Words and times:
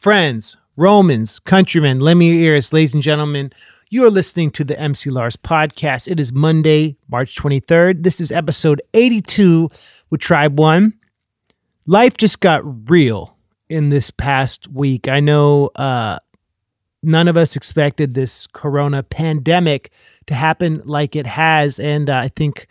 friends, 0.00 0.56
Romans, 0.76 1.38
countrymen, 1.38 2.00
lend 2.00 2.18
me 2.18 2.30
your 2.30 2.54
ears, 2.54 2.72
ladies 2.72 2.94
and 2.94 3.02
gentlemen. 3.02 3.52
You 3.90 4.06
are 4.06 4.10
listening 4.10 4.50
to 4.52 4.64
the 4.64 4.78
MC 4.80 5.10
Lars 5.10 5.36
podcast. 5.36 6.10
It 6.10 6.18
is 6.18 6.32
Monday, 6.32 6.96
March 7.10 7.36
23rd. 7.36 8.02
This 8.02 8.18
is 8.18 8.32
episode 8.32 8.80
82 8.94 9.68
with 10.08 10.22
Tribe 10.22 10.58
One. 10.58 10.94
Life 11.86 12.16
just 12.16 12.40
got 12.40 12.88
real 12.88 13.36
in 13.68 13.90
this 13.90 14.10
past 14.10 14.68
week. 14.68 15.06
I 15.06 15.20
know 15.20 15.70
uh, 15.76 16.18
none 17.02 17.28
of 17.28 17.36
us 17.36 17.54
expected 17.54 18.14
this 18.14 18.46
corona 18.46 19.02
pandemic 19.02 19.90
to 20.28 20.34
happen 20.34 20.80
like 20.86 21.14
it 21.14 21.26
has. 21.26 21.78
And 21.78 22.08
uh, 22.08 22.16
I 22.16 22.28
think 22.28 22.68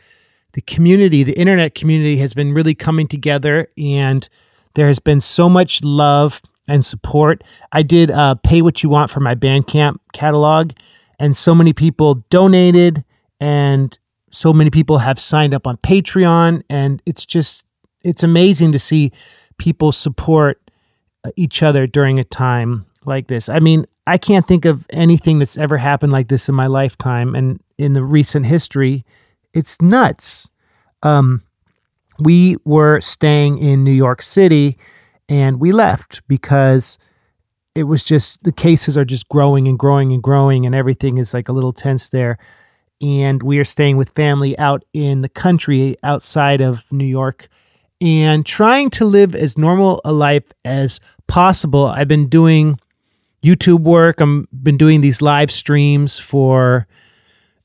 the 0.53 0.61
community, 0.61 1.21
the 1.21 1.37
internet 1.37 1.75
community, 1.75 2.17
has 2.17 2.33
been 2.33 2.53
really 2.53 2.73
coming 2.73 3.07
together 3.07 3.67
and 3.77 4.27
there 4.73 4.87
has 4.87 4.99
been 4.99 5.21
so 5.21 5.47
much 5.47 5.83
love 5.83 6.41
and 6.69 6.85
support. 6.85 7.43
I 7.71 7.81
did 7.81 8.11
uh, 8.11 8.35
pay 8.35 8.61
what 8.61 8.83
you 8.83 8.89
want 8.89 9.11
for 9.11 9.19
my 9.19 9.35
Bandcamp 9.35 9.97
catalog, 10.13 10.71
and 11.19 11.35
so 11.35 11.53
many 11.53 11.73
people 11.73 12.15
donated, 12.29 13.03
and 13.41 13.97
so 14.31 14.53
many 14.53 14.69
people 14.69 14.99
have 14.99 15.19
signed 15.19 15.53
up 15.53 15.67
on 15.67 15.77
Patreon, 15.77 16.63
and 16.69 17.01
it's 17.05 17.25
just 17.25 17.65
it's 18.03 18.23
amazing 18.23 18.71
to 18.71 18.79
see 18.79 19.11
people 19.57 19.91
support 19.91 20.61
uh, 21.25 21.31
each 21.35 21.61
other 21.63 21.87
during 21.87 22.19
a 22.19 22.23
time 22.23 22.85
like 23.05 23.27
this. 23.27 23.49
I 23.49 23.59
mean, 23.59 23.85
I 24.07 24.17
can't 24.17 24.47
think 24.47 24.65
of 24.65 24.85
anything 24.91 25.39
that's 25.39 25.57
ever 25.57 25.77
happened 25.77 26.11
like 26.11 26.29
this 26.29 26.47
in 26.47 26.55
my 26.55 26.67
lifetime 26.67 27.35
and 27.35 27.59
in 27.77 27.93
the 27.93 28.03
recent 28.03 28.45
history. 28.45 29.05
It's 29.53 29.81
nuts. 29.81 30.49
Um, 31.03 31.43
we 32.19 32.57
were 32.63 33.01
staying 33.01 33.57
in 33.57 33.83
New 33.83 33.91
York 33.91 34.21
City 34.21 34.77
and 35.29 35.59
we 35.59 35.71
left 35.71 36.21
because 36.27 36.97
it 37.75 37.83
was 37.83 38.03
just 38.03 38.43
the 38.43 38.51
cases 38.51 38.97
are 38.97 39.05
just 39.05 39.29
growing 39.29 39.67
and 39.67 39.79
growing 39.79 40.11
and 40.11 40.21
growing 40.21 40.65
and 40.65 40.75
everything 40.75 41.17
is 41.17 41.33
like 41.33 41.47
a 41.47 41.53
little 41.53 41.71
tense 41.71 42.09
there 42.09 42.37
and 43.01 43.41
we 43.43 43.59
are 43.59 43.63
staying 43.63 43.95
with 43.95 44.09
family 44.11 44.57
out 44.59 44.83
in 44.93 45.21
the 45.21 45.29
country 45.29 45.95
outside 46.03 46.59
of 46.59 46.91
New 46.91 47.05
York 47.05 47.47
and 48.01 48.45
trying 48.45 48.89
to 48.89 49.05
live 49.05 49.35
as 49.35 49.57
normal 49.57 50.01
a 50.03 50.11
life 50.11 50.51
as 50.65 50.99
possible. 51.27 51.85
I've 51.85 52.07
been 52.07 52.27
doing 52.27 52.79
YouTube 53.43 53.81
work. 53.81 54.21
I've 54.21 54.45
been 54.51 54.77
doing 54.77 55.01
these 55.01 55.21
live 55.21 55.51
streams 55.51 56.19
for 56.19 56.87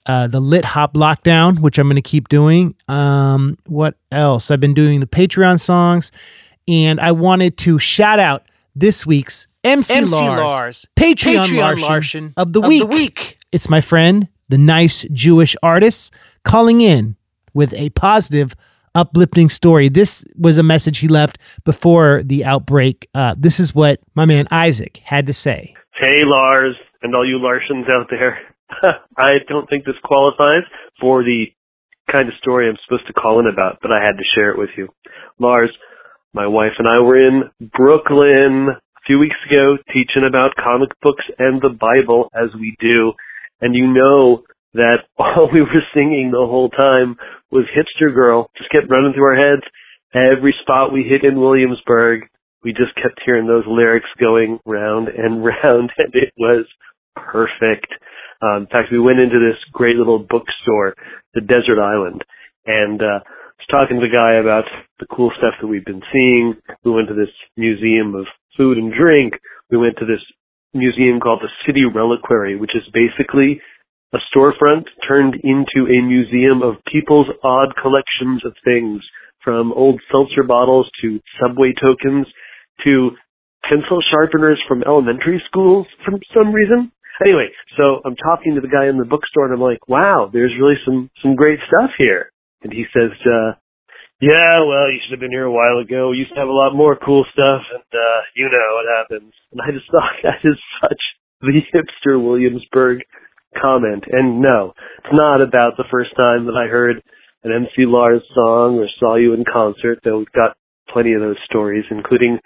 uh, 0.06 0.26
the 0.28 0.40
Lit 0.40 0.64
Hop 0.64 0.94
Lockdown, 0.94 1.60
which 1.60 1.78
I'm 1.78 1.86
going 1.86 1.96
to 1.96 2.02
keep 2.02 2.28
doing. 2.28 2.74
Um, 2.88 3.58
what 3.66 3.96
else? 4.12 4.50
I've 4.50 4.60
been 4.60 4.74
doing 4.74 5.00
the 5.00 5.06
Patreon 5.06 5.60
songs, 5.60 6.12
and 6.68 7.00
I 7.00 7.12
wanted 7.12 7.56
to 7.58 7.78
shout 7.78 8.18
out 8.18 8.44
this 8.74 9.06
week's 9.06 9.48
MC, 9.62 9.94
MC 9.94 10.20
Lars, 10.20 10.40
Lars, 10.40 10.86
Patreon, 10.96 11.44
Patreon 11.44 11.56
Larson 11.56 11.82
Larson 11.82 12.34
of 12.36 12.52
the 12.52 12.60
of 12.60 12.68
week. 12.68 12.82
the 12.82 12.86
week. 12.86 13.38
It's 13.52 13.68
my 13.68 13.80
friend, 13.80 14.28
the 14.48 14.58
nice 14.58 15.06
Jewish 15.12 15.56
artist, 15.62 16.12
calling 16.44 16.80
in 16.80 17.16
with 17.54 17.72
a 17.74 17.90
positive, 17.90 18.54
uplifting 18.94 19.48
story. 19.48 19.88
This 19.88 20.24
was 20.36 20.58
a 20.58 20.62
message 20.62 20.98
he 20.98 21.08
left 21.08 21.38
before 21.64 22.22
the 22.24 22.44
outbreak. 22.44 23.08
Uh, 23.14 23.34
this 23.38 23.60
is 23.60 23.74
what 23.74 24.00
my 24.14 24.24
man 24.26 24.46
Isaac 24.50 24.98
had 24.98 25.26
to 25.26 25.32
say. 25.32 25.74
Hey, 25.98 26.22
Lars, 26.24 26.74
and 27.02 27.14
all 27.14 27.26
you 27.26 27.38
Larsons 27.38 27.88
out 27.88 28.08
there. 28.10 28.38
I 29.16 29.36
don't 29.48 29.68
think 29.68 29.84
this 29.84 29.94
qualifies 30.02 30.64
for 31.00 31.22
the 31.22 31.46
kind 32.10 32.28
of 32.28 32.34
story 32.40 32.68
I'm 32.68 32.76
supposed 32.84 33.06
to 33.06 33.12
call 33.12 33.40
in 33.40 33.46
about, 33.46 33.78
but 33.80 33.92
I 33.92 34.04
had 34.04 34.16
to 34.16 34.24
share 34.34 34.50
it 34.50 34.58
with 34.58 34.70
you. 34.76 34.88
Lars, 35.38 35.70
my 36.34 36.48
wife 36.48 36.72
and 36.78 36.88
I 36.88 36.98
were 36.98 37.16
in 37.16 37.44
Brooklyn 37.72 38.68
a 38.74 39.00
few 39.06 39.20
weeks 39.20 39.36
ago 39.48 39.78
teaching 39.86 40.26
about 40.28 40.56
comic 40.62 40.90
books 41.00 41.24
and 41.38 41.62
the 41.62 41.70
Bible 41.70 42.28
as 42.34 42.50
we 42.58 42.76
do. 42.80 43.12
And 43.60 43.74
you 43.74 43.86
know 43.86 44.42
that 44.74 45.06
all 45.16 45.48
we 45.52 45.62
were 45.62 45.86
singing 45.94 46.30
the 46.32 46.44
whole 46.44 46.70
time 46.70 47.16
was 47.52 47.66
Hipster 47.70 48.12
Girl. 48.12 48.50
Just 48.58 48.70
kept 48.70 48.90
running 48.90 49.12
through 49.14 49.24
our 49.24 49.36
heads. 49.36 49.62
Every 50.12 50.54
spot 50.60 50.92
we 50.92 51.04
hit 51.04 51.24
in 51.24 51.40
Williamsburg, 51.40 52.22
we 52.64 52.72
just 52.72 52.94
kept 52.96 53.22
hearing 53.24 53.46
those 53.46 53.64
lyrics 53.68 54.08
going 54.18 54.58
round 54.66 55.08
and 55.08 55.44
round 55.44 55.92
and 55.96 56.12
it 56.14 56.32
was 56.36 56.66
perfect. 57.14 57.86
Um, 58.42 58.62
in 58.62 58.66
fact, 58.66 58.90
we 58.90 58.98
went 58.98 59.20
into 59.20 59.38
this 59.38 59.58
great 59.72 59.96
little 59.96 60.18
bookstore, 60.18 60.94
the 61.32 61.40
Desert 61.40 61.80
Island, 61.80 62.22
and 62.66 63.00
uh, 63.00 63.20
talking 63.70 64.00
to 64.00 64.06
the 64.06 64.12
guy 64.12 64.40
about 64.40 64.64
the 64.98 65.06
cool 65.10 65.30
stuff 65.38 65.54
that 65.60 65.66
we've 65.66 65.84
been 65.84 66.02
seeing. 66.12 66.54
We 66.84 66.92
went 66.92 67.08
to 67.08 67.14
this 67.14 67.32
museum 67.56 68.14
of 68.14 68.26
food 68.56 68.78
and 68.78 68.92
drink. 68.92 69.34
We 69.70 69.78
went 69.78 69.96
to 69.98 70.06
this 70.06 70.22
museum 70.72 71.20
called 71.20 71.40
the 71.42 71.52
City 71.66 71.84
Reliquary, 71.84 72.56
which 72.56 72.74
is 72.74 72.82
basically 72.92 73.60
a 74.12 74.18
storefront 74.30 74.84
turned 75.06 75.34
into 75.42 75.90
a 75.90 76.02
museum 76.02 76.62
of 76.62 76.82
people's 76.90 77.26
odd 77.42 77.74
collections 77.80 78.44
of 78.44 78.54
things, 78.64 79.02
from 79.44 79.72
old 79.74 80.00
seltzer 80.10 80.42
bottles 80.42 80.90
to 81.02 81.20
subway 81.40 81.72
tokens 81.80 82.26
to 82.82 83.10
pencil 83.68 84.00
sharpeners 84.10 84.60
from 84.66 84.82
elementary 84.86 85.40
schools 85.46 85.86
for 86.04 86.18
some 86.34 86.52
reason. 86.52 86.90
Anyway, 87.24 87.48
so 87.76 88.00
I'm 88.04 88.16
talking 88.16 88.56
to 88.56 88.60
the 88.60 88.68
guy 88.68 88.88
in 88.88 88.98
the 88.98 89.04
bookstore 89.04 89.44
and 89.44 89.54
I'm 89.54 89.60
like, 89.60 89.86
wow, 89.88 90.28
there's 90.32 90.52
really 90.58 90.74
some, 90.84 91.10
some 91.22 91.36
great 91.36 91.60
stuff 91.68 91.90
here. 91.96 92.32
And 92.64 92.72
he 92.72 92.84
says, 92.92 93.12
uh, 93.28 93.60
yeah, 94.20 94.64
well, 94.64 94.88
you 94.88 94.98
should 95.04 95.12
have 95.12 95.20
been 95.20 95.34
here 95.34 95.44
a 95.44 95.52
while 95.52 95.78
ago. 95.78 96.10
We 96.10 96.24
used 96.24 96.32
to 96.32 96.40
have 96.40 96.48
a 96.48 96.52
lot 96.52 96.74
more 96.74 96.96
cool 96.96 97.24
stuff 97.32 97.62
and, 97.68 97.90
uh, 97.92 98.20
you 98.34 98.48
know 98.48 98.68
what 98.74 98.88
happens. 98.88 99.32
And 99.52 99.60
I 99.60 99.70
just 99.70 99.86
thought 99.92 100.16
that 100.24 100.40
is 100.42 100.56
such 100.80 101.02
the 101.40 101.60
hipster 101.60 102.16
Williamsburg 102.16 103.04
comment. 103.60 104.04
And 104.10 104.40
no, 104.40 104.72
it's 104.98 105.12
not 105.12 105.42
about 105.42 105.76
the 105.76 105.88
first 105.90 106.16
time 106.16 106.46
that 106.46 106.56
I 106.56 106.72
heard 106.72 107.02
an 107.44 107.52
MC 107.52 107.84
Lars 107.84 108.22
song 108.34 108.80
or 108.80 108.88
saw 108.98 109.16
you 109.16 109.34
in 109.34 109.44
concert, 109.44 110.00
though 110.02 110.18
we've 110.18 110.32
got 110.32 110.56
plenty 110.88 111.12
of 111.12 111.20
those 111.20 111.38
stories, 111.44 111.84
including 111.90 112.38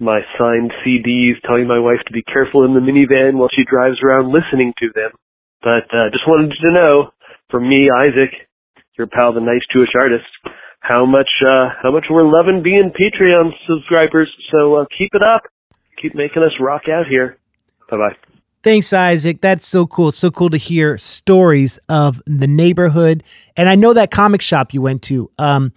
my 0.00 0.20
signed 0.38 0.72
CDs 0.80 1.36
telling 1.44 1.68
my 1.68 1.78
wife 1.78 2.00
to 2.06 2.12
be 2.12 2.24
careful 2.24 2.64
in 2.64 2.72
the 2.72 2.80
minivan 2.80 3.36
while 3.36 3.52
she 3.52 3.68
drives 3.68 4.00
around 4.02 4.32
listening 4.32 4.72
to 4.80 4.88
them. 4.94 5.12
But 5.60 5.92
uh, 5.92 6.08
just 6.08 6.26
wanted 6.26 6.56
to 6.56 6.72
know, 6.72 7.10
from 7.50 7.68
me, 7.68 7.90
Isaac, 7.92 8.32
your 9.00 9.08
pal, 9.08 9.32
the 9.32 9.40
nice 9.40 9.64
Jewish 9.72 9.90
artist, 9.98 10.28
how 10.80 11.06
much 11.06 11.30
uh, 11.42 11.70
how 11.82 11.90
much 11.90 12.04
we're 12.10 12.24
loving 12.24 12.62
being 12.62 12.92
Patreon 12.92 13.50
subscribers. 13.66 14.28
So 14.52 14.76
uh, 14.76 14.84
keep 14.96 15.10
it 15.14 15.22
up, 15.22 15.42
keep 16.00 16.14
making 16.14 16.42
us 16.42 16.52
rock 16.60 16.82
out 16.88 17.06
here. 17.08 17.38
Bye 17.90 17.96
bye. 17.96 18.16
Thanks, 18.62 18.92
Isaac. 18.92 19.40
That's 19.40 19.66
so 19.66 19.86
cool. 19.86 20.12
So 20.12 20.30
cool 20.30 20.50
to 20.50 20.58
hear 20.58 20.98
stories 20.98 21.78
of 21.88 22.20
the 22.26 22.46
neighborhood. 22.46 23.24
And 23.56 23.70
I 23.70 23.74
know 23.74 23.94
that 23.94 24.10
comic 24.10 24.42
shop 24.42 24.74
you 24.74 24.82
went 24.82 25.00
to. 25.04 25.30
Um, 25.38 25.72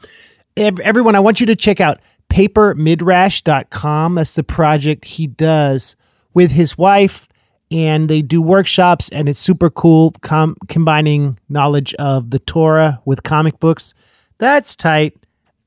ev- 0.58 0.82
everyone, 0.82 1.16
I 1.16 1.22
want 1.22 1.40
you 1.40 1.46
to 1.46 1.56
check 1.56 1.80
out 1.80 2.02
papermidrash.com. 2.30 4.16
That's 4.16 4.36
the 4.36 4.44
project 4.44 5.06
he 5.06 5.28
does 5.28 5.96
with 6.34 6.52
his 6.52 6.78
wife. 6.78 7.30
And 7.74 8.08
they 8.08 8.22
do 8.22 8.40
workshops, 8.40 9.10
and 9.10 9.28
it's 9.28 9.40
super 9.40 9.70
cool, 9.72 10.14
com- 10.22 10.56
combining 10.68 11.40
knowledge 11.50 11.96
of 11.96 12.30
the 12.30 12.38
Torah 12.38 13.02
with 13.06 13.24
comic 13.24 13.60
books. 13.60 13.96
That's 14.38 14.76
tight. 14.76 15.18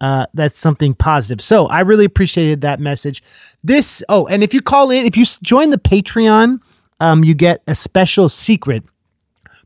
Uh, 0.01 0.27
that's 0.33 0.59
something 0.59 0.95
positive. 0.95 1.41
So 1.41 1.67
I 1.67 1.81
really 1.81 2.05
appreciated 2.05 2.61
that 2.61 2.79
message. 2.81 3.23
This, 3.65 4.05
oh, 4.09 4.27
and 4.29 4.45
if 4.45 4.55
you 4.55 4.61
call 4.61 4.91
in, 4.91 5.05
if 5.05 5.17
you 5.17 5.25
join 5.43 5.71
the 5.71 5.79
Patreon, 5.79 6.61
um, 7.01 7.25
you 7.25 7.35
get 7.35 7.63
a 7.67 7.75
special 7.75 8.29
secret 8.29 8.85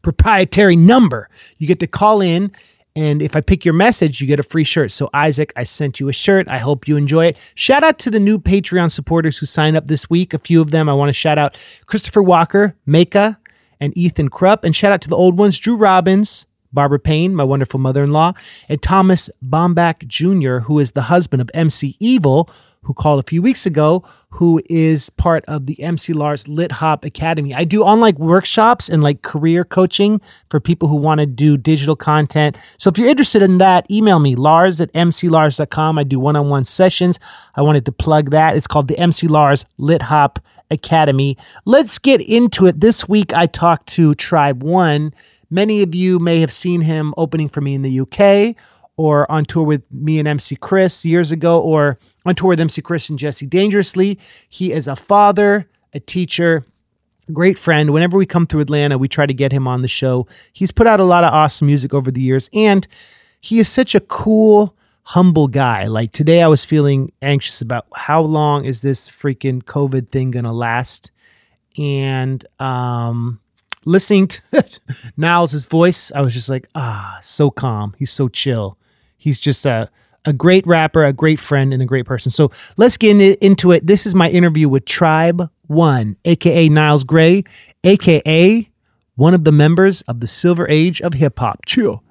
proprietary 0.02 0.76
number. 0.76 1.28
You 1.58 1.66
get 1.66 1.80
to 1.80 1.86
call 1.86 2.22
in, 2.22 2.52
and 3.00 3.22
if 3.22 3.34
I 3.34 3.40
pick 3.40 3.64
your 3.64 3.72
message, 3.72 4.20
you 4.20 4.26
get 4.26 4.38
a 4.38 4.42
free 4.42 4.62
shirt. 4.62 4.90
So, 4.90 5.08
Isaac, 5.14 5.54
I 5.56 5.62
sent 5.62 6.00
you 6.00 6.10
a 6.10 6.12
shirt. 6.12 6.46
I 6.48 6.58
hope 6.58 6.86
you 6.86 6.98
enjoy 6.98 7.28
it. 7.28 7.52
Shout 7.54 7.82
out 7.82 7.98
to 8.00 8.10
the 8.10 8.20
new 8.20 8.38
Patreon 8.38 8.90
supporters 8.90 9.38
who 9.38 9.46
signed 9.46 9.74
up 9.74 9.86
this 9.86 10.10
week. 10.10 10.34
A 10.34 10.38
few 10.38 10.60
of 10.60 10.70
them 10.70 10.86
I 10.86 10.92
want 10.92 11.08
to 11.08 11.14
shout 11.14 11.38
out 11.38 11.56
Christopher 11.86 12.22
Walker, 12.22 12.76
Maka, 12.84 13.38
and 13.80 13.96
Ethan 13.96 14.28
Krupp. 14.28 14.64
And 14.64 14.76
shout 14.76 14.92
out 14.92 15.00
to 15.00 15.08
the 15.08 15.16
old 15.16 15.38
ones 15.38 15.58
Drew 15.58 15.76
Robbins, 15.76 16.46
Barbara 16.74 16.98
Payne, 16.98 17.34
my 17.34 17.42
wonderful 17.42 17.80
mother 17.80 18.04
in 18.04 18.12
law, 18.12 18.34
and 18.68 18.82
Thomas 18.82 19.30
Bombach 19.42 20.06
Jr., 20.06 20.58
who 20.58 20.78
is 20.78 20.92
the 20.92 21.02
husband 21.02 21.40
of 21.40 21.50
MC 21.54 21.96
Evil, 22.00 22.50
who 22.82 22.94
called 22.94 23.20
a 23.20 23.28
few 23.28 23.42
weeks 23.42 23.66
ago, 23.66 24.02
who 24.30 24.60
is 24.70 25.10
part 25.10 25.44
of 25.46 25.66
the 25.66 25.80
MC 25.82 26.12
Lars 26.12 26.48
Lit 26.48 26.72
Hop 26.72 27.04
Academy. 27.04 27.54
I 27.54 27.64
do 27.64 27.82
online 27.82 28.14
workshops 28.14 28.88
and 28.88 29.02
like 29.02 29.22
career 29.22 29.64
coaching 29.64 30.20
for 30.48 30.60
people 30.60 30.88
who 30.88 30.96
want 30.96 31.20
to 31.20 31.26
do 31.26 31.56
digital 31.56 31.94
content. 31.94 32.56
So 32.78 32.88
if 32.88 32.96
you're 32.96 33.08
interested 33.08 33.42
in 33.42 33.58
that, 33.58 33.90
email 33.90 34.18
me, 34.18 34.34
lars 34.34 34.80
at 34.80 34.92
mclars.com. 34.94 35.98
I 35.98 36.04
do 36.04 36.18
one 36.18 36.36
on 36.36 36.48
one 36.48 36.64
sessions. 36.64 37.18
I 37.54 37.62
wanted 37.62 37.84
to 37.84 37.92
plug 37.92 38.30
that. 38.30 38.56
It's 38.56 38.66
called 38.66 38.88
the 38.88 38.98
MC 38.98 39.26
Lars 39.26 39.66
Lit 39.76 40.02
Hop 40.02 40.38
Academy. 40.70 41.36
Let's 41.66 41.98
get 41.98 42.22
into 42.22 42.66
it. 42.66 42.80
This 42.80 43.08
week 43.08 43.34
I 43.34 43.46
talked 43.46 43.88
to 43.88 44.14
Tribe 44.14 44.62
One. 44.62 45.12
Many 45.50 45.82
of 45.82 45.94
you 45.94 46.18
may 46.18 46.40
have 46.40 46.52
seen 46.52 46.80
him 46.80 47.12
opening 47.16 47.48
for 47.48 47.60
me 47.60 47.74
in 47.74 47.82
the 47.82 48.00
UK 48.00 48.56
or 49.00 49.30
on 49.32 49.46
tour 49.46 49.64
with 49.64 49.82
me 49.90 50.18
and 50.18 50.28
MC 50.28 50.56
Chris 50.56 51.06
years 51.06 51.32
ago, 51.32 51.58
or 51.58 51.98
on 52.24 52.34
tour 52.34 52.48
with 52.48 52.60
MC 52.60 52.82
Chris 52.82 53.08
and 53.08 53.18
Jesse 53.18 53.46
Dangerously. 53.46 54.18
He 54.48 54.72
is 54.72 54.88
a 54.88 54.96
father, 54.96 55.68
a 55.92 56.00
teacher, 56.00 56.64
great 57.32 57.58
friend. 57.58 57.90
Whenever 57.90 58.18
we 58.18 58.26
come 58.26 58.46
through 58.46 58.60
Atlanta, 58.60 58.98
we 58.98 59.08
try 59.08 59.26
to 59.26 59.34
get 59.34 59.52
him 59.52 59.66
on 59.66 59.82
the 59.82 59.88
show. 59.88 60.26
He's 60.52 60.72
put 60.72 60.86
out 60.86 61.00
a 61.00 61.04
lot 61.04 61.24
of 61.24 61.32
awesome 61.32 61.66
music 61.66 61.94
over 61.94 62.10
the 62.10 62.20
years, 62.20 62.50
and 62.52 62.86
he 63.40 63.58
is 63.58 63.68
such 63.68 63.94
a 63.94 64.00
cool, 64.00 64.76
humble 65.02 65.48
guy. 65.48 65.86
Like 65.86 66.12
today, 66.12 66.42
I 66.42 66.48
was 66.48 66.64
feeling 66.64 67.12
anxious 67.22 67.60
about 67.60 67.86
how 67.94 68.20
long 68.20 68.64
is 68.64 68.82
this 68.82 69.08
freaking 69.08 69.62
COVID 69.62 70.10
thing 70.10 70.30
gonna 70.30 70.52
last, 70.52 71.10
and 71.78 72.44
um, 72.58 73.40
listening 73.84 74.28
to 74.28 74.80
Niles' 75.16 75.64
voice, 75.64 76.12
I 76.12 76.20
was 76.20 76.34
just 76.34 76.48
like, 76.48 76.68
ah, 76.74 77.18
so 77.22 77.50
calm. 77.50 77.94
He's 77.98 78.10
so 78.10 78.28
chill. 78.28 78.76
He's 79.16 79.40
just 79.40 79.66
a 79.66 79.90
a 80.24 80.32
great 80.32 80.66
rapper, 80.66 81.04
a 81.04 81.12
great 81.12 81.40
friend, 81.40 81.72
and 81.72 81.82
a 81.82 81.86
great 81.86 82.06
person. 82.06 82.30
So 82.30 82.50
let's 82.76 82.96
get 82.96 83.20
into 83.42 83.72
it. 83.72 83.86
This 83.86 84.06
is 84.06 84.14
my 84.14 84.30
interview 84.30 84.68
with 84.68 84.84
Tribe 84.84 85.50
One, 85.66 86.16
aka 86.24 86.68
Niles 86.68 87.04
Gray, 87.04 87.44
aka 87.84 88.68
one 89.16 89.34
of 89.34 89.44
the 89.44 89.52
members 89.52 90.02
of 90.02 90.20
the 90.20 90.26
Silver 90.26 90.68
Age 90.68 91.00
of 91.02 91.14
hip 91.14 91.38
hop. 91.38 91.66
Chill. 91.66 92.02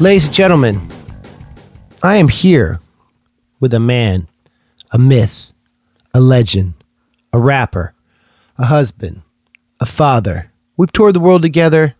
Ladies 0.00 0.26
and 0.26 0.34
gentlemen, 0.34 0.88
I 2.04 2.18
am 2.18 2.28
here 2.28 2.78
with 3.58 3.74
a 3.74 3.80
man, 3.80 4.28
a 4.92 4.98
myth, 4.98 5.52
a 6.14 6.20
legend, 6.20 6.74
a 7.32 7.38
rapper, 7.40 7.94
a 8.58 8.66
husband, 8.66 9.22
a 9.80 9.86
father. 9.86 10.52
We've 10.76 10.92
toured 10.92 11.16
the 11.16 11.20
world 11.20 11.42
together. 11.42 11.96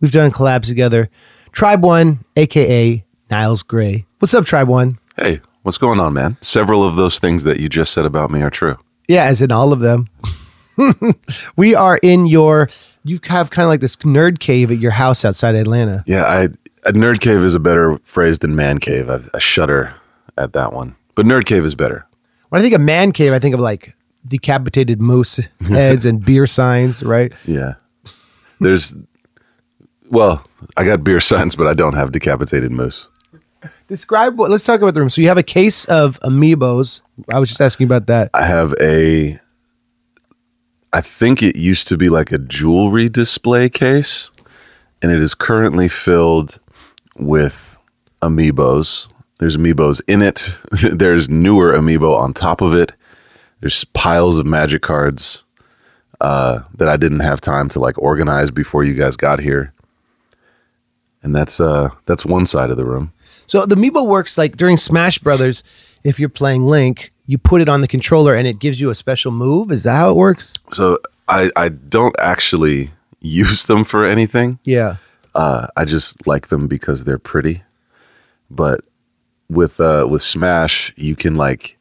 We've 0.00 0.12
done 0.12 0.30
collabs 0.30 0.66
together. 0.66 1.10
Tribe 1.50 1.82
One, 1.82 2.24
aka 2.36 3.04
Niles 3.28 3.64
Gray. 3.64 4.06
What's 4.20 4.32
up, 4.32 4.44
Tribe 4.44 4.68
One? 4.68 5.00
Hey, 5.16 5.40
what's 5.62 5.78
going 5.78 5.98
on, 5.98 6.12
man? 6.12 6.36
Several 6.40 6.86
of 6.86 6.94
those 6.94 7.18
things 7.18 7.42
that 7.42 7.58
you 7.58 7.68
just 7.68 7.92
said 7.92 8.06
about 8.06 8.30
me 8.30 8.42
are 8.42 8.50
true. 8.50 8.76
Yeah, 9.08 9.24
as 9.24 9.42
in 9.42 9.50
all 9.50 9.72
of 9.72 9.80
them. 9.80 10.08
we 11.56 11.74
are 11.74 11.98
in 12.00 12.26
your. 12.26 12.70
You 13.04 13.20
have 13.24 13.50
kind 13.50 13.64
of 13.64 13.68
like 13.68 13.80
this 13.80 13.96
nerd 13.96 14.38
cave 14.38 14.70
at 14.70 14.78
your 14.78 14.90
house 14.90 15.24
outside 15.24 15.54
Atlanta. 15.54 16.02
Yeah, 16.06 16.24
I 16.24 16.48
a 16.86 16.92
nerd 16.92 17.20
cave 17.20 17.42
is 17.42 17.54
a 17.54 17.60
better 17.60 17.98
phrase 18.04 18.38
than 18.38 18.56
man 18.56 18.78
cave. 18.78 19.08
I, 19.10 19.20
I 19.34 19.38
shudder 19.38 19.94
at 20.36 20.52
that 20.54 20.72
one, 20.72 20.96
but 21.14 21.26
nerd 21.26 21.44
cave 21.44 21.64
is 21.64 21.74
better. 21.74 22.06
When 22.48 22.60
I 22.60 22.62
think 22.62 22.74
of 22.74 22.80
man 22.80 23.12
cave, 23.12 23.32
I 23.32 23.38
think 23.38 23.54
of 23.54 23.60
like 23.60 23.94
decapitated 24.26 25.00
moose 25.00 25.36
heads 25.60 26.06
and 26.06 26.24
beer 26.24 26.46
signs, 26.46 27.02
right? 27.02 27.32
Yeah, 27.46 27.74
there's 28.60 28.94
well, 30.10 30.46
I 30.76 30.84
got 30.84 31.04
beer 31.04 31.20
signs, 31.20 31.56
but 31.56 31.66
I 31.66 31.74
don't 31.74 31.94
have 31.94 32.12
decapitated 32.12 32.70
moose. 32.70 33.10
Describe 33.88 34.38
what. 34.38 34.50
Let's 34.50 34.64
talk 34.64 34.80
about 34.80 34.94
the 34.94 35.00
room. 35.00 35.10
So 35.10 35.20
you 35.20 35.28
have 35.28 35.38
a 35.38 35.42
case 35.42 35.84
of 35.86 36.20
amiibos. 36.20 37.02
I 37.32 37.38
was 37.38 37.48
just 37.48 37.60
asking 37.60 37.86
about 37.86 38.06
that. 38.06 38.30
I 38.34 38.44
have 38.46 38.74
a. 38.80 39.38
I 40.94 41.00
think 41.00 41.42
it 41.42 41.56
used 41.56 41.88
to 41.88 41.96
be 41.96 42.08
like 42.08 42.30
a 42.30 42.38
jewelry 42.38 43.08
display 43.08 43.68
case, 43.68 44.30
and 45.02 45.10
it 45.10 45.20
is 45.20 45.34
currently 45.34 45.88
filled 45.88 46.60
with 47.16 47.76
amiibos. 48.22 49.08
There's 49.38 49.56
amiibos 49.56 50.00
in 50.06 50.22
it. 50.22 50.56
There's 50.70 51.28
newer 51.28 51.72
amiibo 51.72 52.16
on 52.16 52.32
top 52.32 52.60
of 52.60 52.74
it. 52.74 52.92
There's 53.58 53.82
piles 53.86 54.38
of 54.38 54.46
magic 54.46 54.82
cards 54.82 55.42
uh, 56.20 56.60
that 56.76 56.88
I 56.88 56.96
didn't 56.96 57.20
have 57.20 57.40
time 57.40 57.68
to 57.70 57.80
like 57.80 57.98
organize 57.98 58.52
before 58.52 58.84
you 58.84 58.94
guys 58.94 59.16
got 59.16 59.40
here. 59.40 59.72
And 61.24 61.34
that's 61.34 61.58
uh 61.58 61.88
that's 62.06 62.24
one 62.24 62.46
side 62.46 62.70
of 62.70 62.76
the 62.76 62.84
room. 62.84 63.12
So 63.46 63.66
the 63.66 63.74
amiibo 63.74 64.06
works 64.06 64.38
like 64.38 64.56
during 64.56 64.76
Smash 64.76 65.18
Brothers. 65.18 65.64
If 66.04 66.20
you're 66.20 66.28
playing 66.28 66.62
Link, 66.62 67.10
you 67.26 67.38
put 67.38 67.60
it 67.60 67.68
on 67.68 67.80
the 67.80 67.88
controller 67.88 68.34
and 68.34 68.46
it 68.46 68.58
gives 68.58 68.80
you 68.80 68.90
a 68.90 68.94
special 68.94 69.32
move. 69.32 69.70
Is 69.70 69.84
that 69.84 69.96
how 69.96 70.10
it 70.10 70.16
works? 70.16 70.54
So 70.72 70.98
I 71.28 71.50
I 71.56 71.68
don't 71.68 72.14
actually 72.18 72.90
use 73.20 73.64
them 73.64 73.84
for 73.84 74.04
anything. 74.04 74.58
Yeah. 74.64 74.96
Uh, 75.34 75.66
I 75.76 75.84
just 75.84 76.26
like 76.26 76.48
them 76.48 76.68
because 76.68 77.04
they're 77.04 77.18
pretty. 77.18 77.62
But 78.50 78.80
with 79.48 79.80
uh, 79.80 80.06
with 80.08 80.22
Smash, 80.22 80.92
you 80.96 81.16
can 81.16 81.34
like 81.34 81.78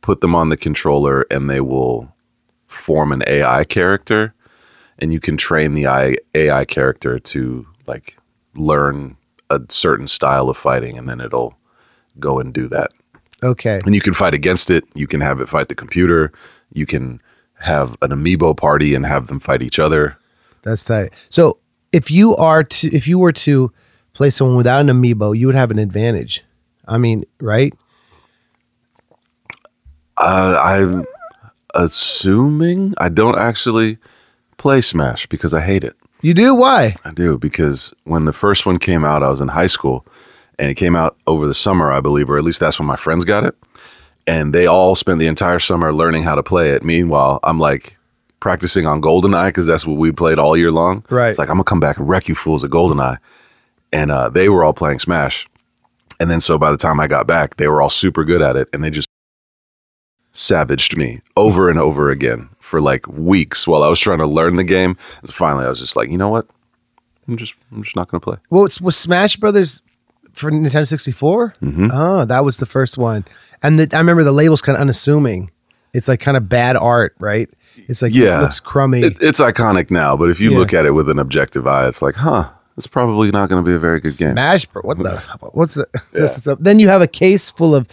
put 0.00 0.20
them 0.20 0.34
on 0.34 0.48
the 0.48 0.56
controller 0.56 1.26
and 1.30 1.48
they 1.48 1.60
will 1.60 2.12
form 2.66 3.12
an 3.12 3.22
AI 3.26 3.64
character, 3.64 4.34
and 4.98 5.12
you 5.12 5.20
can 5.20 5.36
train 5.36 5.74
the 5.74 5.86
AI, 5.86 6.16
AI 6.34 6.64
character 6.64 7.18
to 7.18 7.66
like 7.86 8.16
learn 8.54 9.16
a 9.48 9.60
certain 9.68 10.06
style 10.06 10.48
of 10.48 10.56
fighting, 10.56 10.98
and 10.98 11.08
then 11.08 11.20
it'll 11.20 11.56
go 12.18 12.38
and 12.38 12.52
do 12.52 12.68
that. 12.68 12.90
Okay. 13.42 13.80
And 13.84 13.94
you 13.94 14.00
can 14.00 14.14
fight 14.14 14.34
against 14.34 14.70
it. 14.70 14.84
You 14.94 15.06
can 15.06 15.20
have 15.20 15.40
it 15.40 15.48
fight 15.48 15.68
the 15.68 15.74
computer. 15.74 16.32
You 16.72 16.86
can 16.86 17.20
have 17.54 17.96
an 18.02 18.10
amiibo 18.10 18.56
party 18.56 18.94
and 18.94 19.06
have 19.06 19.26
them 19.28 19.40
fight 19.40 19.62
each 19.62 19.78
other. 19.78 20.16
That's 20.62 20.84
tight. 20.84 21.12
So 21.28 21.58
if 21.92 22.10
you 22.10 22.36
are 22.36 22.64
to 22.64 22.94
if 22.94 23.08
you 23.08 23.18
were 23.18 23.32
to 23.32 23.72
play 24.12 24.30
someone 24.30 24.56
without 24.56 24.80
an 24.80 24.88
amiibo, 24.88 25.36
you 25.36 25.46
would 25.46 25.56
have 25.56 25.70
an 25.70 25.78
advantage. 25.78 26.44
I 26.86 26.98
mean, 26.98 27.24
right? 27.40 27.72
Uh, 30.16 30.58
I'm 30.62 31.06
assuming 31.74 32.94
I 32.98 33.08
don't 33.08 33.38
actually 33.38 33.98
play 34.58 34.80
Smash 34.80 35.26
because 35.26 35.54
I 35.54 35.60
hate 35.60 35.84
it. 35.84 35.96
You 36.20 36.34
do? 36.34 36.54
Why? 36.54 36.94
I 37.04 37.12
do 37.12 37.38
because 37.38 37.94
when 38.04 38.26
the 38.26 38.32
first 38.32 38.66
one 38.66 38.78
came 38.78 39.04
out, 39.04 39.22
I 39.22 39.30
was 39.30 39.40
in 39.40 39.48
high 39.48 39.68
school, 39.68 40.04
and 40.60 40.70
it 40.70 40.74
came 40.74 40.94
out 40.94 41.16
over 41.26 41.46
the 41.46 41.54
summer, 41.54 41.90
I 41.90 42.00
believe, 42.00 42.28
or 42.28 42.36
at 42.36 42.44
least 42.44 42.60
that's 42.60 42.78
when 42.78 42.86
my 42.86 42.96
friends 42.96 43.24
got 43.24 43.44
it, 43.44 43.56
and 44.26 44.54
they 44.54 44.66
all 44.66 44.94
spent 44.94 45.18
the 45.18 45.26
entire 45.26 45.58
summer 45.58 45.92
learning 45.92 46.22
how 46.22 46.34
to 46.34 46.42
play 46.42 46.72
it. 46.72 46.84
Meanwhile, 46.84 47.40
I'm 47.42 47.58
like 47.58 47.96
practicing 48.40 48.86
on 48.86 49.00
GoldenEye 49.00 49.48
because 49.48 49.66
that's 49.66 49.86
what 49.86 49.96
we 49.96 50.12
played 50.12 50.38
all 50.38 50.56
year 50.56 50.70
long. 50.70 51.04
Right. 51.08 51.30
It's 51.30 51.38
like 51.38 51.48
I'm 51.48 51.54
gonna 51.54 51.64
come 51.64 51.80
back 51.80 51.96
and 51.96 52.06
wreck 52.06 52.28
you 52.28 52.34
fools 52.34 52.62
at 52.62 52.70
GoldenEye, 52.70 53.16
and 53.90 54.10
uh, 54.10 54.28
they 54.28 54.50
were 54.50 54.62
all 54.62 54.74
playing 54.74 54.98
Smash, 54.98 55.48
and 56.20 56.30
then 56.30 56.40
so 56.40 56.58
by 56.58 56.70
the 56.70 56.76
time 56.76 57.00
I 57.00 57.08
got 57.08 57.26
back, 57.26 57.56
they 57.56 57.66
were 57.66 57.80
all 57.80 57.90
super 57.90 58.22
good 58.22 58.42
at 58.42 58.56
it, 58.56 58.68
and 58.74 58.84
they 58.84 58.90
just 58.90 59.08
savaged 60.32 60.96
me 60.96 61.22
over 61.38 61.70
and 61.70 61.78
over 61.78 62.10
again 62.10 62.50
for 62.58 62.82
like 62.82 63.08
weeks 63.08 63.66
while 63.66 63.82
I 63.82 63.88
was 63.88 63.98
trying 63.98 64.18
to 64.18 64.26
learn 64.26 64.56
the 64.56 64.64
game. 64.64 64.98
And 65.22 65.32
finally, 65.32 65.64
I 65.64 65.70
was 65.70 65.80
just 65.80 65.96
like, 65.96 66.10
you 66.10 66.18
know 66.18 66.28
what? 66.28 66.46
I'm 67.26 67.38
just 67.38 67.54
I'm 67.72 67.82
just 67.82 67.96
not 67.96 68.08
gonna 68.10 68.20
play. 68.20 68.36
Well, 68.50 68.66
it's, 68.66 68.78
was 68.78 68.96
Smash 68.96 69.36
Brothers 69.36 69.80
for 70.32 70.50
Nintendo 70.50 70.86
64? 70.86 71.54
Mm-hmm. 71.62 71.88
Oh, 71.92 72.24
that 72.24 72.44
was 72.44 72.58
the 72.58 72.66
first 72.66 72.98
one. 72.98 73.24
And 73.62 73.78
the, 73.78 73.94
I 73.96 73.98
remember 74.00 74.24
the 74.24 74.32
label's 74.32 74.62
kind 74.62 74.76
of 74.76 74.80
unassuming. 74.82 75.50
It's 75.92 76.08
like 76.08 76.20
kind 76.20 76.36
of 76.36 76.48
bad 76.48 76.76
art, 76.76 77.14
right? 77.18 77.48
It's 77.76 78.02
like 78.02 78.14
Yeah. 78.14 78.38
it 78.38 78.42
looks 78.42 78.60
crummy. 78.60 79.00
It, 79.02 79.18
it's 79.20 79.40
iconic 79.40 79.90
now, 79.90 80.16
but 80.16 80.30
if 80.30 80.40
you 80.40 80.52
Yeah. 80.52 80.58
look 80.58 80.72
at 80.74 80.86
it 80.86 80.92
with 80.92 81.08
an 81.08 81.18
objective 81.18 81.66
eye, 81.66 81.86
it's 81.88 82.00
like, 82.02 82.14
huh, 82.14 82.48
it's 82.76 82.86
probably 82.86 83.30
not 83.30 83.48
going 83.48 83.62
to 83.64 83.68
be 83.68 83.74
a 83.74 83.78
very 83.78 84.00
good 84.00 84.16
game. 84.16 84.32
Smash 84.32 84.66
Bro. 84.66 84.82
What 84.82 84.98
the? 84.98 85.18
What's 85.52 85.74
the? 85.74 85.86
This 86.12 86.36
is 86.38 86.46
up. 86.48 86.58
Then 86.60 86.78
you 86.78 86.88
have 86.88 87.02
a 87.02 87.06
case 87.08 87.50
full 87.50 87.74
of 87.74 87.86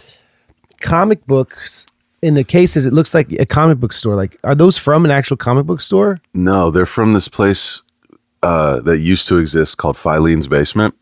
comic 0.80 1.26
books. 1.26 1.86
In 2.20 2.34
the 2.34 2.42
cases, 2.42 2.84
it 2.84 2.92
looks 2.92 3.14
like 3.14 3.30
a 3.32 3.46
comic 3.46 3.78
book 3.78 3.92
store. 3.92 4.16
Like, 4.16 4.38
are 4.42 4.54
those 4.54 4.76
from 4.76 5.04
an 5.04 5.10
actual 5.12 5.36
comic 5.36 5.66
book 5.66 5.80
store? 5.80 6.16
No, 6.34 6.70
they're 6.72 6.84
from 6.86 7.12
this 7.12 7.28
place 7.28 7.82
uh, 8.42 8.80
that 8.80 8.98
used 8.98 9.28
to 9.28 9.36
exist 9.38 9.76
called 9.78 9.96
Filene's 9.96 10.48
Basement. 10.48 10.94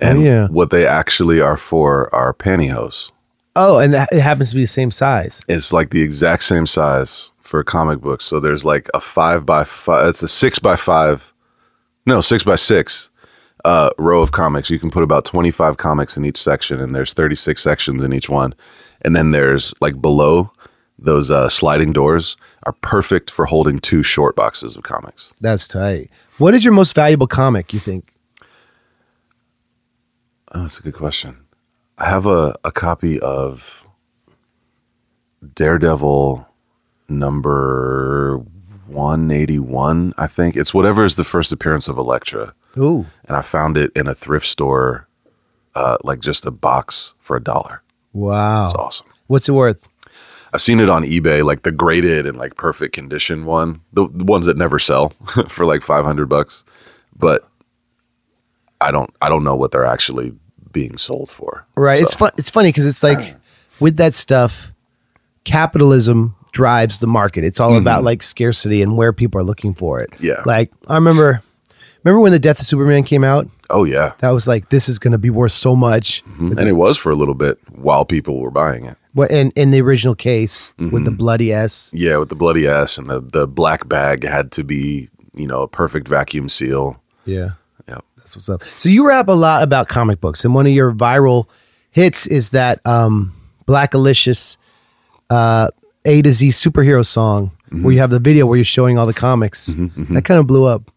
And 0.00 0.18
Oh, 0.18 0.22
yeah. 0.22 0.48
what 0.48 0.70
they 0.70 0.86
actually 0.86 1.40
are 1.40 1.56
for 1.56 2.14
are 2.14 2.32
pantyhose. 2.34 3.10
Oh, 3.54 3.78
and 3.78 3.94
it 3.94 4.20
happens 4.20 4.50
to 4.50 4.56
be 4.56 4.62
the 4.62 4.66
same 4.68 4.90
size. 4.90 5.42
It's 5.48 5.72
like 5.72 5.90
the 5.90 6.02
exact 6.02 6.42
same 6.42 6.66
size 6.66 7.30
for 7.40 7.64
comic 7.64 8.00
books. 8.00 8.24
So 8.26 8.38
there's 8.38 8.64
like 8.64 8.88
a 8.92 9.00
five 9.00 9.46
by 9.46 9.64
five, 9.64 10.08
it's 10.08 10.22
a 10.22 10.28
six 10.28 10.58
by 10.58 10.76
five, 10.76 11.32
no, 12.04 12.20
six 12.20 12.44
by 12.44 12.56
six 12.56 13.08
uh, 13.64 13.90
row 13.98 14.20
of 14.20 14.32
comics. 14.32 14.68
You 14.68 14.78
can 14.78 14.90
put 14.90 15.02
about 15.02 15.24
25 15.24 15.78
comics 15.78 16.16
in 16.18 16.24
each 16.26 16.36
section, 16.36 16.80
and 16.80 16.94
there's 16.94 17.14
36 17.14 17.62
sections 17.62 18.02
in 18.02 18.12
each 18.12 18.28
one. 18.28 18.54
And 19.02 19.16
then 19.16 19.30
there's 19.30 19.72
like 19.80 20.00
below 20.02 20.52
those 20.98 21.30
uh, 21.30 21.48
sliding 21.48 21.92
doors 21.92 22.36
are 22.64 22.72
perfect 22.80 23.30
for 23.30 23.46
holding 23.46 23.78
two 23.78 24.02
short 24.02 24.36
boxes 24.36 24.76
of 24.76 24.82
comics. 24.82 25.32
That's 25.40 25.66
tight. 25.68 26.10
What 26.38 26.54
is 26.54 26.64
your 26.64 26.72
most 26.74 26.94
valuable 26.94 27.26
comic? 27.26 27.72
You 27.72 27.78
think? 27.80 28.12
Oh, 30.56 30.62
that's 30.62 30.78
a 30.78 30.82
good 30.82 30.94
question. 30.94 31.36
I 31.98 32.06
have 32.08 32.24
a, 32.24 32.54
a 32.64 32.72
copy 32.72 33.20
of 33.20 33.86
Daredevil 35.54 36.46
number 37.10 38.38
181, 38.86 40.14
I 40.16 40.26
think. 40.26 40.56
It's 40.56 40.72
whatever 40.72 41.04
is 41.04 41.16
the 41.16 41.24
first 41.24 41.52
appearance 41.52 41.88
of 41.88 41.98
Elektra. 41.98 42.54
Ooh, 42.78 43.04
And 43.26 43.36
I 43.36 43.42
found 43.42 43.76
it 43.76 43.92
in 43.94 44.06
a 44.06 44.14
thrift 44.14 44.46
store 44.46 45.08
uh, 45.74 45.98
like 46.02 46.20
just 46.20 46.46
a 46.46 46.50
box 46.50 47.14
for 47.20 47.36
a 47.36 47.42
dollar. 47.42 47.82
Wow. 48.14 48.64
It's 48.64 48.74
awesome. 48.74 49.08
What's 49.26 49.50
it 49.50 49.52
worth? 49.52 49.78
I've 50.54 50.62
seen 50.62 50.80
it 50.80 50.88
on 50.88 51.04
eBay, 51.04 51.44
like 51.44 51.62
the 51.64 51.72
graded 51.72 52.24
and 52.24 52.38
like 52.38 52.56
perfect 52.56 52.94
condition 52.94 53.44
one, 53.44 53.82
the, 53.92 54.08
the 54.10 54.24
ones 54.24 54.46
that 54.46 54.56
never 54.56 54.78
sell 54.78 55.10
for 55.48 55.66
like 55.66 55.82
five 55.82 56.06
hundred 56.06 56.30
bucks. 56.30 56.64
But 57.14 57.46
I 58.80 58.90
don't, 58.90 59.10
I 59.20 59.28
don't 59.28 59.44
know 59.44 59.54
what 59.56 59.70
they're 59.70 59.84
actually 59.84 60.32
being 60.76 60.98
sold 60.98 61.30
for. 61.30 61.64
Right. 61.74 62.02
It's 62.02 62.14
fun. 62.14 62.32
It's 62.36 62.50
funny 62.50 62.68
because 62.68 62.86
it's 62.86 63.02
like 63.02 63.34
with 63.80 63.96
that 63.96 64.12
stuff, 64.14 64.72
capitalism 65.44 66.34
drives 66.52 66.98
the 66.98 67.06
market. 67.06 67.44
It's 67.44 67.60
all 67.60 67.76
about 67.76 68.04
like 68.04 68.22
scarcity 68.22 68.82
and 68.82 68.96
where 68.96 69.12
people 69.12 69.40
are 69.40 69.44
looking 69.44 69.74
for 69.74 70.00
it. 70.00 70.10
Mm-hmm. 70.12 70.24
Yeah. 70.26 70.42
Like 70.44 70.70
I 70.88 70.94
remember, 70.94 71.42
remember 72.02 72.20
when 72.20 72.32
the 72.32 72.38
Death 72.38 72.60
of 72.60 72.66
Superman 72.66 73.04
came 73.04 73.24
out? 73.24 73.48
Oh 73.68 73.84
yeah, 73.84 74.12
That 74.20 74.30
was 74.30 74.46
like 74.46 74.68
this 74.68 74.88
is 74.88 74.98
going 75.00 75.10
to 75.12 75.18
be 75.18 75.30
worth 75.30 75.50
so 75.52 75.74
much. 75.74 76.22
and 76.38 76.60
it 76.60 76.74
was 76.74 76.96
for 76.96 77.10
a 77.10 77.16
little 77.16 77.34
bit 77.34 77.58
while 77.72 78.04
people 78.04 78.38
were 78.40 78.50
buying 78.52 78.84
it. 78.84 78.96
What 79.12 79.30
in 79.30 79.50
in 79.56 79.70
the 79.72 79.80
original 79.80 80.14
case 80.14 80.72
with 80.78 80.88
Mm-hmm. 80.92 81.04
the 81.04 81.10
bloody 81.10 81.52
S. 81.52 81.90
Yeah, 81.92 82.18
with 82.18 82.28
the 82.28 82.36
bloody 82.36 82.66
S 82.66 82.96
and 82.98 83.08
the 83.10 83.20
the 83.20 83.46
black 83.48 83.88
bag 83.88 84.24
had 84.24 84.52
to 84.52 84.62
be 84.62 85.08
you 85.34 85.46
know 85.48 85.62
a 85.62 85.68
perfect 85.68 86.06
vacuum 86.06 86.48
seal. 86.48 87.00
Yeah. 87.24 87.50
Yep. 87.88 88.04
That's 88.16 88.34
what's 88.36 88.48
up. 88.48 88.62
So 88.78 88.88
you 88.88 89.06
rap 89.06 89.28
a 89.28 89.32
lot 89.32 89.62
about 89.62 89.88
comic 89.88 90.20
books, 90.20 90.44
and 90.44 90.54
one 90.54 90.66
of 90.66 90.72
your 90.72 90.92
viral 90.92 91.46
hits 91.90 92.26
is 92.26 92.50
that 92.50 92.84
um, 92.86 93.32
Blackalicious 93.66 94.56
uh, 95.30 95.68
A 96.04 96.22
to 96.22 96.32
Z 96.32 96.48
superhero 96.48 97.04
song, 97.04 97.52
Mm-hmm. 97.66 97.82
where 97.82 97.92
you 97.94 97.98
have 97.98 98.10
the 98.10 98.20
video 98.20 98.46
where 98.46 98.56
you're 98.56 98.64
showing 98.64 98.96
all 98.96 99.06
the 99.06 99.12
comics. 99.14 99.66
That 99.74 100.24
kind 100.24 100.38
of 100.38 100.46
blew 100.46 100.64
up. 100.66 100.88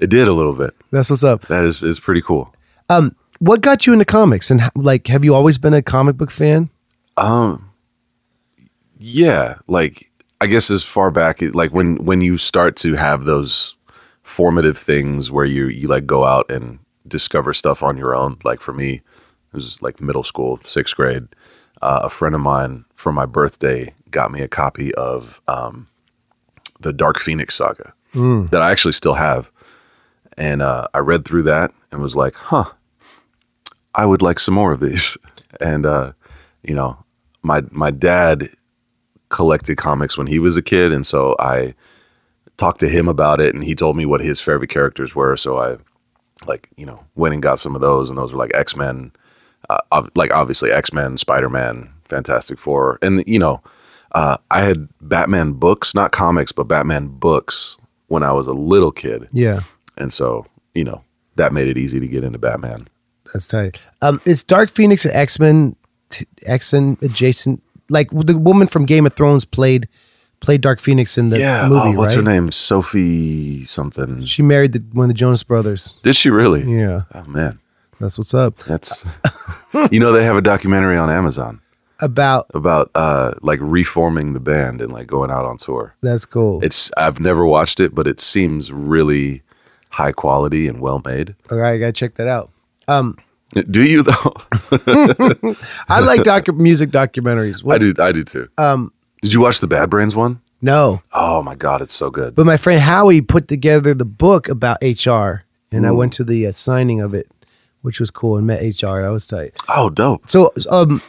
It 0.00 0.10
did 0.10 0.26
a 0.26 0.32
little 0.32 0.52
bit. 0.52 0.74
That's 0.90 1.10
what's 1.10 1.22
up. 1.22 1.42
That 1.42 1.62
is 1.64 1.84
is 1.84 2.00
pretty 2.00 2.22
cool. 2.22 2.52
Um, 2.88 3.14
What 3.38 3.60
got 3.60 3.86
you 3.86 3.92
into 3.92 4.04
comics, 4.04 4.50
and 4.50 4.60
like, 4.74 5.06
have 5.06 5.24
you 5.24 5.32
always 5.32 5.58
been 5.58 5.74
a 5.74 5.80
comic 5.82 6.16
book 6.16 6.32
fan? 6.32 6.68
Um, 7.16 7.70
yeah, 8.98 9.58
like 9.68 10.10
I 10.40 10.46
guess 10.48 10.70
as 10.72 10.82
far 10.82 11.12
back, 11.12 11.40
like 11.40 11.70
when 11.72 12.04
when 12.04 12.20
you 12.20 12.36
start 12.36 12.74
to 12.78 12.94
have 12.94 13.24
those 13.24 13.76
formative 14.38 14.78
things 14.78 15.32
where 15.32 15.44
you 15.44 15.66
you 15.66 15.88
like 15.88 16.06
go 16.06 16.24
out 16.24 16.48
and 16.48 16.78
discover 17.08 17.52
stuff 17.52 17.82
on 17.82 17.96
your 17.96 18.14
own. 18.14 18.38
Like 18.44 18.60
for 18.60 18.72
me, 18.72 18.92
it 18.92 19.02
was 19.52 19.82
like 19.82 20.00
middle 20.00 20.22
school, 20.22 20.60
sixth 20.64 20.94
grade. 20.94 21.26
Uh, 21.82 22.02
a 22.04 22.08
friend 22.08 22.36
of 22.36 22.40
mine 22.40 22.84
for 22.94 23.10
my 23.10 23.26
birthday 23.26 23.92
got 24.12 24.30
me 24.30 24.40
a 24.40 24.46
copy 24.46 24.94
of 24.94 25.40
um, 25.48 25.88
the 26.78 26.92
Dark 26.92 27.18
Phoenix 27.18 27.56
saga 27.56 27.94
that 28.46 28.62
I 28.62 28.70
actually 28.70 28.92
still 28.92 29.14
have, 29.14 29.50
and 30.36 30.62
uh, 30.62 30.86
I 30.94 30.98
read 30.98 31.24
through 31.24 31.42
that 31.42 31.72
and 31.90 32.00
was 32.00 32.14
like, 32.14 32.36
huh. 32.36 32.70
I 33.92 34.06
would 34.06 34.22
like 34.22 34.38
some 34.38 34.54
more 34.54 34.70
of 34.70 34.80
these. 34.80 35.16
And 35.60 35.86
uh, 35.86 36.12
you 36.62 36.74
know, 36.74 36.98
my 37.42 37.62
my 37.72 37.90
dad 37.90 38.50
collected 39.30 39.78
comics 39.78 40.16
when 40.16 40.28
he 40.28 40.38
was 40.38 40.56
a 40.56 40.62
kid, 40.62 40.92
and 40.92 41.04
so 41.04 41.34
I 41.40 41.74
talked 42.58 42.80
to 42.80 42.88
him 42.88 43.08
about 43.08 43.40
it, 43.40 43.54
and 43.54 43.64
he 43.64 43.74
told 43.74 43.96
me 43.96 44.04
what 44.04 44.20
his 44.20 44.40
favorite 44.40 44.68
characters 44.70 45.14
were. 45.14 45.36
So 45.38 45.56
I 45.58 45.76
like 46.46 46.68
you 46.76 46.84
know 46.84 47.02
went 47.14 47.32
and 47.34 47.42
got 47.42 47.58
some 47.58 47.74
of 47.74 47.80
those, 47.80 48.10
and 48.10 48.18
those 48.18 48.32
were 48.32 48.38
like 48.38 48.50
X 48.54 48.76
Men, 48.76 49.12
uh, 49.70 49.78
ob- 49.92 50.10
like 50.14 50.32
obviously 50.32 50.70
X 50.70 50.92
Men, 50.92 51.16
Spider 51.16 51.48
Man, 51.48 51.88
Fantastic 52.04 52.58
Four, 52.58 52.98
and 53.00 53.24
you 53.26 53.38
know 53.38 53.62
uh, 54.12 54.36
I 54.50 54.60
had 54.62 54.88
Batman 55.00 55.52
books, 55.52 55.94
not 55.94 56.12
comics, 56.12 56.52
but 56.52 56.64
Batman 56.68 57.06
books 57.06 57.78
when 58.08 58.22
I 58.22 58.32
was 58.32 58.46
a 58.46 58.52
little 58.52 58.90
kid, 58.92 59.28
Yeah, 59.32 59.60
and 59.96 60.12
so 60.12 60.46
you 60.74 60.84
know 60.84 61.02
that 61.36 61.52
made 61.52 61.68
it 61.68 61.78
easy 61.78 62.00
to 62.00 62.08
get 62.08 62.24
into 62.24 62.38
Batman. 62.38 62.88
that's 63.32 63.48
tight. 63.48 63.78
Um, 64.02 64.20
is 64.24 64.42
Dark 64.42 64.70
Phoenix 64.70 65.04
an 65.04 65.12
X 65.12 65.38
Men, 65.38 65.76
X 66.46 66.72
Men 66.72 66.96
adjacent? 67.02 67.62
Like 67.90 68.10
the 68.10 68.36
woman 68.36 68.68
from 68.68 68.84
Game 68.86 69.06
of 69.06 69.14
Thrones 69.14 69.44
played 69.46 69.88
played 70.40 70.60
Dark 70.60 70.80
Phoenix 70.80 71.18
in 71.18 71.28
the 71.30 71.38
yeah, 71.38 71.68
movie, 71.68 71.88
oh, 71.88 71.92
what's 71.92 72.14
right? 72.16 72.24
her 72.24 72.30
name? 72.30 72.52
Sophie 72.52 73.64
something. 73.64 74.24
She 74.24 74.42
married 74.42 74.72
the, 74.72 74.80
one 74.92 75.04
of 75.04 75.08
the 75.08 75.14
Jonas 75.14 75.42
Brothers. 75.42 75.94
Did 76.02 76.16
she 76.16 76.30
really? 76.30 76.62
Yeah, 76.64 77.02
Oh 77.14 77.24
man, 77.24 77.58
that's 78.00 78.18
what's 78.18 78.34
up. 78.34 78.56
that's 78.58 79.04
you 79.90 80.00
know 80.00 80.12
they 80.12 80.24
have 80.24 80.36
a 80.36 80.40
documentary 80.42 80.96
on 80.96 81.10
Amazon 81.10 81.60
About 82.00 82.46
about 82.54 82.90
uh 82.94 83.32
like 83.42 83.58
reforming 83.62 84.32
the 84.34 84.40
band 84.40 84.80
and 84.80 84.92
like 84.92 85.06
going 85.06 85.30
out 85.30 85.44
on 85.44 85.56
tour. 85.56 85.94
that's 86.02 86.24
cool. 86.26 86.62
It's 86.64 86.90
I've 86.96 87.20
never 87.20 87.44
watched 87.44 87.80
it, 87.80 87.94
but 87.94 88.06
it 88.06 88.20
seems 88.20 88.70
really 88.72 89.42
high 89.90 90.12
quality 90.12 90.68
and 90.68 90.80
well 90.80 91.02
made. 91.04 91.34
All 91.50 91.58
right, 91.58 91.72
I 91.72 91.78
gotta 91.78 91.92
check 91.92 92.14
that 92.16 92.28
out. 92.28 92.50
Do 93.70 93.82
you 93.82 94.02
though? 94.02 94.34
I 95.88 96.00
like 96.00 96.20
docu- 96.22 96.56
music 96.56 96.90
documentaries. 96.90 97.62
What, 97.64 97.76
I 97.76 97.78
do. 97.78 97.94
I 98.02 98.12
do 98.12 98.22
too. 98.22 98.48
Um, 98.58 98.92
Did 99.22 99.32
you 99.32 99.40
watch 99.40 99.60
the 99.60 99.66
Bad 99.66 99.90
Brains 99.90 100.14
one? 100.14 100.40
No, 100.60 101.02
Oh 101.12 101.40
my 101.42 101.54
god, 101.54 101.82
it's 101.82 101.94
so 101.94 102.10
good. 102.10 102.34
but 102.34 102.44
my 102.46 102.56
friend 102.56 102.80
Howie 102.80 103.20
put 103.20 103.46
together 103.46 103.94
the 103.94 104.04
book 104.04 104.48
about 104.48 104.78
HR, 104.82 105.44
and 105.70 105.86
I 105.86 105.92
went 105.92 106.12
to 106.14 106.24
the 106.24 106.46
uh, 106.48 106.52
signing 106.52 107.00
of 107.00 107.14
it, 107.14 107.30
which 107.82 108.00
was 108.00 108.10
cool, 108.10 108.36
and 108.36 108.46
met 108.46 108.60
HR. 108.60 109.02
That 109.02 109.10
was 109.12 109.26
tight. 109.26 109.54
Oh, 109.68 109.88
dope. 109.88 110.28
So, 110.28 110.52
um, 110.70 111.00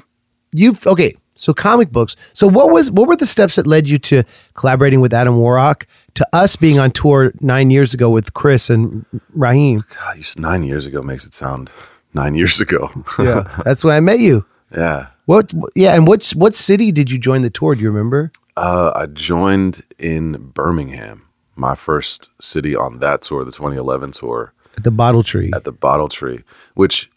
you've 0.52 0.86
okay. 0.86 1.16
So 1.36 1.54
comic 1.54 1.90
books. 1.90 2.18
So 2.34 2.48
what 2.48 2.70
was 2.70 2.92
what 2.92 3.08
were 3.08 3.16
the 3.16 3.26
steps 3.26 3.56
that 3.56 3.66
led 3.66 3.88
you 3.88 3.98
to 4.00 4.24
collaborating 4.56 5.00
with 5.00 5.14
Adam 5.14 5.38
Warrock 5.38 5.88
to 6.16 6.28
us 6.34 6.58
being 6.58 6.80
on 6.80 6.92
tour 6.92 7.32
nine 7.40 7.72
years 7.72 7.94
ago 7.94 8.10
with 8.10 8.34
Chris 8.34 8.70
and 8.70 9.06
Raheem? 9.34 9.84
God, 9.98 10.20
nine 10.38 10.64
years 10.64 10.86
ago 10.86 11.02
makes 11.02 11.26
it 11.26 11.34
sound 11.34 11.72
nine 12.14 12.36
years 12.36 12.60
ago. 12.60 12.92
Yeah, 13.18 13.62
that's 13.66 13.86
when 13.86 13.96
I 13.96 14.02
met 14.02 14.20
you. 14.20 14.46
yeah. 14.76 15.08
What? 15.30 15.54
Yeah, 15.76 15.94
and 15.94 16.08
what 16.08 16.28
what 16.32 16.56
city 16.56 16.92
did 16.92 17.12
you 17.12 17.20
join 17.20 17.44
the 17.44 17.52
tour? 17.52 17.76
Do 17.76 17.82
you 17.82 17.92
remember? 17.92 18.32
Uh, 18.58 18.92
I 18.96 19.06
joined 19.06 19.84
in 20.00 20.50
Birmingham, 20.56 21.28
my 21.56 21.76
first 21.76 22.32
city 22.42 22.76
on 22.76 22.98
that 22.98 23.22
tour, 23.22 23.46
the 23.46 23.52
2011 23.52 24.10
tour. 24.10 24.54
At 24.76 24.84
the 24.84 24.90
Bottle 24.90 25.22
Tree. 25.22 25.52
at 25.54 25.66
the 25.66 25.72
Bottle 25.72 26.10
Tree, 26.10 26.44
which, 26.74 27.12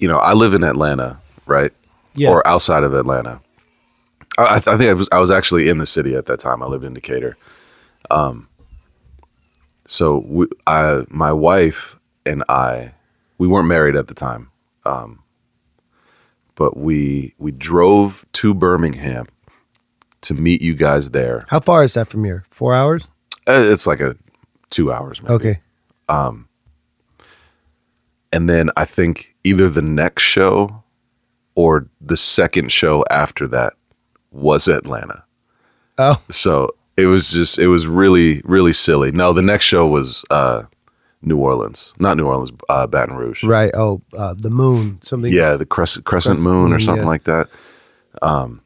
you 0.00 0.08
know, 0.08 0.18
I 0.18 0.32
live 0.32 0.54
in 0.54 0.64
Atlanta, 0.64 1.20
right? 1.46 1.72
Yeah. 2.14 2.30
Or 2.30 2.44
outside 2.48 2.82
of 2.82 2.94
Atlanta. 2.94 3.40
I, 4.36 4.56
I 4.56 4.58
think 4.58 4.90
I 4.90 4.94
was 4.94 5.08
I 5.12 5.20
was 5.20 5.30
actually 5.30 5.68
in 5.68 5.78
the 5.78 5.86
city 5.86 6.16
at 6.16 6.26
that 6.26 6.40
time. 6.40 6.64
I 6.64 6.66
lived 6.66 6.84
in 6.84 6.94
Decatur. 6.94 7.36
Um. 8.10 8.48
So 9.86 10.24
we, 10.26 10.46
I, 10.66 11.04
my 11.08 11.32
wife 11.32 11.96
and 12.26 12.42
I, 12.48 12.94
we 13.38 13.46
weren't 13.46 13.68
married 13.68 13.94
at 13.94 14.08
the 14.08 14.14
time, 14.14 14.50
um, 14.84 15.19
but 16.60 16.76
we 16.76 17.32
we 17.38 17.50
drove 17.52 18.26
to 18.32 18.52
Birmingham 18.52 19.24
to 20.20 20.34
meet 20.34 20.60
you 20.60 20.74
guys 20.74 21.12
there. 21.12 21.40
How 21.48 21.58
far 21.58 21.82
is 21.82 21.94
that 21.94 22.08
from 22.08 22.22
here? 22.22 22.44
Four 22.50 22.74
hours. 22.74 23.08
Uh, 23.48 23.52
It's 23.72 23.86
like 23.86 24.00
a 24.00 24.14
two 24.68 24.92
hours, 24.92 25.22
maybe. 25.22 25.32
Okay. 25.34 25.60
Um, 26.10 26.48
and 28.30 28.46
then 28.46 28.68
I 28.76 28.84
think 28.84 29.34
either 29.42 29.70
the 29.70 29.80
next 29.80 30.22
show 30.22 30.84
or 31.54 31.88
the 31.98 32.16
second 32.16 32.70
show 32.72 33.04
after 33.10 33.48
that 33.48 33.72
was 34.30 34.68
Atlanta. 34.68 35.24
Oh, 35.96 36.20
So 36.28 36.74
it 36.98 37.06
was 37.06 37.30
just 37.30 37.58
it 37.58 37.68
was 37.68 37.86
really 37.86 38.42
really 38.44 38.74
silly. 38.74 39.12
No, 39.12 39.32
the 39.32 39.40
next 39.52 39.64
show 39.64 39.86
was 39.86 40.26
uh, 40.28 40.64
New 41.22 41.36
Orleans, 41.38 41.94
not 41.98 42.16
New 42.16 42.26
Orleans, 42.26 42.50
uh, 42.68 42.86
Baton 42.86 43.16
Rouge. 43.16 43.44
right. 43.44 43.70
Oh, 43.74 44.00
uh, 44.16 44.34
the 44.36 44.50
moon. 44.50 44.98
Something. 45.02 45.32
Yeah, 45.32 45.56
the 45.56 45.66
crescent, 45.66 46.04
crescent 46.06 46.36
Crescent 46.36 46.50
moon 46.50 46.72
or 46.72 46.78
something 46.78 47.04
yeah. 47.04 47.08
like 47.08 47.24
that. 47.24 47.48
Um, 48.22 48.62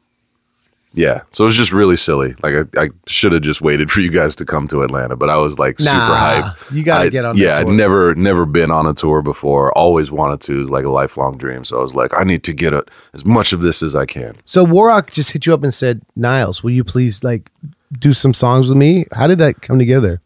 yeah, 0.93 1.23
so 1.33 1.43
it 1.43 1.47
was 1.47 1.57
just 1.57 1.73
really 1.73 1.97
silly. 1.97 2.35
Like 2.41 2.55
I, 2.77 2.83
I 2.83 2.89
should 3.05 3.33
have 3.33 3.41
just 3.41 3.59
waited 3.59 3.91
for 3.91 3.99
you 3.99 4.09
guys 4.09 4.33
to 4.37 4.45
come 4.45 4.65
to 4.69 4.81
Atlanta, 4.83 5.17
but 5.17 5.29
I 5.29 5.35
was 5.35 5.59
like 5.59 5.77
super 5.77 5.93
Nah, 5.93 6.41
hyped. 6.53 6.73
you 6.73 6.83
gotta 6.83 7.07
I- 7.07 7.09
get 7.09 7.25
on 7.25 7.35
Yeah, 7.35 7.57
I'd 7.59 7.67
never 7.67 8.15
never 8.15 8.45
been 8.45 8.71
on 8.71 8.87
a 8.87 8.93
tour 8.93 9.21
before. 9.21 9.77
Always 9.77 10.09
wanted 10.09 10.39
to. 10.41 10.55
It 10.55 10.59
was 10.59 10.69
like 10.69 10.85
a 10.85 10.89
lifelong 10.89 11.37
dream. 11.37 11.65
So 11.65 11.77
I 11.79 11.81
was 11.81 11.93
like, 11.93 12.13
I 12.17 12.23
need 12.23 12.43
to 12.45 12.53
get 12.53 12.71
a, 12.71 12.85
as 13.13 13.25
much 13.25 13.51
of 13.51 13.59
this 13.59 13.83
as 13.83 13.93
I 13.93 14.05
can. 14.05 14.37
So 14.45 14.63
Warrock 14.63 15.11
just 15.11 15.31
hit 15.31 15.45
you 15.45 15.53
up 15.53 15.63
and 15.63 15.73
said, 15.73 16.01
"Niles, 16.15 16.63
will 16.63 16.71
you 16.71 16.85
please 16.85 17.21
like 17.25 17.51
do 17.99 18.13
some 18.13 18.33
songs 18.33 18.69
with 18.69 18.77
me?" 18.77 19.05
How 19.11 19.27
did 19.27 19.39
that 19.39 19.61
come 19.61 19.77
together? 19.77 20.21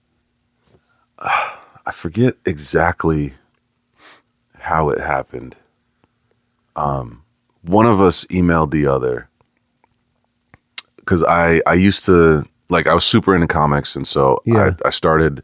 I 1.89 1.91
forget 1.91 2.36
exactly 2.46 3.34
how 4.60 4.89
it 4.89 5.00
happened. 5.00 5.55
Um, 6.75 7.24
one 7.63 7.88
of 7.88 8.00
us 8.00 8.25
emailed 8.25 8.69
the 8.69 8.86
other 8.86 9.27
because 10.98 11.24
I 11.24 11.63
I 11.65 11.74
used 11.74 12.05
to 12.05 12.46
like 12.69 12.86
I 12.86 12.93
was 12.93 13.05
super 13.05 13.34
into 13.34 13.48
comics, 13.48 13.96
and 13.96 14.05
so 14.05 14.39
Yeah. 14.46 14.75
I, 14.86 14.89
I 14.89 14.91
started 14.91 15.41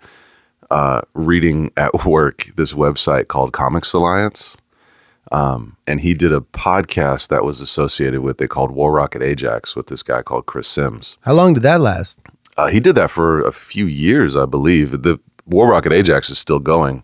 uh, 0.70 1.02
reading 1.16 1.72
at 1.78 2.06
work 2.06 2.44
this 2.58 2.74
website 2.74 3.28
called 3.28 3.52
Comics 3.52 3.92
Alliance. 3.94 4.56
Um, 5.32 5.78
and 5.88 6.00
he 6.00 6.14
did 6.14 6.32
a 6.32 6.42
podcast 6.42 7.30
that 7.30 7.44
was 7.44 7.60
associated 7.60 8.22
with 8.22 8.40
it 8.40 8.50
called 8.50 8.70
War 8.70 8.92
Rocket 8.92 9.24
Ajax 9.24 9.75
with 9.75 9.88
this 9.88 10.04
guy 10.04 10.22
called 10.22 10.46
Chris 10.46 10.68
Sims. 10.68 11.18
How 11.22 11.34
long 11.34 11.56
did 11.56 11.64
that 11.64 11.82
last? 11.82 12.20
Uh, 12.56 12.68
he 12.68 12.80
did 12.80 12.94
that 12.94 13.10
for 13.10 13.44
a 13.44 13.52
few 13.52 13.88
years, 13.88 14.36
I 14.36 14.46
believe. 14.46 15.02
The 15.02 15.20
War 15.46 15.68
Rocket 15.70 15.92
Ajax 15.94 16.30
is 16.30 16.38
still 16.40 16.60
going. 16.60 17.04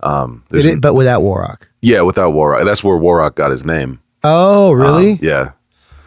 Um, 0.00 0.44
It, 0.50 0.80
but 0.80 0.94
without 0.94 1.22
Warrock. 1.22 1.68
yeah, 1.80 2.02
without 2.02 2.30
Warrock, 2.30 2.64
that's 2.64 2.84
where 2.84 2.96
Warrock 2.96 3.36
got 3.36 3.50
his 3.50 3.64
name. 3.64 4.00
Oh, 4.22 4.72
really? 4.72 5.12
Um, 5.12 5.18
yeah, 5.22 5.50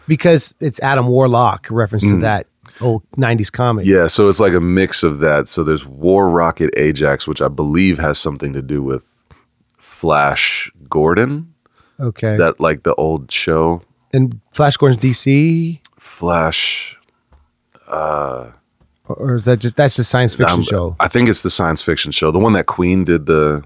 because 0.06 0.54
it's 0.60 0.80
Adam 0.80 1.06
Warlock, 1.06 1.66
reference 1.70 2.04
to 2.04 2.18
that 2.18 2.46
old 2.80 3.02
'90s 3.16 3.50
comic. 3.50 3.84
Mm. 3.86 3.88
yeah. 3.88 4.06
So 4.06 4.28
it's 4.28 4.40
like 4.40 4.52
a 4.52 4.60
mix 4.60 5.02
of 5.02 5.20
that. 5.20 5.48
So 5.48 5.64
there's 5.64 5.84
War 5.86 6.28
Rocket 6.30 6.70
Ajax, 6.76 7.26
which 7.26 7.40
I 7.42 7.48
believe 7.48 7.98
has 7.98 8.18
something 8.18 8.52
to 8.52 8.62
do 8.62 8.82
with 8.82 9.22
Flash 9.78 10.70
Gordon, 10.88 11.52
Okay. 12.00 12.36
that 12.36 12.60
like 12.60 12.82
the 12.84 12.94
old 12.94 13.32
show 13.32 13.82
and 14.12 14.40
Flash 14.52 14.76
Gordon's 14.76 15.02
DC, 15.02 15.80
Flash. 15.98 16.96
or 17.90 18.54
or 19.08 19.36
is 19.36 19.44
that 19.46 19.58
just 19.58 19.76
that's 19.76 19.96
the 19.96 20.04
science 20.04 20.34
fiction 20.34 20.58
um, 20.58 20.62
show? 20.62 20.96
I 21.00 21.08
think 21.08 21.28
it's 21.28 21.42
the 21.42 21.50
science 21.50 21.82
fiction 21.82 22.12
show, 22.12 22.30
the 22.30 22.38
one 22.38 22.52
that 22.54 22.66
Queen 22.66 23.04
did 23.04 23.26
the 23.26 23.62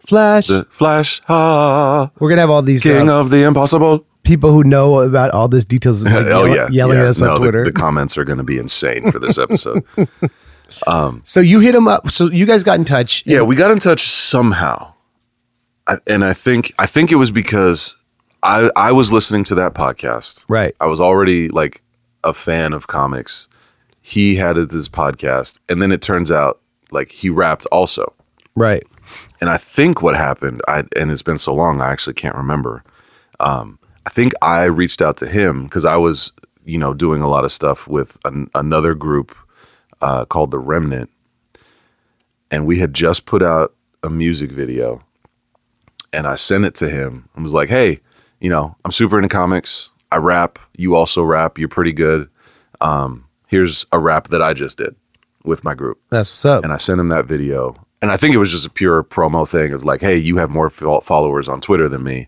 Flash. 0.00 0.48
the 0.48 0.64
Flash, 0.70 1.20
ah, 1.28 2.10
We're 2.18 2.28
gonna 2.28 2.40
have 2.40 2.50
all 2.50 2.62
these 2.62 2.82
King 2.82 3.08
uh, 3.08 3.20
of 3.20 3.30
the 3.30 3.44
Impossible. 3.44 4.04
people 4.24 4.52
who 4.52 4.64
know 4.64 5.00
about 5.00 5.30
all 5.32 5.48
this 5.48 5.64
details, 5.64 6.04
like, 6.04 6.14
oh 6.14 6.44
yell- 6.44 6.56
yeah, 6.56 6.68
yelling 6.70 6.98
yeah. 6.98 7.04
at 7.04 7.08
us 7.10 7.20
no, 7.20 7.28
on 7.28 7.34
the- 7.34 7.40
Twitter. 7.40 7.64
The, 7.64 7.72
comments 7.72 8.18
are 8.18 8.24
going 8.24 8.38
to 8.38 8.44
be 8.44 8.58
insane 8.58 9.10
for 9.12 9.18
this 9.18 9.38
episode. 9.38 9.84
so 11.24 11.40
you 11.40 11.60
hit 11.60 11.74
him 11.74 11.86
up. 11.88 12.10
So 12.10 12.30
you 12.30 12.46
guys 12.46 12.62
got 12.64 12.78
in 12.78 12.84
touch. 12.84 13.22
yeah, 13.26 13.42
we 13.42 13.56
got 13.56 13.70
in 13.70 13.78
touch 13.78 14.08
somehow, 14.08 14.94
I, 15.86 15.98
and 16.06 16.24
I 16.24 16.32
think 16.32 16.72
I 16.78 16.86
think 16.86 17.12
it 17.12 17.16
was 17.16 17.30
because 17.30 17.94
I 18.42 18.70
I 18.76 18.92
was 18.92 19.12
listening 19.12 19.44
to 19.44 19.54
that 19.56 19.74
podcast. 19.74 20.44
Right. 20.48 20.74
I 20.80 20.86
was 20.86 21.00
already 21.00 21.48
like 21.48 21.82
a 22.24 22.34
fan 22.34 22.72
of 22.72 22.86
comics. 22.86 23.48
He 24.02 24.36
had 24.36 24.56
this 24.56 24.88
podcast, 24.88 25.58
and 25.68 25.80
then 25.80 25.92
it 25.92 26.02
turns 26.02 26.30
out 26.30 26.60
like 26.90 27.12
he 27.12 27.30
rapped 27.30 27.66
also. 27.66 28.12
Right. 28.54 28.82
And 29.40 29.48
I 29.48 29.56
think 29.56 30.02
what 30.02 30.14
happened, 30.14 30.60
I 30.68 30.84
and 30.96 31.10
it's 31.10 31.22
been 31.22 31.38
so 31.38 31.54
long, 31.54 31.80
I 31.80 31.90
actually 31.90 32.14
can't 32.14 32.34
remember. 32.34 32.84
Um, 33.40 33.78
I 34.04 34.10
think 34.10 34.32
I 34.42 34.64
reached 34.64 35.00
out 35.00 35.16
to 35.18 35.26
him 35.26 35.64
because 35.64 35.84
I 35.84 35.96
was, 35.96 36.32
you 36.64 36.78
know, 36.78 36.92
doing 36.92 37.22
a 37.22 37.28
lot 37.28 37.44
of 37.44 37.52
stuff 37.52 37.86
with 37.86 38.18
an, 38.24 38.50
another 38.54 38.94
group 38.94 39.36
uh, 40.00 40.24
called 40.24 40.50
the 40.50 40.58
Remnant, 40.58 41.10
and 42.50 42.66
we 42.66 42.78
had 42.78 42.94
just 42.94 43.24
put 43.24 43.42
out 43.42 43.74
a 44.02 44.10
music 44.10 44.50
video, 44.50 45.02
and 46.12 46.26
I 46.26 46.34
sent 46.34 46.64
it 46.64 46.74
to 46.76 46.88
him 46.88 47.28
and 47.34 47.44
was 47.44 47.54
like, 47.54 47.68
"Hey, 47.68 48.00
you 48.40 48.50
know, 48.50 48.76
I'm 48.84 48.90
super 48.90 49.16
into 49.16 49.28
comics. 49.28 49.92
I 50.10 50.16
rap. 50.16 50.58
You 50.76 50.96
also 50.96 51.22
rap. 51.22 51.58
You're 51.58 51.68
pretty 51.68 51.92
good. 51.92 52.28
Um, 52.80 53.26
here's 53.52 53.86
a 53.92 53.98
rap 54.00 54.28
that 54.28 54.42
I 54.42 54.52
just 54.54 54.78
did 54.78 54.96
with 55.44 55.62
my 55.62 55.74
group." 55.74 56.00
That's 56.10 56.30
what's 56.30 56.44
up. 56.44 56.64
and 56.64 56.72
I 56.72 56.78
sent 56.78 56.98
him 57.00 57.08
that 57.10 57.26
video. 57.26 57.76
And 58.00 58.10
I 58.10 58.16
think 58.16 58.34
it 58.34 58.38
was 58.38 58.50
just 58.50 58.66
a 58.66 58.70
pure 58.70 59.04
promo 59.04 59.46
thing 59.48 59.72
of 59.72 59.84
like, 59.84 60.00
hey, 60.00 60.16
you 60.16 60.38
have 60.38 60.50
more 60.50 60.70
fo- 60.70 60.98
followers 61.00 61.48
on 61.48 61.60
Twitter 61.60 61.88
than 61.88 62.02
me. 62.02 62.26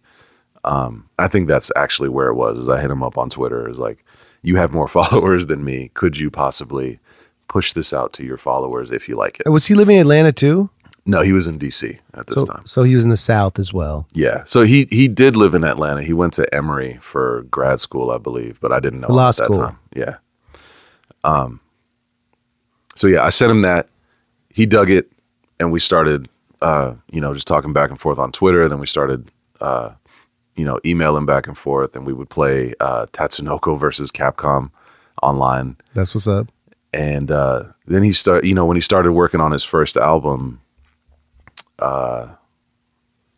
Um, 0.64 1.08
I 1.18 1.26
think 1.28 1.48
that's 1.48 1.72
actually 1.74 2.08
where 2.10 2.28
it 2.28 2.34
was. 2.34 2.58
Is 2.60 2.68
I 2.68 2.80
hit 2.80 2.92
him 2.92 3.02
up 3.02 3.18
on 3.18 3.28
Twitter. 3.28 3.68
Is 3.68 3.78
like, 3.78 4.04
you 4.42 4.54
have 4.56 4.72
more 4.72 4.86
followers 4.98 5.46
than 5.48 5.64
me. 5.64 5.90
Could 5.94 6.16
you 6.16 6.30
possibly 6.30 7.00
push 7.48 7.72
this 7.72 7.92
out 7.92 8.12
to 8.14 8.24
your 8.24 8.36
followers 8.36 8.92
if 8.92 9.08
you 9.08 9.16
like 9.16 9.40
it? 9.44 9.48
was 9.50 9.66
he 9.66 9.74
living 9.74 9.96
in 9.96 10.02
Atlanta 10.02 10.32
too? 10.32 10.70
No, 11.06 11.20
he 11.22 11.32
was 11.32 11.46
in 11.46 11.58
DC 11.58 11.98
at 12.14 12.28
this 12.28 12.44
So, 12.46 12.52
time. 12.54 12.66
so 12.66 12.82
he 12.84 12.94
was 12.94 13.04
in 13.04 13.10
the 13.10 13.16
South 13.16 13.58
as 13.58 13.74
well. 13.74 14.06
Yeah, 14.14 14.42
so 14.46 14.62
he 14.62 14.86
he 14.90 15.06
did 15.06 15.36
live 15.36 15.54
in 15.54 15.62
Atlanta. 15.64 16.02
He 16.02 16.14
went 16.14 16.32
to 16.34 16.54
Emory 16.54 16.98
for 17.02 17.42
grad 17.50 17.78
school, 17.80 18.10
I 18.10 18.16
believe, 18.18 18.58
but 18.60 18.72
I 18.72 18.80
didn't 18.80 19.00
know 19.00 19.08
law 19.12 19.28
at 19.30 19.36
that 19.36 19.52
school. 19.52 19.58
time. 19.66 19.78
Yeah. 19.94 20.16
Um. 21.24 21.60
So 22.94 23.08
yeah, 23.08 23.24
I 23.24 23.30
sent 23.30 23.50
him 23.50 23.62
that. 23.62 23.88
He 24.50 24.66
dug 24.66 24.88
it, 24.88 25.10
and 25.58 25.72
we 25.72 25.80
started, 25.80 26.28
uh, 26.62 26.94
you 27.10 27.20
know, 27.20 27.34
just 27.34 27.48
talking 27.48 27.72
back 27.72 27.90
and 27.90 27.98
forth 27.98 28.20
on 28.20 28.30
Twitter. 28.30 28.68
Then 28.68 28.78
we 28.78 28.86
started, 28.86 29.32
uh, 29.60 29.90
you 30.54 30.64
know, 30.64 30.78
emailing 30.84 31.26
back 31.26 31.48
and 31.48 31.58
forth, 31.58 31.96
and 31.96 32.06
we 32.06 32.12
would 32.12 32.30
play 32.30 32.72
uh, 32.78 33.06
Tatsunoko 33.06 33.78
versus 33.78 34.12
Capcom 34.12 34.70
online. 35.22 35.76
That's 35.94 36.14
what's 36.14 36.28
up. 36.28 36.52
And 36.92 37.32
uh, 37.32 37.64
then 37.86 38.04
he 38.04 38.12
started, 38.12 38.46
you 38.46 38.54
know, 38.54 38.64
when 38.64 38.76
he 38.76 38.80
started 38.80 39.12
working 39.12 39.40
on 39.40 39.50
his 39.50 39.64
first 39.64 39.96
album, 39.96 40.60
uh, 41.80 42.28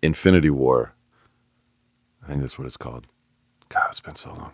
Infinity 0.02 0.50
War. 0.50 0.92
I 2.22 2.26
think 2.28 2.40
that's 2.40 2.58
what 2.58 2.66
it's 2.66 2.76
called. 2.76 3.06
God, 3.70 3.86
it's 3.88 4.00
been 4.00 4.14
so 4.14 4.30
long. 4.30 4.52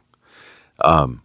Um, 0.85 1.23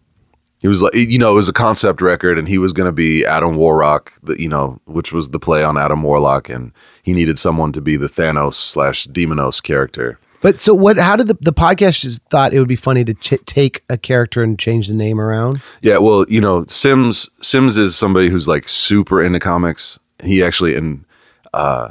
he 0.59 0.67
was 0.67 0.81
like, 0.81 0.95
you 0.95 1.19
know, 1.19 1.31
it 1.31 1.35
was 1.35 1.49
a 1.49 1.53
concept 1.53 2.01
record, 2.01 2.39
and 2.39 2.47
he 2.47 2.57
was 2.57 2.73
going 2.73 2.87
to 2.87 2.91
be 2.91 3.25
Adam 3.25 3.55
Warlock, 3.55 4.13
the, 4.23 4.41
you 4.41 4.49
know, 4.49 4.79
which 4.85 5.11
was 5.11 5.29
the 5.29 5.39
play 5.39 5.63
on 5.63 5.77
Adam 5.77 6.01
Warlock, 6.01 6.49
and 6.49 6.71
he 7.03 7.13
needed 7.13 7.37
someone 7.37 7.71
to 7.73 7.81
be 7.81 7.95
the 7.95 8.07
Thanos 8.07 8.55
slash 8.55 9.07
Demonos 9.07 9.61
character. 9.61 10.19
But 10.41 10.59
so 10.59 10.73
what? 10.73 10.97
How 10.97 11.15
did 11.15 11.27
the 11.27 11.37
the 11.41 11.53
podcast 11.53 12.01
just 12.01 12.21
thought 12.29 12.53
it 12.53 12.59
would 12.59 12.67
be 12.67 12.75
funny 12.75 13.03
to 13.03 13.13
ch- 13.15 13.43
take 13.45 13.83
a 13.89 13.97
character 13.97 14.43
and 14.43 14.57
change 14.57 14.87
the 14.87 14.93
name 14.93 15.19
around? 15.19 15.61
Yeah, 15.81 15.97
well, 15.97 16.25
you 16.29 16.39
know, 16.41 16.65
Sims 16.67 17.29
Sims 17.41 17.77
is 17.77 17.95
somebody 17.95 18.29
who's 18.29 18.47
like 18.47 18.67
super 18.67 19.21
into 19.21 19.39
comics. 19.39 19.99
He 20.23 20.43
actually 20.43 20.75
in 20.75 21.05
uh 21.53 21.89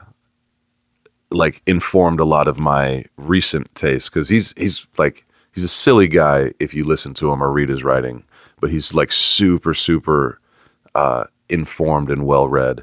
like 1.33 1.61
informed 1.66 2.20
a 2.20 2.24
lot 2.24 2.46
of 2.46 2.57
my 2.57 3.05
recent 3.16 3.74
taste 3.74 4.12
cuz 4.12 4.29
he's 4.29 4.55
he's 4.57 4.87
like 4.96 5.26
he's 5.52 5.64
a 5.64 5.68
silly 5.68 6.07
guy 6.07 6.52
if 6.61 6.72
you 6.72 6.85
listen 6.85 7.14
to 7.14 7.33
him 7.33 7.42
or 7.42 7.50
read 7.50 7.68
his 7.68 7.83
writing, 7.83 8.22
but 8.61 8.71
he's 8.71 8.95
like 8.95 9.12
super 9.12 9.75
super 9.75 10.40
uh 10.95 11.25
informed 11.49 12.11
and 12.11 12.27
well 12.27 12.49
read 12.49 12.83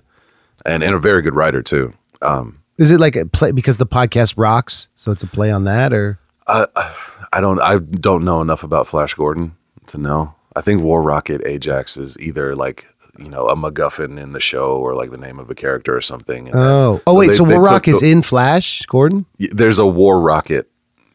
and 0.65 0.83
and 0.83 0.95
a 0.95 0.99
very 0.99 1.21
good 1.21 1.36
writer 1.36 1.62
too. 1.62 1.93
Um 2.21 2.59
Is 2.77 2.91
it 2.91 2.99
like 2.99 3.15
a 3.15 3.25
play 3.25 3.51
because 3.51 3.77
the 3.77 3.86
podcast 3.88 4.36
rocks? 4.38 4.88
So 4.95 5.12
it's 5.12 5.23
a 5.23 5.27
play 5.27 5.51
on 5.51 5.65
that, 5.65 5.93
or 5.93 6.19
I 6.47 7.41
don't 7.41 7.59
I 7.62 7.77
don't 7.79 8.23
know 8.23 8.41
enough 8.41 8.63
about 8.63 8.88
Flash 8.88 9.13
Gordon 9.15 9.55
to 9.88 9.97
know. 9.97 10.36
I 10.55 10.62
think 10.62 10.81
War 10.83 11.01
Rocket 11.01 11.41
Ajax 11.45 11.97
is 11.97 12.17
either 12.19 12.55
like 12.55 12.88
you 13.17 13.29
know 13.29 13.47
a 13.47 13.55
MacGuffin 13.55 14.19
in 14.19 14.31
the 14.33 14.39
show 14.39 14.77
or 14.77 14.95
like 14.95 15.12
the 15.12 15.17
name 15.17 15.39
of 15.39 15.49
a 15.49 15.55
character 15.55 15.95
or 15.95 16.01
something. 16.01 16.47
And 16.49 16.55
then- 16.55 16.63
oh, 16.63 17.01
oh 17.07 17.15
wait, 17.15 17.27
they- 17.27 17.36
so 17.38 17.43
Warrock 17.43 17.83
took 17.83 17.88
is 17.95 17.99
the- 18.01 18.12
in 18.12 18.21
Flash 18.21 18.86
Gordon? 18.86 19.25
There's 19.39 19.79
a 19.79 19.86
War 19.88 20.21
Rocket 20.21 20.69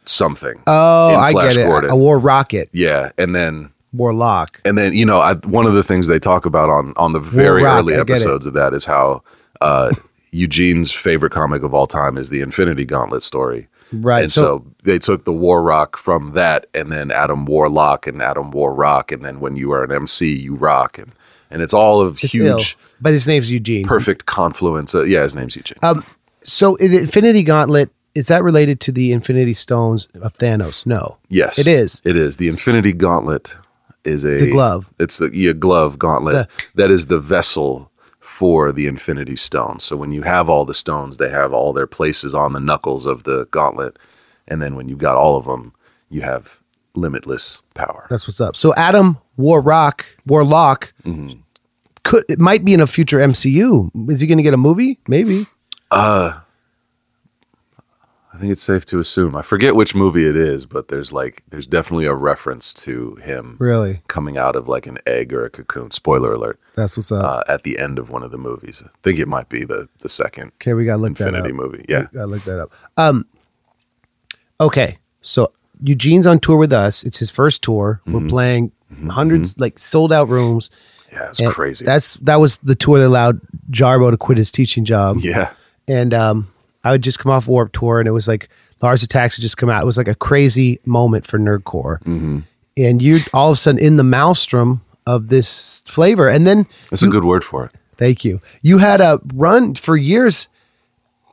something. 0.05 0.61
Oh, 0.67 1.15
I 1.17 1.33
get 1.33 1.57
it. 1.57 1.67
Gordon. 1.67 1.91
A 1.91 1.97
War 1.97 2.19
Rocket, 2.19 2.69
yeah, 2.73 3.11
and 3.19 3.35
then 3.35 3.71
Warlock. 3.93 4.61
and 4.65 4.77
then 4.77 4.95
you 4.95 5.05
know 5.05 5.21
I, 5.21 5.35
one 5.35 5.67
of 5.67 5.75
the 5.75 5.83
things 5.83 6.09
they 6.09 6.19
talk 6.19 6.45
about 6.45 6.71
on 6.71 6.93
on 6.97 7.13
the 7.13 7.21
very 7.21 7.63
Rock, 7.63 7.81
early 7.81 7.95
I 7.95 7.99
get 7.99 8.09
it. 8.09 8.11
episodes 8.13 8.47
of 8.47 8.55
that 8.55 8.75
is 8.75 8.85
how 8.85 9.23
uh, 9.61 9.93
Eugene's 10.31 10.93
favorite 10.93 11.33
comic 11.33 11.63
of 11.63 11.75
all 11.75 11.87
time 11.87 12.17
is 12.17 12.31
the 12.31 12.41
Infinity 12.41 12.85
Gauntlet 12.85 13.23
story. 13.23 13.69
Right. 13.93 14.25
And 14.25 14.33
so, 14.33 14.43
so, 14.43 14.67
they 14.83 14.99
took 14.99 15.25
the 15.25 15.33
War 15.33 15.63
Rock 15.63 15.97
from 15.97 16.33
that, 16.33 16.67
and 16.75 16.93
then 16.93 17.11
Adam 17.11 17.47
Warlock 17.47 18.07
and 18.07 18.21
Adam 18.21 18.51
War 18.51 18.75
Rock, 18.75 19.11
and 19.11 19.25
then 19.25 19.41
when 19.41 19.57
you 19.57 19.73
are 19.73 19.83
an 19.83 19.91
MC, 19.91 20.31
you 20.31 20.55
rock, 20.55 20.99
and 20.99 21.13
and 21.51 21.63
it's 21.63 21.73
all 21.73 22.03
of 22.03 22.23
it's 22.23 22.33
huge, 22.33 22.45
ill, 22.45 22.61
but 23.01 23.15
his 23.15 23.27
name's 23.27 23.51
Eugene. 23.51 23.87
perfect 23.87 24.27
confluence. 24.27 24.93
Of, 24.93 25.09
yeah, 25.09 25.23
his 25.23 25.35
name's 25.35 25.57
Eugene. 25.57 25.79
Um, 25.83 26.05
so 26.43 26.77
the 26.79 26.99
Infinity 26.99 27.43
Gauntlet 27.43 27.91
is 28.15 28.27
that 28.27 28.43
related 28.43 28.81
to 28.81 28.93
the 28.93 29.13
Infinity 29.13 29.55
Stones 29.55 30.09
of 30.21 30.33
Thanos? 30.35 30.85
No. 30.85 31.19
yes, 31.29 31.59
it 31.59 31.67
is. 31.67 32.03
It 32.05 32.17
is 32.17 32.37
the 32.37 32.49
Infinity 32.49 32.93
Gauntlet. 32.93 33.57
Is 34.09 34.25
a 34.25 34.39
The 34.47 34.51
glove. 34.51 34.91
It's 34.99 35.19
the 35.19 35.31
yeah, 35.33 35.53
glove 35.53 35.99
gauntlet. 35.99 36.35
The- 36.35 36.49
that 36.75 36.91
is 36.91 37.07
the 37.07 37.19
vessel 37.21 37.91
for 38.21 38.73
the 38.73 38.87
Infinity 38.87 39.37
Stone. 39.37 39.81
So 39.81 39.97
when 39.97 40.13
you 40.13 40.23
have 40.23 40.49
all 40.49 40.65
the 40.65 40.75
stones, 40.75 41.17
they 41.17 41.31
have 41.31 41.53
all 41.53 41.73
their 41.73 41.87
places 41.87 42.35
on 42.35 42.53
the 42.53 42.61
knuckles 42.61 43.07
of 43.07 43.25
the 43.25 43.47
gauntlet, 43.51 43.99
and 44.47 44.61
then 44.63 44.75
when 44.77 44.89
you've 44.89 44.99
got 44.99 45.17
all 45.17 45.37
of 45.37 45.45
them, 45.47 45.73
you 46.11 46.21
have 46.23 46.59
limitless 46.95 47.63
power. 47.75 48.07
That's 48.11 48.27
what's 48.27 48.41
up. 48.41 48.55
So 48.57 48.75
Adam 48.77 49.19
Warrock, 49.39 50.05
Warlock, 50.27 50.93
Mm-hmm. 51.05 51.41
could 52.05 52.25
it 52.29 52.39
might 52.39 52.65
be 52.65 52.73
in 52.75 52.81
a 52.81 52.87
future 52.87 53.19
MCU. 53.19 53.91
Is 54.11 54.21
he 54.21 54.27
going 54.27 54.39
to 54.39 54.43
get 54.45 54.55
a 54.55 54.59
movie? 54.59 54.99
Maybe. 55.09 55.45
I 58.39 58.41
think 58.41 58.53
it's 58.53 58.63
safe 58.63 58.85
to 58.85 59.01
assume. 59.01 59.35
I 59.35 59.43
forget 59.43 59.75
which 59.75 59.97
movie 59.97 60.25
it 60.25 60.37
is, 60.37 60.65
but 60.65 60.87
there's 60.87 61.13
like 61.13 61.43
there's 61.51 61.67
definitely 61.67 62.05
a 62.07 62.15
reference 62.15 62.73
to 62.85 63.17
him 63.17 63.57
Really? 63.59 64.01
coming 64.07 64.39
out 64.39 64.55
of 64.55 64.69
like 64.69 64.87
an 64.87 64.99
egg 65.09 65.33
or 65.33 65.45
a 65.45 65.51
cocoon. 65.51 65.91
Spoiler 65.91 66.33
alert! 66.35 66.61
That's 66.77 66.97
what's 66.97 67.11
up. 67.11 67.25
Uh, 67.25 67.53
at 67.53 67.65
the 67.65 67.81
end 67.81 67.99
of 67.99 68.11
one 68.11 68.23
of 68.23 68.31
the 68.31 68.39
movies, 68.39 68.81
I 68.87 68.91
think 69.03 69.19
it 69.19 69.27
might 69.27 69.49
be 69.49 69.65
the 69.65 69.89
the 69.99 70.09
second 70.09 70.53
okay, 70.61 70.73
we 70.75 70.85
got 70.85 70.93
to 70.93 71.03
look 71.03 71.17
that 71.17 71.27
Infinity 71.35 71.51
up. 71.51 71.57
movie. 71.57 71.85
Yeah, 71.89 72.07
I 72.17 72.25
look 72.25 72.45
that 72.45 72.61
up. 72.61 72.73
Um. 72.97 73.27
Okay, 74.61 74.99
so 75.21 75.53
Eugene's 75.83 76.27
on 76.27 76.39
tour 76.41 76.57
with 76.57 76.73
us. 76.73 77.05
It's 77.05 77.19
his 77.19 77.31
first 77.31 77.63
tour. 77.63 78.01
Mm-hmm. 78.07 78.13
We're 78.25 78.29
playing 78.29 78.73
100s 78.95 79.55
like 79.59 79.79
sold 79.79 80.13
out 80.13 80.29
rooms. 80.29 80.71
yeah, 81.13 81.31
it's 81.31 81.41
crazy. 81.53 81.85
That's 81.85 82.15
that 82.17 82.37
was 82.37 82.59
the 82.59 82.75
tour 82.75 82.99
that 82.99 83.07
allowed 83.07 83.41
Jarbo 83.71 84.11
to 84.11 84.17
quit 84.17 84.39
his 84.39 84.51
teaching 84.51 84.85
job. 84.85 85.19
yeah, 85.21 85.51
and 85.87 86.13
um, 86.15 86.53
I 86.85 86.93
would 86.93 87.03
just 87.03 87.19
come 87.19 87.33
off 87.33 87.49
Warp 87.49 87.73
Tour, 87.73 87.99
and 88.01 88.09
it 88.09 88.13
was 88.13 88.29
like 88.29 88.49
Lars 88.83 89.03
Attacks 89.03 89.37
had 89.37 89.43
just 89.43 89.57
come 89.57 89.69
out. 89.69 89.83
It 89.83 89.87
was 89.87 89.97
like 89.97 90.09
a 90.09 90.15
crazy 90.15 90.81
moment 90.85 91.27
for 91.27 91.39
nerdcore, 91.39 92.01
Mm-hmm. 92.05 92.39
and 92.77 93.03
you 93.03 93.19
all 93.35 93.51
of 93.51 93.55
a 93.55 93.57
sudden 93.61 93.81
in 93.81 93.97
the 93.97 94.05
maelstrom 94.05 94.81
of 95.07 95.29
this 95.29 95.83
flavor, 95.87 96.29
and 96.29 96.47
then 96.47 96.67
that's 96.91 97.03
a 97.03 97.09
good 97.09 97.25
word 97.25 97.43
for 97.45 97.65
it. 97.65 97.73
thank 97.97 98.25
you. 98.25 98.41
You 98.63 98.79
had 98.79 99.01
a 99.01 99.21
run 99.35 99.75
for 99.75 99.97
years. 99.97 100.49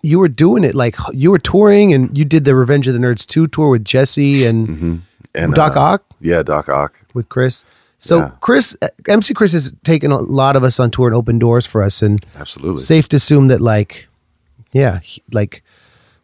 you 0.02 0.20
were 0.20 0.28
doing 0.30 0.64
it 0.64 0.76
like 0.76 0.96
you 1.14 1.32
were 1.32 1.40
touring 1.40 1.92
and 1.94 2.16
you 2.18 2.24
did 2.26 2.46
the 2.46 2.56
Revenge 2.56 2.88
of 2.88 2.94
the 2.94 3.00
Nerds 3.00 3.26
2 3.26 3.48
tour 3.48 3.70
with 3.70 3.84
Jesse 3.84 4.46
and 4.46 5.02
And 5.34 5.54
Doc 5.56 5.76
uh, 5.76 5.80
Ock 5.80 6.04
Yeah, 6.22 6.44
Doc 6.44 6.70
Ock. 6.70 7.00
with 7.16 7.28
Chris. 7.28 7.66
So 7.98 8.18
Yeah. 8.20 8.32
Chris, 8.40 8.78
MC 9.08 9.34
Chris 9.34 9.52
has 9.54 9.74
taken 9.84 10.12
a 10.12 10.20
lot 10.20 10.56
of 10.56 10.64
us 10.64 10.80
on 10.80 10.92
tour 10.92 11.08
and 11.08 11.16
opened 11.16 11.40
doors 11.40 11.66
for 11.66 11.82
us, 11.82 12.02
and 12.04 12.24
Absolutely. 12.36 12.82
safe 12.84 13.10
to 13.10 13.18
assume 13.18 13.48
that 13.48 13.62
like, 13.62 14.08
yeah, 14.76 15.00
he- 15.00 15.24
like 15.32 15.64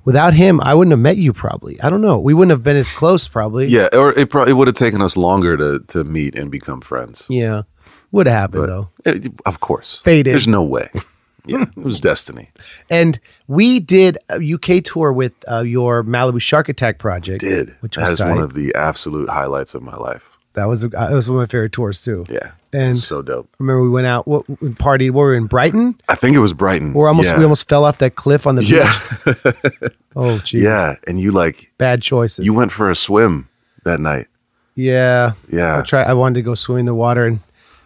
without 0.03 0.33
him, 0.33 0.59
I 0.61 0.73
wouldn't 0.75 0.91
have 0.91 0.99
met 0.99 1.17
you 1.17 1.31
probably. 1.33 1.79
I 1.81 1.89
don't 1.89 2.01
know. 2.01 2.19
We 2.19 2.33
wouldn't 2.33 2.51
have 2.51 2.63
been 2.63 2.75
as 2.77 2.91
close 2.91 3.27
probably. 3.27 3.67
Yeah, 3.67 3.87
or 3.93 4.11
it 4.13 4.29
probably 4.29 4.53
would 4.53 4.67
have 4.67 4.75
taken 4.75 5.01
us 5.01 5.15
longer 5.17 5.55
to 5.57 5.79
to 5.93 6.03
meet 6.03 6.35
and 6.35 6.51
become 6.51 6.81
friends. 6.81 7.25
yeah, 7.29 7.63
would 8.11 8.27
have 8.27 8.35
happened 8.39 8.63
But 8.63 8.67
though. 8.67 8.89
it- 9.05 9.33
of 9.45 9.59
course, 9.59 10.01
Fated. 10.03 10.33
There's 10.33 10.47
no 10.47 10.63
way. 10.63 10.89
Yeah, 11.47 11.65
it 11.75 11.83
was 11.83 11.99
destiny. 11.99 12.51
And 12.87 13.19
we 13.47 13.79
did 13.79 14.19
a 14.29 14.37
UK 14.53 14.83
tour 14.83 15.11
with 15.11 15.33
uh, 15.49 15.61
your 15.61 16.03
Malibu 16.03 16.39
Shark 16.39 16.69
Attack 16.69 16.99
project. 16.99 17.39
Did 17.41 17.73
which 17.79 17.95
that 17.95 18.01
was 18.01 18.11
is 18.11 18.19
tight. 18.19 18.29
one 18.35 18.43
of 18.43 18.53
the 18.53 18.71
absolute 18.75 19.27
highlights 19.27 19.73
of 19.73 19.81
my 19.81 19.95
life. 19.95 20.30
That 20.53 20.65
was 20.65 20.83
a, 20.83 20.89
that 20.89 21.11
was 21.11 21.29
one 21.29 21.37
of 21.39 21.41
my 21.43 21.45
favorite 21.51 21.71
tours 21.71 22.01
too. 22.01 22.25
Yeah, 22.29 22.51
And- 22.73 22.97
so 22.99 23.21
dope. 23.21 23.47
I 23.53 23.55
remember 23.59 23.83
we 23.83 23.89
went 23.89 24.07
out, 24.07 24.27
what 24.27 24.47
we 24.61 24.69
partied. 24.69 24.99
We 24.99 25.09
were 25.11 25.35
in 25.35 25.45
Brighton. 25.47 25.99
I 26.09 26.15
think 26.15 26.35
it 26.35 26.39
was 26.39 26.53
Brighton. 26.53 26.93
We're 26.93 27.07
almost 27.07 27.29
yeah. 27.29 27.37
we 27.37 27.43
almost 27.43 27.67
fell 27.69 27.85
off 27.85 27.97
that 27.99 28.15
cliff 28.15 28.45
on 28.47 28.55
the 28.55 28.61
beach. 28.61 28.71
yeah, 28.71 29.89
Oh, 30.15 30.39
geez. 30.39 30.61
yeah. 30.63 30.95
And 31.07 31.19
you 31.19 31.31
like 31.31 31.71
Bad 31.77 32.01
choices. 32.01 32.45
you 32.45 32.53
went 32.53 32.71
for 32.71 32.89
a 32.89 32.95
swim 32.95 33.47
that 33.83 33.99
night. 33.99 34.27
yeah. 34.75 35.31
I 35.51 35.55
Yeah, 35.55 35.81
tried. 35.83 36.07
I 36.07 36.13
wanted 36.13 36.35
to 36.35 36.41
go 36.41 36.55
swim 36.55 36.79
in 36.79 36.85
the 36.85 36.95
water, 36.95 37.25
and 37.25 37.39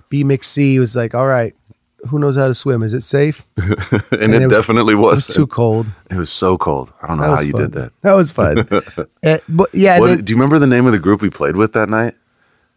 B 0.09 0.23
McC 0.23 0.79
was 0.79 0.95
like, 0.95 1.13
"All 1.15 1.27
right, 1.27 1.53
who 2.09 2.19
knows 2.19 2.35
how 2.35 2.47
to 2.47 2.53
swim? 2.53 2.83
Is 2.83 2.93
it 2.93 3.01
safe?" 3.01 3.45
It 3.57 4.21
and, 4.21 4.33
it, 4.33 4.41
it 4.43 4.47
was- 4.47 4.57
definitely 4.57 4.95
was. 4.95 5.13
It 5.13 5.27
was 5.27 5.35
too 5.35 5.47
cold. 5.47 5.87
It 6.09 6.15
was 6.17 6.29
so 6.31 6.57
cold. 6.57 6.91
I 7.01 7.07
don't 7.07 7.17
know 7.17 7.35
how 7.35 7.41
you 7.41 7.51
fun. 7.51 7.61
did 7.61 7.71
that. 7.73 7.91
That 8.01 8.13
was 8.13 8.31
fun. 8.31 8.59
Uh, 9.23 9.37
but 9.49 9.73
yeah, 9.73 9.99
What, 9.99 10.09
and 10.11 10.19
it- 10.19 10.25
do 10.25 10.31
you 10.33 10.37
remember 10.37 10.57
the 10.59 10.67
name 10.67 10.85
of 10.85 10.91
the 10.93 10.99
group 10.99 11.21
we 11.21 11.29
played 11.29 11.55
with 11.55 11.73
that 11.73 11.89
night? 11.89 12.15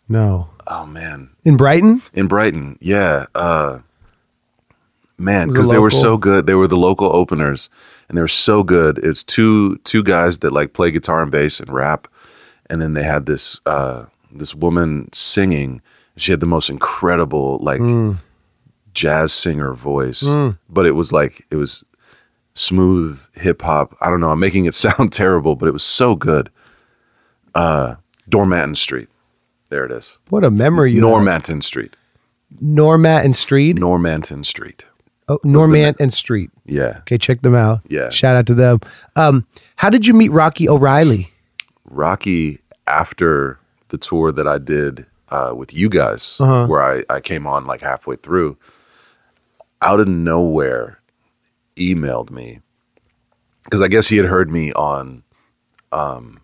No, 0.09 0.49
Oh 0.67 0.85
man, 0.87 1.31
in 1.45 1.57
Brighton. 1.57 2.03
in 2.13 2.27
Brighton. 2.29 2.79
Yeah. 2.81 3.27
Uh, 3.35 3.79
man, 5.17 5.49
because 5.49 5.69
they 5.69 5.79
were 5.79 5.91
so 5.91 6.17
good. 6.17 6.47
They 6.47 6.55
were 6.55 6.69
the 6.69 6.77
local 6.77 7.11
openers, 7.15 7.71
and 8.09 8.17
they 8.19 8.23
were 8.23 8.29
so 8.29 8.63
good. 8.63 8.99
It's 8.99 9.25
two 9.25 9.77
two 9.79 10.03
guys 10.03 10.39
that 10.41 10.53
like 10.53 10.73
play 10.75 10.91
guitar 10.91 11.23
and 11.23 11.31
bass 11.31 11.61
and 11.61 11.73
rap, 11.73 12.09
and 12.69 12.81
then 12.83 12.93
they 12.93 13.03
had 13.03 13.27
this 13.27 13.61
uh, 13.67 14.07
this 14.31 14.55
woman 14.55 15.09
singing. 15.13 15.81
She 16.17 16.33
had 16.33 16.41
the 16.41 16.47
most 16.47 16.69
incredible 16.69 17.59
like 17.63 17.81
Hmm. 17.81 18.13
jazz 18.93 19.33
singer 19.33 19.73
voice, 19.75 20.23
but 20.69 20.85
it 20.85 20.93
was 20.93 21.13
like 21.13 21.47
it 21.51 21.57
was 21.57 21.85
smooth 22.55 23.21
hip 23.35 23.63
hop. 23.63 23.97
I 24.01 24.11
don't 24.11 24.21
know. 24.21 24.31
I'm 24.31 24.41
making 24.41 24.67
it 24.67 24.75
sound 24.87 25.13
terrible, 25.13 25.57
but 25.57 25.67
it 25.69 25.73
was 25.73 25.85
so 25.85 26.15
good. 26.17 26.51
Uh, 27.55 27.95
Dormanton 28.31 28.77
Street. 28.77 29.09
There 29.71 29.85
it 29.85 29.93
is. 29.93 30.19
What 30.31 30.45
a 30.45 30.51
memory 30.51 30.93
you 30.93 31.03
have. 31.03 31.11
Normanton 31.11 31.61
Street. 31.63 31.97
Normanton 32.61 33.35
Street. 33.35 33.79
Normanton 33.79 34.45
Street. 34.45 34.85
Oh, 35.29 35.39
Normanton 35.45 36.09
Street. 36.11 36.51
Yeah. 36.65 36.99
Okay, 37.01 37.19
check 37.19 37.43
them 37.43 37.55
out. 37.55 37.81
Yeah. 37.89 38.09
shout 38.09 38.35
out 38.37 38.47
to 38.47 38.55
them. 38.55 38.81
Um, 39.17 39.47
how 39.77 39.91
did 39.91 40.07
you 40.07 40.15
meet 40.15 40.31
Rocky 40.31 40.67
O'Reilly? 40.69 41.31
Rocky, 41.85 42.61
after 42.87 43.59
the 43.89 43.99
tour 43.99 44.33
that 44.33 44.49
I 44.49 44.57
did 44.57 45.05
uh, 45.29 45.53
with 45.55 45.75
you 45.75 45.91
guys, 45.91 46.39
Uh-huh. 46.41 46.67
where 46.67 46.83
I, 46.83 47.03
I 47.11 47.21
came 47.21 47.47
on 47.47 47.67
like 47.67 47.83
halfway 47.83 48.17
through, 48.17 48.57
out 49.83 50.01
of 50.01 50.09
nowhere, 50.09 51.01
emailed 51.77 52.31
me 52.31 52.61
because 53.65 53.83
I 53.83 53.89
guess 53.89 54.09
he 54.09 54.17
had 54.17 54.27
heard 54.27 54.51
me 54.51 54.73
on, 54.73 55.23
um, 55.93 56.41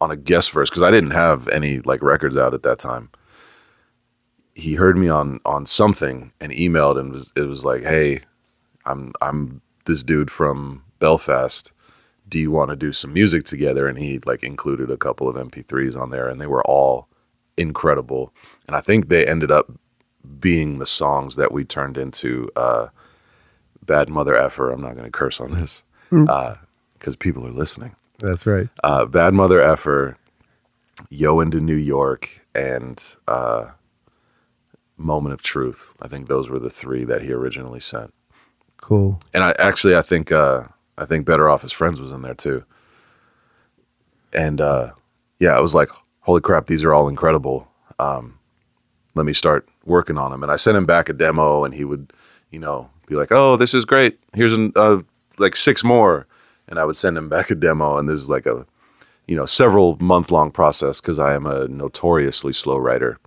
on 0.00 0.10
a 0.10 0.16
guest 0.16 0.50
verse 0.52 0.70
because 0.70 0.82
I 0.82 0.90
didn't 0.90 1.12
have 1.12 1.48
any 1.48 1.80
like 1.80 2.02
records 2.02 2.36
out 2.36 2.54
at 2.54 2.62
that 2.62 2.78
time. 2.78 3.10
He 4.54 4.74
heard 4.74 4.96
me 4.96 5.08
on 5.08 5.40
on 5.44 5.66
something 5.66 6.32
and 6.40 6.52
emailed 6.52 6.98
and 6.98 7.12
was 7.12 7.32
it 7.36 7.42
was 7.42 7.64
like, 7.64 7.82
hey, 7.82 8.20
I'm 8.84 9.12
I'm 9.20 9.60
this 9.84 10.02
dude 10.02 10.30
from 10.30 10.84
Belfast. 10.98 11.72
Do 12.28 12.38
you 12.38 12.50
want 12.50 12.70
to 12.70 12.76
do 12.76 12.92
some 12.92 13.12
music 13.12 13.44
together? 13.44 13.86
And 13.86 13.98
he 13.98 14.18
like 14.24 14.42
included 14.42 14.90
a 14.90 14.96
couple 14.96 15.28
of 15.28 15.36
MP3s 15.36 15.96
on 15.96 16.10
there, 16.10 16.28
and 16.28 16.40
they 16.40 16.46
were 16.46 16.64
all 16.64 17.08
incredible. 17.56 18.32
And 18.66 18.74
I 18.74 18.80
think 18.80 19.08
they 19.08 19.26
ended 19.26 19.50
up 19.50 19.70
being 20.40 20.78
the 20.78 20.86
songs 20.86 21.36
that 21.36 21.52
we 21.52 21.64
turned 21.64 21.98
into 21.98 22.48
uh, 22.56 22.88
"Bad 23.84 24.08
Mother 24.08 24.36
Effer." 24.36 24.70
I'm 24.70 24.80
not 24.80 24.94
going 24.94 25.04
to 25.04 25.10
curse 25.10 25.40
on 25.40 25.52
this 25.52 25.84
because 26.10 27.16
people 27.18 27.46
are 27.46 27.52
listening. 27.52 27.94
That's 28.18 28.46
right. 28.46 28.68
Uh, 28.82 29.04
"Bad 29.06 29.34
Mother 29.34 29.60
Effer," 29.60 30.16
"Yo 31.10 31.40
into 31.40 31.60
New 31.60 31.74
York," 31.76 32.46
and 32.54 33.02
uh, 33.26 33.70
"Moment 34.96 35.32
of 35.34 35.42
Truth." 35.42 35.94
I 36.00 36.08
think 36.08 36.28
those 36.28 36.48
were 36.48 36.58
the 36.58 36.70
three 36.70 37.04
that 37.04 37.22
he 37.22 37.32
originally 37.32 37.80
sent. 37.80 38.14
Cool. 38.84 39.18
And 39.32 39.42
I 39.42 39.54
actually 39.58 39.96
I 39.96 40.02
think 40.02 40.30
uh 40.30 40.64
I 40.98 41.06
think 41.06 41.24
Better 41.24 41.48
Off 41.48 41.64
as 41.64 41.72
Friends 41.72 42.02
was 42.02 42.12
in 42.12 42.20
there 42.20 42.34
too. 42.34 42.64
And 44.34 44.60
uh 44.60 44.90
yeah, 45.38 45.56
I 45.56 45.60
was 45.60 45.74
like, 45.74 45.88
holy 46.20 46.42
crap, 46.42 46.66
these 46.66 46.84
are 46.84 46.92
all 46.92 47.08
incredible. 47.08 47.66
Um 47.98 48.38
let 49.14 49.24
me 49.24 49.32
start 49.32 49.66
working 49.86 50.18
on 50.18 50.30
them. 50.30 50.42
And 50.42 50.52
I 50.52 50.56
sent 50.56 50.76
him 50.76 50.84
back 50.84 51.08
a 51.08 51.14
demo 51.14 51.64
and 51.64 51.72
he 51.72 51.84
would, 51.84 52.12
you 52.50 52.58
know, 52.58 52.90
be 53.06 53.14
like, 53.14 53.32
"Oh, 53.32 53.56
this 53.56 53.72
is 53.72 53.86
great. 53.86 54.18
Here's 54.34 54.52
an 54.52 54.72
uh 54.76 54.98
like 55.38 55.56
six 55.56 55.82
more." 55.82 56.26
And 56.68 56.78
I 56.78 56.84
would 56.84 56.96
send 56.96 57.16
him 57.18 57.28
back 57.28 57.50
a 57.50 57.54
demo 57.54 57.98
and 57.98 58.08
this 58.08 58.20
is 58.20 58.30
like 58.30 58.46
a 58.46 58.66
you 59.26 59.36
know, 59.36 59.46
several 59.46 59.96
month 60.00 60.30
long 60.30 60.50
process 60.50 61.00
because 61.00 61.18
I 61.18 61.34
am 61.34 61.46
a 61.46 61.66
notoriously 61.66 62.52
slow 62.52 62.76
writer. 62.76 63.18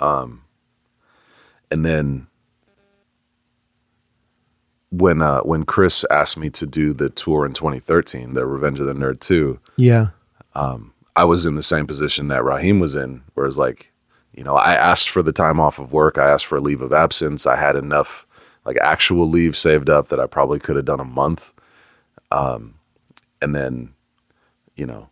Um 0.00 0.42
and 1.70 1.84
then 1.84 2.26
when 4.98 5.22
uh, 5.22 5.40
when 5.40 5.64
Chris 5.64 6.04
asked 6.10 6.36
me 6.36 6.50
to 6.50 6.66
do 6.66 6.92
the 6.92 7.10
tour 7.10 7.44
in 7.44 7.52
2013, 7.52 8.34
the 8.34 8.46
Revenge 8.46 8.78
of 8.78 8.86
the 8.86 8.92
Nerd 8.94 9.20
2, 9.20 9.58
Yeah. 9.76 10.08
Um, 10.54 10.92
I 11.16 11.24
was 11.24 11.46
in 11.46 11.56
the 11.56 11.62
same 11.62 11.86
position 11.86 12.28
that 12.28 12.44
Raheem 12.44 12.78
was 12.78 12.94
in, 12.94 13.22
where 13.34 13.46
it's 13.46 13.56
like, 13.56 13.92
you 14.32 14.44
know, 14.44 14.56
I 14.56 14.74
asked 14.74 15.08
for 15.08 15.22
the 15.22 15.32
time 15.32 15.58
off 15.58 15.78
of 15.78 15.92
work, 15.92 16.16
I 16.18 16.30
asked 16.30 16.46
for 16.46 16.58
a 16.58 16.60
leave 16.60 16.80
of 16.80 16.92
absence, 16.92 17.46
I 17.46 17.56
had 17.56 17.76
enough 17.76 18.26
like 18.64 18.76
actual 18.80 19.28
leave 19.28 19.56
saved 19.56 19.90
up 19.90 20.08
that 20.08 20.20
I 20.20 20.26
probably 20.26 20.58
could 20.58 20.76
have 20.76 20.84
done 20.84 21.00
a 21.00 21.04
month, 21.04 21.52
um, 22.34 22.74
and 23.40 23.54
then, 23.54 23.92
you 24.76 24.86
know, 24.86 25.08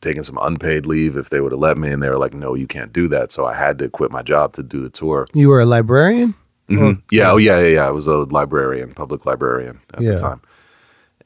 taking 0.00 0.22
some 0.22 0.38
unpaid 0.40 0.86
leave 0.86 1.16
if 1.16 1.30
they 1.30 1.40
would 1.40 1.52
have 1.52 1.60
let 1.60 1.76
me, 1.76 1.90
and 1.90 2.02
they 2.02 2.08
were 2.08 2.18
like, 2.18 2.34
no, 2.34 2.54
you 2.54 2.66
can't 2.66 2.92
do 2.92 3.08
that, 3.08 3.32
so 3.32 3.44
I 3.46 3.54
had 3.54 3.78
to 3.80 3.88
quit 3.88 4.10
my 4.12 4.22
job 4.22 4.52
to 4.54 4.62
do 4.62 4.80
the 4.80 4.90
tour. 4.90 5.26
You 5.34 5.48
were 5.48 5.60
a 5.60 5.66
librarian. 5.66 6.34
Mhm. 6.70 7.02
Yeah, 7.10 7.32
oh 7.32 7.36
yeah, 7.38 7.58
yeah, 7.60 7.66
yeah. 7.76 7.86
I 7.88 7.90
was 7.90 8.06
a 8.06 8.16
librarian, 8.24 8.92
public 8.94 9.24
librarian 9.26 9.80
at 9.94 10.02
Yeah. 10.02 10.12
the 10.12 10.16
time, 10.18 10.40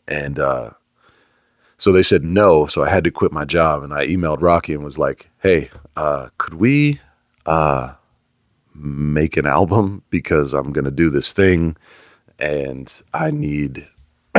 and 0.09 0.39
uh, 0.39 0.71
so 1.79 1.91
they 1.93 2.03
said 2.05 2.23
no. 2.25 2.67
So 2.67 2.83
I 2.85 2.89
had 2.89 3.03
to 3.05 3.11
quit 3.11 3.33
my 3.33 3.45
job, 3.45 3.83
and 3.83 3.93
I 3.93 4.07
emailed 4.07 4.41
Rocky 4.41 4.73
and 4.73 4.85
was 4.85 4.99
like, 4.99 5.29
"Hey, 5.41 5.69
uh, 5.97 6.29
could 6.39 6.55
we 6.55 7.01
uh, 7.45 7.95
make 8.75 9.37
an 9.37 9.47
album 9.47 10.03
because 10.11 10.55
I'm 10.55 10.73
going 10.73 10.85
to 10.87 10.91
do 10.93 11.11
this 11.11 11.33
thing, 11.33 11.77
and 12.39 12.87
I 13.13 13.33
need 13.33 13.85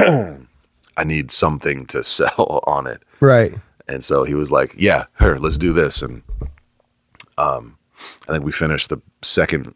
I 0.97 1.03
need 1.03 1.31
something 1.31 1.85
to 1.87 2.03
sell 2.03 2.61
on 2.65 2.87
it." 2.87 3.01
Right. 3.19 3.55
And 3.87 4.03
so 4.03 4.23
he 4.23 4.33
was 4.33 4.51
like, 4.51 4.73
"Yeah, 4.77 5.05
here, 5.19 5.37
let's 5.37 5.57
do 5.57 5.73
this." 5.73 6.01
And 6.01 6.23
um, 7.37 7.77
I 8.27 8.33
think 8.33 8.43
we 8.43 8.51
finished 8.51 8.89
the 8.89 9.01
second 9.21 9.73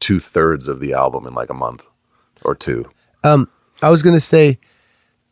two 0.00 0.20
thirds 0.20 0.68
of 0.68 0.80
the 0.80 0.92
album 0.92 1.26
in 1.26 1.34
like 1.34 1.50
a 1.50 1.54
month 1.54 1.86
or 2.44 2.54
two. 2.54 2.88
Um, 3.24 3.48
I 3.82 3.90
was 3.90 4.02
gonna 4.02 4.20
say 4.20 4.58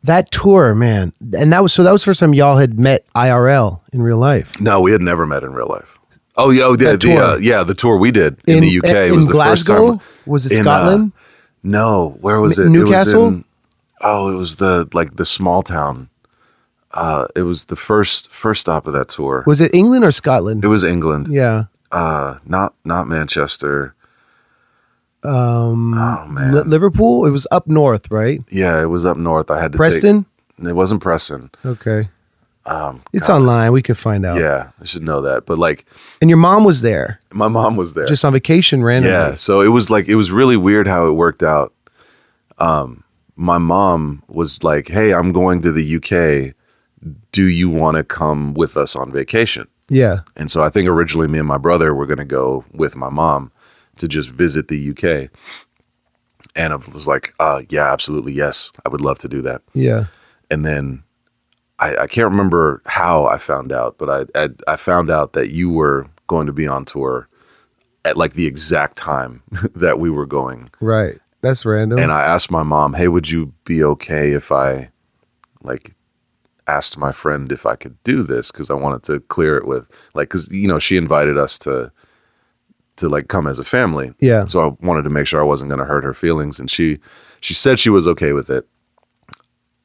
that 0.03 0.31
tour, 0.31 0.73
man, 0.75 1.13
and 1.37 1.51
that 1.53 1.61
was 1.61 1.73
so 1.73 1.83
that 1.83 1.91
was 1.91 2.01
the 2.01 2.05
first 2.05 2.19
time 2.19 2.33
y'all 2.33 2.57
had 2.57 2.79
met 2.79 3.05
IRL 3.15 3.81
in 3.93 4.01
real 4.01 4.17
life. 4.17 4.59
No, 4.59 4.81
we 4.81 4.91
had 4.91 5.01
never 5.01 5.25
met 5.25 5.43
in 5.43 5.53
real 5.53 5.67
life. 5.67 5.97
Oh 6.35 6.51
yeah, 6.51 6.63
oh, 6.65 6.77
yeah, 6.79 6.91
the 6.91 6.97
tour. 6.97 7.21
uh, 7.21 7.37
yeah, 7.37 7.63
the 7.63 7.73
tour 7.73 7.97
we 7.97 8.11
did 8.11 8.39
in, 8.47 8.61
the 8.61 8.77
UK 8.79 8.85
in 8.85 8.95
it 8.97 9.11
was 9.11 9.27
the 9.27 9.33
Glasgow? 9.33 9.97
first 9.97 10.05
time. 10.05 10.31
Was 10.31 10.45
it 10.45 10.51
in, 10.53 10.59
uh, 10.59 10.63
Scotland? 10.63 11.13
No, 11.63 12.17
where 12.21 12.39
was 12.39 12.59
it? 12.59 12.69
Newcastle? 12.69 13.21
It 13.21 13.25
was 13.25 13.33
in, 13.33 13.45
oh, 14.01 14.31
it 14.33 14.37
was 14.37 14.55
the 14.57 14.87
like 14.93 15.15
the 15.17 15.25
small 15.25 15.61
town. 15.63 16.09
Uh, 16.91 17.27
it 17.35 17.41
was 17.43 17.65
the 17.65 17.75
first 17.75 18.31
first 18.31 18.61
stop 18.61 18.87
of 18.87 18.93
that 18.93 19.09
tour. 19.09 19.43
was 19.45 19.61
it 19.61 19.73
England 19.73 20.03
or 20.05 20.11
Scotland? 20.11 20.63
it 20.63 20.67
was 20.67 20.83
England. 20.83 21.27
yeah. 21.29 21.65
Uh, 21.91 22.39
not 22.45 22.73
not 22.83 23.07
Manchester. 23.07 23.93
Um, 25.23 25.93
Oh 25.93 26.25
man. 26.27 26.53
Li- 26.53 26.63
Liverpool. 26.65 27.25
It 27.25 27.31
was 27.31 27.47
up 27.51 27.67
north, 27.67 28.09
right? 28.11 28.41
yeah, 28.49 28.81
it 28.81 28.85
was 28.87 29.05
up 29.05 29.17
north. 29.17 29.49
I 29.51 29.59
had 29.61 29.71
to 29.73 29.77
Preston. 29.77 30.25
Take, 30.59 30.67
it 30.69 30.73
wasn't 30.73 31.01
Preston. 31.01 31.49
Okay. 31.65 32.09
Um, 32.65 33.01
It's 33.13 33.29
online. 33.29 33.71
We 33.71 33.81
could 33.81 33.97
find 33.97 34.25
out. 34.25 34.39
Yeah, 34.39 34.71
I 34.81 34.85
should 34.85 35.01
know 35.03 35.21
that. 35.21 35.45
But 35.45 35.57
like, 35.57 35.85
And 36.21 36.29
your 36.29 36.37
mom 36.37 36.65
was 36.65 36.81
there, 36.81 37.19
my 37.31 37.47
mom 37.47 37.77
was 37.77 37.93
there. 37.93 38.05
just 38.07 38.25
on 38.25 38.33
vacation 38.33 38.83
randomly. 38.83 39.13
yeah, 39.17 39.35
so 39.35 39.61
it 39.61 39.69
was 39.69 39.89
like 39.89 40.07
it 40.09 40.15
was 40.15 40.31
really 40.31 40.57
weird 40.57 40.85
how 40.87 41.07
it 41.07 41.11
worked 41.13 41.43
out. 41.43 41.73
Um, 42.57 43.03
my 43.37 43.57
mom 43.57 44.23
was 44.27 44.63
like, 44.63 44.89
"Hey, 44.89 45.13
I'm 45.13 45.31
going 45.31 45.61
to 45.61 45.71
the 45.71 45.95
UK. 45.95 46.53
Do 47.31 47.45
you 47.45 47.69
want 47.69 47.95
to 47.95 48.03
come 48.03 48.53
with 48.53 48.75
us 48.75 48.95
on 48.95 49.11
vacation?" 49.11 49.67
Yeah. 49.89 50.19
And 50.35 50.51
so 50.51 50.63
I 50.63 50.69
think 50.69 50.87
originally 50.87 51.27
me 51.27 51.39
and 51.39 51.47
my 51.47 51.57
brother 51.57 51.93
were 51.93 52.05
going 52.05 52.17
to 52.17 52.25
go 52.25 52.65
with 52.73 52.95
my 52.95 53.09
mom 53.09 53.51
to 53.97 54.07
just 54.07 54.29
visit 54.29 54.67
the 54.67 54.89
UK. 54.91 55.31
And 56.55 56.73
I 56.73 56.75
was 56.75 57.07
like, 57.07 57.33
uh, 57.39 57.61
yeah, 57.69 57.91
absolutely. 57.91 58.33
Yes, 58.33 58.71
I 58.85 58.89
would 58.89 59.01
love 59.01 59.19
to 59.19 59.27
do 59.27 59.41
that. 59.43 59.61
Yeah. 59.73 60.05
And 60.49 60.65
then 60.65 61.03
I, 61.79 61.95
I 61.97 62.07
can't 62.07 62.29
remember 62.29 62.81
how 62.85 63.25
I 63.25 63.37
found 63.37 63.71
out, 63.71 63.97
but 63.97 64.29
I, 64.35 64.43
I, 64.43 64.49
I 64.67 64.75
found 64.75 65.09
out 65.09 65.33
that 65.33 65.51
you 65.51 65.69
were 65.69 66.07
going 66.27 66.47
to 66.47 66.53
be 66.53 66.67
on 66.67 66.85
tour 66.85 67.29
at 68.03 68.17
like 68.17 68.33
the 68.33 68.47
exact 68.47 68.97
time 68.97 69.43
that 69.75 69.99
we 69.99 70.09
were 70.09 70.25
going. 70.25 70.69
Right. 70.79 71.19
That's 71.41 71.65
random. 71.65 71.99
And 71.99 72.11
I 72.11 72.23
asked 72.23 72.51
my 72.51 72.63
mom, 72.63 72.93
hey, 72.93 73.07
would 73.07 73.29
you 73.29 73.53
be 73.63 73.83
okay 73.83 74.31
if 74.31 74.51
I 74.51 74.89
like 75.61 75.95
asked 76.67 76.97
my 76.97 77.11
friend 77.11 77.51
if 77.51 77.65
I 77.65 77.75
could 77.75 78.01
do 78.03 78.23
this 78.23 78.51
because 78.51 78.69
I 78.69 78.73
wanted 78.73 79.03
to 79.03 79.19
clear 79.21 79.57
it 79.57 79.65
with 79.65 79.89
like 80.13 80.29
because 80.29 80.51
you 80.51 80.67
know 80.67 80.79
she 80.79 80.97
invited 80.97 81.37
us 81.37 81.57
to 81.59 81.91
to 82.97 83.07
like 83.07 83.27
come 83.27 83.47
as 83.47 83.59
a 83.59 83.63
family. 83.63 84.13
Yeah. 84.19 84.45
So 84.45 84.67
I 84.67 84.85
wanted 84.85 85.03
to 85.03 85.09
make 85.09 85.27
sure 85.27 85.39
I 85.39 85.45
wasn't 85.45 85.69
going 85.69 85.79
to 85.79 85.85
hurt 85.85 86.03
her 86.03 86.13
feelings, 86.13 86.59
and 86.59 86.69
she 86.69 86.99
she 87.41 87.53
said 87.53 87.79
she 87.79 87.89
was 87.89 88.07
okay 88.07 88.33
with 88.33 88.49
it. 88.49 88.67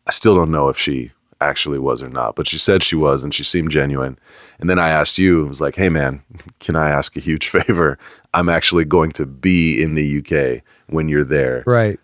I 0.07 0.11
still 0.11 0.35
don't 0.35 0.51
know 0.51 0.69
if 0.69 0.79
she 0.79 1.13
actually 1.43 1.79
was 1.79 2.03
or 2.03 2.09
not, 2.09 2.37
but 2.37 2.47
she 2.47 2.59
said 2.59 2.83
she 2.83 2.97
was, 2.97 3.25
and 3.25 3.33
she 3.35 3.45
seemed 3.45 3.71
genuine. 3.71 4.19
And 4.59 4.69
then 4.71 4.79
I 4.79 4.89
asked 4.91 5.19
you, 5.19 5.47
I 5.47 5.49
was 5.49 5.61
like, 5.61 5.75
"Hey, 5.77 5.89
man, 5.89 6.23
can 6.61 6.77
I 6.77 6.91
ask 6.91 7.17
a 7.17 7.21
huge 7.21 7.49
favor? 7.57 7.99
I'm 8.35 8.49
actually 8.49 8.85
going 8.85 9.13
to 9.13 9.27
be 9.27 9.83
in 9.83 9.95
the 9.95 10.19
UK 10.19 10.63
when 10.89 11.09
you're 11.09 11.25
there. 11.25 11.65
right. 11.67 11.99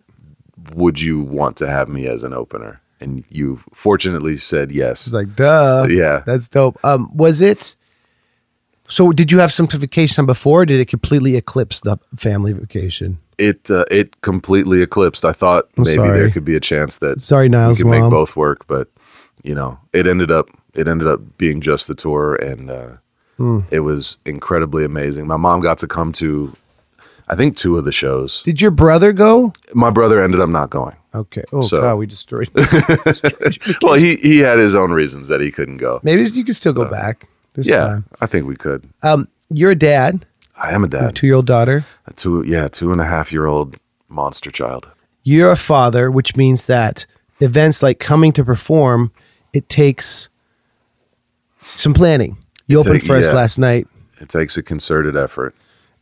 Would 0.75 1.01
you 1.01 1.21
want 1.23 1.57
to 1.59 1.69
have 1.69 1.89
me 1.89 2.07
as 2.07 2.23
an 2.25 2.33
opener?" 2.33 2.81
And 3.01 3.25
you 3.31 3.61
fortunately 3.73 4.37
said 4.39 4.73
yes. 4.73 5.07
It's 5.07 5.15
like, 5.15 5.37
duh. 5.37 5.87
yeah. 5.89 6.25
That's 6.27 6.49
dope. 6.49 6.85
Um, 6.85 7.09
was 7.17 7.41
it? 7.41 7.77
So, 8.89 9.13
did 9.13 9.31
you 9.31 9.39
have 9.39 9.53
some 9.53 9.69
vacation 9.69 10.27
before? 10.27 10.63
Or 10.63 10.67
did 10.67 10.81
it 10.81 10.87
completely 10.89 11.37
eclipse 11.37 11.81
the 11.81 11.99
family 12.17 12.53
vacation? 12.55 13.19
It 13.39 13.71
uh, 13.71 13.85
it 13.91 14.21
completely 14.23 14.83
eclipsed. 14.83 15.25
I 15.25 15.33
thought 15.33 15.69
I'm 15.77 15.85
maybe 15.85 15.95
sorry. 15.95 16.19
there 16.19 16.31
could 16.31 16.45
be 16.45 16.57
a 16.57 16.61
chance 16.61 16.99
that 16.99 17.23
Sorry, 17.23 17.45
we 17.45 17.51
Niles' 17.51 17.79
could 17.79 17.87
mom. 17.87 18.01
make 18.03 18.11
both 18.11 18.35
work, 18.35 18.67
but 18.67 18.89
you 19.43 19.55
know, 19.55 19.79
it 19.93 20.07
ended 20.07 20.31
up 20.31 20.49
it 20.75 20.87
ended 20.89 21.09
up 21.09 21.21
being 21.39 21.61
just 21.61 21.89
the 21.89 21.95
tour, 21.95 22.35
and 22.37 22.71
uh, 22.71 22.89
Hmm. 23.37 23.61
it 23.71 23.81
was 23.81 24.19
incredibly 24.25 24.85
amazing. 24.85 25.27
My 25.27 25.37
mom 25.37 25.61
got 25.61 25.79
to 25.79 25.87
come 25.87 26.11
to, 26.13 26.53
I 27.29 27.37
think, 27.37 27.57
two 27.57 27.79
of 27.79 27.85
the 27.85 27.93
shows. 27.93 28.43
Did 28.43 28.61
your 28.61 28.73
brother 28.73 29.13
go? 29.13 29.53
My 29.75 29.91
brother 29.91 30.21
ended 30.21 30.41
up 30.41 30.49
not 30.51 30.71
going. 30.71 30.97
Okay. 31.15 31.45
Oh 31.53 31.61
So- 31.63 31.81
God, 31.81 31.95
we 31.97 32.07
destroyed. 32.07 32.51
destroyed. 32.55 33.59
Well, 33.83 33.95
he 33.95 34.17
he 34.17 34.39
had 34.41 34.59
his 34.59 34.75
own 34.75 34.91
reasons 34.93 35.29
that 35.29 35.41
he 35.41 35.51
couldn't 35.51 35.79
go. 35.79 36.01
Maybe 36.03 36.25
you 36.31 36.45
could 36.45 36.57
still 36.57 36.73
go 36.73 36.85
back. 36.85 37.29
There's 37.55 37.71
Uh, 37.71 37.75
Yeah, 37.75 37.87
time. 37.87 38.05
I 38.21 38.27
think 38.27 38.47
we 38.47 38.57
could. 38.57 38.89
Um, 39.03 39.29
you're 39.51 39.71
a 39.73 39.79
dad. 39.79 40.27
I 40.57 40.71
am 40.73 40.83
a 40.85 40.89
You 40.89 40.99
a 40.99 41.01
dad. 41.03 41.15
two-year-old 41.15 41.47
daughter. 41.47 41.85
A 42.07 42.13
two 42.13 42.43
yeah, 42.47 42.69
two 42.69 42.93
and 42.93 43.01
a 43.01 43.05
half 43.07 43.33
year 43.33 43.47
old 43.47 43.77
monster 44.09 44.51
child. 44.51 44.89
You're 45.23 45.51
a 45.53 45.57
father, 45.57 46.11
which 46.11 46.37
means 46.37 46.67
that 46.67 47.07
events 47.41 47.83
like 47.83 47.99
coming 48.01 48.33
to 48.33 48.45
perform, 48.45 49.11
it 49.53 49.69
takes 49.69 50.29
some 51.63 51.95
planning. 51.95 52.37
You 52.67 52.79
It 52.79 52.81
opened 52.87 53.01
take- 53.01 53.07
for 53.07 53.17
us 53.17 53.27
yeah. 53.29 53.33
last 53.35 53.59
night, 53.59 53.87
It 54.21 54.29
takes 54.29 54.57
a 54.57 54.63
concerted 54.63 55.17
effort. 55.17 55.55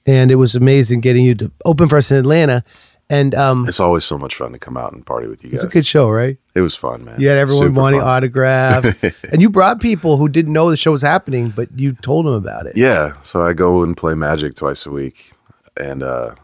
and 0.06 0.30
it 0.30 0.36
was 0.36 0.54
amazing 0.54 1.00
getting 1.00 1.24
you 1.24 1.34
to 1.34 1.50
open 1.64 1.88
for 1.88 1.96
us 1.96 2.10
in 2.10 2.16
Atlanta. 2.18 2.62
And 3.08 3.34
um, 3.36 3.68
It's 3.68 3.78
always 3.78 4.04
so 4.04 4.18
much 4.18 4.34
fun 4.34 4.50
to 4.52 4.58
come 4.58 4.76
out 4.76 4.92
and 4.92 5.06
party 5.06 5.28
with 5.28 5.44
you 5.44 5.50
it's 5.52 5.62
guys. 5.62 5.70
a 5.70 5.72
good 5.72 5.86
show, 5.86 6.10
right? 6.10 6.38
It 6.56 6.60
was 6.60 6.74
fun, 6.74 7.04
man. 7.04 7.20
You 7.20 7.28
had 7.28 7.38
everyone 7.38 7.68
Super 7.68 7.80
wanting 7.80 8.00
fun. 8.00 8.08
autographs, 8.08 8.96
and 9.30 9.40
you 9.40 9.48
brought 9.48 9.80
people 9.80 10.16
who 10.16 10.28
didn't 10.28 10.52
know 10.52 10.70
the 10.70 10.76
show 10.76 10.90
was 10.90 11.02
happening, 11.02 11.50
but 11.54 11.68
you 11.78 11.92
told 12.02 12.26
them 12.26 12.32
about 12.34 12.66
it. 12.66 12.76
Yeah, 12.76 13.12
so 13.22 13.42
I 13.42 13.52
go 13.52 13.82
and 13.84 13.96
play 13.96 14.14
Magic 14.16 14.54
twice 14.54 14.86
a 14.86 14.90
week, 14.90 15.30
and 15.76 16.02
uh, 16.02 16.34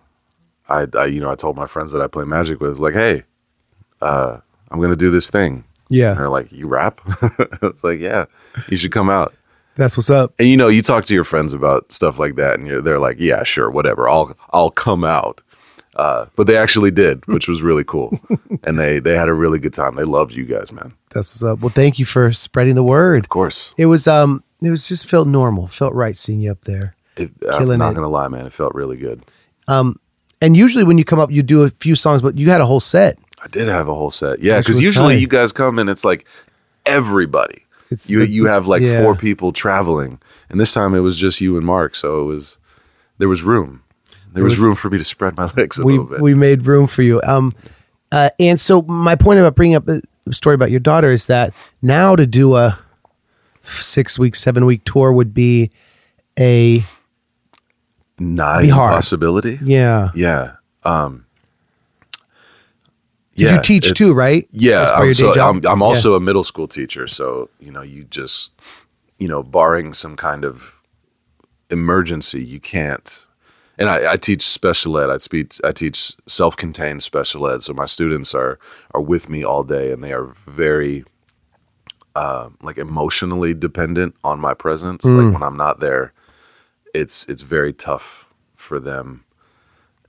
I, 0.68 0.86
I, 0.96 1.06
you 1.06 1.20
know, 1.20 1.30
I 1.30 1.34
told 1.34 1.56
my 1.56 1.66
friends 1.66 1.90
that 1.92 2.00
I 2.00 2.06
play 2.06 2.24
Magic 2.24 2.60
with, 2.60 2.78
like, 2.78 2.94
hey, 2.94 3.24
uh, 4.00 4.38
I'm 4.70 4.80
gonna 4.80 4.94
do 4.94 5.10
this 5.10 5.30
thing. 5.30 5.64
And 5.92 6.00
Yeah, 6.00 6.14
they're 6.14 6.28
like, 6.28 6.50
you 6.52 6.66
rap? 6.68 7.00
it's 7.62 7.84
like, 7.84 8.00
yeah, 8.00 8.26
you 8.68 8.76
should 8.76 8.92
come 8.92 9.10
out. 9.10 9.34
that's 9.76 9.96
what's 9.96 10.10
up. 10.10 10.32
And 10.38 10.48
you 10.48 10.56
know, 10.56 10.68
you 10.68 10.82
talk 10.82 11.04
to 11.06 11.14
your 11.14 11.24
friends 11.24 11.52
about 11.52 11.90
stuff 11.92 12.18
like 12.18 12.36
that, 12.36 12.58
and 12.58 12.66
you're, 12.66 12.82
they're 12.82 12.98
like, 12.98 13.18
yeah, 13.20 13.42
sure, 13.44 13.70
whatever, 13.70 14.08
I'll, 14.08 14.36
I'll 14.52 14.70
come 14.70 15.04
out. 15.04 15.40
Uh, 15.96 16.24
but 16.36 16.46
they 16.46 16.56
actually 16.56 16.90
did, 16.90 17.26
which 17.26 17.46
was 17.48 17.60
really 17.60 17.84
cool, 17.84 18.18
and 18.64 18.78
they 18.80 18.98
they 18.98 19.14
had 19.14 19.28
a 19.28 19.34
really 19.34 19.58
good 19.58 19.74
time. 19.74 19.94
They 19.94 20.04
loved 20.04 20.32
you 20.32 20.46
guys, 20.46 20.72
man. 20.72 20.94
That's 21.10 21.30
what's 21.32 21.44
up. 21.44 21.60
Well, 21.60 21.68
thank 21.68 21.98
you 21.98 22.06
for 22.06 22.32
spreading 22.32 22.76
the 22.76 22.82
word. 22.82 23.24
Of 23.24 23.28
course, 23.28 23.74
It 23.76 23.84
was 23.86 24.06
um, 24.08 24.42
it 24.62 24.70
was 24.70 24.88
just 24.88 25.06
felt 25.06 25.28
normal, 25.28 25.66
felt 25.66 25.92
right 25.92 26.16
seeing 26.16 26.40
you 26.40 26.50
up 26.50 26.64
there. 26.64 26.94
it, 27.18 27.30
I'm 27.52 27.68
not 27.76 27.92
it. 27.92 27.94
gonna 27.96 28.08
lie, 28.08 28.28
man, 28.28 28.46
it 28.46 28.54
felt 28.54 28.74
really 28.74 28.96
good. 28.96 29.22
Um, 29.68 30.00
and 30.40 30.56
usually 30.56 30.82
when 30.82 30.96
you 30.96 31.04
come 31.04 31.20
up, 31.20 31.30
you 31.30 31.42
do 31.42 31.62
a 31.62 31.68
few 31.68 31.94
songs, 31.94 32.22
but 32.22 32.38
you 32.38 32.48
had 32.48 32.62
a 32.62 32.66
whole 32.66 32.80
set. 32.80 33.18
I 33.42 33.48
did 33.48 33.68
have 33.68 33.88
a 33.88 33.94
whole 33.94 34.10
set. 34.10 34.40
Yeah, 34.40 34.58
because 34.58 34.80
usually 34.80 35.14
tight. 35.14 35.20
you 35.20 35.28
guys 35.28 35.52
come 35.52 35.78
and 35.78 35.90
it's 35.90 36.04
like 36.04 36.26
everybody. 36.86 37.64
It's 37.90 38.08
you 38.08 38.20
the- 38.20 38.28
you 38.28 38.46
have 38.46 38.66
like 38.66 38.82
yeah. 38.82 39.02
four 39.02 39.14
people 39.16 39.52
traveling, 39.52 40.20
and 40.48 40.60
this 40.60 40.72
time 40.72 40.94
it 40.94 41.00
was 41.00 41.16
just 41.18 41.40
you 41.40 41.56
and 41.56 41.66
Mark. 41.66 41.94
So 41.96 42.20
it 42.22 42.24
was 42.24 42.58
there 43.18 43.28
was 43.28 43.42
room. 43.42 43.82
There 44.32 44.42
was, 44.44 44.54
was- 44.54 44.60
room 44.60 44.74
for 44.76 44.88
me 44.90 44.98
to 44.98 45.04
spread 45.04 45.36
my 45.36 45.50
legs 45.56 45.78
a 45.78 45.84
we 45.84 45.92
little 45.92 46.06
bit. 46.06 46.20
we 46.20 46.34
made 46.34 46.66
room 46.66 46.86
for 46.86 47.02
you. 47.02 47.20
Um, 47.24 47.52
uh, 48.12 48.30
and 48.38 48.58
so 48.60 48.82
my 48.82 49.14
point 49.16 49.40
about 49.40 49.54
bringing 49.56 49.74
up 49.76 49.84
the 49.86 50.02
story 50.30 50.54
about 50.54 50.70
your 50.70 50.80
daughter 50.80 51.10
is 51.10 51.26
that 51.26 51.52
now 51.82 52.14
to 52.16 52.26
do 52.26 52.54
a 52.56 52.78
six 53.62 54.18
week, 54.18 54.34
seven 54.36 54.64
week 54.66 54.82
tour 54.84 55.12
would 55.12 55.34
be 55.34 55.70
a 56.38 56.84
Nigh 58.18 58.68
possibility. 58.70 59.58
yeah. 59.62 60.10
Yeah. 60.14 60.52
Um. 60.84 61.26
Yeah, 63.34 63.54
you 63.56 63.62
teach 63.62 63.94
too, 63.94 64.12
right? 64.12 64.46
Yeah, 64.50 64.80
That's 64.80 64.90
part 64.92 65.02
of 65.02 65.08
I'm, 65.08 65.14
so. 65.14 65.48
I'm, 65.48 65.56
I'm 65.66 65.80
Yeah. 65.80 65.86
also 65.86 66.14
a 66.14 66.20
middle 66.20 66.44
school 66.44 66.68
teacher. 66.68 67.06
So, 67.06 67.48
you 67.60 67.72
know, 67.72 67.82
you 67.82 68.04
just, 68.04 68.50
you 69.18 69.28
know, 69.28 69.42
barring 69.42 69.94
some 69.94 70.16
kind 70.16 70.44
of 70.44 70.74
emergency, 71.70 72.42
you 72.44 72.60
can't. 72.60 73.26
And 73.78 73.88
I, 73.88 74.12
I 74.12 74.16
teach 74.16 74.42
special 74.46 74.98
ed. 74.98 75.08
I 75.08 75.16
speak. 75.16 75.54
I 75.64 75.72
teach 75.72 76.14
self-contained 76.28 77.02
special 77.02 77.48
ed. 77.48 77.62
So 77.62 77.72
my 77.72 77.86
students 77.86 78.34
are 78.34 78.58
are 78.94 79.00
with 79.00 79.28
me 79.30 79.42
all 79.44 79.64
day, 79.64 79.92
and 79.92 80.04
they 80.04 80.12
are 80.12 80.34
very, 80.46 81.04
uh, 82.14 82.50
like 82.60 82.76
emotionally 82.76 83.54
dependent 83.54 84.14
on 84.22 84.38
my 84.40 84.52
presence. 84.52 85.04
Mm. 85.04 85.24
Like 85.24 85.32
when 85.32 85.42
I'm 85.42 85.56
not 85.56 85.80
there, 85.80 86.12
it's 86.94 87.24
it's 87.30 87.42
very 87.42 87.72
tough 87.72 88.26
for 88.54 88.78
them 88.78 89.24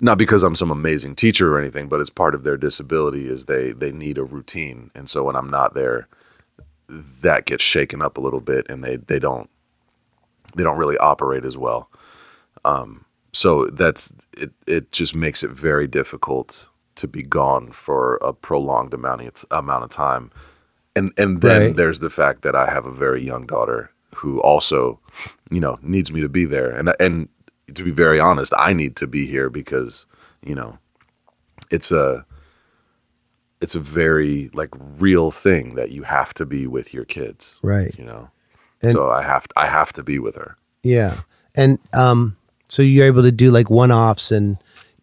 not 0.04 0.20
because 0.20 0.44
I'm 0.44 0.56
some 0.58 0.72
amazing 0.72 1.16
teacher 1.16 1.56
or 1.56 1.60
anything, 1.60 1.90
but 1.90 2.02
it's 2.02 2.12
part 2.12 2.36
of 2.36 2.44
their 2.44 2.58
disability 2.58 3.28
is 3.30 3.46
they 3.46 3.74
they 3.74 3.92
need 3.94 4.20
a 4.20 4.26
routine, 4.26 4.92
and 4.96 5.10
so 5.10 5.24
when 5.26 5.38
I'm 5.38 5.50
not 5.50 5.76
there, 5.76 6.10
that 7.22 7.46
gets 7.46 7.64
shaken 7.64 8.02
up 8.02 8.18
a 8.18 8.22
little 8.22 8.42
bit, 8.42 8.68
and 8.70 8.84
they 8.84 8.98
they 8.98 9.20
don't 9.20 9.50
they 10.56 10.64
don't 10.64 10.78
really 10.80 10.98
operate 11.00 11.46
as 11.46 11.58
well. 11.58 11.90
Um, 12.66 13.06
so 13.34 13.68
that's 13.68 14.14
it. 14.38 14.52
It 14.68 14.92
just 14.92 15.16
makes 15.16 15.44
it 15.44 15.52
very 15.52 15.88
difficult 15.88 16.70
to 16.96 17.08
be 17.08 17.24
gone 17.24 17.72
for 17.72 18.18
a 18.18 18.34
prolonged 18.34 18.94
amount 18.94 19.22
of 19.24 19.46
amount 19.52 19.84
of 19.86 19.92
time, 19.92 20.32
and 20.96 21.12
and 21.18 21.42
then 21.42 21.62
Right. 21.64 21.76
there's 21.76 22.00
the 22.00 22.10
fact 22.12 22.44
that 22.44 22.56
I 22.56 22.70
have 22.72 22.86
a 22.86 22.92
very 22.94 23.24
young 23.24 23.46
daughter 23.48 23.92
who 24.16 24.42
also, 24.42 25.00
you 25.52 25.60
know, 25.62 25.80
needs 25.82 26.12
me 26.12 26.22
to 26.22 26.30
be 26.30 26.46
there, 26.46 26.72
and 26.72 26.94
and 27.00 27.30
to 27.74 27.84
be 27.84 27.92
very 27.92 28.20
honest, 28.20 28.54
I 28.58 28.74
need 28.74 28.96
to 28.98 29.08
be 29.08 29.26
here 29.26 29.50
because 29.50 30.06
you 30.46 30.56
know, 30.56 30.78
it's 31.72 31.92
a 31.92 32.26
it's 33.62 33.76
a 33.76 33.80
very 33.80 34.50
like 34.54 34.70
real 35.00 35.32
thing 35.32 35.76
that 35.76 35.92
you 35.92 36.04
have 36.04 36.34
to 36.36 36.46
be 36.46 36.68
with 36.68 36.94
your 36.94 37.06
kids, 37.06 37.60
Right. 37.64 37.98
You 37.98 38.04
know, 38.06 38.30
And- 38.82 38.92
so 38.92 39.10
I 39.10 39.24
have 39.24 39.46
I 39.56 39.68
have 39.68 39.94
to 39.94 40.04
be 40.04 40.20
with 40.20 40.36
her. 40.36 40.58
Yeah. 40.84 41.22
And 41.56 41.80
um, 41.94 42.36
so 42.68 42.82
you're 42.82 43.06
able 43.06 43.22
to 43.24 43.32
do 43.32 43.52
like 43.52 43.70
one 43.70 43.92
offs 43.92 44.32
and 44.32 44.58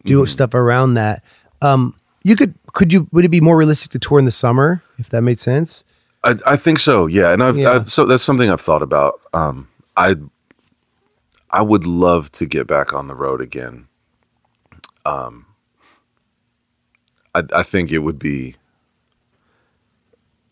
do 0.05 0.17
Mm-hmm. 0.19 0.27
stuff 0.27 0.53
around 0.53 0.93
that. 0.95 1.23
Um, 1.61 1.95
you 2.23 2.35
could 2.35 2.53
could 2.73 2.93
you 2.93 3.07
would 3.11 3.25
it 3.25 3.29
be 3.29 3.41
more 3.41 3.57
realistic 3.57 3.91
to 3.93 3.99
tour 3.99 4.19
in 4.19 4.25
the 4.25 4.31
summer 4.31 4.83
if 4.99 5.09
that 5.09 5.21
made 5.23 5.39
sense? 5.39 5.83
I, 6.23 6.35
I 6.45 6.55
think 6.55 6.77
so, 6.77 7.07
yeah, 7.07 7.31
and 7.33 7.41
I've, 7.43 7.57
Yeah. 7.57 7.71
I've 7.71 7.89
so 7.91 8.05
that's 8.05 8.21
something 8.21 8.47
I've 8.51 8.61
thought 8.61 8.83
about. 8.83 9.19
Um, 9.33 9.67
I 9.97 10.15
I 11.51 11.61
would 11.61 11.85
love 11.85 12.31
to 12.33 12.45
get 12.45 12.65
back 12.67 12.93
on 12.93 13.07
the 13.07 13.15
road 13.15 13.41
again. 13.41 13.87
Um, 15.05 15.45
I 17.35 17.43
I 17.53 17.63
think 17.63 17.91
it 17.91 17.99
would 17.99 18.19
be. 18.19 18.55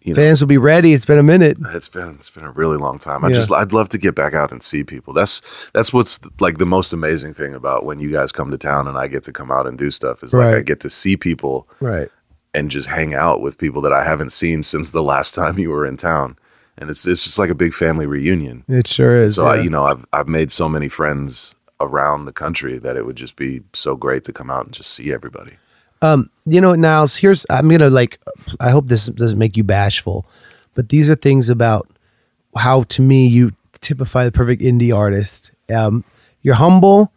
You 0.01 0.13
know, 0.13 0.21
Fans 0.21 0.39
will 0.39 0.47
be 0.47 0.57
ready. 0.57 0.93
It's 0.93 1.03
been 1.05 1.17
a 1.19 1.23
minute. 1.23 1.57
it's 1.61 1.89
been 1.89 2.11
it's 2.19 2.29
been 2.29 2.45
a 2.45 2.51
really 2.51 2.77
long 2.77 2.97
time. 2.99 3.23
I 3.25 3.27
Yeah. 3.27 3.33
just 3.35 3.51
I'd 3.51 3.73
love 3.73 3.89
to 3.89 3.97
get 3.97 4.15
back 4.15 4.33
out 4.33 4.51
and 4.51 4.63
see 4.63 4.83
people. 4.83 5.13
That's 5.13 5.41
that's 5.73 5.91
what's 5.93 6.19
like 6.39 6.57
the 6.57 6.65
most 6.65 6.93
amazing 6.93 7.33
thing 7.33 7.53
about 7.53 7.83
when 7.85 7.99
you 7.99 8.09
guys 8.11 8.31
come 8.31 8.49
to 8.51 8.57
town 8.57 8.87
and 8.87 8.97
I 8.97 9.07
get 9.07 9.23
to 9.23 9.33
come 9.33 9.51
out 9.51 9.67
and 9.67 9.77
do 9.77 9.91
stuff 9.91 10.23
is 10.23 10.33
like 10.33 10.55
I 10.55 10.61
get 10.61 10.79
to 10.81 10.89
see 10.89 11.17
people 11.17 11.67
Right. 11.81 12.09
and 12.53 12.71
just 12.71 12.87
hang 12.87 13.13
out 13.13 13.41
with 13.41 13.57
people 13.57 13.81
that 13.81 13.91
I 13.93 14.03
haven't 14.05 14.31
seen 14.31 14.63
since 14.63 14.91
the 14.91 15.03
last 15.03 15.35
time 15.35 15.59
you 15.59 15.69
were 15.69 15.85
in 15.85 15.97
town. 15.97 16.37
And 16.79 16.89
it's 16.89 17.05
it's 17.05 17.23
just 17.23 17.37
like 17.37 17.49
a 17.49 17.55
big 17.55 17.73
family 17.73 18.05
reunion. 18.05 18.63
It 18.67 18.87
sure 18.87 19.15
is. 19.15 19.35
So 19.35 19.45
I, 19.47 19.59
you 19.61 19.69
know, 19.69 19.85
I've 19.85 20.05
I've 20.13 20.27
made 20.27 20.51
so 20.51 20.69
many 20.69 20.87
friends 20.87 21.55
around 21.81 22.25
the 22.25 22.33
country 22.33 22.77
that 22.79 22.95
it 22.95 23.05
would 23.05 23.15
just 23.15 23.35
be 23.35 23.61
so 23.73 23.95
great 23.95 24.23
to 24.25 24.33
come 24.33 24.49
out 24.49 24.65
and 24.65 24.73
just 24.73 24.93
see 24.93 25.13
everybody. 25.13 25.57
Um, 26.01 26.29
you 26.45 26.61
know, 26.61 26.75
Niles, 26.75 27.17
here's 27.17 27.45
I'm 27.49 27.69
gonna 27.69 27.89
like 27.89 28.19
I 28.59 28.69
hope 28.69 28.87
this 28.87 29.07
doesn't 29.07 29.37
make 29.37 29.57
you 29.57 29.63
bashful, 29.63 30.25
but 30.73 30.89
these 30.89 31.09
are 31.09 31.15
things 31.15 31.49
about 31.49 31.89
how 32.55 32.83
to 32.83 33.01
me 33.01 33.27
you 33.27 33.51
typify 33.81 34.23
the 34.23 34.31
perfect 34.31 34.61
indie 34.61 34.95
artist. 34.95 35.51
Um, 35.73 36.03
you're 36.41 36.55
humble, 36.55 37.11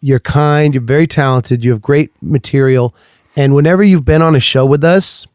you're 0.00 0.20
kind, 0.20 0.74
you're 0.74 0.82
very 0.82 1.06
talented, 1.06 1.64
you 1.64 1.70
have 1.72 1.82
great 1.82 2.10
material, 2.22 2.94
and 3.36 3.54
whenever 3.54 3.82
you've 3.82 4.04
been 4.04 4.22
on 4.22 4.34
a 4.34 4.40
show 4.40 4.64
with 4.64 4.84
us, 4.84 5.26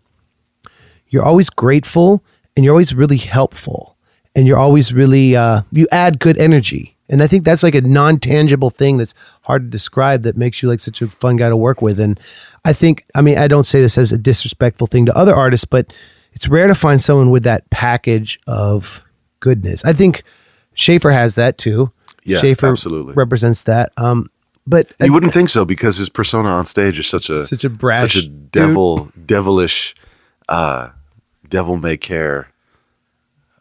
you're 1.09 1.23
always 1.23 1.49
grateful 1.49 2.23
and 2.59 2.65
you're 2.65 2.73
always 2.73 2.93
really 2.93 3.15
helpful 3.15 3.95
and 4.35 4.45
you're 4.45 4.57
always 4.57 4.91
really 4.93 5.33
uh, 5.33 5.61
you 5.71 5.87
add 5.93 6.19
good 6.19 6.37
energy. 6.37 6.97
And 7.09 7.23
i 7.23 7.27
think 7.27 7.45
that's 7.45 7.63
like 7.63 7.73
a 7.73 7.79
non-tangible 7.81 8.69
thing 8.69 8.97
that's 8.97 9.13
hard 9.43 9.61
to 9.63 9.69
describe 9.69 10.23
that 10.23 10.35
makes 10.35 10.61
you 10.61 10.67
like 10.67 10.81
such 10.81 11.01
a 11.01 11.07
fun 11.07 11.37
guy 11.37 11.47
to 11.47 11.55
work 11.55 11.81
with. 11.81 11.99
And 12.01 12.19
i 12.65 12.73
think 12.73 13.05
i 13.15 13.21
mean 13.21 13.37
i 13.37 13.47
don't 13.47 13.63
say 13.65 13.79
this 13.81 13.97
as 13.97 14.11
a 14.11 14.17
disrespectful 14.17 14.87
thing 14.87 15.05
to 15.05 15.15
other 15.17 15.33
artists 15.33 15.63
but 15.65 15.93
it's 16.33 16.49
rare 16.49 16.67
to 16.67 16.75
find 16.75 16.99
someone 17.01 17.31
with 17.31 17.43
that 17.43 17.69
package 17.69 18.37
of 18.45 19.03
goodness. 19.39 19.85
I 19.85 19.93
think 19.93 20.23
schaffer 20.75 21.11
has 21.11 21.35
that 21.35 21.57
too. 21.57 21.91
Yeah, 22.25 22.39
schaffer 22.41 22.67
absolutely. 22.67 23.13
represents 23.13 23.63
that. 23.63 23.91
Um 23.95 24.25
but 24.67 24.91
You 25.01 25.13
wouldn't 25.13 25.33
think 25.33 25.49
so 25.49 25.63
because 25.65 25.97
his 25.97 26.09
persona 26.09 26.49
on 26.49 26.65
stage 26.65 26.99
is 26.99 27.07
such 27.07 27.29
a 27.31 27.39
Such 27.39 27.63
a 27.63 27.69
brash 27.69 28.01
such 28.01 28.15
a 28.17 28.27
dude. 28.27 28.51
devil, 28.51 29.09
devilish, 29.25 29.95
uh, 30.47 30.89
devil 31.49 31.77
may 31.77 31.97
care 31.97 32.49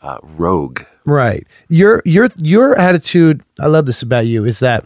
uh, 0.03 0.19
rogue. 0.23 0.83
Right. 1.05 1.47
Your 1.69 2.03
your 2.05 2.29
your 2.37 2.79
attitude, 2.79 3.43
I 3.61 3.67
love 3.67 3.87
this 3.87 4.03
about 4.03 4.27
you, 4.27 4.45
is 4.45 4.61
that 4.61 4.85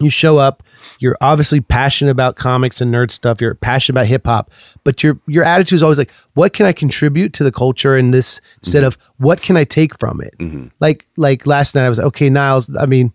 you 0.00 0.10
show 0.10 0.38
up, 0.38 0.62
you're 1.00 1.16
obviously 1.20 1.60
passionate 1.60 2.12
about 2.12 2.36
comics 2.36 2.80
and 2.80 2.94
nerd 2.94 3.10
stuff, 3.10 3.40
you're 3.40 3.54
passionate 3.54 3.98
about 3.98 4.06
hip 4.06 4.26
hop, 4.26 4.52
but 4.84 5.02
your 5.02 5.18
your 5.26 5.42
attitude 5.44 5.76
is 5.76 5.82
always 5.82 5.98
like, 5.98 6.10
what 6.34 6.52
can 6.52 6.66
I 6.66 6.72
contribute 6.72 7.32
to 7.34 7.44
the 7.44 7.50
culture 7.50 7.96
in 7.96 8.12
this 8.12 8.40
instead 8.62 8.84
of 8.84 8.96
what 9.16 9.42
can 9.42 9.56
I 9.56 9.64
take 9.64 9.98
from 9.98 10.20
it? 10.20 10.34
Like 10.80 11.06
like 11.16 11.46
last 11.46 11.74
night 11.74 11.84
I 11.84 11.88
was 11.88 11.98
like, 11.98 12.06
okay, 12.08 12.30
Niles, 12.30 12.74
I 12.76 12.86
mean, 12.86 13.12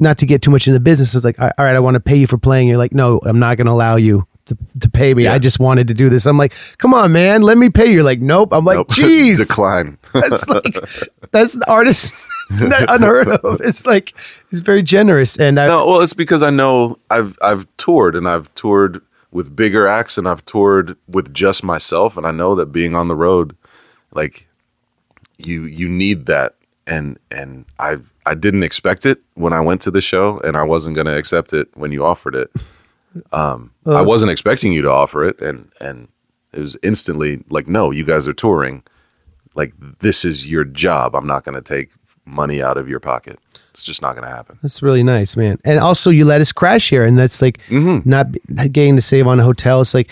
not 0.00 0.18
to 0.18 0.26
get 0.26 0.42
too 0.42 0.50
much 0.50 0.66
into 0.68 0.80
business, 0.80 1.14
it's 1.14 1.24
like, 1.24 1.40
all 1.40 1.50
right, 1.58 1.76
I 1.76 1.80
want 1.80 1.94
to 1.94 2.00
pay 2.00 2.16
you 2.16 2.26
for 2.26 2.38
playing. 2.38 2.68
You're 2.68 2.76
like, 2.76 2.92
no, 2.92 3.20
I'm 3.24 3.38
not 3.38 3.56
gonna 3.56 3.72
allow 3.72 3.96
you 3.96 4.26
to, 4.46 4.56
to 4.80 4.90
pay 4.90 5.14
me. 5.14 5.26
I 5.26 5.38
just 5.38 5.60
wanted 5.60 5.88
to 5.88 5.94
do 5.94 6.08
this. 6.08 6.26
I'm 6.26 6.36
like, 6.38 6.54
come 6.78 6.94
on, 6.94 7.12
man, 7.12 7.42
let 7.42 7.58
me 7.58 7.70
pay 7.70 7.86
you. 7.86 7.92
You're 7.94 8.02
like, 8.02 8.20
nope. 8.20 8.50
I'm 8.52 8.64
like, 8.64 8.76
Nope. 8.76 8.90
geez. 8.92 9.38
Decline. 9.46 9.98
That's 10.12 10.46
like 10.48 10.76
that's 11.30 11.54
an 11.54 11.62
artist. 11.68 12.14
It's 12.50 12.60
not 12.60 12.84
unheard 12.88 13.28
of. 13.28 13.60
It's 13.62 13.86
like 13.86 14.12
he's 14.50 14.60
very 14.60 14.82
generous, 14.82 15.38
and 15.38 15.58
I, 15.58 15.68
no, 15.68 15.86
well, 15.86 16.00
it's 16.02 16.12
because 16.12 16.42
I 16.42 16.50
know 16.50 16.98
I've 17.08 17.38
I've 17.40 17.66
toured 17.78 18.14
and 18.14 18.28
I've 18.28 18.52
toured 18.54 19.00
with 19.30 19.56
bigger 19.56 19.86
acts 19.86 20.18
and 20.18 20.28
I've 20.28 20.44
toured 20.44 20.96
with 21.08 21.32
just 21.32 21.64
myself, 21.64 22.18
and 22.18 22.26
I 22.26 22.30
know 22.30 22.54
that 22.56 22.66
being 22.66 22.94
on 22.94 23.08
the 23.08 23.14
road, 23.14 23.56
like 24.12 24.48
you 25.38 25.64
you 25.64 25.88
need 25.88 26.26
that, 26.26 26.56
and 26.86 27.18
and 27.30 27.64
I 27.78 27.98
I 28.26 28.34
didn't 28.34 28.64
expect 28.64 29.06
it 29.06 29.22
when 29.34 29.54
I 29.54 29.60
went 29.60 29.80
to 29.82 29.90
the 29.90 30.02
show, 30.02 30.38
and 30.40 30.54
I 30.54 30.64
wasn't 30.64 30.96
gonna 30.96 31.16
accept 31.16 31.54
it 31.54 31.68
when 31.74 31.90
you 31.90 32.04
offered 32.04 32.34
it. 32.34 32.50
Um, 33.32 33.72
I 33.86 34.00
uh. 34.00 34.04
wasn't 34.04 34.30
expecting 34.30 34.72
you 34.72 34.82
to 34.82 34.90
offer 34.90 35.24
it, 35.24 35.40
and 35.40 35.70
and 35.80 36.08
it 36.52 36.60
was 36.60 36.76
instantly 36.82 37.42
like, 37.48 37.68
no, 37.68 37.90
you 37.90 38.04
guys 38.04 38.28
are 38.28 38.32
touring. 38.32 38.82
Like 39.54 39.74
this 40.00 40.24
is 40.24 40.46
your 40.46 40.64
job. 40.64 41.14
I'm 41.14 41.26
not 41.26 41.44
gonna 41.44 41.62
take 41.62 41.90
money 42.24 42.62
out 42.62 42.76
of 42.76 42.88
your 42.88 43.00
pocket. 43.00 43.38
It's 43.74 43.84
just 43.84 44.02
not 44.02 44.14
gonna 44.14 44.28
happen. 44.28 44.58
that's 44.62 44.82
really 44.82 45.02
nice, 45.02 45.36
man. 45.36 45.58
And 45.64 45.78
also, 45.78 46.10
you 46.10 46.24
let 46.24 46.40
us 46.40 46.52
crash 46.52 46.90
here, 46.90 47.04
and 47.04 47.18
that's 47.18 47.40
like 47.42 47.58
mm-hmm. 47.68 48.08
not 48.08 48.26
not 48.48 48.72
getting 48.72 48.96
to 48.96 49.02
save 49.02 49.26
on 49.26 49.40
a 49.40 49.44
hotel. 49.44 49.80
It's 49.80 49.94
like 49.94 50.10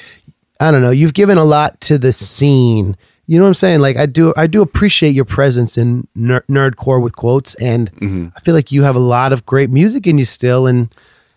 I 0.60 0.70
don't 0.70 0.82
know. 0.82 0.90
You've 0.90 1.14
given 1.14 1.38
a 1.38 1.44
lot 1.44 1.80
to 1.82 1.98
the 1.98 2.12
scene. 2.12 2.96
You 3.26 3.38
know 3.38 3.44
what 3.44 3.48
I'm 3.48 3.54
saying? 3.54 3.80
Like 3.80 3.96
I 3.96 4.06
do, 4.06 4.34
I 4.36 4.46
do 4.46 4.60
appreciate 4.60 5.14
your 5.14 5.24
presence 5.24 5.78
in 5.78 6.06
ner- 6.14 6.44
nerdcore 6.50 7.02
with 7.02 7.16
quotes, 7.16 7.54
and 7.54 7.92
mm-hmm. 7.92 8.28
I 8.36 8.40
feel 8.40 8.54
like 8.54 8.72
you 8.72 8.82
have 8.82 8.96
a 8.96 9.00
lot 9.00 9.32
of 9.32 9.46
great 9.46 9.70
music 9.70 10.06
in 10.06 10.18
you 10.18 10.24
still. 10.24 10.66
And 10.66 10.92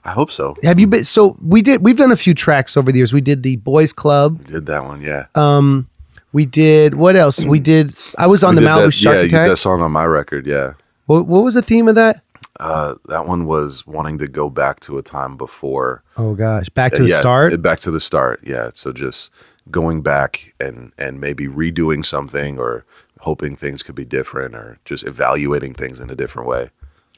I 0.06 0.12
hope 0.12 0.32
so. 0.32 0.56
have 0.63 0.80
you 0.80 0.88
been? 0.88 1.06
So 1.06 1.38
we 1.42 1.62
did. 1.62 1.82
We've 1.82 1.98
done 1.98 2.12
a 2.12 2.18
few 2.18 2.34
tracks 2.34 2.76
over 2.76 2.92
the 2.92 2.98
years. 2.98 3.13
We 3.13 3.22
did 3.22 3.44
the 3.44 3.56
Boys 3.58 3.94
Club. 3.94 4.46
Did 4.48 4.66
that 4.66 4.84
one, 4.84 5.02
yeah. 5.02 5.28
Um, 5.36 5.88
We 6.34 6.46
did 6.46 6.96
what 6.96 7.16
else? 7.16 7.46
We 7.46 7.60
did. 7.60 7.96
I 8.18 8.28
was 8.28 8.44
on 8.44 8.56
We 8.56 8.62
the 8.62 8.68
Malibu 8.68 8.86
that, 8.86 8.92
Shark 8.92 9.16
yeah, 9.16 9.22
Attack. 9.24 9.48
that 9.50 9.58
song 9.58 9.82
on 9.82 9.92
my 9.92 10.06
record, 10.06 10.46
yeah. 10.48 10.74
What, 11.06 11.28
what 11.28 11.44
was 11.44 11.54
the 11.54 11.62
theme 11.62 11.88
of 11.88 11.96
that? 11.96 12.22
Uh, 12.60 12.96
that 13.08 13.28
one 13.28 13.46
was 13.46 13.86
wanting 13.88 14.18
to 14.20 14.28
go 14.28 14.50
back 14.50 14.80
to 14.82 14.98
a 14.98 15.02
time 15.02 15.38
before. 15.38 16.04
Oh 16.18 16.34
gosh, 16.36 16.70
back 16.70 16.94
to 16.94 17.04
the 17.04 17.10
yeah, 17.10 17.20
start. 17.20 17.62
Back 17.62 17.80
to 17.80 17.92
the 17.92 18.00
start, 18.00 18.42
yeah. 18.44 18.70
So 18.74 18.92
just 18.92 19.32
going 19.72 20.02
back 20.02 20.54
and 20.60 20.92
and 20.98 21.20
maybe 21.20 21.48
redoing 21.48 22.06
something 22.06 22.60
or 22.60 22.86
hoping 23.22 23.56
things 23.56 23.82
could 23.84 23.96
be 23.96 24.06
different 24.06 24.54
or 24.54 24.78
just 24.86 25.06
evaluating 25.06 25.74
things 25.74 26.00
in 26.00 26.10
a 26.10 26.16
different 26.16 26.48
way. 26.48 26.70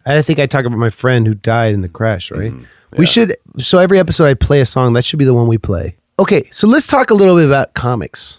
I 0.05 0.21
think 0.21 0.39
I 0.39 0.45
talk 0.45 0.65
about 0.65 0.77
my 0.77 0.89
friend 0.89 1.25
who 1.25 1.33
died 1.33 1.73
in 1.73 1.81
the 1.81 1.89
crash, 1.89 2.31
right? 2.31 2.51
Mm-hmm. 2.51 2.63
We 2.97 3.05
should. 3.05 3.35
So 3.59 3.79
every 3.79 3.99
episode 3.99 4.25
I 4.25 4.33
play 4.35 4.61
a 4.61 4.65
song. 4.65 4.93
That 4.93 5.03
should 5.03 5.19
be 5.19 5.25
the 5.25 5.33
one 5.33 5.47
we 5.47 5.57
play. 5.57 5.95
Okay, 6.19 6.47
so 6.51 6.67
let's 6.67 6.87
talk 6.87 7.09
a 7.09 7.13
little 7.13 7.35
bit 7.35 7.45
about 7.45 7.73
comics, 7.73 8.37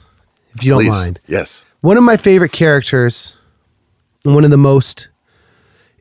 if 0.54 0.64
you 0.64 0.72
don't 0.72 0.84
Please. 0.84 0.90
mind. 0.90 1.20
Yes. 1.26 1.66
One 1.82 1.98
of 1.98 2.04
my 2.04 2.16
favorite 2.16 2.52
characters, 2.52 3.34
one 4.22 4.44
of 4.44 4.50
the 4.50 4.56
most 4.56 5.08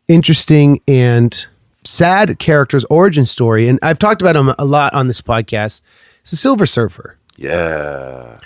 interesting 0.08 0.82
and 0.88 1.46
sad 1.84 2.40
characters' 2.40 2.86
origin 2.86 3.26
story, 3.26 3.68
and 3.68 3.78
I've 3.82 4.00
talked 4.00 4.22
about 4.22 4.36
him 4.38 4.54
a 4.58 4.66
lot 4.66 4.94
on 4.94 5.08
this 5.08 5.22
podcast. 5.22 5.82
Is 6.24 6.32
the 6.32 6.38
Silver 6.38 6.66
Surfer. 6.66 7.18
Yeah. 7.38 8.38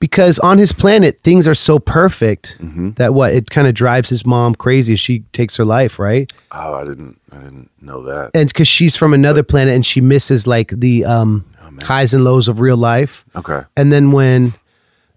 Because 0.00 0.38
on 0.40 0.58
his 0.58 0.72
planet 0.72 1.20
things 1.22 1.46
are 1.48 1.54
so 1.54 1.78
perfect 1.78 2.56
Mm-hmm. 2.60 2.90
that 2.92 3.14
what 3.14 3.32
it 3.32 3.50
kind 3.50 3.66
of 3.68 3.74
drives 3.74 4.08
his 4.08 4.24
mom 4.26 4.54
crazy 4.54 4.96
she 4.96 5.20
takes 5.32 5.56
her 5.56 5.64
life 5.64 5.98
right 5.98 6.32
Oh, 6.52 6.74
I 6.74 6.84
didn't 6.84 7.20
I 7.32 7.36
didn't 7.38 7.70
know 7.80 8.02
that. 8.04 8.30
and 8.34 8.48
because 8.48 8.68
she's 8.68 8.96
from 8.96 9.14
another 9.14 9.42
planet 9.42 9.74
and 9.74 9.84
she 9.86 10.00
misses 10.00 10.46
like 10.46 10.70
the 10.70 11.04
um, 11.04 11.44
Oh, 11.62 11.84
highs 11.84 12.12
and 12.14 12.24
lows 12.24 12.48
of 12.48 12.60
real 12.60 12.76
life 12.76 13.24
Okay. 13.36 13.62
and 13.76 13.92
then 13.92 14.12
when 14.12 14.54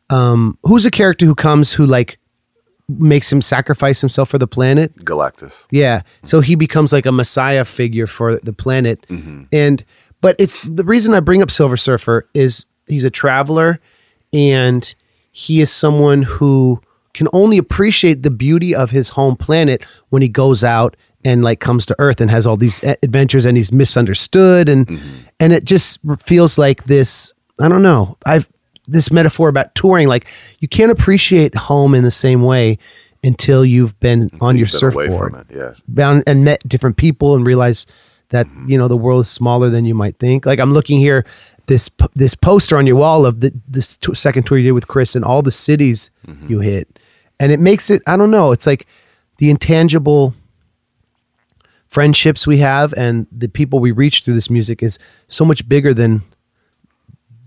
um, 0.09 0.57
who's 0.63 0.85
a 0.85 0.91
character 0.91 1.25
who 1.25 1.35
comes 1.35 1.73
who 1.73 1.85
like 1.85 2.17
makes 2.89 3.29
him 3.31 3.41
sacrifice 3.41 3.99
himself 3.99 4.29
for 4.29 4.37
the 4.37 4.47
planet 4.47 4.95
Galactus. 5.03 5.67
yeah. 5.71 6.03
So 6.23 6.39
he 6.39 6.55
becomes 6.55 6.93
like 6.93 7.05
a 7.05 7.11
messiah 7.11 7.65
figure 7.65 8.07
for 8.07 8.37
the 8.39 8.53
planet. 8.53 9.05
And 9.51 9.83
but 10.21 10.37
it's 10.39 10.63
the 10.63 10.85
reason 10.85 11.13
I 11.13 11.19
bring 11.19 11.41
up 11.41 11.51
Silver 11.51 11.75
Surfer 11.75 12.29
is 12.33 12.65
he's 12.87 13.03
a 13.03 13.09
traveler 13.09 13.79
and 14.37 14.93
he 15.31 15.61
is 15.61 15.71
someone 15.71 16.21
who 16.21 16.81
can 17.13 17.27
only 17.33 17.57
appreciate 17.57 18.21
the 18.21 18.31
beauty 18.31 18.75
of 18.75 18.91
his 18.91 19.09
home 19.09 19.35
planet 19.35 19.83
when 20.09 20.21
he 20.21 20.29
goes 20.29 20.63
out 20.63 20.95
and 21.25 21.43
like 21.43 21.59
comes 21.59 21.85
to 21.87 21.95
earth 21.97 22.21
and 22.21 22.29
has 22.29 22.45
all 22.45 22.55
these 22.57 22.83
adventures 22.83 23.43
and 23.43 23.57
he's 23.57 23.71
misunderstood 23.71 24.69
and 24.69 24.87
mm-hmm. 24.87 25.27
and 25.39 25.51
it 25.51 25.63
just 25.63 25.99
feels 26.19 26.57
like 26.57 26.83
this 26.83 27.33
I 27.59 27.67
don't 27.69 27.81
know. 27.81 28.17
I've 28.25 28.49
this 28.87 29.11
metaphor 29.11 29.49
about 29.49 29.75
touring 29.75 30.07
like 30.07 30.27
you 30.59 30.67
can't 30.67 30.91
appreciate 30.91 31.55
home 31.55 31.93
in 31.93 32.03
the 32.03 32.11
same 32.11 32.41
way 32.43 32.77
until 33.23 33.65
you've 33.65 33.99
been 33.99 34.29
on 34.41 34.55
your 34.55 34.67
You've 34.67 34.79
been 34.79 34.93
away 34.93 35.07
surfboard 35.07 35.47
it, 35.49 35.55
yeah. 35.55 35.73
bound 35.87 36.23
and 36.27 36.45
met 36.45 36.67
different 36.69 36.97
people 36.97 37.35
and 37.35 37.45
realized 37.45 37.91
that 38.29 38.47
mm-hmm. 38.47 38.69
you 38.69 38.77
know 38.77 38.87
the 38.87 38.97
world 38.97 39.21
is 39.21 39.29
smaller 39.29 39.69
than 39.69 39.85
you 39.85 39.95
might 39.95 40.17
think. 40.19 40.45
Like 40.45 40.59
I'm 40.59 40.73
looking 40.73 40.99
here, 40.99 41.25
this 41.67 41.89
this 42.15 42.35
poster 42.35 42.77
on 42.77 42.87
your 42.87 42.97
wall 42.97 43.25
of 43.25 43.39
the 43.39 43.53
this 43.67 43.97
t- 43.97 44.13
second 44.13 44.43
tour 44.45 44.57
you 44.57 44.65
did 44.65 44.71
with 44.71 44.87
Chris 44.87 45.15
and 45.15 45.23
all 45.25 45.41
the 45.41 45.51
cities 45.51 46.11
mm-hmm. 46.25 46.47
you 46.47 46.59
hit, 46.59 46.99
and 47.39 47.51
it 47.51 47.59
makes 47.59 47.89
it. 47.89 48.01
I 48.07 48.17
don't 48.17 48.31
know. 48.31 48.51
It's 48.51 48.67
like 48.67 48.87
the 49.37 49.49
intangible 49.49 50.33
friendships 51.87 52.45
we 52.45 52.57
have 52.57 52.93
and 52.93 53.27
the 53.31 53.47
people 53.47 53.79
we 53.79 53.91
reach 53.91 54.23
through 54.23 54.33
this 54.33 54.49
music 54.49 54.83
is 54.83 54.99
so 55.27 55.45
much 55.45 55.67
bigger 55.67 55.93
than 55.93 56.21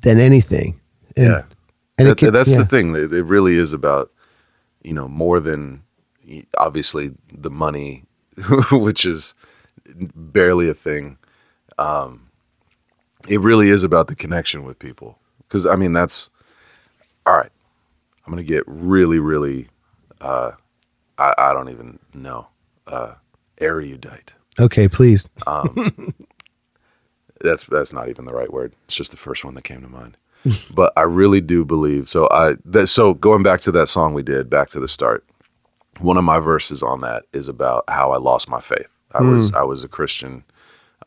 than 0.02 0.18
anything. 0.18 0.80
And, 1.16 1.26
yeah. 1.26 1.42
and 1.98 2.08
That- 2.08 2.18
can- 2.18 2.32
that's 2.32 2.52
yeah. 2.52 2.58
the 2.58 2.64
thing. 2.64 2.94
It, 2.94 3.12
it 3.12 3.24
really 3.24 3.56
is 3.56 3.72
about, 3.72 4.10
you 4.82 4.94
know, 4.94 5.08
more 5.08 5.40
than 5.40 5.82
obviously 6.58 7.12
the 7.32 7.50
money, 7.50 8.04
which 8.72 9.04
is 9.04 9.34
barely 10.14 10.68
a 10.68 10.74
thing. 10.74 11.18
Um, 11.78 12.28
it 13.28 13.40
really 13.40 13.68
is 13.68 13.84
about 13.84 14.08
the 14.08 14.14
connection 14.14 14.64
with 14.64 14.78
people. 14.78 15.18
Because 15.48 15.66
I 15.66 15.76
mean, 15.76 15.92
that's 15.92 16.30
all 17.26 17.34
right. 17.36 17.50
I'm 18.26 18.32
gonna 18.32 18.42
get 18.42 18.64
really, 18.66 19.18
really. 19.18 19.68
Uh, 20.20 20.52
I, 21.18 21.34
I 21.38 21.52
don't 21.52 21.68
even 21.70 21.98
know. 22.14 22.48
Uh, 22.86 23.14
erudite. 23.58 24.34
Okay, 24.58 24.88
please. 24.88 25.28
um, 25.46 26.14
That's 27.42 27.64
that's 27.64 27.92
not 27.92 28.08
even 28.10 28.26
the 28.26 28.34
right 28.34 28.52
word. 28.52 28.74
It's 28.84 28.94
just 28.94 29.12
the 29.12 29.16
first 29.16 29.44
one 29.44 29.54
that 29.54 29.64
came 29.64 29.80
to 29.80 29.88
mind. 29.88 30.16
but 30.74 30.92
I 30.96 31.02
really 31.02 31.40
do 31.40 31.64
believe. 31.64 32.10
So 32.10 32.28
I 32.30 32.54
that, 32.66 32.88
so 32.88 33.14
going 33.14 33.42
back 33.42 33.60
to 33.60 33.72
that 33.72 33.86
song 33.86 34.12
we 34.12 34.22
did, 34.22 34.50
back 34.50 34.68
to 34.70 34.80
the 34.80 34.88
start. 34.88 35.24
One 36.00 36.16
of 36.18 36.24
my 36.24 36.38
verses 36.38 36.82
on 36.82 37.00
that 37.00 37.24
is 37.32 37.48
about 37.48 37.84
how 37.88 38.12
I 38.12 38.18
lost 38.18 38.48
my 38.48 38.60
faith. 38.60 38.98
I 39.12 39.22
was 39.22 39.52
I 39.52 39.62
was 39.62 39.82
a 39.84 39.88
Christian. 39.88 40.44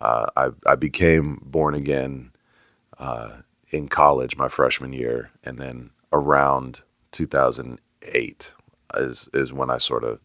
Uh, 0.01 0.27
I 0.35 0.49
I 0.65 0.75
became 0.75 1.39
born 1.43 1.73
again 1.75 2.31
uh, 2.99 3.37
in 3.69 3.87
college 3.87 4.35
my 4.37 4.47
freshman 4.47 4.93
year, 4.93 5.31
and 5.43 5.57
then 5.59 5.91
around 6.11 6.81
2008 7.11 8.53
is 8.95 9.29
is 9.33 9.53
when 9.53 9.69
I 9.69 9.77
sort 9.77 10.03
of 10.03 10.21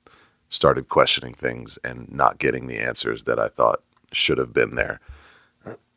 started 0.51 0.89
questioning 0.89 1.35
things 1.35 1.79
and 1.85 2.11
not 2.11 2.39
getting 2.39 2.67
the 2.67 2.79
answers 2.79 3.25
that 3.25 3.39
I 3.39 3.49
thought 3.49 3.83
should 4.13 4.39
have 4.39 4.53
been 4.53 4.75
there. 4.75 5.01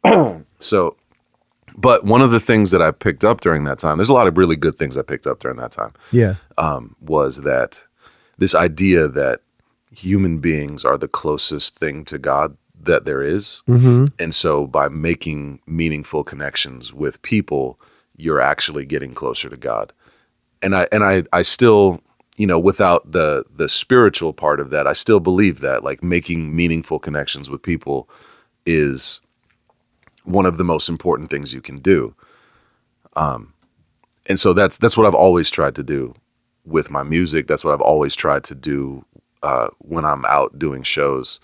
so, 0.59 0.97
but 1.77 2.03
one 2.03 2.21
of 2.21 2.31
the 2.31 2.39
things 2.39 2.71
that 2.71 2.81
I 2.81 2.91
picked 2.91 3.23
up 3.23 3.41
during 3.41 3.63
that 3.63 3.79
time, 3.79 3.97
there's 3.97 4.09
a 4.09 4.13
lot 4.13 4.27
of 4.27 4.37
really 4.37 4.57
good 4.57 4.77
things 4.77 4.97
I 4.97 5.03
picked 5.03 5.25
up 5.25 5.39
during 5.39 5.57
that 5.57 5.71
time, 5.71 5.93
Yeah. 6.11 6.35
um, 6.57 6.95
was 6.99 7.41
that 7.43 7.85
this 8.37 8.53
idea 8.53 9.07
that 9.07 9.41
human 9.91 10.39
beings 10.39 10.85
are 10.85 10.97
the 10.97 11.07
closest 11.07 11.77
thing 11.77 12.05
to 12.05 12.17
God 12.17 12.57
that 12.79 13.05
there 13.05 13.21
is. 13.21 13.61
Mm-hmm. 13.67 14.05
And 14.19 14.33
so 14.33 14.65
by 14.65 14.89
making 14.89 15.59
meaningful 15.67 16.23
connections 16.23 16.93
with 16.93 17.21
people, 17.21 17.79
you're 18.15 18.41
actually 18.41 18.85
getting 18.85 19.13
closer 19.13 19.49
to 19.49 19.57
God. 19.57 19.93
And 20.61 20.75
I 20.75 20.87
and 20.91 21.03
I 21.03 21.23
I 21.33 21.41
still, 21.41 22.01
you 22.37 22.47
know, 22.47 22.59
without 22.59 23.11
the 23.11 23.45
the 23.53 23.69
spiritual 23.69 24.33
part 24.33 24.59
of 24.59 24.69
that, 24.69 24.87
I 24.87 24.93
still 24.93 25.19
believe 25.19 25.59
that 25.59 25.83
like 25.83 26.03
making 26.03 26.55
meaningful 26.55 26.99
connections 26.99 27.49
with 27.49 27.61
people 27.61 28.09
is 28.65 29.21
one 30.23 30.45
of 30.45 30.57
the 30.57 30.63
most 30.63 30.87
important 30.87 31.29
things 31.29 31.53
you 31.53 31.61
can 31.61 31.77
do. 31.77 32.15
Um 33.15 33.53
and 34.27 34.39
so 34.39 34.53
that's 34.53 34.77
that's 34.77 34.95
what 34.95 35.07
I've 35.07 35.15
always 35.15 35.49
tried 35.49 35.75
to 35.75 35.83
do 35.83 36.13
with 36.63 36.91
my 36.91 37.03
music. 37.03 37.47
That's 37.47 37.63
what 37.63 37.73
I've 37.73 37.81
always 37.81 38.15
tried 38.15 38.43
to 38.45 38.55
do 38.55 39.03
uh, 39.43 39.69
when 39.79 40.05
I'm 40.05 40.25
out 40.25 40.57
doing 40.59 40.83
shows 40.83 41.39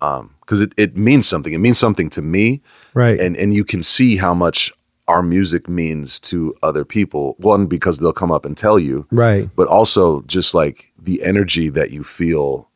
because 0.00 0.60
it, 0.60 0.72
it 0.76 0.96
means 0.96 1.28
something. 1.28 1.52
It 1.52 1.58
means 1.58 1.78
something 1.78 2.08
to 2.10 2.22
me, 2.22 2.62
Right. 2.94 3.18
and 3.20 3.36
and 3.36 3.52
you 3.52 3.64
can 3.64 3.82
see 3.82 4.16
how 4.16 4.32
much 4.34 4.72
our 5.08 5.22
music 5.22 5.68
means 5.68 6.20
to 6.20 6.54
other 6.62 6.84
people. 6.84 7.34
One 7.38 7.66
because 7.66 7.98
they'll 7.98 8.12
come 8.12 8.30
up 8.30 8.44
and 8.44 8.56
tell 8.56 8.78
you, 8.78 9.06
right. 9.10 9.48
but 9.56 9.66
also 9.66 10.20
just 10.22 10.54
like 10.54 10.92
the 10.98 11.22
energy 11.22 11.68
that 11.70 11.90
you 11.90 12.04
feel 12.04 12.68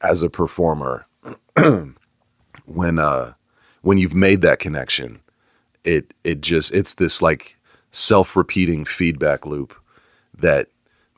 as 0.00 0.22
a 0.22 0.28
performer 0.30 1.06
when 2.66 2.98
uh 2.98 3.32
when 3.82 3.98
you've 3.98 4.14
made 4.14 4.42
that 4.42 4.58
connection. 4.58 5.20
It 5.84 6.12
it 6.24 6.40
just 6.40 6.72
it's 6.74 6.94
this 6.94 7.22
like 7.22 7.56
self-repeating 7.90 8.84
feedback 8.84 9.46
loop 9.46 9.74
that 10.36 10.68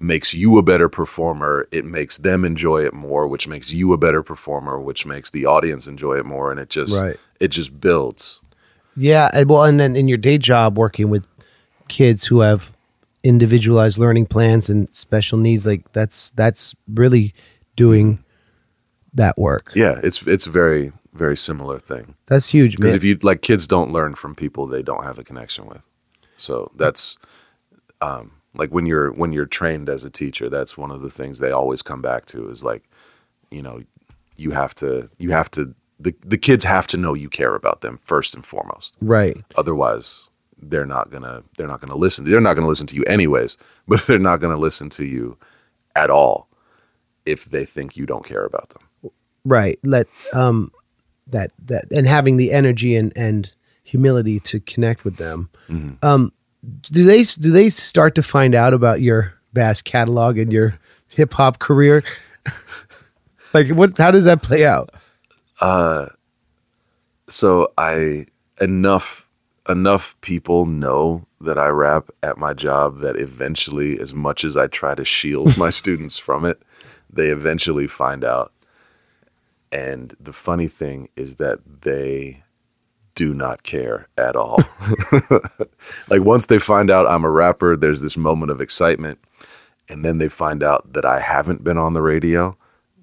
makes 0.01 0.33
you 0.35 0.59
a 0.59 0.63
better 0.63 0.89
performer. 0.89 1.69
It 1.71 1.85
makes 1.85 2.19
them 2.19 2.45
enjoy 2.45 2.85
it 2.85 2.95
more, 2.95 3.29
which 3.29 3.47
makes 3.47 3.73
you 3.73 3.93
a 3.93 3.99
better 3.99 4.23
performer, 4.23 4.81
which 4.81 5.07
makes 5.07 5.31
the 5.31 5.47
audience 5.47 5.87
enjoy 5.87 6.19
it 6.19 6.25
more, 6.27 6.51
and 6.51 6.59
it 6.59 6.71
just 6.71 7.01
Right. 7.01 7.17
it 7.39 7.49
just 7.49 7.81
builds. 7.81 8.41
Yeah, 8.97 9.31
and 9.33 9.49
well, 9.49 9.65
and 9.65 9.79
then 9.79 9.95
in 9.97 10.09
your 10.09 10.19
day 10.19 10.39
job, 10.39 10.77
working 10.77 11.11
with 11.11 11.27
kids 11.89 12.25
who 12.25 12.41
have 12.41 12.77
individualized 13.23 13.99
learning 13.99 14.27
plans 14.27 14.71
and 14.71 14.89
special 14.93 15.39
needs, 15.39 15.67
like 15.67 15.93
that's 15.93 16.31
that's 16.31 16.75
really 16.93 17.35
doing 17.77 18.25
that 19.15 19.37
work. 19.39 19.71
Yeah, 19.75 20.01
it's 20.03 20.23
it's 20.27 20.47
a 20.47 20.51
very 20.51 20.93
very 21.13 21.37
similar 21.37 21.81
thing 21.81 22.15
That's 22.29 22.47
huge, 22.49 22.77
because 22.77 22.95
if 22.95 23.03
you 23.03 23.19
like 23.23 23.43
kids 23.43 23.67
don't 23.67 23.93
learn 23.93 24.15
from 24.15 24.37
people 24.37 24.69
they 24.69 24.81
don't 24.81 25.03
have 25.03 25.19
a 25.19 25.25
connection 25.25 25.67
with, 25.67 25.83
so 26.37 26.71
that's 26.77 27.19
um, 28.01 28.31
like 28.55 28.71
when 28.71 28.87
you're 28.87 29.13
when 29.13 29.33
you're 29.33 29.47
trained 29.47 29.89
as 29.89 30.05
a 30.05 30.11
teacher, 30.11 30.49
that's 30.49 30.77
one 30.77 30.91
of 30.91 31.03
the 31.03 31.11
things 31.11 31.39
they 31.39 31.51
always 31.51 31.83
come 31.83 32.03
back 32.03 32.27
to 32.27 32.49
is 32.51 32.65
like, 32.65 32.89
you 33.51 33.63
know, 33.63 33.83
you 34.37 34.51
have 34.53 34.75
to 34.77 35.09
you 35.19 35.31
have 35.31 35.51
to 35.53 35.75
the 35.99 36.15
the 36.25 36.39
kids 36.39 36.65
have 36.65 36.87
to 36.89 36.97
know 36.97 37.15
you 37.15 37.29
care 37.29 37.55
about 37.55 37.81
them 37.81 37.99
first 37.99 38.35
and 38.35 38.45
foremost. 38.45 38.97
right. 39.01 39.37
otherwise 39.57 40.31
they're 40.63 40.87
not 40.87 41.11
gonna 41.11 41.43
they're 41.57 41.67
not 41.67 41.81
gonna 41.81 41.97
listen 41.97 42.25
they're 42.25 42.41
not 42.41 42.55
gonna 42.55 42.69
listen 42.69 42.87
to 42.87 42.97
you 42.97 43.05
anyways 43.05 43.57
but 43.89 44.07
they're 44.07 44.19
not 44.19 44.39
gonna 44.41 44.59
listen 44.59 44.89
to 44.91 45.05
you 45.05 45.39
at 45.97 46.11
all 46.11 46.49
if 47.27 47.47
they 47.47 47.65
think 47.65 47.97
you 47.97 48.05
don't 48.07 48.25
care 48.25 48.45
about 48.45 48.69
them 48.71 48.83
Right. 49.45 49.79
Let 49.85 50.07
um 50.35 50.73
that 51.27 51.53
that 51.67 51.91
and 51.93 52.07
having 52.07 52.37
the 52.37 52.53
energy 52.53 52.97
and 52.97 53.13
and 53.17 53.53
humility 53.85 54.41
to 54.41 54.61
connect 54.61 55.05
with 55.05 55.17
them. 55.17 55.51
Mm-hmm. 55.69 55.95
Um 56.07 56.33
do 56.83 57.05
they 57.05 57.23
do 57.23 57.51
they 57.51 57.71
start 57.71 58.15
to 58.15 58.23
find 58.23 58.55
out 58.55 58.75
about 58.75 59.01
your 59.01 59.35
vast 59.53 59.85
catalog 59.85 60.39
and 60.39 60.53
your 60.53 60.79
hip 61.09 61.33
hop 61.35 61.59
career? 61.59 62.05
like 63.55 63.69
what 63.71 63.97
how 63.97 64.11
does 64.11 64.25
that 64.25 64.43
play 64.43 64.65
out? 64.65 64.91
Uh 65.61 66.07
so 67.31 67.73
i 67.79 68.27
enough 68.61 69.29
enough 69.69 70.17
people 70.21 70.67
know 70.67 71.25
that 71.41 71.59
i 71.59 71.69
rap 71.69 72.11
at 72.23 72.37
my 72.37 72.53
job 72.53 72.99
that 72.99 73.17
eventually 73.17 73.99
as 74.01 74.13
much 74.13 74.45
as 74.45 74.57
i 74.57 74.67
try 74.67 74.95
to 74.95 75.05
shield 75.05 75.57
my 75.57 75.71
students 75.81 76.19
from 76.19 76.45
it 76.45 76.61
they 77.09 77.29
eventually 77.29 77.87
find 77.87 78.25
out 78.25 78.53
and 79.73 80.17
the 80.21 80.33
funny 80.33 80.67
thing 80.67 81.09
is 81.17 81.37
that 81.37 81.61
they 81.83 82.43
do 83.21 83.35
not 83.35 83.63
care 83.65 84.09
at 84.17 84.35
all. 84.35 84.59
like 86.09 86.23
once 86.23 86.47
they 86.47 86.59
find 86.59 86.91
out 86.91 87.07
I'm 87.07 87.23
a 87.23 87.29
rapper, 87.29 87.77
there's 87.77 88.01
this 88.01 88.17
moment 88.17 88.51
of 88.51 88.63
excitement. 88.63 89.19
And 89.91 90.03
then 90.03 90.17
they 90.17 90.29
find 90.29 90.63
out 90.63 90.95
that 90.95 91.05
I 91.05 91.21
haven't 91.21 91.63
been 91.63 91.77
on 91.77 91.93
the 91.93 92.01
radio 92.01 92.57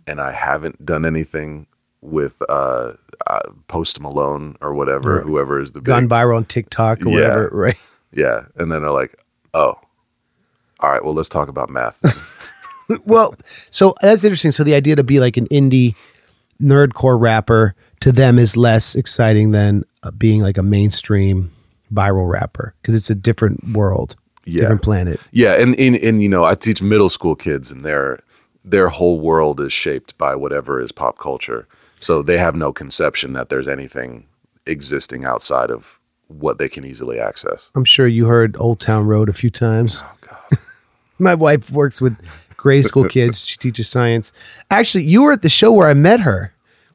and 0.07 0.19
I 0.19 0.31
haven't 0.31 0.83
done 0.83 1.05
anything 1.05 1.67
with 2.01 2.41
uh, 2.49 2.93
uh 3.27 3.41
Post 3.67 4.01
Malone 4.01 4.55
or 4.59 4.73
whatever, 4.73 5.17
Right. 5.17 5.23
whoever 5.23 5.59
is 5.59 5.73
the 5.73 5.81
big 5.81 5.85
Gone 5.85 6.09
viral 6.09 6.37
on 6.37 6.45
TikTok 6.45 7.05
or 7.05 7.09
Yeah. 7.09 7.15
whatever, 7.15 7.49
right? 7.53 7.77
Yeah. 8.11 8.45
And 8.55 8.71
then 8.71 8.81
they're 8.81 8.89
like, 8.89 9.23
Oh, 9.53 9.75
all 10.79 10.91
right, 10.91 11.05
well 11.05 11.13
let's 11.13 11.29
talk 11.29 11.47
about 11.47 11.69
math. 11.69 11.99
well, 13.05 13.35
so 13.69 13.93
that's 14.01 14.23
interesting. 14.23 14.49
So 14.49 14.63
the 14.63 14.73
idea 14.73 14.95
to 14.95 15.03
be 15.03 15.19
like 15.19 15.37
an 15.37 15.45
indie 15.49 15.93
nerdcore 16.59 17.21
rapper 17.21 17.75
to 17.99 18.11
them 18.11 18.39
is 18.39 18.55
less 18.57 18.95
exciting 18.95 19.51
than 19.51 19.83
Uh, 20.07 20.11
being 20.11 20.41
like 20.41 20.57
a 20.57 20.63
mainstream 20.63 21.51
viral 21.93 22.29
rapper 22.29 22.73
because 22.81 22.95
it's 22.95 23.09
a 23.09 23.15
different 23.15 23.61
world, 23.73 24.15
Yeah. 24.45 24.61
different 24.61 24.81
planet. 24.81 25.19
Yeah, 25.31 25.53
and, 25.61 25.77
and 25.79 25.95
and 25.97 26.21
you 26.21 26.29
know, 26.29 26.45
I 26.45 26.55
teach 26.55 26.81
middle 26.81 27.09
school 27.09 27.35
kids, 27.35 27.71
and 27.71 27.83
their 27.83 28.19
their 28.63 28.87
whole 28.89 29.19
world 29.19 29.59
is 29.59 29.73
shaped 29.73 30.17
by 30.17 30.35
whatever 30.35 30.81
is 30.81 30.91
pop 30.91 31.17
culture. 31.17 31.67
So 31.99 32.21
they 32.21 32.37
have 32.37 32.55
no 32.55 32.71
conception 32.71 33.33
that 33.33 33.49
there's 33.49 33.67
anything 33.67 34.25
existing 34.65 35.25
outside 35.25 35.71
of 35.71 35.99
what 36.27 36.57
they 36.57 36.69
can 36.69 36.85
easily 36.85 37.19
access. 37.19 37.71
I'm 37.75 37.85
sure 37.85 38.07
you 38.07 38.27
heard 38.27 38.55
Old 38.59 38.79
Town 38.79 39.07
Road 39.07 39.29
a 39.29 39.33
few 39.33 39.49
times. 39.49 40.03
Oh 40.05 40.17
God, 40.21 40.59
My 41.19 41.35
wife 41.35 41.71
works 41.71 42.01
with 42.01 42.15
grade 42.55 42.85
school 42.85 43.05
kids. 43.09 43.45
She 43.45 43.57
teaches 43.57 43.89
science. 43.89 44.31
Actually, 44.71 45.03
you 45.05 45.23
were 45.23 45.31
at 45.33 45.41
the 45.41 45.49
show 45.49 45.71
where 45.73 45.89
I 45.89 45.93
met 45.93 46.19
her. 46.21 46.53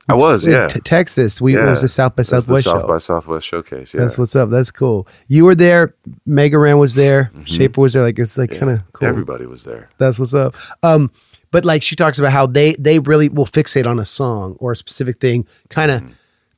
I 0.09 0.15
was 0.15 0.47
yeah. 0.47 0.69
T- 0.69 0.81
Texas. 0.81 1.41
We 1.41 1.57
it 1.57 1.65
was 1.65 1.83
the 1.83 1.89
South 1.89 2.17
by 2.17 2.23
Southwest 2.23 2.65
South 2.65 2.83
show. 2.83 2.87
by 2.89 2.99
Southwest 2.99 3.47
showcase. 3.47 3.95
Yeah, 3.95 4.01
That's 4.01 4.19
what's 4.19 4.35
up. 4.35 4.51
That's 4.51 4.71
cool. 4.71 5.07
You 5.29 5.45
were 5.45 5.55
there. 5.55 5.95
Mega 6.27 6.59
Ran 6.59 6.79
was 6.79 6.95
there. 6.95 7.31
Mm-hmm. 7.35 7.45
Schaffer 7.45 7.81
was 7.81 7.93
there. 7.93 8.03
Like 8.03 8.19
it's 8.19 8.37
like 8.37 8.51
kind 8.51 8.73
of 8.73 8.81
cool. 8.93 9.09
everybody 9.09 9.47
was 9.47 9.65
there. 9.65 9.91
That's 9.99 10.19
what's 10.19 10.35
up. 10.35 10.57
Um, 10.83 11.11
but 11.53 11.65
like 11.65 11.83
she 11.83 11.95
talks 11.95 12.19
about 12.19 12.33
how 12.33 12.47
they 12.47 12.75
they 12.75 12.99
really 12.99 13.29
will 13.29 13.47
fixate 13.47 13.87
on 13.87 14.01
a 14.01 14.05
song 14.05 14.57
or 14.59 14.73
a 14.73 14.77
specific 14.77 15.21
thing, 15.21 15.47
kind 15.69 15.91
of 15.91 16.03
mm-hmm. 16.03 16.13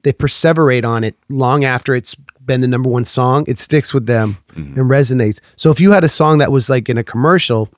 they 0.05 0.13
perseverate 0.15 0.87
on 0.87 1.05
it 1.05 1.15
long 1.29 1.65
after 1.65 1.95
it's 1.95 2.15
been 2.47 2.63
the 2.63 2.69
number 2.69 2.89
one 2.89 3.05
song. 3.05 3.45
It 3.47 3.59
sticks 3.59 3.93
with 3.93 4.07
them 4.07 4.39
mm-hmm. 4.53 4.81
and 4.81 4.91
resonates. 4.91 5.41
So 5.57 5.71
if 5.71 5.81
you 5.81 5.91
had 5.91 6.05
a 6.05 6.09
song 6.09 6.39
that 6.39 6.51
was 6.51 6.71
like 6.71 6.89
in 6.89 6.97
a 6.97 7.05
commercial, 7.05 7.69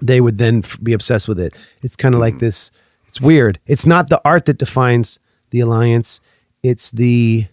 they 0.00 0.20
would 0.20 0.38
then 0.38 0.58
f- 0.58 0.78
be 0.82 0.92
obsessed 0.92 1.28
with 1.28 1.40
it. 1.40 1.54
It's 1.82 1.96
kind 1.96 2.14
of 2.14 2.20
like 2.20 2.38
this. 2.38 2.70
It's 3.12 3.20
weird. 3.20 3.58
It's 3.66 3.84
not 3.84 4.08
the 4.08 4.22
art 4.24 4.46
that 4.46 4.56
defines 4.56 5.18
the 5.50 5.60
alliance. 5.60 6.22
It's 6.62 6.90
the 6.90 7.46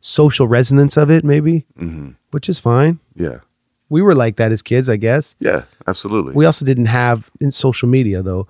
social 0.00 0.48
resonance 0.48 0.96
of 0.96 1.12
it, 1.12 1.24
maybe, 1.24 1.64
which 2.32 2.48
is 2.48 2.58
fine. 2.58 2.98
Yeah, 3.14 3.38
We 3.88 4.02
were 4.02 4.16
like 4.16 4.34
that 4.36 4.50
as 4.50 4.62
kids, 4.62 4.88
I 4.88 4.96
guess. 4.96 5.36
yeah, 5.38 5.62
absolutely. 5.86 6.32
We 6.32 6.44
also 6.44 6.64
didn't 6.64 6.86
have 6.86 7.30
in 7.40 7.52
social 7.52 7.88
media 7.88 8.20
though. 8.20 8.48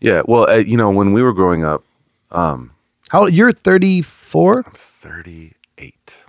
yeah, 0.00 0.22
well, 0.26 0.48
uh, 0.48 0.54
you 0.56 0.78
know, 0.78 0.90
when 0.90 1.12
we 1.12 1.22
were 1.22 1.34
growing 1.34 1.62
up, 1.62 1.84
How 2.30 3.26
you're 3.26 3.52
34? 3.52 4.62
I'm 4.66 4.72
thirty 4.74 5.52
eight. 5.76 6.21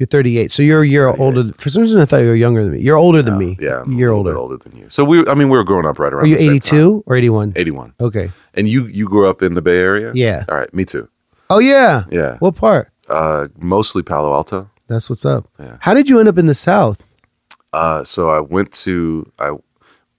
You're 0.00 0.06
38. 0.06 0.50
So 0.50 0.62
you're 0.62 0.82
a 0.82 0.88
year 0.88 1.08
older. 1.08 1.52
For 1.58 1.68
some 1.68 1.82
reason, 1.82 2.00
I 2.00 2.06
thought 2.06 2.22
you 2.22 2.28
were 2.28 2.34
younger 2.34 2.64
than 2.64 2.72
me. 2.72 2.80
You're 2.80 2.96
older 2.96 3.22
than 3.22 3.36
me. 3.36 3.58
Yeah, 3.60 3.82
I'm 3.82 3.92
a 3.94 3.96
you're 3.98 4.12
older. 4.12 4.34
older 4.34 4.56
than 4.56 4.74
you. 4.74 4.86
So 4.88 5.04
we, 5.04 5.18
I 5.26 5.34
mean, 5.34 5.50
we 5.50 5.58
were 5.58 5.62
growing 5.62 5.84
up 5.84 5.98
right 5.98 6.10
around. 6.10 6.24
Are 6.24 6.26
you 6.26 6.38
the 6.38 6.42
same 6.44 6.52
82 6.54 7.04
or 7.06 7.16
81? 7.16 7.52
Eighty-one. 7.54 7.92
Okay. 8.00 8.30
And 8.54 8.66
you 8.66 8.86
you 8.86 9.06
grew 9.06 9.28
up 9.28 9.42
in 9.42 9.52
the 9.52 9.60
Bay 9.60 9.76
Area? 9.78 10.10
Yeah. 10.14 10.46
All 10.48 10.56
right, 10.56 10.72
me 10.72 10.86
too. 10.86 11.06
Oh 11.50 11.58
yeah. 11.58 12.04
Yeah. 12.10 12.38
What 12.38 12.54
part? 12.56 12.90
Uh, 13.10 13.48
mostly 13.58 14.02
Palo 14.02 14.32
Alto. 14.32 14.70
That's 14.88 15.10
what's 15.10 15.26
up. 15.26 15.46
Yeah. 15.58 15.76
How 15.80 15.92
did 15.92 16.08
you 16.08 16.18
end 16.18 16.30
up 16.30 16.38
in 16.38 16.46
the 16.46 16.54
South? 16.54 17.02
Uh, 17.74 18.02
so 18.02 18.30
I 18.30 18.40
went 18.40 18.72
to 18.84 19.30
I 19.38 19.50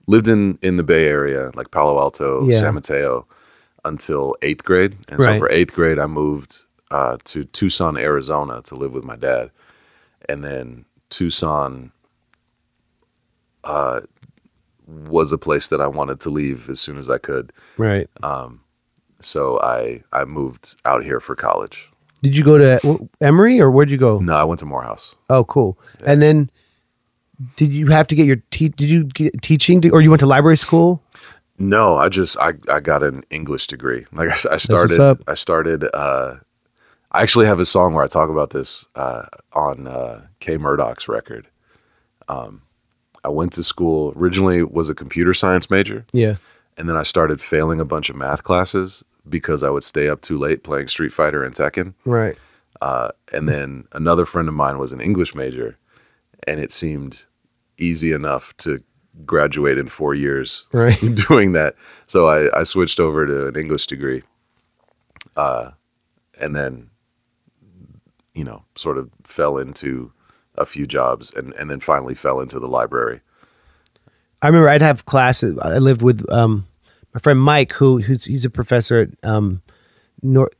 lived 0.05 0.27
in 0.27 0.59
in 0.61 0.77
the 0.77 0.83
Bay 0.83 1.07
Area, 1.07 1.49
like 1.55 1.71
Palo 1.71 1.97
Alto, 1.99 2.45
Yeah. 2.47 2.59
San 2.59 2.75
Mateo, 2.75 3.25
until 3.83 4.35
eighth 4.43 4.63
grade. 4.63 4.95
And 5.09 5.19
so 5.19 5.39
for 5.39 5.49
eighth 5.49 5.73
grade, 5.73 5.97
I 5.97 6.05
moved 6.05 6.59
uh, 6.91 7.17
to 7.23 7.45
Tucson, 7.45 7.97
Arizona, 7.97 8.61
to 8.65 8.75
live 8.75 8.93
with 8.93 9.03
my 9.03 9.15
dad, 9.15 9.49
and 10.31 10.43
then 10.43 10.85
Tucson 11.09 11.91
uh, 13.63 14.01
was 14.87 15.31
a 15.31 15.37
place 15.37 15.67
that 15.67 15.81
I 15.81 15.87
wanted 15.87 16.19
to 16.21 16.29
leave 16.29 16.69
as 16.69 16.79
soon 16.79 16.97
as 16.97 17.09
I 17.09 17.17
could. 17.17 17.53
Right. 17.77 18.07
So 19.19 19.59
I 19.61 20.03
I 20.11 20.25
moved 20.25 20.75
out 20.85 21.03
here 21.03 21.19
for 21.19 21.35
college. 21.35 21.89
Did 22.23 22.37
you 22.37 22.43
go 22.43 22.57
to 22.57 23.09
Emory 23.21 23.59
or 23.59 23.71
where'd 23.71 23.89
you 23.89 23.97
go? 23.97 24.19
No, 24.19 24.35
I 24.35 24.43
went 24.43 24.59
to 24.59 24.65
Morehouse. 24.65 25.15
Oh, 25.29 25.43
cool. 25.43 25.77
And 26.05 26.21
then 26.21 26.49
did 27.55 27.71
you 27.71 27.87
have 27.87 28.07
to 28.07 28.15
get 28.15 28.25
your 28.25 28.37
te- 28.51 28.69
did 28.69 28.89
you 28.89 29.05
get 29.05 29.41
teaching 29.41 29.89
or 29.91 30.01
you 30.01 30.09
went 30.09 30.19
to 30.19 30.27
library 30.27 30.57
school? 30.57 31.01
No, 31.57 31.97
I 31.97 32.09
just 32.09 32.37
I, 32.39 32.53
I 32.69 32.79
got 32.79 33.03
an 33.03 33.23
English 33.29 33.67
degree. 33.67 34.05
Like 34.11 34.29
I, 34.29 34.49
I 34.49 34.53
what's 34.53 34.63
started 34.63 34.99
up. 34.99 35.19
I 35.27 35.33
started 35.33 35.87
uh 35.93 36.35
I 37.11 37.21
actually 37.21 37.45
have 37.45 37.59
a 37.59 37.65
song 37.65 37.93
where 37.93 38.03
I 38.03 38.07
talk 38.07 38.29
about 38.29 38.51
this 38.51 38.87
uh 38.95 39.23
on 39.53 39.87
uh 39.87 40.21
K-Murdock's 40.39 41.07
record. 41.07 41.47
Um 42.27 42.61
I 43.23 43.29
went 43.29 43.53
to 43.53 43.63
school 43.63 44.13
originally 44.15 44.63
was 44.63 44.89
a 44.89 44.95
computer 44.95 45.33
science 45.33 45.69
major 45.69 46.05
Yeah. 46.13 46.35
and 46.77 46.87
then 46.89 46.97
I 46.97 47.03
started 47.03 47.39
failing 47.41 47.79
a 47.79 47.85
bunch 47.85 48.09
of 48.09 48.15
math 48.15 48.43
classes 48.43 49.03
because 49.29 49.61
I 49.63 49.69
would 49.69 49.83
stay 49.83 50.09
up 50.09 50.21
too 50.21 50.37
late 50.37 50.63
playing 50.63 50.87
Street 50.87 51.13
Fighter 51.13 51.43
and 51.43 51.53
Tekken. 51.53 51.93
Right. 52.05 52.37
Uh, 52.81 53.09
and 53.31 53.47
then 53.47 53.85
another 53.91 54.25
friend 54.25 54.47
of 54.47 54.55
mine 54.55 54.79
was 54.79 54.91
an 54.91 54.99
English 55.01 55.35
major, 55.35 55.77
and 56.47 56.59
it 56.59 56.71
seemed 56.71 57.25
easy 57.77 58.11
enough 58.11 58.57
to 58.57 58.81
graduate 59.23 59.77
in 59.77 59.87
four 59.87 60.15
years 60.15 60.65
Right. 60.73 60.97
doing 61.27 61.51
that. 61.51 61.75
So 62.07 62.27
I, 62.27 62.61
I 62.61 62.63
switched 62.63 62.99
over 62.99 63.27
to 63.27 63.45
an 63.49 63.55
English 63.55 63.85
degree, 63.85 64.23
uh, 65.37 65.71
and 66.39 66.55
then, 66.55 66.89
you 68.33 68.43
know, 68.43 68.63
sort 68.75 68.97
of 68.97 69.09
fell 69.23 69.57
into 69.57 70.11
a 70.55 70.65
few 70.65 70.85
jobs, 70.87 71.31
and 71.35 71.53
and 71.53 71.69
then 71.69 71.79
finally 71.79 72.15
fell 72.15 72.39
into 72.39 72.59
the 72.59 72.67
library. 72.67 73.21
I 74.41 74.47
remember 74.47 74.69
I'd 74.69 74.81
have 74.81 75.05
classes. 75.05 75.57
I 75.59 75.77
lived 75.77 76.01
with 76.01 76.25
um, 76.31 76.65
my 77.13 77.19
friend 77.19 77.39
Mike, 77.39 77.73
who 77.73 77.99
who's 78.01 78.25
he's 78.25 78.45
a 78.45 78.49
professor 78.49 79.01
at 79.01 79.09
um, 79.29 79.61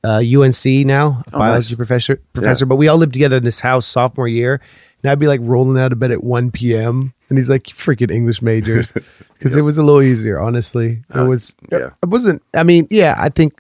uh, 0.04 0.22
UNC 0.24 0.66
now, 0.86 1.24
a 1.32 1.36
Oh, 1.36 1.40
biology 1.40 1.70
nice. 1.74 1.76
professor. 1.76 2.18
Professor, 2.34 2.66
but 2.66 2.76
we 2.78 2.88
all 2.88 2.98
lived 2.98 3.14
together 3.14 3.38
in 3.38 3.44
this 3.44 3.60
house 3.60 3.86
sophomore 3.86 4.28
year, 4.28 4.60
and 5.04 5.12
I'd 5.12 5.20
be 5.20 5.28
like 5.28 5.40
rolling 5.44 5.82
out 5.82 5.92
of 5.92 6.00
bed 6.00 6.12
at 6.12 6.24
one 6.24 6.52
p.m. 6.52 7.14
and 7.30 7.38
he's 7.38 7.50
like, 7.50 7.64
"Freaking 7.64 8.12
English 8.12 8.42
majors," 8.42 8.92
because 9.34 9.56
it 9.58 9.62
was 9.62 9.78
a 9.78 9.84
little 9.84 10.02
easier. 10.02 10.40
Honestly, 10.40 11.04
it 11.10 11.18
Uh, 11.20 11.26
was. 11.26 11.56
yeah. 11.72 11.90
it 12.04 12.10
wasn't. 12.10 12.42
I 12.54 12.64
mean, 12.64 12.88
yeah, 12.90 13.16
I 13.18 13.30
think 13.30 13.60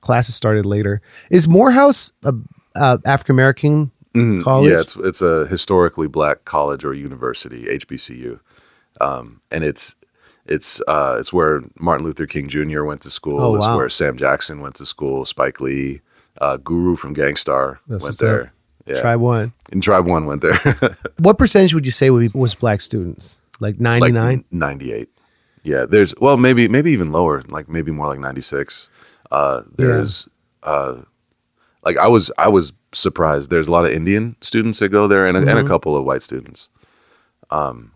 classes 0.00 0.34
started 0.34 0.66
later. 0.66 1.00
Is 1.30 1.46
Morehouse 1.48 2.10
a, 2.24 2.34
a 2.74 2.98
African 3.06 3.34
American 3.34 3.90
college? 4.14 4.44
Mm-hmm. 4.44 4.72
Yeah, 4.72 4.80
it's 4.80 4.96
it's 4.96 5.22
a 5.22 5.46
historically 5.46 6.08
black 6.08 6.44
college 6.44 6.84
or 6.84 6.94
university, 6.94 7.64
HBCU, 7.64 8.40
um, 9.00 9.40
and 9.50 9.64
it's 9.64 9.94
it's 10.46 10.80
uh, 10.88 11.16
it's 11.18 11.32
where 11.32 11.62
Martin 11.78 12.04
Luther 12.04 12.26
King 12.26 12.48
Jr. 12.48 12.84
went 12.84 13.00
to 13.02 13.10
school. 13.10 13.40
Oh, 13.40 13.54
it's 13.54 13.66
wow. 13.66 13.76
where 13.76 13.88
Sam 13.88 14.16
Jackson 14.16 14.60
went 14.60 14.74
to 14.76 14.86
school. 14.86 15.24
Spike 15.24 15.60
Lee, 15.60 16.00
uh, 16.40 16.56
Guru 16.58 16.96
from 16.96 17.12
Gang 17.12 17.36
Starr 17.36 17.80
That's 17.86 18.04
went 18.04 18.18
there. 18.18 18.42
up. 18.44 18.48
Yeah, 18.86 19.00
Try 19.00 19.16
one. 19.16 19.52
and 19.70 19.80
Tribe 19.80 20.06
One 20.06 20.26
went 20.26 20.42
there. 20.42 20.96
What 21.18 21.38
percentage 21.38 21.72
would 21.72 21.84
you 21.84 21.92
say 21.92 22.10
would 22.10 22.32
be, 22.32 22.36
was 22.36 22.54
black 22.56 22.80
students? 22.80 23.38
Like 23.60 23.78
ninety 23.78 24.06
like 24.06 24.12
nine. 24.12 24.44
ninety 24.50 24.92
eight. 24.92 25.08
Yeah, 25.62 25.86
there's 25.86 26.12
well 26.20 26.36
maybe 26.36 26.66
maybe 26.66 26.90
even 26.90 27.12
lower, 27.12 27.42
like 27.42 27.68
maybe 27.68 27.92
more 27.92 28.08
like 28.08 28.18
ninety 28.18 28.40
six. 28.40 28.90
Uh, 29.30 29.62
there's 29.76 30.28
uh, 30.64 31.02
like 31.84 31.96
I 31.96 32.08
was 32.08 32.30
I 32.38 32.48
was 32.48 32.72
surprised. 32.92 33.50
There's 33.50 33.68
a 33.68 33.72
lot 33.72 33.84
of 33.84 33.90
Indian 33.90 34.36
students 34.40 34.78
that 34.78 34.90
go 34.90 35.06
there, 35.08 35.26
and 35.26 35.36
a, 35.36 35.40
and 35.40 35.58
a 35.58 35.64
couple 35.64 35.96
of 35.96 36.04
white 36.04 36.22
students. 36.22 36.68
Um, 37.50 37.92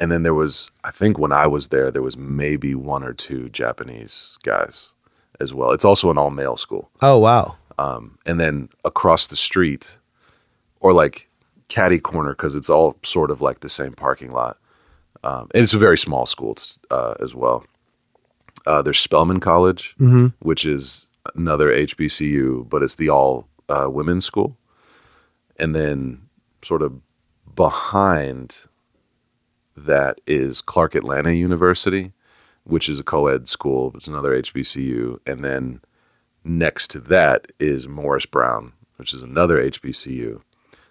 and 0.00 0.12
then 0.12 0.22
there 0.22 0.34
was 0.34 0.70
I 0.84 0.90
think 0.90 1.18
when 1.18 1.32
I 1.32 1.46
was 1.46 1.68
there, 1.68 1.90
there 1.90 2.02
was 2.02 2.16
maybe 2.16 2.74
one 2.74 3.02
or 3.02 3.12
two 3.12 3.48
Japanese 3.48 4.38
guys 4.42 4.92
as 5.40 5.54
well. 5.54 5.72
It's 5.72 5.84
also 5.84 6.10
an 6.10 6.18
all 6.18 6.30
male 6.30 6.56
school. 6.56 6.90
Oh 7.02 7.18
wow. 7.18 7.56
Um, 7.78 8.18
and 8.26 8.40
then 8.40 8.68
across 8.84 9.28
the 9.28 9.36
street, 9.36 9.98
or 10.80 10.92
like 10.92 11.28
caddy 11.68 11.98
corner, 11.98 12.30
because 12.30 12.56
it's 12.56 12.70
all 12.70 12.96
sort 13.04 13.30
of 13.30 13.40
like 13.40 13.60
the 13.60 13.68
same 13.68 13.92
parking 13.92 14.32
lot. 14.32 14.58
Um, 15.22 15.48
and 15.54 15.62
it's 15.62 15.74
a 15.74 15.78
very 15.78 15.98
small 15.98 16.26
school 16.26 16.56
uh, 16.90 17.14
as 17.20 17.34
well. 17.34 17.64
Uh, 18.66 18.82
there's 18.82 18.98
Spelman 19.00 19.40
College, 19.40 19.94
which 20.40 20.64
is 20.66 21.06
another 21.34 21.68
HBCU, 21.72 22.68
but 22.68 22.82
it's 22.82 22.96
the 22.96 23.10
all 23.10 23.48
uh, 23.68 23.88
women's 23.90 24.24
school. 24.24 24.56
And 25.56 25.74
then, 25.74 26.22
sort 26.62 26.82
of 26.82 27.00
behind 27.54 28.66
that 29.76 30.20
is 30.26 30.60
Clark 30.60 30.94
Atlanta 30.94 31.32
University, 31.32 32.12
which 32.64 32.88
is 32.88 33.00
a 33.00 33.04
co 33.04 33.26
ed 33.26 33.48
school. 33.48 33.92
It's 33.94 34.08
another 34.08 34.40
HBCU. 34.40 35.18
And 35.26 35.44
then 35.44 35.80
next 36.44 36.88
to 36.92 37.00
that 37.00 37.48
is 37.58 37.88
Morris 37.88 38.26
Brown, 38.26 38.72
which 38.96 39.14
is 39.14 39.22
another 39.22 39.58
HBCU. 39.62 40.40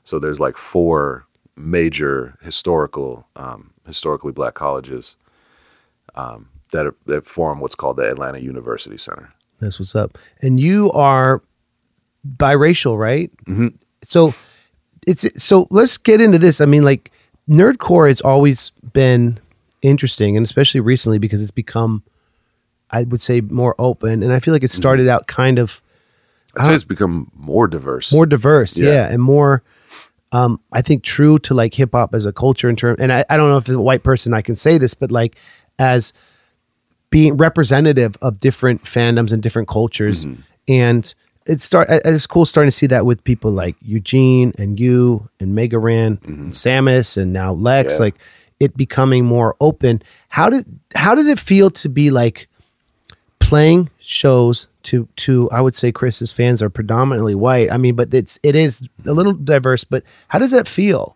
So 0.04 0.20
there's 0.20 0.40
like 0.40 0.58
four 0.58 1.28
major 1.56 2.38
historical, 2.42 3.28
um, 3.36 3.74
historically 3.86 4.32
black 4.32 4.54
colleges 4.54 5.18
um, 6.16 6.50
that 6.72 6.86
are, 6.86 6.96
that 7.06 7.26
form 7.26 7.60
what's 7.60 7.76
called 7.76 7.98
the 7.98 8.10
Atlanta 8.10 8.40
University 8.40 8.98
Center. 8.98 9.34
That's 9.60 9.80
what's 9.80 9.96
up. 9.96 10.18
And 10.42 10.60
you 10.60 10.92
are 10.92 11.42
biracial, 12.38 12.98
right? 12.98 13.32
Mm-hmm. 13.46 13.68
So 14.04 14.34
it's 15.08 15.26
so 15.44 15.68
let's 15.70 15.98
get 15.98 16.22
into 16.22 16.38
this. 16.38 16.62
I 16.62 16.66
mean, 16.66 16.84
like 16.84 17.12
nerdcore 17.50 18.08
has 18.08 18.22
always 18.22 18.72
been 18.94 19.40
interesting, 19.82 20.38
and 20.38 20.46
especially 20.46 20.80
recently 20.80 21.18
because 21.20 21.42
it's 21.42 21.52
become, 21.52 22.04
I 22.92 23.04
would 23.04 23.22
say, 23.22 23.42
more 23.42 23.76
open. 23.80 24.24
And 24.24 24.34
I 24.34 24.40
feel 24.40 24.54
like 24.54 24.64
it 24.64 24.72
started 24.72 25.08
out 25.08 25.28
kind 25.28 25.60
of 25.60 25.82
I 26.58 26.66
say 26.66 26.74
it's 26.74 26.84
become 26.84 27.32
more 27.36 27.68
diverse. 27.68 28.12
more 28.12 28.26
diverse, 28.26 28.78
yeah, 28.78 28.90
Yeah. 28.90 29.08
and 29.12 29.22
more. 29.22 29.64
Um, 30.34 30.60
I 30.74 30.82
think 30.82 31.04
true 31.04 31.40
to 31.40 31.54
like 31.54 31.74
hip 31.74 31.92
hop 31.94 32.14
as 32.14 32.26
a 32.26 32.34
culture 32.34 32.70
in 32.70 32.76
term, 32.76 32.98
and 33.00 33.14
I, 33.14 33.24
I 33.30 33.38
don't 33.38 33.50
know 33.50 33.58
if 33.58 33.70
as 33.70 33.76
a 33.76 33.82
white 33.82 34.04
person 34.04 34.34
I 34.34 34.42
can 34.42 34.56
say 34.58 34.78
this, 34.78 34.94
but 34.94 35.10
like 35.12 35.38
as 35.80 36.12
being 37.10 37.38
representative 37.38 38.16
of 38.22 38.40
different 38.40 38.84
fandoms 38.84 39.32
and 39.32 39.42
different 39.42 39.68
cultures, 39.68 40.26
mm-hmm. 40.26 40.42
and 40.68 41.14
it's 41.46 41.64
start 41.64 41.88
it's 41.90 42.28
cool 42.28 42.46
starting 42.46 42.70
to 42.70 42.76
see 42.76 42.88
that 42.88 43.06
with 43.06 43.24
people 43.24 43.52
like 43.52 43.76
Eugene 43.82 44.54
and 44.58 44.80
you 44.80 45.30
and 45.40 45.56
Mega 45.56 45.80
Ran 45.80 46.20
and 46.24 46.38
mm-hmm. 46.38 46.50
Sammus 46.50 47.18
and 47.18 47.32
now 47.32 47.54
Lex, 47.54 47.96
Yeah. 47.96 48.00
like 48.00 48.16
it 48.60 48.76
becoming 48.76 49.26
more 49.26 49.56
open. 49.62 50.02
How 50.30 50.50
did 50.50 50.66
how 50.96 51.16
does 51.16 51.28
it 51.28 51.40
feel 51.40 51.70
to 51.72 51.90
be 51.90 52.12
like 52.12 52.48
playing 53.40 53.90
shows 54.00 54.68
to 54.84 55.08
to 55.16 55.50
I 55.52 55.62
would 55.62 55.76
say 55.76 55.92
Chris's 55.92 56.32
fans 56.32 56.62
are 56.62 56.70
predominantly 56.70 57.36
white. 57.36 57.72
I 57.72 57.78
mean, 57.78 57.96
but 57.96 58.14
it's 58.14 58.40
it 58.44 58.56
is 58.56 58.88
a 59.06 59.14
little 59.14 59.34
diverse. 59.34 59.84
But 59.84 60.04
how 60.28 60.40
does 60.40 60.52
that 60.52 60.68
feel 60.68 61.16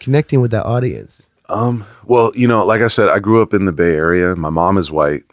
connecting 0.00 0.40
with 0.40 0.50
that 0.50 0.64
audience? 0.64 1.28
Um, 1.48 1.86
well, 2.04 2.32
you 2.34 2.46
know, 2.46 2.64
like 2.64 2.82
I 2.82 2.88
said, 2.88 3.08
I 3.08 3.18
grew 3.18 3.40
up 3.42 3.54
in 3.54 3.64
the 3.64 3.72
Bay 3.72 3.94
Area. 3.94 4.36
My 4.36 4.50
mom 4.50 4.76
is 4.76 4.90
white, 4.90 5.24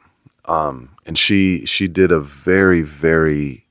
um, 0.45 0.95
and 1.05 1.17
she 1.17 1.65
she 1.65 1.87
did 1.87 2.11
a 2.11 2.19
very 2.19 2.81
very 2.81 3.65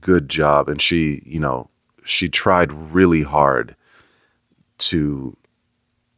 good 0.00 0.28
job, 0.28 0.68
and 0.68 0.82
she 0.82 1.22
you 1.24 1.40
know 1.40 1.70
she 2.04 2.28
tried 2.28 2.72
really 2.72 3.22
hard 3.22 3.76
to 4.78 5.36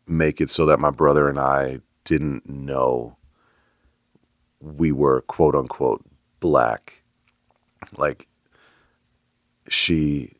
make 0.06 0.40
it 0.40 0.50
so 0.50 0.66
that 0.66 0.80
my 0.80 0.90
brother 0.90 1.28
and 1.28 1.38
I 1.38 1.80
didn't 2.04 2.48
know 2.48 3.16
we 4.60 4.92
were 4.92 5.22
quote 5.22 5.54
unquote 5.54 6.04
black. 6.40 7.02
Like 7.96 8.28
she, 9.68 10.32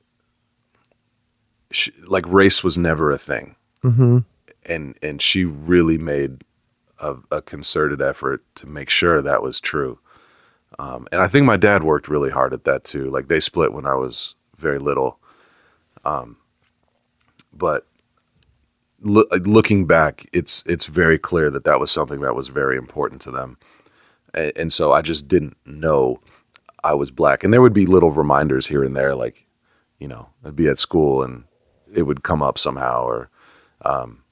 she 1.71 1.93
like 2.07 2.27
race 2.27 2.65
was 2.65 2.79
never 2.79 3.11
a 3.11 3.19
thing 3.19 3.55
Mm-hmm. 3.85 4.19
And 4.67 4.97
and 5.03 5.21
she 5.21 5.45
really 5.45 5.99
made 5.99 6.45
a, 7.01 7.17
a 7.31 7.43
concerted 7.43 8.01
effort 8.01 8.43
to 8.57 8.67
make 8.67 8.91
sure 8.91 9.21
that 9.21 9.43
was 9.43 9.61
true. 9.61 9.99
Um, 10.79 11.07
and 11.12 11.21
I 11.21 11.29
think 11.29 11.47
my 11.47 11.57
dad 11.57 11.85
worked 11.85 12.09
really 12.09 12.31
hard 12.31 12.53
at 12.53 12.65
that 12.65 12.85
too. 12.85 13.11
Like 13.11 13.29
they 13.29 13.41
split 13.41 13.73
when 13.73 13.87
I 13.87 13.95
was 13.95 14.35
very 14.57 14.79
little. 14.79 15.19
Um, 16.05 16.37
but 17.53 17.87
loo- 19.01 19.29
looking 19.45 19.87
back, 19.87 20.27
it's 20.33 20.65
it's 20.67 20.87
very 20.87 21.19
clear 21.19 21.51
that 21.51 21.65
that 21.65 21.79
was 21.79 21.91
something 21.91 22.21
that 22.21 22.35
was 22.35 22.49
very 22.49 22.77
important 22.77 23.21
to 23.23 23.31
them. 23.31 23.59
And, 24.35 24.53
and 24.57 24.73
so 24.73 24.93
I 24.93 25.03
just 25.03 25.29
didn't 25.29 25.57
know 25.65 26.21
I 26.83 26.95
was 26.95 27.11
black. 27.11 27.45
And 27.45 27.53
there 27.53 27.62
would 27.62 27.73
be 27.73 27.87
little 27.87 28.11
reminders 28.11 28.67
here 28.67 28.83
and 28.83 28.97
there, 28.97 29.15
like, 29.15 29.47
you 29.99 30.09
know, 30.09 30.29
I'd 30.45 30.57
be 30.57 30.69
at 30.69 30.79
school 30.79 31.23
and 31.23 31.45
it 31.93 32.03
would 32.03 32.25
come 32.25 32.43
up 32.43 32.59
somehow 32.59 33.05
or 33.05 33.31
um 33.85 34.24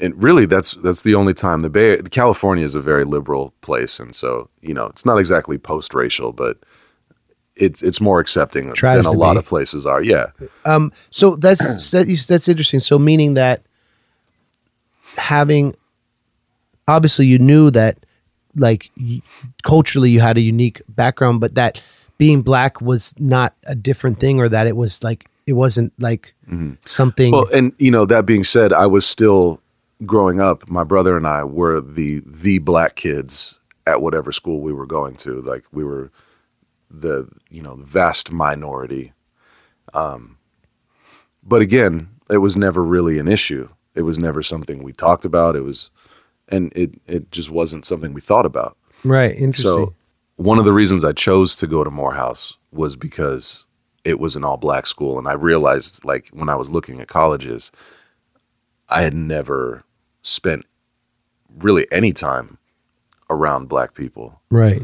and 0.00 0.20
really 0.22 0.46
that's 0.46 0.72
that's 0.74 1.02
the 1.02 1.14
only 1.14 1.34
time 1.34 1.60
the 1.60 1.70
bay 1.70 2.00
california 2.10 2.64
is 2.64 2.74
a 2.74 2.80
very 2.80 3.04
liberal 3.04 3.52
place 3.60 4.00
and 4.00 4.14
so 4.14 4.48
you 4.60 4.74
know 4.74 4.86
it's 4.86 5.06
not 5.06 5.18
exactly 5.18 5.56
post-racial 5.58 6.32
but 6.32 6.58
it's 7.56 7.82
it's 7.82 8.00
more 8.00 8.18
accepting 8.18 8.72
Tries 8.72 9.04
than 9.04 9.14
a 9.14 9.16
lot 9.18 9.34
be. 9.34 9.38
of 9.38 9.46
places 9.46 9.86
are 9.86 10.02
yeah 10.02 10.26
Um, 10.64 10.92
so 11.10 11.36
that's 11.36 11.60
that, 11.90 12.06
that's 12.28 12.48
interesting. 12.48 12.80
So 12.80 12.98
meaning 12.98 13.34
that 13.34 13.62
having 15.16 15.76
obviously 16.88 17.26
you 17.26 17.38
knew 17.38 17.70
that 17.70 18.04
like 18.56 18.90
culturally 19.62 20.10
you 20.10 20.20
had 20.20 20.36
a 20.36 20.40
unique 20.40 20.82
background, 20.88 21.40
but 21.40 21.54
that 21.54 21.80
being 22.18 22.42
black 22.42 22.80
was 22.80 23.14
not 23.18 23.54
a 23.64 23.74
different 23.74 24.18
thing, 24.18 24.40
or 24.40 24.48
that 24.48 24.66
it 24.66 24.76
was 24.76 25.02
like 25.02 25.28
it 25.46 25.52
wasn't 25.54 25.92
like 26.00 26.34
something. 26.84 27.32
Well, 27.32 27.46
and 27.52 27.72
you 27.78 27.90
know, 27.90 28.04
that 28.06 28.26
being 28.26 28.44
said, 28.44 28.72
I 28.72 28.86
was 28.86 29.06
still 29.06 29.60
growing 30.06 30.40
up. 30.40 30.68
My 30.68 30.84
brother 30.84 31.16
and 31.16 31.26
I 31.26 31.44
were 31.44 31.80
the 31.80 32.22
the 32.26 32.58
black 32.58 32.96
kids 32.96 33.58
at 33.86 34.00
whatever 34.00 34.32
school 34.32 34.60
we 34.60 34.72
were 34.72 34.86
going 34.86 35.16
to. 35.16 35.40
Like 35.42 35.64
we 35.72 35.84
were 35.84 36.10
the 36.90 37.28
you 37.50 37.62
know 37.62 37.76
vast 37.76 38.32
minority. 38.32 39.12
Um, 39.92 40.38
but 41.42 41.62
again, 41.62 42.08
it 42.30 42.38
was 42.38 42.56
never 42.56 42.82
really 42.82 43.18
an 43.18 43.28
issue. 43.28 43.68
It 43.94 44.02
was 44.02 44.18
never 44.18 44.42
something 44.42 44.82
we 44.82 44.92
talked 44.92 45.24
about. 45.24 45.56
It 45.56 45.62
was, 45.62 45.90
and 46.48 46.72
it 46.74 46.94
it 47.06 47.30
just 47.30 47.50
wasn't 47.50 47.84
something 47.84 48.12
we 48.12 48.20
thought 48.20 48.46
about. 48.46 48.76
right, 49.04 49.36
interesting. 49.36 49.86
So 49.86 49.94
one 50.36 50.58
of 50.58 50.64
the 50.64 50.72
reasons 50.72 51.04
I 51.04 51.12
chose 51.12 51.56
to 51.56 51.66
go 51.66 51.84
to 51.84 51.90
Morehouse 51.90 52.56
was 52.72 52.96
because 52.96 53.66
it 54.04 54.18
was 54.18 54.36
an 54.36 54.44
all 54.44 54.56
black 54.56 54.86
school 54.86 55.18
and 55.18 55.28
I 55.28 55.32
realized 55.32 56.04
like 56.04 56.28
when 56.32 56.48
I 56.48 56.56
was 56.56 56.70
looking 56.70 57.00
at 57.00 57.08
colleges 57.08 57.70
I 58.88 59.02
had 59.02 59.14
never 59.14 59.83
spent 60.24 60.64
really 61.58 61.86
any 61.92 62.12
time 62.12 62.58
around 63.30 63.68
black 63.68 63.94
people. 63.94 64.40
right, 64.50 64.82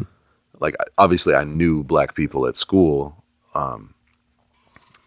Like 0.60 0.76
obviously 0.98 1.34
I 1.34 1.42
knew 1.44 1.82
black 1.82 2.14
people 2.14 2.46
at 2.46 2.54
school 2.54 3.16
um 3.54 3.94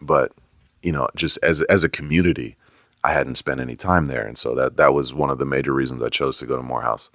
but 0.02 0.34
you 0.82 0.92
know 0.92 1.08
just 1.16 1.40
as 1.42 1.62
as 1.64 1.86
a 1.86 1.90
community 1.90 2.58
I 3.06 3.14
hadn't 3.14 3.36
spent 3.36 3.62
any 3.62 3.76
time 3.78 4.08
there 4.08 4.26
and 4.26 4.38
so 4.38 4.54
that 4.56 4.76
that 4.76 4.94
was 4.94 5.14
one 5.14 5.30
of 5.30 5.38
the 5.38 5.46
major 5.46 5.72
reasons 5.72 6.02
I 6.02 6.10
chose 6.10 6.38
to 6.40 6.46
go 6.46 6.58
to 6.58 6.64
Morehouse. 6.64 7.10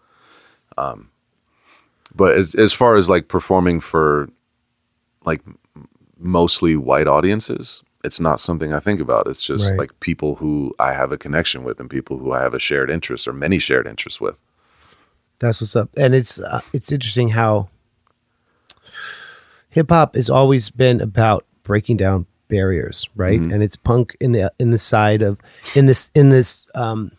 Um 0.79 1.11
but 2.15 2.35
as 2.35 2.55
as 2.55 2.73
far 2.73 2.97
as 2.97 3.11
like 3.11 3.29
performing 3.29 3.81
for 3.81 4.31
like 5.25 5.43
mostly 6.19 6.77
white 6.77 7.07
audiences 7.07 7.83
it's 8.05 8.21
not 8.21 8.39
something 8.41 8.73
i 8.73 8.79
think 8.79 9.01
about 9.01 9.27
it's 9.27 9.43
just 9.43 9.71
Right. 9.71 9.79
like 9.79 10.01
people 10.01 10.37
who 10.37 10.75
i 10.79 10.93
have 10.93 11.11
a 11.13 11.19
connection 11.19 11.65
with 11.65 11.81
and 11.81 11.91
people 11.91 12.19
who 12.19 12.33
i 12.33 12.41
have 12.43 12.55
a 12.55 12.59
shared 12.61 12.91
interest 12.91 13.27
or 13.29 13.33
many 13.33 13.59
shared 13.59 13.87
interests 13.87 14.21
with 14.21 14.39
That's 15.41 15.61
what's 15.61 15.77
up. 15.77 15.91
And 15.97 16.15
it's 16.15 16.39
uh, 16.41 16.61
it's 16.73 16.91
interesting 16.93 17.29
how 17.31 17.69
hip 19.71 19.91
hop 19.91 20.15
has 20.17 20.29
always 20.31 20.71
been 20.71 21.01
about 21.01 21.45
breaking 21.63 21.97
down 21.97 22.27
barriers, 22.49 23.07
right? 23.15 23.39
And 23.41 23.63
it's 23.63 23.77
punk 23.77 24.17
in 24.21 24.33
the 24.33 24.51
in 24.59 24.71
the 24.71 24.79
side 24.79 25.23
of 25.23 25.39
in 25.77 25.87
this 25.87 26.11
in 26.15 26.31
this 26.31 26.69
um 26.75 27.13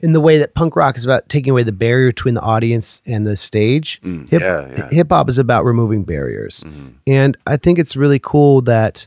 in 0.00 0.12
the 0.12 0.20
way 0.20 0.36
that 0.38 0.54
punk 0.54 0.76
rock 0.76 0.98
is 0.98 1.04
about 1.04 1.28
taking 1.28 1.50
away 1.50 1.62
the 1.62 1.72
barrier 1.72 2.10
between 2.10 2.34
the 2.34 2.42
audience 2.42 3.00
and 3.06 3.26
the 3.26 3.36
stage. 3.36 4.00
Mm, 4.02 4.28
Hip 4.30 4.42
yeah, 4.42 4.68
yeah. 4.76 4.88
hip 4.90 5.08
hop 5.10 5.28
is 5.30 5.38
about 5.38 5.64
removing 5.64 6.04
barriers. 6.04 6.62
And 7.06 7.36
I 7.46 7.56
think 7.56 7.78
it's 7.78 7.96
really 7.96 8.18
cool 8.20 8.60
that 8.62 9.06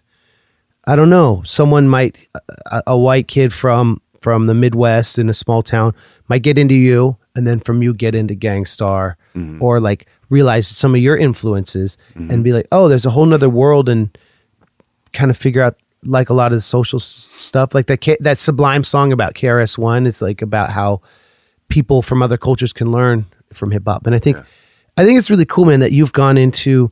I 0.87 0.95
don't 0.95 1.09
know, 1.09 1.43
someone 1.45 1.87
might 1.87 2.17
a, 2.65 2.83
a 2.87 2.97
white 2.97 3.27
kid 3.27 3.53
from 3.53 4.01
from 4.21 4.47
the 4.47 4.53
Midwest 4.53 5.19
in 5.19 5.29
a 5.29 5.33
small 5.33 5.61
town 5.61 5.93
might 6.27 6.41
get 6.41 6.57
into 6.57 6.75
you 6.75 7.15
and 7.35 7.45
then 7.45 7.59
from 7.59 7.83
you 7.83 7.93
get 7.93 8.15
into 8.15 8.33
Gang 8.33 8.65
Starr 8.65 9.15
mm-hmm. 9.35 9.61
or 9.61 9.79
like 9.79 10.07
realize 10.29 10.67
some 10.67 10.95
of 10.95 11.01
your 11.01 11.15
influences 11.15 11.97
mm-hmm. 12.15 12.31
and 12.31 12.43
be 12.43 12.51
like, 12.51 12.67
"Oh, 12.71 12.87
there's 12.87 13.05
a 13.05 13.11
whole 13.11 13.25
nother 13.25 13.49
world 13.49 13.89
and 13.89 14.17
kind 15.13 15.29
of 15.29 15.37
figure 15.37 15.61
out 15.61 15.75
like 16.03 16.29
a 16.29 16.33
lot 16.33 16.51
of 16.51 16.57
the 16.57 16.61
social 16.61 16.97
s- 16.97 17.29
stuff. 17.35 17.73
Like 17.73 17.87
that 17.87 18.01
K- 18.01 18.17
that 18.19 18.39
sublime 18.39 18.83
song 18.83 19.11
about 19.11 19.33
KRS-One 19.33 20.07
is 20.07 20.21
like 20.21 20.41
about 20.41 20.71
how 20.71 21.01
people 21.69 22.01
from 22.01 22.21
other 22.21 22.37
cultures 22.37 22.73
can 22.73 22.91
learn 22.91 23.25
from 23.53 23.71
hip 23.71 23.83
hop. 23.85 24.05
And 24.05 24.15
I 24.15 24.19
think 24.19 24.37
I 24.97 25.05
think 25.05 25.17
it's 25.17 25.29
really 25.29 25.45
cool 25.45 25.65
man 25.65 25.79
that 25.81 25.91
you've 25.91 26.13
gone 26.13 26.37
into 26.37 26.91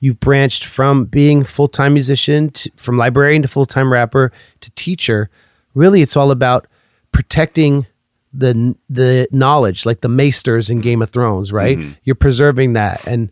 you've 0.00 0.20
branched 0.20 0.64
from 0.64 1.04
being 1.04 1.44
full-time 1.44 1.94
musician 1.94 2.50
to, 2.50 2.70
from 2.76 2.96
librarian 2.96 3.42
to 3.42 3.48
full-time 3.48 3.92
rapper 3.92 4.32
to 4.60 4.70
teacher. 4.72 5.30
Really 5.74 6.02
it's 6.02 6.16
all 6.16 6.30
about 6.30 6.66
protecting 7.12 7.86
the 8.32 8.76
the 8.90 9.26
knowledge 9.32 9.86
like 9.86 10.02
the 10.02 10.08
maesters 10.08 10.68
in 10.68 10.80
Game 10.80 11.02
of 11.02 11.10
Thrones, 11.10 11.52
right? 11.52 11.78
Mm-hmm. 11.78 11.92
You're 12.04 12.16
preserving 12.16 12.74
that 12.74 13.06
and 13.06 13.30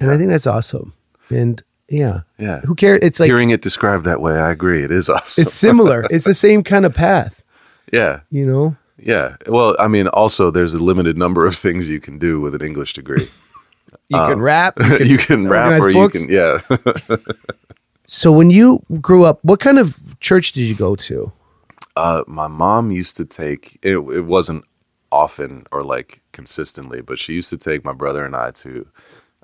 and 0.00 0.10
I 0.10 0.18
think 0.18 0.30
that's 0.30 0.46
awesome. 0.46 0.92
And 1.28 1.62
yeah. 1.88 2.20
Yeah. 2.38 2.60
Who 2.60 2.74
cares? 2.74 3.00
It's 3.02 3.20
like 3.20 3.28
hearing 3.28 3.50
it 3.50 3.62
described 3.62 4.04
that 4.04 4.20
way 4.20 4.34
i 4.38 4.50
agree 4.50 4.82
it 4.82 4.90
is 4.90 5.08
awesome 5.10 5.42
it's 5.42 5.54
similar. 5.54 6.06
it's 6.10 6.24
the 6.24 6.34
same 6.34 6.62
kind 6.62 6.84
of 6.84 6.94
path, 6.94 7.42
yeah 7.92 8.20
you 8.30 8.44
know? 8.44 8.76
yeah 8.98 9.36
well 9.46 9.76
i 9.78 9.86
mean 9.86 10.08
also 10.08 10.50
there's 10.50 10.74
a 10.74 10.78
limited 10.78 11.16
number 11.18 11.44
of 11.46 11.54
things 11.54 11.88
you 11.88 12.00
can 12.00 12.18
do 12.18 12.40
with 12.40 12.54
an 12.54 12.62
english 12.62 12.94
degree 12.94 13.28
You 14.08 14.18
can 14.18 14.40
rap. 14.40 14.74
You 14.78 14.84
can, 14.98 15.06
you 15.06 15.18
can 15.18 15.48
rap 15.48 15.80
or 15.82 15.92
books. 15.92 16.20
you 16.20 16.26
can 16.28 16.34
yeah 16.34 17.16
So 18.06 18.30
when 18.30 18.50
you 18.50 18.82
grew 19.00 19.24
up, 19.24 19.40
what 19.44 19.58
kind 19.58 19.78
of 19.78 19.98
church 20.20 20.52
did 20.52 20.60
you 20.62 20.76
go 20.76 20.94
to? 20.94 21.32
Uh, 21.96 22.22
my 22.28 22.46
mom 22.46 22.90
used 22.92 23.16
to 23.16 23.24
take 23.24 23.78
it. 23.82 23.96
It 23.96 24.24
wasn't 24.26 24.64
often 25.10 25.66
or 25.72 25.82
like 25.82 26.20
consistently, 26.32 27.00
but 27.00 27.18
she 27.18 27.32
used 27.34 27.50
to 27.50 27.56
take 27.56 27.84
my 27.84 27.92
brother 27.92 28.24
and 28.24 28.36
I 28.36 28.50
to 28.52 28.86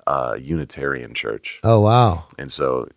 uh, 0.07 0.37
Unitarian 0.41 1.15
church, 1.15 1.61
Oh 1.65 1.81
wow. 1.81 2.25
and 2.39 2.51
so 2.53 2.89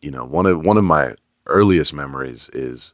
you 0.00 0.10
know 0.10 0.24
one 0.24 0.46
of 0.46 0.64
one 0.64 0.76
of 0.76 0.84
my 0.84 1.14
earliest 1.46 1.92
memories 1.94 2.50
is 2.52 2.92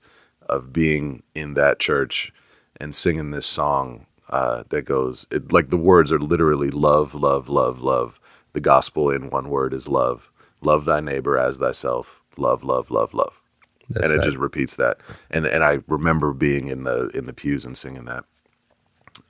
of 0.48 0.72
being 0.72 1.22
in 1.34 1.54
that 1.54 1.78
church 1.80 2.32
and 2.80 2.94
singing 2.94 3.30
this 3.30 3.46
song 3.46 4.06
uh, 4.28 4.64
that 4.70 4.82
goes 4.82 5.26
it, 5.30 5.52
like 5.52 5.70
the 5.70 5.76
words 5.76 6.12
are 6.12 6.18
literally 6.20 6.70
love, 6.70 7.14
love, 7.14 7.48
love, 7.48 7.80
love. 7.80 8.19
The 8.52 8.60
gospel 8.60 9.10
in 9.10 9.30
one 9.30 9.48
word 9.48 9.72
is 9.74 9.88
love. 9.88 10.30
Love 10.60 10.84
thy 10.84 11.00
neighbor 11.00 11.38
as 11.38 11.58
thyself. 11.58 12.20
Love, 12.36 12.64
love, 12.64 12.90
love, 12.90 13.12
love 13.14 13.40
That's 13.88 14.08
and 14.08 14.14
it 14.14 14.22
that. 14.22 14.24
just 14.26 14.36
repeats 14.38 14.76
that. 14.76 14.98
And 15.30 15.46
and 15.46 15.62
I 15.64 15.78
remember 15.86 16.32
being 16.32 16.68
in 16.68 16.84
the 16.84 17.08
in 17.14 17.26
the 17.26 17.32
pews 17.32 17.64
and 17.64 17.76
singing 17.76 18.04
that. 18.06 18.24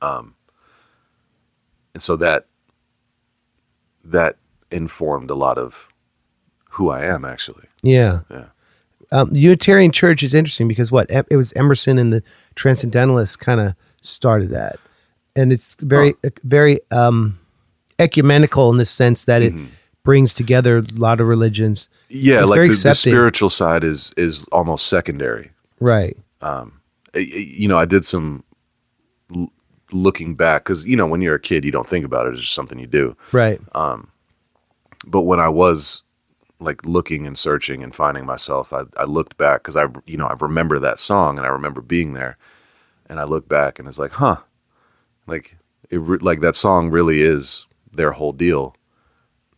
Um, 0.02 0.34
and 1.94 2.02
so 2.02 2.16
that 2.16 2.46
that 4.04 4.36
informed 4.70 5.30
a 5.30 5.34
lot 5.34 5.58
of 5.58 5.88
who 6.70 6.88
I 6.90 7.04
am 7.04 7.24
actually. 7.24 7.66
yeah. 7.82 8.20
Yeah. 8.30 8.46
Um, 9.12 9.30
the 9.32 9.40
Unitarian 9.40 9.90
Church 9.90 10.22
is 10.22 10.34
interesting 10.34 10.68
because 10.68 10.92
what 10.92 11.10
it 11.10 11.36
was 11.36 11.52
Emerson 11.54 11.98
and 11.98 12.12
the 12.12 12.22
Transcendentalists 12.54 13.34
kind 13.34 13.58
of 13.58 13.74
started 14.02 14.50
that, 14.50 14.76
and 15.34 15.52
it's 15.52 15.74
very 15.80 16.14
very 16.44 16.78
um, 16.92 17.39
ecumenical 18.00 18.70
in 18.70 18.78
the 18.78 18.86
sense 18.86 19.24
that 19.24 19.42
it 19.42 19.52
brings 20.02 20.34
together 20.34 20.78
a 20.78 20.82
lot 20.94 21.20
of 21.20 21.26
religions. 21.26 21.88
Yeah, 22.08 22.40
like 22.44 22.56
the, 22.56 22.68
the 22.82 22.88
spiritual 23.12 23.50
side 23.50 23.84
is 23.84 24.12
is 24.16 24.46
almost 24.52 24.86
secondary. 24.86 25.50
Right. 25.78 26.16
I- 26.42 27.18
You 27.18 27.68
know, 27.68 27.78
I 27.78 27.84
did 27.86 28.04
some 28.04 28.44
l- 29.34 29.52
looking 29.92 30.34
back 30.36 30.64
because 30.64 30.86
you 30.86 30.96
know 30.96 31.06
when 31.06 31.20
you're 31.20 31.34
a 31.34 31.40
kid 31.40 31.64
you 31.64 31.70
don't 31.72 31.88
think 31.88 32.04
about 32.04 32.26
it; 32.26 32.32
it's 32.32 32.42
just 32.42 32.54
something 32.54 32.78
you 32.78 32.86
do. 32.86 33.16
Right. 33.32 33.60
Um, 33.74 34.08
but 35.06 35.22
when 35.22 35.40
I 35.40 35.48
was 35.48 36.02
like 36.60 36.84
looking 36.84 37.26
and 37.26 37.36
searching 37.38 37.82
and 37.82 37.94
finding 37.94 38.26
myself, 38.26 38.72
I, 38.72 38.82
I 38.96 39.04
looked 39.04 39.36
back 39.38 39.62
because 39.62 39.76
I, 39.76 39.86
you 40.06 40.16
know, 40.18 40.26
I 40.26 40.34
remember 40.40 40.78
that 40.78 41.00
song 41.00 41.38
and 41.38 41.46
I 41.46 41.50
remember 41.50 41.80
being 41.80 42.12
there, 42.12 42.36
and 43.08 43.18
I 43.18 43.24
look 43.24 43.48
back 43.48 43.78
and 43.78 43.88
it's 43.88 43.98
like, 43.98 44.12
huh, 44.12 44.36
like 45.26 45.56
it, 45.90 45.98
like 46.22 46.40
that 46.42 46.54
song 46.54 46.90
really 46.90 47.22
is 47.22 47.66
their 47.92 48.12
whole 48.12 48.32
deal, 48.32 48.74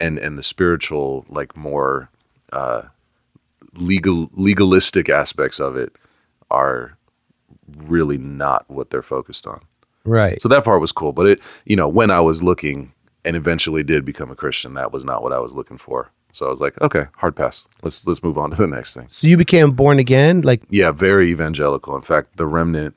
and 0.00 0.18
and 0.18 0.36
the 0.38 0.42
spiritual, 0.42 1.24
like 1.28 1.56
more 1.56 2.10
uh, 2.52 2.82
legal 3.74 4.30
legalistic 4.34 5.08
aspects 5.08 5.60
of 5.60 5.76
it 5.76 5.96
are 6.50 6.96
really 7.78 8.18
not 8.18 8.64
what 8.68 8.90
they're 8.90 9.02
focused 9.02 9.46
on. 9.46 9.60
Right. 10.04 10.40
So 10.42 10.48
that 10.48 10.64
part 10.64 10.80
was 10.80 10.92
cool. 10.92 11.12
But 11.12 11.26
it, 11.26 11.40
you 11.64 11.76
know, 11.76 11.88
when 11.88 12.10
I 12.10 12.20
was 12.20 12.42
looking 12.42 12.92
and 13.24 13.36
eventually 13.36 13.82
did 13.82 14.04
become 14.04 14.30
a 14.30 14.36
Christian, 14.36 14.74
that 14.74 14.92
was 14.92 15.04
not 15.04 15.22
what 15.22 15.32
I 15.32 15.38
was 15.38 15.54
looking 15.54 15.78
for. 15.78 16.10
So 16.32 16.46
I 16.46 16.50
was 16.50 16.60
like, 16.60 16.80
okay, 16.80 17.06
hard 17.16 17.36
pass. 17.36 17.66
Let's 17.82 18.06
let's 18.06 18.22
move 18.22 18.38
on 18.38 18.50
to 18.50 18.56
the 18.56 18.66
next 18.66 18.94
thing. 18.94 19.06
So 19.08 19.26
you 19.28 19.36
became 19.36 19.72
born 19.72 19.98
again, 19.98 20.40
like 20.40 20.62
Yeah, 20.70 20.90
very 20.90 21.28
evangelical. 21.30 21.94
In 21.94 22.02
fact, 22.02 22.36
the 22.36 22.46
remnant 22.46 22.96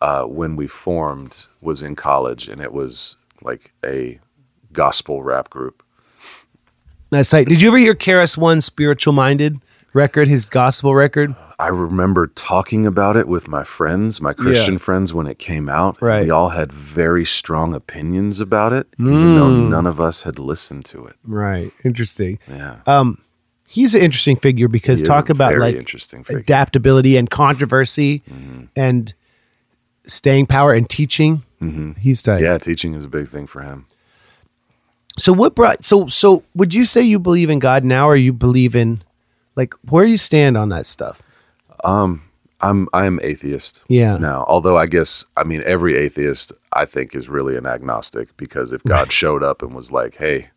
uh, 0.00 0.24
when 0.24 0.54
we 0.54 0.66
formed 0.66 1.46
was 1.60 1.82
in 1.82 1.96
college, 1.96 2.48
and 2.48 2.60
it 2.60 2.72
was 2.72 3.16
like 3.42 3.72
a 3.84 4.20
gospel 4.74 5.22
rap 5.22 5.48
group. 5.48 5.82
that's 7.10 7.32
like. 7.32 7.48
Did 7.48 7.62
you 7.62 7.68
ever 7.68 7.78
hear 7.78 7.94
KRS 7.94 8.36
One 8.36 8.60
Spiritual 8.60 9.12
Minded 9.14 9.58
record, 9.92 10.28
his 10.28 10.48
gospel 10.48 10.94
record? 10.94 11.34
I 11.58 11.68
remember 11.68 12.26
talking 12.26 12.84
about 12.84 13.16
it 13.16 13.28
with 13.28 13.46
my 13.46 13.62
friends, 13.62 14.20
my 14.20 14.32
Christian 14.32 14.76
friends, 14.78 15.14
when 15.14 15.28
it 15.28 15.38
came 15.38 15.68
out. 15.68 15.96
Right. 16.02 16.24
We 16.24 16.30
all 16.30 16.48
had 16.48 16.72
very 16.72 17.24
strong 17.24 17.72
opinions 17.74 18.40
about 18.40 18.72
it, 18.72 18.88
even 18.98 19.36
though 19.36 19.50
Mm. 19.50 19.68
none 19.70 19.86
of 19.86 20.00
us 20.00 20.22
had 20.22 20.40
listened 20.40 20.84
to 20.86 21.04
it. 21.06 21.14
Right. 21.24 21.70
Interesting. 21.84 22.40
Yeah. 22.48 22.78
Um, 22.88 23.18
he's 23.68 23.94
an 23.94 24.00
interesting 24.02 24.36
figure 24.36 24.66
because 24.66 25.00
talk 25.00 25.30
about 25.30 25.56
like 25.56 25.76
interesting 25.76 26.24
figure. 26.24 26.40
adaptability 26.40 27.16
and 27.16 27.30
controversy 27.30 28.22
Mm-hmm. 28.28 28.64
and 28.74 29.14
staying 30.06 30.46
power 30.46 30.72
and 30.74 30.88
teaching. 30.90 31.44
He's 31.98 32.20
tight. 32.20 32.42
yeah, 32.42 32.58
teaching 32.58 32.92
is 32.92 33.04
a 33.04 33.08
big 33.08 33.26
thing 33.28 33.46
for 33.46 33.62
him. 33.62 33.86
So 35.18 35.32
what 35.32 35.54
brought 35.54 35.84
so 35.84 36.08
so 36.08 36.42
would 36.54 36.74
you 36.74 36.84
say 36.84 37.02
you 37.02 37.18
believe 37.18 37.50
in 37.50 37.58
God 37.60 37.84
now 37.84 38.06
or 38.08 38.16
you 38.16 38.32
believe 38.32 38.74
in 38.74 39.02
like 39.56 39.74
where 39.88 40.04
you 40.04 40.16
stand 40.16 40.56
on 40.56 40.70
that 40.70 40.86
stuff? 40.86 41.22
Um 41.84 42.22
I'm 42.60 42.88
I'm 42.92 43.20
atheist. 43.22 43.84
Yeah. 43.88 44.16
Now, 44.16 44.44
although 44.48 44.76
I 44.78 44.86
guess 44.86 45.24
I 45.36 45.44
mean 45.44 45.62
every 45.64 45.96
atheist 45.96 46.52
I 46.72 46.84
think 46.84 47.14
is 47.14 47.28
really 47.28 47.56
an 47.56 47.66
agnostic 47.66 48.36
because 48.36 48.72
if 48.72 48.82
God 48.84 49.12
showed 49.12 49.42
up 49.44 49.62
and 49.62 49.74
was 49.74 49.92
like, 49.92 50.16
"Hey, 50.16 50.48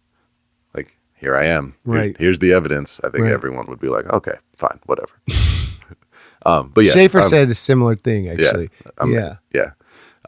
like 0.73 0.97
here 1.15 1.35
I 1.35 1.45
am. 1.45 1.75
Right. 1.85 2.15
here's 2.17 2.39
the 2.39 2.53
evidence." 2.53 2.99
I 3.03 3.09
think 3.09 3.25
Right. 3.25 3.33
everyone 3.33 3.67
would 3.67 3.79
be 3.79 3.89
like, 3.89 4.05
"Okay, 4.11 4.35
fine, 4.55 4.79
whatever." 4.85 5.13
um, 6.45 6.71
but 6.73 6.85
yeah, 6.85 6.93
Schaffer 6.93 7.19
I'm- 7.19 7.29
said 7.29 7.49
a 7.49 7.53
similar 7.53 7.95
thing 7.95 8.25
yeah, 8.25 8.31
actually. 8.31 8.69
I'm- 8.99 9.11
yeah. 9.13 9.35
yeah, 9.53 9.71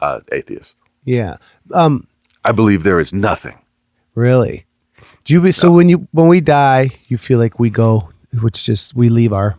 uh, 0.02 0.20
atheist. 0.32 0.76
Yeah. 1.04 1.36
Um 1.72 2.06
I 2.44 2.52
believe 2.52 2.82
there 2.84 3.00
is 3.00 3.12
nothing. 3.14 3.58
Really. 4.14 4.66
Do 5.24 5.34
you 5.34 5.52
so 5.52 5.72
when 5.72 5.88
you 5.88 6.08
when 6.12 6.28
we 6.28 6.40
die, 6.40 6.90
you 7.08 7.18
feel 7.18 7.38
like 7.38 7.58
we 7.58 7.70
go 7.70 8.10
which 8.40 8.64
just 8.64 8.94
we 8.94 9.08
leave 9.08 9.32
our 9.32 9.56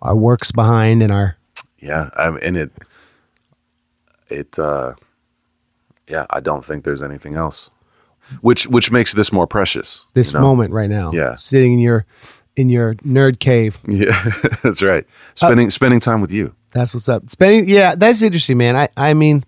our 0.00 0.16
works 0.16 0.52
behind 0.52 1.02
and 1.02 1.12
our 1.12 1.36
Yeah, 1.78 2.10
um, 2.16 2.38
and 2.42 2.56
it, 2.56 2.72
it, 4.28 4.58
uh, 4.58 4.94
yeah, 6.08 6.26
I 6.30 6.40
don't 6.40 6.64
think 6.64 6.84
there's 6.84 7.02
anything 7.02 7.36
else, 7.36 7.70
which 8.40 8.66
which 8.66 8.90
makes 8.90 9.14
this 9.14 9.32
more 9.32 9.46
precious. 9.46 10.06
you 10.08 10.22
this 10.22 10.32
know? 10.34 10.40
moment 10.40 10.72
right 10.72 10.90
now. 10.90 11.12
Yeah. 11.12 11.34
Sitting 11.34 11.74
in 11.74 11.78
your 11.78 12.04
in 12.56 12.68
your 12.68 12.94
nerd 12.96 13.38
cave. 13.38 13.78
Yeah, 13.88 14.20
that's 14.62 14.82
right. 14.82 15.04
Uh, 15.04 15.46
Spending 15.46 15.70
spending 15.70 16.00
time 16.00 16.20
with 16.20 16.32
you. 16.32 16.54
That's 16.72 16.94
what's 16.94 17.08
up. 17.08 17.28
Spending, 17.28 17.68
yeah, 17.68 17.94
that's 17.94 18.22
interesting, 18.22 18.56
man. 18.56 18.76
I, 18.76 18.88
I 18.96 19.12
mean, 19.12 19.44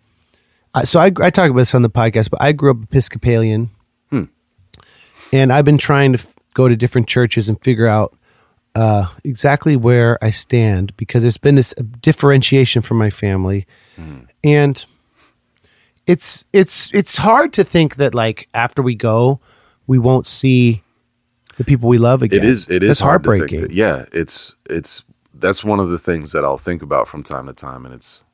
I, 0.75 0.85
so 0.85 1.01
I, 1.01 1.07
I 1.07 1.31
talk 1.31 1.51
about 1.51 1.61
this 1.61 1.75
on 1.75 1.81
the 1.81 1.89
podcast, 1.89 2.31
but 2.31 2.43
I 2.43 2.53
grew 2.53 2.71
up 2.71 2.83
Episcopalian, 2.83 3.71
and 5.35 5.53
I've 5.53 5.64
been 5.64 5.78
trying 5.78 6.12
to 6.12 6.18
f- 6.18 6.32
go 6.55 6.68
to 6.68 6.76
different 6.76 7.09
churches 7.09 7.49
and 7.49 7.62
figure 7.62 7.87
out 7.89 8.16
uh, 8.76 9.07
exactly 9.24 9.76
where 9.76 10.22
I 10.22 10.30
stand 10.30 10.97
because 10.97 11.22
there's 11.22 11.37
been 11.39 11.57
this 11.57 11.74
differentiation 12.01 12.82
from 12.82 12.99
my 12.99 13.11
family, 13.11 13.66
and 14.43 14.85
it's 16.07 16.45
it's 16.53 16.91
it's 16.95 17.16
hard 17.16 17.53
to 17.55 17.64
think 17.64 17.97
that 17.97 18.14
like 18.14 18.49
after 18.55 18.82
we 18.82 18.95
go, 18.95 19.41
we 19.87 19.99
won't 19.99 20.26
see 20.26 20.82
the 21.57 21.64
people 21.64 21.89
we 21.89 21.99
love 21.99 22.22
again. 22.22 22.41
It 22.43 22.45
is 22.49 22.68
it 22.68 22.82
is 22.82 22.89
That's 22.89 23.01
think 23.01 23.09
heartbreaking. 23.11 23.61
that- 23.62 23.70
yeah, 23.72 24.05
it's 24.12 24.55
it's 24.68 25.05
that's 25.35 25.64
one 25.64 25.80
of 25.80 25.91
the 25.91 25.99
things 25.99 26.32
that 26.32 26.45
I'll 26.45 26.59
think 26.59 26.82
about 26.82 27.09
from 27.09 27.22
time 27.22 27.47
to 27.47 27.53
time, 27.53 27.85
and 27.85 27.95
it's 27.95 28.24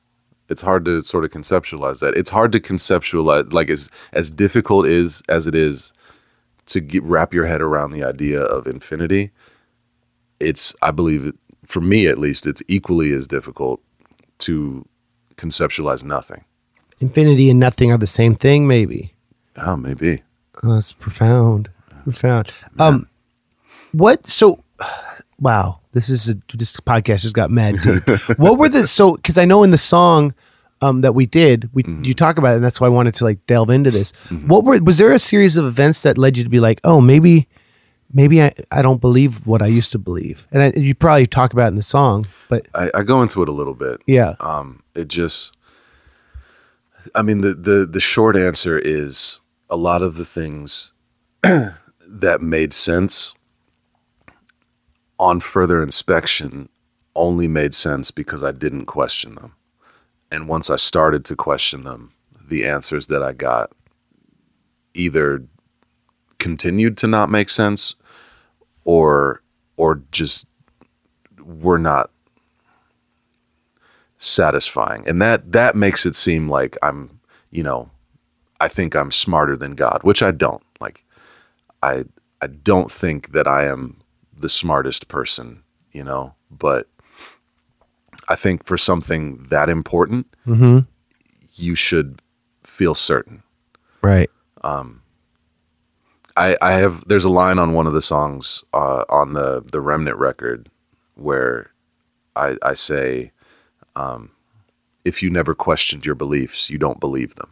it's 0.49 0.63
hard 0.63 0.85
to 0.87 1.03
sort 1.03 1.25
of 1.25 1.31
conceptualize 1.31 2.01
that. 2.01 2.15
It's 2.17 2.31
hard 2.31 2.53
to 2.53 2.61
conceptualize 2.61 3.53
like 3.53 3.71
as 3.71 3.89
as 4.13 4.31
difficult 4.31 4.87
is 4.87 5.23
as 5.29 5.47
it 5.47 5.55
is 5.55 5.93
to 6.71 6.81
get, 6.81 7.03
wrap 7.03 7.35
your 7.35 7.47
head 7.47 7.61
around 7.61 7.93
the 7.93 8.05
idea 8.05 8.41
of 8.41 8.67
infinity. 8.67 9.31
It's 10.39 10.75
I 10.83 10.91
believe 10.91 11.27
it, 11.27 11.35
for 11.67 11.81
me 11.81 12.07
at 12.07 12.19
least, 12.19 12.47
it's 12.47 12.63
equally 12.69 13.13
as 13.13 13.27
difficult 13.27 13.81
to 14.39 14.87
conceptualize 15.37 16.03
nothing. 16.05 16.45
Infinity 17.01 17.51
and 17.51 17.61
nothing 17.61 17.93
are 17.93 17.99
the 17.99 18.07
same 18.07 18.35
thing, 18.35 18.67
maybe. 18.67 19.15
Oh, 19.57 19.77
maybe. 19.77 20.23
Oh, 20.63 20.75
that's 20.75 20.93
profound. 20.93 21.71
Profound. 22.05 22.53
Um, 22.79 23.09
what? 23.93 24.27
So, 24.27 24.63
wow. 25.41 25.81
This 25.93 26.09
is 26.09 26.29
a, 26.29 26.35
this 26.55 26.79
podcast 26.79 27.23
just 27.23 27.35
got 27.35 27.51
mad 27.51 27.77
deep. 27.83 28.07
what 28.39 28.59
were 28.59 28.69
the 28.69 28.87
so? 28.87 29.17
Because 29.17 29.39
I 29.39 29.45
know 29.45 29.65
in 29.65 29.73
the 29.73 29.79
song 29.79 30.35
um, 30.81 31.03
that 31.03 31.15
we 31.15 31.27
did, 31.27 31.69
we 31.73 31.85
you 32.03 32.15
talk 32.15 32.39
about 32.39 32.53
it, 32.53 32.57
and 32.57 32.65
that's 32.65 32.81
why 32.81 32.87
I 32.87 32.91
wanted 32.91 33.15
to 33.15 33.25
like 33.25 33.45
delve 33.47 33.71
into 33.71 33.91
this. 33.91 34.13
What 34.47 34.65
were? 34.65 34.81
Was 34.83 34.99
there 34.99 35.13
a 35.13 35.19
series 35.19 35.57
of 35.57 35.65
events 35.67 36.03
that 36.03 36.17
led 36.19 36.37
you 36.37 36.45
to 36.45 36.51
be 36.51 36.61
like, 36.61 36.81
oh, 36.85 37.01
maybe, 37.01 37.49
maybe 38.13 38.43
I, 38.43 38.55
I 38.71 38.83
don't 38.83 39.01
believe 39.01 39.47
what 39.47 39.63
I 39.63 39.67
used 39.67 39.93
to 39.93 39.99
believe, 39.99 40.47
and 40.53 40.63
I, 40.63 40.73
you 40.79 40.95
probably 40.95 41.27
talk 41.27 41.53
about 41.53 41.65
it 41.65 41.69
in 41.69 41.77
the 41.77 41.83
song, 41.83 42.27
but 42.49 42.67
I, 42.75 42.91
I 42.95 43.03
go 43.03 43.23
into 43.23 43.43
it 43.43 43.49
a 43.49 43.53
little 43.53 43.75
bit. 43.75 44.01
yeah, 44.07 44.37
um, 44.41 44.83
it 44.95 45.09
just 45.09 45.55
i 47.15 47.23
mean 47.23 47.41
the, 47.41 47.55
the 47.55 47.87
the 47.87 48.01
short 48.01 48.37
answer 48.37 48.79
is 48.79 49.41
a 49.71 49.77
lot 49.77 50.03
of 50.03 50.17
the 50.17 50.25
things 50.25 50.93
that 51.43 52.43
made 52.43 52.73
sense 52.73 53.35
on 55.19 55.41
further 55.41 55.83
inspection 55.83 56.69
only 57.15 57.49
made 57.49 57.75
sense 57.75 58.11
because 58.11 58.45
i 58.45 58.53
didn't 58.53 58.85
question 58.87 59.35
them 59.37 59.55
and 60.31 60.49
once 60.49 60.71
i 60.71 60.77
started 60.77 61.25
to 61.25 61.37
question 61.37 61.85
them 61.85 62.13
the 62.49 62.67
answers 62.67 63.07
that 63.09 63.23
i 63.23 63.33
got 63.33 63.73
either 64.95 65.45
continued 66.39 66.97
to 66.97 67.07
not 67.07 67.31
make 67.31 67.49
sense 67.49 67.95
or 68.85 69.43
or 69.77 70.03
just 70.11 70.47
were 71.43 71.79
not 71.79 72.11
satisfying. 74.19 75.09
And 75.09 75.21
that 75.23 75.53
that 75.53 75.75
makes 75.75 76.05
it 76.05 76.15
seem 76.15 76.49
like 76.49 76.77
i'm 76.83 77.21
you 77.51 77.63
know 77.63 77.91
i 78.61 78.69
think 78.69 78.95
i'm 78.95 79.11
smarter 79.11 79.57
than 79.57 79.75
god 79.75 80.01
which 80.03 80.23
i 80.23 80.31
don't. 80.31 80.63
Like 80.81 81.05
i 81.83 82.05
i 82.41 82.47
don't 82.47 82.91
think 82.91 83.33
that 83.33 83.47
i 83.47 83.65
am 83.65 84.01
the 84.37 84.49
smartest 84.49 85.09
person 85.09 85.63
you 85.93 86.03
know 86.03 86.35
but 86.51 86.89
i 88.31 88.35
think 88.35 88.65
for 88.65 88.79
something 88.79 89.45
that 89.51 89.69
important 89.69 90.27
mm-hmm. 90.47 90.79
you 91.55 91.75
should 91.75 92.23
feel 92.65 92.95
certain 92.95 93.43
right, 94.03 94.31
I, 96.37 96.57
I 96.63 96.73
have 96.73 97.07
there's 97.07 97.25
a 97.25 97.31
line 97.31 97.59
on 97.59 97.75
one 97.75 97.87
of 97.87 97.93
the 97.93 98.03
songs 98.03 98.65
uh, 98.73 99.05
on 99.11 99.35
the 99.35 99.63
the 99.71 99.81
remnant 99.81 100.17
record 100.17 100.71
where 101.15 101.71
I, 102.35 102.57
I 102.63 102.75
say 102.75 103.33
um, 103.95 104.31
if 105.05 105.23
you 105.23 105.29
never 105.29 105.55
questioned 105.55 106.07
your 106.07 106.15
beliefs 106.15 106.71
you 106.71 106.79
don't 106.79 107.01
believe 107.01 107.35
them 107.35 107.51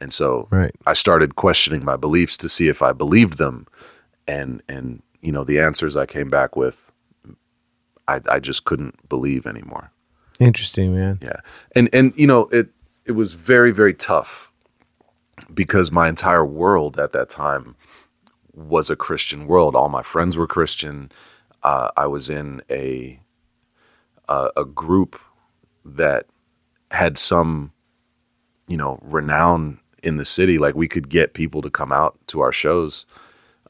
and 0.00 0.12
so 0.12 0.48
right. 0.50 0.74
I 0.86 0.94
started 0.94 1.36
questioning 1.36 1.84
my 1.84 1.96
beliefs 1.96 2.36
to 2.38 2.48
see 2.48 2.68
if 2.68 2.80
I 2.80 2.92
believed 2.92 3.38
them 3.38 3.66
and 4.26 4.62
and 4.68 5.02
you 5.20 5.32
know 5.32 5.44
the 5.44 5.60
answers 5.60 5.96
I 5.96 6.06
came 6.06 6.30
back 6.30 6.56
with 6.56 6.89
I, 8.16 8.20
I 8.36 8.38
just 8.38 8.64
couldn't 8.64 9.08
believe 9.08 9.46
anymore 9.46 9.92
Interesting, 10.40 10.96
man. 10.96 11.18
yeah. 11.22 11.40
And 11.76 11.90
and 11.92 12.14
you 12.16 12.26
know, 12.26 12.48
it 12.48 12.70
it 13.04 13.12
was 13.12 13.34
very 13.34 13.70
very 13.70 13.92
tough 13.92 14.50
because 15.52 15.92
my 15.92 16.08
entire 16.08 16.44
world 16.44 16.98
at 16.98 17.12
that 17.12 17.28
time 17.28 17.76
was 18.54 18.88
a 18.88 18.96
Christian 18.96 19.46
world. 19.46 19.76
All 19.76 19.90
my 19.90 20.02
friends 20.02 20.36
were 20.36 20.46
Christian. 20.46 21.12
Uh, 21.62 21.90
I 21.96 22.06
was 22.06 22.30
in 22.30 22.62
a, 22.70 23.20
a 24.28 24.50
a 24.56 24.64
group 24.64 25.20
that 25.84 26.26
had 26.90 27.18
some 27.18 27.72
you 28.66 28.78
know 28.78 28.98
renown 29.02 29.78
in 30.02 30.16
the 30.16 30.24
city 30.24 30.56
like 30.56 30.74
we 30.74 30.88
could 30.88 31.10
get 31.10 31.34
people 31.34 31.60
to 31.60 31.68
come 31.68 31.92
out 31.92 32.18
to 32.28 32.40
our 32.40 32.52
shows 32.52 33.04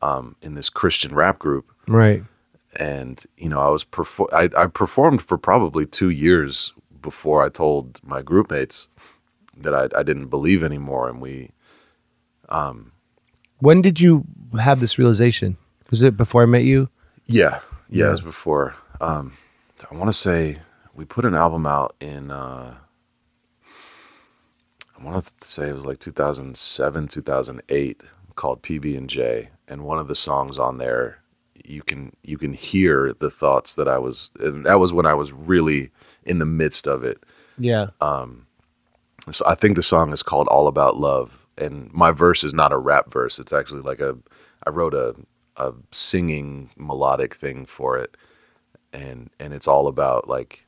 um, 0.03 0.37
in 0.41 0.55
this 0.55 0.71
Christian 0.71 1.17
rap 1.17 1.41
group 1.41 1.73
Right. 1.89 2.23
And 2.77 3.25
you 3.37 3.49
know 3.49 3.61
I 3.61 3.69
was 3.69 3.85
perfor- 3.85 4.33
I, 4.33 4.49
I 4.61 4.67
performed 4.67 5.23
for 5.23 5.39
probably 5.39 5.87
two 5.87 6.11
years 6.11 6.73
before 7.03 7.43
I 7.43 7.49
told 7.49 8.01
my 8.03 8.23
groupmates 8.23 8.89
that 9.57 9.75
I, 9.75 9.89
I 9.99 10.03
didn't 10.03 10.29
believe 10.29 10.63
anymore, 10.63 11.09
and 11.09 11.21
we 11.21 11.51
When 13.59 13.83
did 13.83 14.01
you 14.01 14.25
have 14.61 14.81
this 14.81 14.99
realization? 14.99 15.57
Was 15.91 16.03
it 16.03 16.17
before 16.17 16.43
I 16.43 16.47
met 16.47 16.65
you? 16.65 16.89
yeah. 17.27 17.61
Yeah, 17.93 18.09
it 18.09 18.11
was 18.13 18.21
before. 18.21 18.77
Um, 19.01 19.33
I 19.91 19.97
want 19.97 20.07
to 20.07 20.17
say 20.17 20.59
we 20.95 21.05
put 21.05 21.25
an 21.25 21.35
album 21.35 21.67
out 21.67 21.97
in 22.01 22.31
uh, 22.31 22.77
I 24.99 25.03
want 25.03 25.25
to 25.25 25.47
say 25.47 25.69
it 25.69 25.75
was 25.75 25.87
like 25.87 25.99
2007 25.99 27.09
2008 27.09 28.03
called 28.37 28.63
PB 28.63 28.97
and 28.97 29.11
J, 29.11 29.49
and 29.67 29.83
one 29.85 29.99
of 29.99 30.07
the 30.09 30.15
songs 30.15 30.59
on 30.59 30.79
there 30.79 31.20
you 31.71 31.83
can 31.83 32.13
you 32.23 32.37
can 32.37 32.53
hear 32.53 33.13
the 33.13 33.31
thoughts 33.31 33.75
that 33.77 33.89
I 33.89 33.99
was 33.99 34.31
and 34.41 34.65
that 34.67 34.81
was 34.81 34.93
when 34.93 35.07
I 35.07 35.15
was 35.15 35.33
really 35.33 35.91
in 36.25 36.39
the 36.39 36.47
midst 36.47 36.87
of 36.87 37.05
it. 37.05 37.23
Yeah. 37.59 37.89
Um, 38.01 38.47
so 39.31 39.45
I 39.47 39.55
think 39.55 39.77
the 39.77 39.83
song 39.83 40.13
is 40.13 40.23
called 40.23 40.49
All 40.49 40.67
About 40.67 40.97
Love. 40.97 41.47
And 41.59 41.93
my 41.93 42.11
verse 42.11 42.43
is 42.43 42.55
not 42.55 42.73
a 42.73 42.79
rap 42.79 43.13
verse. 43.13 43.39
It's 43.39 43.53
actually 43.53 43.83
like 43.83 44.01
a 44.01 44.17
I 44.67 44.71
wrote 44.71 44.95
a 44.95 45.15
a 45.57 45.73
singing 45.93 46.71
melodic 46.77 47.35
thing 47.35 47.67
for 47.67 47.99
it. 47.99 48.17
and 48.93 49.31
and 49.39 49.53
it's 49.53 49.69
all 49.69 49.87
about 49.89 50.29
like 50.29 50.67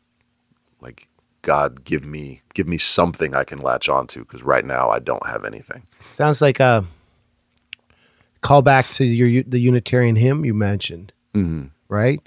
like 0.80 1.08
God 1.42 1.84
give 1.84 2.04
me 2.04 2.40
give 2.54 2.68
me 2.68 2.78
something 2.78 3.34
I 3.34 3.44
can 3.44 3.58
latch 3.58 3.88
onto 3.88 4.20
because 4.20 4.42
right 4.42 4.64
now 4.64 4.90
I 4.90 4.98
don't 5.00 5.26
have 5.26 5.44
anything. 5.44 5.82
Sounds 6.10 6.40
like 6.40 6.60
a 6.60 6.84
call 8.42 8.60
back 8.62 8.86
to 8.90 9.04
your 9.04 9.42
the 9.44 9.58
Unitarian 9.58 10.16
hymn 10.16 10.44
you 10.44 10.52
mentioned, 10.54 11.12
Mm-hmm. 11.34 11.66
right? 11.88 12.20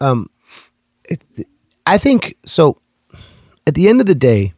Um, 0.00 0.30
it, 1.08 1.24
I 1.86 1.98
think 1.98 2.36
so. 2.46 2.78
At 3.66 3.74
the 3.74 3.88
end 3.88 4.00
of 4.00 4.06
the 4.06 4.14
day, 4.14 4.54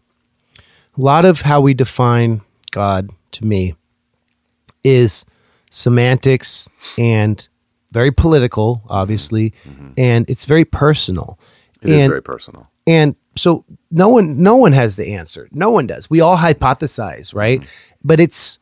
a 0.97 1.01
lot 1.01 1.25
of 1.25 1.41
how 1.43 1.61
we 1.61 1.75
define 1.75 2.43
God 2.71 3.11
to 3.33 3.45
me 3.45 3.75
is 4.85 5.25
semantics 5.71 6.69
and 6.99 7.47
very 7.93 8.11
political, 8.13 8.83
obviously, 8.89 9.53
and 9.97 10.29
it's 10.31 10.45
very 10.45 10.65
personal. 10.65 11.39
It 11.83 11.91
is 11.91 12.01
and 12.03 12.11
very 12.11 12.23
personal. 12.23 12.71
and 12.87 13.17
so 13.37 13.65
no 13.91 14.09
one 14.09 14.43
no 14.43 14.57
one 14.57 14.73
has 14.73 14.97
the 14.97 15.15
answer. 15.15 15.49
No 15.53 15.71
one 15.71 15.87
does. 15.87 16.09
We 16.09 16.21
all 16.21 16.37
hypothesize, 16.37 17.35
right? 17.35 17.63
But 18.05 18.21
it's 18.21 18.59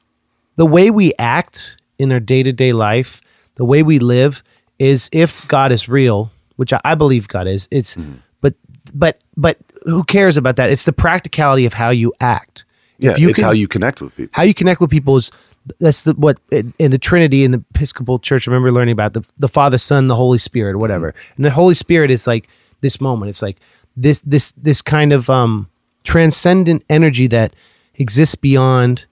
the 0.56 0.66
way 0.66 0.90
we 0.90 1.12
act 1.18 1.76
in 2.00 2.10
our 2.12 2.20
day-to-day 2.20 2.72
life, 2.72 3.20
the 3.56 3.64
way 3.64 3.82
we 3.82 3.98
live 3.98 4.42
is 4.78 5.08
if 5.12 5.46
God 5.48 5.70
is 5.72 5.88
real, 5.88 6.30
which 6.56 6.72
I, 6.72 6.80
I 6.84 6.94
believe 6.94 7.28
God 7.28 7.46
is, 7.46 7.68
it's 7.70 7.96
but 8.40 8.54
but 8.94 9.20
but 9.36 9.58
who 9.84 10.02
cares 10.04 10.36
about 10.36 10.56
that? 10.56 10.70
It's 10.70 10.84
the 10.84 10.92
practicality 10.92 11.66
of 11.66 11.74
how 11.74 11.90
you 11.90 12.12
act. 12.20 12.64
Yeah, 12.98 13.12
if 13.12 13.18
you 13.18 13.28
it's 13.28 13.38
can, 13.38 13.44
how 13.44 13.52
you 13.52 13.68
connect 13.68 14.00
with 14.00 14.14
people. 14.16 14.30
how 14.32 14.42
you 14.42 14.54
connect 14.54 14.80
with 14.80 14.90
people 14.90 15.16
is 15.16 15.30
that's 15.78 16.02
the 16.04 16.14
what 16.14 16.38
in, 16.50 16.72
in 16.78 16.90
the 16.90 16.98
Trinity 16.98 17.44
in 17.44 17.50
the 17.50 17.62
Episcopal 17.74 18.18
Church. 18.18 18.48
I 18.48 18.50
remember 18.50 18.72
learning 18.72 18.92
about 18.92 19.12
the 19.12 19.22
the 19.38 19.48
Father, 19.48 19.78
Son, 19.78 20.08
the 20.08 20.16
Holy 20.16 20.38
Spirit, 20.38 20.76
whatever. 20.78 21.14
And 21.36 21.44
the 21.44 21.50
Holy 21.50 21.74
Spirit 21.74 22.10
is 22.10 22.26
like 22.26 22.48
this 22.80 23.00
moment. 23.00 23.28
It's 23.28 23.42
like 23.42 23.58
this 23.96 24.22
this 24.22 24.52
this 24.52 24.82
kind 24.82 25.12
of 25.12 25.28
um 25.28 25.68
transcendent 26.04 26.82
energy 26.88 27.26
that 27.28 27.54
exists 27.94 28.34
beyond 28.34 29.06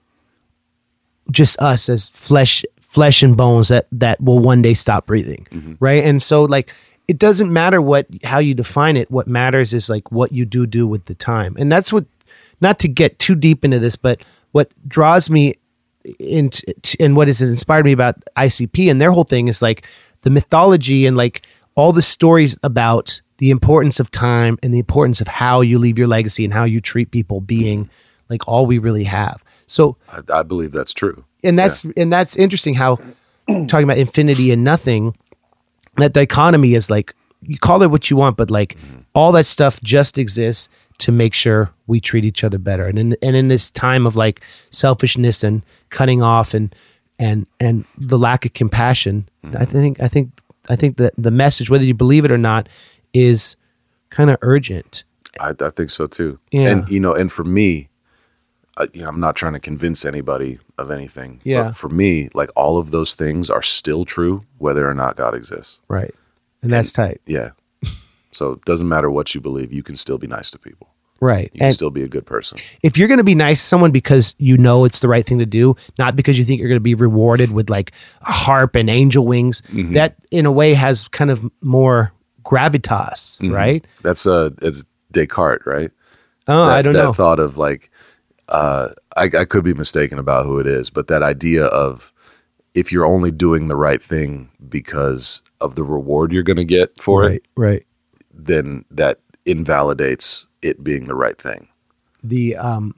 just 1.31 1.59
us 1.59 1.89
as 1.89 2.09
flesh 2.09 2.65
flesh 2.89 3.23
and 3.23 3.37
bones 3.37 3.69
that 3.69 3.87
that 3.91 4.19
will 4.21 4.39
one 4.39 4.61
day 4.61 4.73
stop 4.73 5.05
breathing 5.05 5.47
mm-hmm. 5.51 5.73
right? 5.79 6.03
And 6.03 6.21
so 6.21 6.43
like 6.43 6.73
it 7.07 7.17
doesn't 7.17 7.51
matter 7.51 7.81
what 7.81 8.07
how 8.23 8.39
you 8.39 8.53
define 8.53 8.97
it. 8.97 9.09
What 9.09 9.27
matters 9.27 9.73
is 9.73 9.89
like 9.89 10.11
what 10.11 10.31
you 10.31 10.45
do 10.45 10.65
do 10.65 10.85
with 10.85 11.05
the 11.05 11.15
time. 11.15 11.55
And 11.57 11.71
that's 11.71 11.93
what 11.93 12.05
not 12.61 12.79
to 12.79 12.87
get 12.87 13.17
too 13.19 13.35
deep 13.35 13.63
into 13.63 13.79
this 13.79 13.95
but 13.95 14.21
what 14.51 14.71
draws 14.87 15.29
me 15.29 15.53
into 16.19 16.61
and 16.99 17.15
what 17.15 17.27
has 17.27 17.41
inspired 17.41 17.85
me 17.85 17.91
about 17.91 18.15
ICP 18.35 18.89
and 18.89 19.01
their 19.01 19.11
whole 19.11 19.23
thing 19.23 19.47
is 19.47 19.61
like 19.61 19.85
the 20.21 20.29
mythology 20.29 21.05
and 21.05 21.15
like 21.15 21.45
all 21.75 21.93
the 21.93 22.01
stories 22.01 22.57
about 22.63 23.21
the 23.37 23.51
importance 23.51 23.99
of 23.99 24.11
time 24.11 24.57
and 24.61 24.73
the 24.73 24.79
importance 24.79 25.21
of 25.21 25.27
how 25.27 25.61
you 25.61 25.79
leave 25.79 25.97
your 25.97 26.07
legacy 26.07 26.43
and 26.43 26.53
how 26.53 26.63
you 26.63 26.81
treat 26.81 27.11
people 27.11 27.39
being 27.39 27.85
mm-hmm. 27.85 28.23
like 28.29 28.47
all 28.47 28.65
we 28.65 28.77
really 28.77 29.05
have. 29.05 29.43
So 29.67 29.97
I, 30.09 30.39
I 30.39 30.43
believe 30.43 30.71
that's 30.71 30.93
true. 30.93 31.23
And 31.43 31.57
that's 31.57 31.85
and 31.97 32.11
that's 32.11 32.35
interesting 32.35 32.73
how 32.73 32.97
talking 33.67 33.83
about 33.83 33.97
infinity 33.97 34.51
and 34.51 34.63
nothing 34.63 35.15
that 35.97 36.13
dichotomy 36.13 36.75
is 36.75 36.89
like 36.89 37.13
you 37.41 37.57
call 37.57 37.81
it 37.81 37.91
what 37.91 38.09
you 38.09 38.17
want 38.17 38.37
but 38.37 38.51
like 38.51 38.77
mm-hmm. 38.77 38.99
all 39.13 39.31
that 39.31 39.45
stuff 39.45 39.81
just 39.81 40.17
exists 40.17 40.69
to 40.97 41.11
make 41.11 41.33
sure 41.33 41.71
we 41.87 42.01
treat 42.01 42.25
each 42.25 42.43
other 42.43 42.57
better. 42.57 42.85
And 42.85 42.99
in, 42.99 43.17
and 43.21 43.35
in 43.35 43.47
this 43.47 43.71
time 43.71 44.05
of 44.05 44.17
like 44.17 44.41
selfishness 44.69 45.45
and 45.45 45.65
cutting 45.89 46.21
off 46.21 46.53
and 46.53 46.75
and 47.17 47.47
and 47.59 47.85
the 47.97 48.17
lack 48.17 48.45
of 48.45 48.53
compassion 48.53 49.27
i 49.43 49.47
mm-hmm. 49.47 49.63
think 49.65 49.99
i 50.01 50.07
think 50.07 50.31
i 50.69 50.75
think 50.75 50.97
that 50.97 51.13
the 51.17 51.31
message 51.31 51.69
whether 51.69 51.83
you 51.83 51.93
believe 51.93 52.23
it 52.23 52.31
or 52.31 52.37
not 52.37 52.69
is 53.13 53.55
kind 54.09 54.29
of 54.29 54.37
urgent. 54.41 55.03
I, 55.39 55.53
I 55.59 55.69
think 55.69 55.89
so 55.89 56.05
too. 56.05 56.39
Yeah. 56.51 56.69
And 56.69 56.89
you 56.89 56.99
know, 56.99 57.13
and 57.13 57.31
for 57.31 57.43
me, 57.43 57.88
uh, 58.79 58.87
you 58.93 59.01
know, 59.01 59.09
I'm 59.09 59.19
not 59.19 59.35
trying 59.35 59.53
to 59.53 59.59
convince 59.59 60.05
anybody 60.05 60.57
of 60.77 60.89
anything. 60.89 61.41
Yeah. 61.43 61.63
But 61.65 61.75
for 61.75 61.89
me, 61.89 62.29
like 62.33 62.49
all 62.55 62.77
of 62.77 62.91
those 62.91 63.13
things 63.15 63.49
are 63.49 63.61
still 63.61 64.05
true, 64.05 64.45
whether 64.57 64.89
or 64.89 64.93
not 64.93 65.15
God 65.17 65.35
exists. 65.35 65.79
right 65.87 66.13
and 66.61 66.71
that's 66.73 66.91
tight 66.91 67.21
Yeah. 67.25 67.51
so 68.31 68.53
it 68.53 68.65
doesn't 68.65 68.87
matter 68.89 69.09
what 69.11 69.33
you 69.35 69.41
believe, 69.41 69.71
you 69.71 69.83
can 69.83 69.95
still 69.95 70.17
be 70.17 70.27
nice 70.27 70.49
to 70.51 70.59
people. 70.59 70.87
right 71.21 71.49
You 71.53 71.59
can 71.59 71.67
and 71.67 71.75
still 71.75 71.89
be 71.89 72.03
a 72.03 72.07
good 72.07 72.25
person. 72.25 72.57
if 72.83 72.97
you're 72.97 73.07
going 73.07 73.17
to 73.17 73.23
be 73.23 73.35
nice 73.35 73.61
to 73.61 73.67
someone 73.67 73.91
because 73.91 74.35
you 74.37 74.57
know 74.57 74.85
it's 74.85 74.99
the 74.99 75.07
right 75.07 75.25
thing 75.25 75.39
to 75.39 75.45
do, 75.45 75.75
not 75.97 76.15
because 76.15 76.37
you 76.39 76.45
think 76.45 76.59
you're 76.59 76.69
going 76.69 76.83
to 76.83 76.89
be 76.93 76.95
rewarded 76.95 77.51
with 77.51 77.69
like 77.69 77.91
a 78.21 78.31
harp 78.31 78.75
and 78.75 78.89
angel 78.89 79.25
wings, 79.25 79.61
Mm-hmm. 79.71 79.93
that 79.93 80.15
in 80.31 80.45
a 80.45 80.51
way 80.51 80.73
has 80.73 81.07
kind 81.09 81.31
of 81.31 81.49
more 81.61 82.11
gravitas, 82.45 83.39
Mm-hmm. 83.39 83.53
right? 83.53 83.85
That's 84.01 84.25
uh 84.25 84.49
it's 84.61 84.85
Descartes, 85.11 85.65
right? 85.65 85.91
Oh, 86.47 86.67
that, 86.67 86.77
I 86.77 86.81
don't 86.81 86.93
that 86.93 87.03
know. 87.03 87.13
thought 87.13 87.39
of 87.39 87.57
like 87.57 87.89
uh 88.49 88.89
I, 89.15 89.25
I 89.25 89.45
could 89.45 89.63
be 89.63 89.73
mistaken 89.73 90.19
about 90.19 90.45
who 90.45 90.59
it 90.59 90.67
is, 90.67 90.89
but 90.89 91.07
that 91.07 91.23
idea 91.23 91.65
of 91.65 92.13
if 92.73 92.91
you're 92.91 93.05
only 93.05 93.31
doing 93.31 93.67
the 93.67 93.75
right 93.75 94.01
thing 94.01 94.49
because 94.69 95.41
of 95.59 95.75
the 95.75 95.83
reward 95.83 96.31
you're 96.31 96.43
going 96.43 96.57
to 96.57 96.65
get 96.65 96.97
for 96.99 97.23
it, 97.23 97.27
right, 97.27 97.43
right. 97.55 97.85
then 98.33 98.85
that 98.91 99.19
invalidates 99.45 100.47
it 100.61 100.83
being 100.83 101.05
the 101.05 101.15
right 101.15 101.37
thing. 101.37 101.67
The 102.23 102.55
um, 102.55 102.95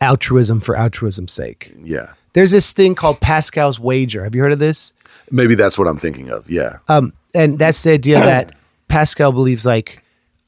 altruism 0.00 0.60
for 0.60 0.76
altruism's 0.76 1.32
sake. 1.32 1.72
Yeah. 1.82 2.12
There's 2.32 2.50
this 2.50 2.72
thing 2.72 2.94
called 2.94 3.20
Pascal's 3.20 3.78
wager. 3.78 4.24
Have 4.24 4.34
you 4.34 4.42
heard 4.42 4.52
of 4.52 4.58
this? 4.58 4.92
Maybe 5.30 5.54
that's 5.54 5.78
what 5.78 5.86
I'm 5.86 5.98
thinking 5.98 6.30
of. 6.30 6.50
Yeah. 6.50 6.78
Um, 6.88 7.12
and 7.34 7.58
that's 7.58 7.82
the 7.82 7.92
idea 7.92 8.20
that 8.24 8.54
Pascal 8.88 9.32
believes 9.32 9.64
like, 9.64 10.02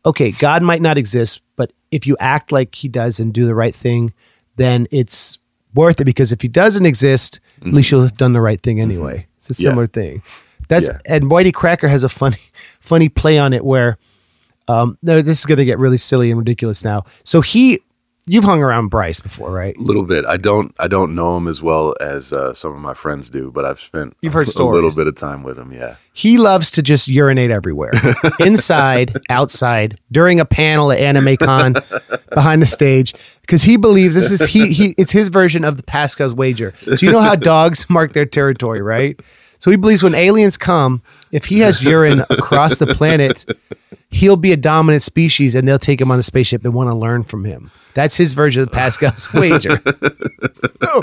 okay, 0.05 0.33
God 0.33 0.63
might 0.63 0.83
not 0.83 0.99
exist, 0.99 1.41
but 1.57 1.73
if 1.91 2.07
you 2.07 2.17
act 2.19 2.53
like 2.53 2.75
he 2.75 2.89
does 2.89 3.21
and 3.21 3.33
do 3.33 3.47
the 3.47 3.55
right 3.55 3.75
thing, 3.75 4.13
then 4.57 4.87
it's 4.91 5.39
worth 5.75 6.01
it 6.01 6.05
because 6.05 6.33
if 6.33 6.41
he 6.43 6.49
doesn't 6.49 6.87
exist, 6.87 7.41
at 7.61 7.73
least 7.73 7.91
you'll 7.91 8.03
have 8.03 8.17
done 8.17 8.33
the 8.33 8.41
right 8.41 8.61
thing 8.63 8.81
anyway. 8.81 9.27
It's 9.39 9.51
a 9.51 9.53
Mm-hmm. 9.53 9.63
Yeah. 9.65 9.71
similar 9.71 9.87
thing. 9.87 10.23
That's 10.69 10.89
Yeah. 10.89 10.99
and 11.07 11.25
Whitey 11.31 11.53
Cracker 11.55 11.89
has 11.89 12.03
a 12.03 12.09
funny, 12.09 12.39
funny 12.81 13.09
play 13.09 13.39
on 13.39 13.53
it 13.53 13.65
where, 13.65 13.99
um, 14.69 14.99
no, 15.03 15.23
this 15.23 15.39
is 15.41 15.47
going 15.47 15.59
to 15.59 15.65
get 15.65 15.79
really 15.79 15.99
silly 15.99 16.31
and 16.31 16.39
ridiculous 16.39 16.85
now. 16.85 17.05
So 17.25 17.41
he, 17.41 17.81
you've 18.27 18.45
hung 18.45 18.63
around 18.63 18.89
Bryce 18.89 19.21
before, 19.21 19.51
right? 19.51 19.77
A 19.77 19.81
little 19.81 20.03
bit. 20.03 20.25
I 20.27 20.37
don't 20.37 20.75
I 20.79 20.89
don't 20.89 21.15
know 21.15 21.37
him 21.37 21.49
as 21.49 21.63
well 21.63 21.95
as 22.01 22.33
uh, 22.33 22.53
some 22.55 22.73
of 22.73 22.79
my 22.81 22.95
friends 22.95 23.31
do, 23.31 23.51
but 23.51 23.65
I've 23.65 23.81
spent 23.81 24.17
You've 24.21 24.33
heard 24.33 24.49
a 24.59 24.65
little 24.65 24.95
bit 24.95 25.07
of 25.07 25.15
time 25.15 25.43
with 25.43 25.59
him. 25.59 25.73
Yeah. 25.73 25.97
he 26.13 26.39
loves 26.39 26.71
to 26.73 26.83
just 26.83 27.09
urinate 27.09 27.51
everywhere 27.51 27.93
inside 28.41 29.17
outside 29.31 29.99
during 30.11 30.41
a 30.41 30.45
panel 30.45 30.93
at 30.93 30.99
AnimeCon, 30.99 31.83
behind 32.31 32.63
the 32.63 32.67
stage 32.67 33.15
because 33.43 33.63
he 33.63 33.77
believes 33.77 34.15
this 34.15 34.31
is 34.31 34.45
he, 34.45 34.73
he 34.73 34.95
it's 34.99 35.13
his 35.13 35.29
version 35.29 35.65
of 35.65 35.77
the 35.77 35.83
pascal's 35.83 36.35
wager 36.35 36.75
so 36.77 36.95
you 37.01 37.13
know 37.13 37.21
how 37.21 37.35
dogs 37.35 37.89
mark 37.89 38.13
their 38.13 38.27
territory 38.27 38.83
right 38.83 39.21
so 39.59 39.71
he 39.71 39.77
believes 39.77 40.03
when 40.03 40.15
aliens 40.15 40.57
come 40.57 41.03
if 41.37 41.45
he 41.45 41.61
has 41.61 41.85
urine 41.85 42.25
across 42.31 42.79
the 42.79 42.87
planet 42.87 43.45
he'll 44.11 44.37
be 44.37 44.53
a 44.53 44.57
dominant 44.57 45.03
species 45.03 45.55
and 45.55 45.69
they'll 45.69 45.79
take 45.79 46.01
him 46.01 46.11
on 46.11 46.17
the 46.17 46.23
spaceship 46.23 46.65
and 46.65 46.75
want 46.75 46.91
to 46.91 46.95
learn 46.95 47.23
from 47.23 47.45
him 47.45 47.71
that's 47.95 48.17
his 48.17 48.33
version 48.33 48.63
of 48.63 48.73
pascal's 48.73 49.33
wager 49.35 49.81
so, 50.83 51.03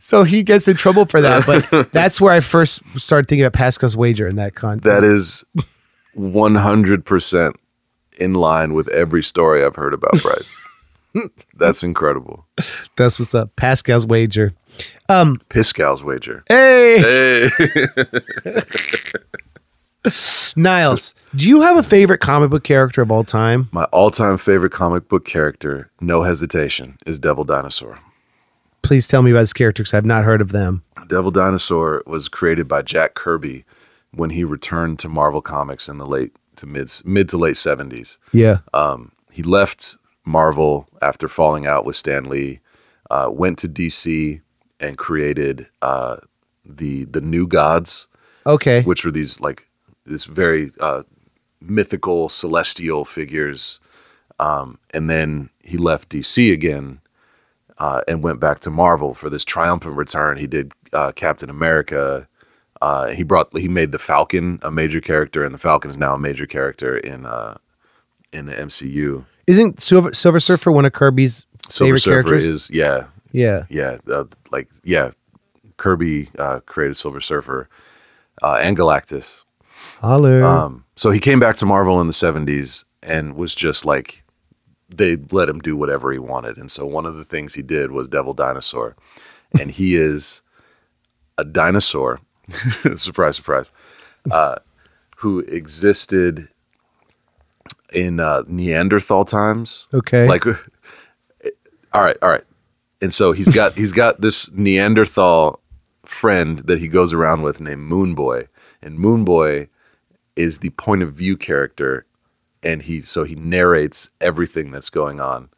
so 0.00 0.24
he 0.24 0.42
gets 0.42 0.66
in 0.68 0.76
trouble 0.76 1.04
for 1.06 1.20
that 1.20 1.44
but 1.46 1.92
that's 1.92 2.20
where 2.20 2.32
i 2.32 2.40
first 2.40 2.82
started 2.98 3.28
thinking 3.28 3.44
about 3.44 3.52
pascal's 3.56 3.96
wager 3.96 4.26
in 4.26 4.36
that 4.36 4.54
context 4.54 4.84
That 4.84 5.04
is 5.04 5.44
100% 6.16 7.54
in 8.18 8.34
line 8.34 8.72
with 8.72 8.88
every 8.88 9.22
story 9.22 9.62
I've 9.64 9.76
heard 9.76 9.92
about 9.92 10.22
Bryce. 10.22 10.56
That's 11.56 11.82
incredible. 11.82 12.46
That's 12.96 13.18
what's 13.18 13.34
up. 13.34 13.54
Pascal's 13.56 14.06
wager. 14.06 14.52
Um 15.08 15.36
Pascal's 15.48 16.02
wager. 16.04 16.44
Hey, 16.48 17.48
Hey. 17.48 18.60
Niles, 20.56 21.14
do 21.34 21.48
you 21.48 21.60
have 21.62 21.76
a 21.76 21.82
favorite 21.82 22.18
comic 22.20 22.50
book 22.50 22.62
character 22.62 23.02
of 23.02 23.10
all 23.10 23.24
time? 23.24 23.68
My 23.72 23.84
all-time 23.84 24.38
favorite 24.38 24.70
comic 24.72 25.08
book 25.08 25.24
character, 25.24 25.90
no 26.00 26.22
hesitation, 26.22 26.96
is 27.04 27.18
Devil 27.18 27.42
Dinosaur. 27.44 27.98
Please 28.82 29.08
tell 29.08 29.22
me 29.22 29.32
about 29.32 29.40
this 29.40 29.52
character 29.52 29.82
because 29.82 29.94
I've 29.94 30.04
not 30.06 30.24
heard 30.24 30.40
of 30.40 30.52
them. 30.52 30.84
Devil 31.08 31.32
Dinosaur 31.32 32.04
was 32.06 32.28
created 32.28 32.68
by 32.68 32.82
Jack 32.82 33.14
Kirby 33.14 33.64
when 34.12 34.30
he 34.30 34.44
returned 34.44 35.00
to 35.00 35.08
Marvel 35.08 35.42
Comics 35.42 35.88
in 35.88 35.98
the 35.98 36.06
late 36.06 36.32
to 36.56 36.66
mid 36.66 36.88
mid 37.04 37.28
to 37.30 37.36
late 37.36 37.56
70s. 37.56 38.18
Yeah. 38.32 38.58
Um, 38.72 39.10
he 39.32 39.42
left 39.42 39.96
Marvel 40.26 40.86
after 41.00 41.28
falling 41.28 41.66
out 41.66 41.84
with 41.86 41.96
Stan 41.96 42.24
Lee, 42.24 42.60
uh, 43.10 43.28
went 43.32 43.56
to 43.58 43.68
DC 43.68 44.40
and 44.80 44.98
created 44.98 45.68
uh, 45.80 46.16
the 46.64 47.04
the 47.04 47.20
New 47.22 47.46
Gods, 47.46 48.08
Okay. 48.46 48.82
which 48.82 49.04
were 49.04 49.12
these 49.12 49.40
like 49.40 49.68
this 50.04 50.24
very 50.24 50.70
uh, 50.80 51.04
mythical 51.60 52.28
celestial 52.28 53.04
figures. 53.04 53.80
Um, 54.38 54.78
and 54.92 55.08
then 55.08 55.48
he 55.62 55.78
left 55.78 56.10
DC 56.10 56.52
again 56.52 57.00
uh, 57.78 58.02
and 58.06 58.22
went 58.22 58.38
back 58.38 58.60
to 58.60 58.70
Marvel 58.70 59.14
for 59.14 59.30
this 59.30 59.44
triumphant 59.44 59.96
return. 59.96 60.36
He 60.36 60.46
did 60.46 60.72
uh, 60.92 61.12
Captain 61.12 61.48
America, 61.48 62.28
Uh, 62.82 63.08
he 63.08 63.22
brought 63.24 63.56
he 63.56 63.68
made 63.68 63.92
the 63.92 63.98
Falcon 63.98 64.58
a 64.62 64.70
major 64.70 65.00
character, 65.00 65.44
and 65.44 65.54
the 65.54 65.58
Falcon 65.58 65.90
is 65.90 65.96
now 65.98 66.14
a 66.14 66.18
major 66.18 66.46
character 66.46 66.98
in 66.98 67.24
uh, 67.24 67.56
in 68.32 68.44
the 68.46 68.52
MCU. 68.52 69.24
Isn't 69.46 69.80
Silver, 69.80 70.12
Silver 70.12 70.40
Surfer 70.40 70.72
one 70.72 70.84
of 70.84 70.92
Kirby's 70.92 71.46
Silver 71.68 71.88
favorite 71.88 72.00
Surfer 72.00 72.28
characters? 72.28 72.44
is 72.44 72.70
yeah 72.70 73.06
yeah. 73.32 73.64
yeah 73.68 73.98
uh, 74.10 74.24
like 74.50 74.68
yeah 74.84 75.10
Kirby 75.76 76.28
uh, 76.38 76.60
created 76.60 76.96
Silver 76.96 77.20
Surfer 77.20 77.68
uh, 78.42 78.58
and 78.60 78.76
Galactus. 78.76 79.44
Holler. 80.00 80.42
Um, 80.44 80.84
so 80.96 81.10
he 81.10 81.18
came 81.18 81.38
back 81.38 81.56
to 81.56 81.66
Marvel 81.66 82.00
in 82.00 82.06
the 82.06 82.12
70s 82.12 82.84
and 83.02 83.34
was 83.34 83.54
just 83.54 83.84
like, 83.84 84.24
they 84.88 85.16
let 85.30 85.48
him 85.48 85.58
do 85.58 85.76
whatever 85.76 86.12
he 86.12 86.18
wanted. 86.18 86.56
And 86.56 86.70
so 86.70 86.86
one 86.86 87.04
of 87.06 87.16
the 87.16 87.24
things 87.24 87.54
he 87.54 87.62
did 87.62 87.90
was 87.90 88.08
Devil 88.08 88.34
Dinosaur. 88.34 88.96
And 89.60 89.70
he 89.70 89.94
is 89.94 90.42
a 91.38 91.44
dinosaur, 91.44 92.20
surprise, 92.96 93.36
surprise, 93.36 93.70
uh, 94.30 94.56
who 95.18 95.38
existed 95.38 96.48
in 97.92 98.20
uh, 98.20 98.42
Neanderthal 98.46 99.24
times. 99.24 99.88
okay. 99.94 100.26
Like, 100.26 100.46
all 101.92 102.02
right, 102.02 102.16
all 102.22 102.30
right. 102.30 102.44
And 103.00 103.12
so 103.12 103.32
he's 103.32 103.52
got 103.52 103.74
he's 103.74 103.92
got 103.92 104.20
this 104.20 104.50
Neanderthal 104.52 105.60
friend 106.04 106.60
that 106.60 106.78
he 106.78 106.88
goes 106.88 107.12
around 107.12 107.42
with 107.42 107.60
named 107.60 107.82
Moon 107.82 108.14
Boy, 108.14 108.48
and 108.82 108.98
Moon 108.98 109.24
Boy 109.24 109.68
is 110.34 110.58
the 110.60 110.70
point 110.70 111.02
of 111.02 111.12
view 111.12 111.36
character, 111.36 112.06
and 112.62 112.82
he 112.82 113.02
so 113.02 113.24
he 113.24 113.34
narrates 113.34 114.10
everything 114.20 114.70
that's 114.70 114.90
going 114.90 115.20
on. 115.20 115.50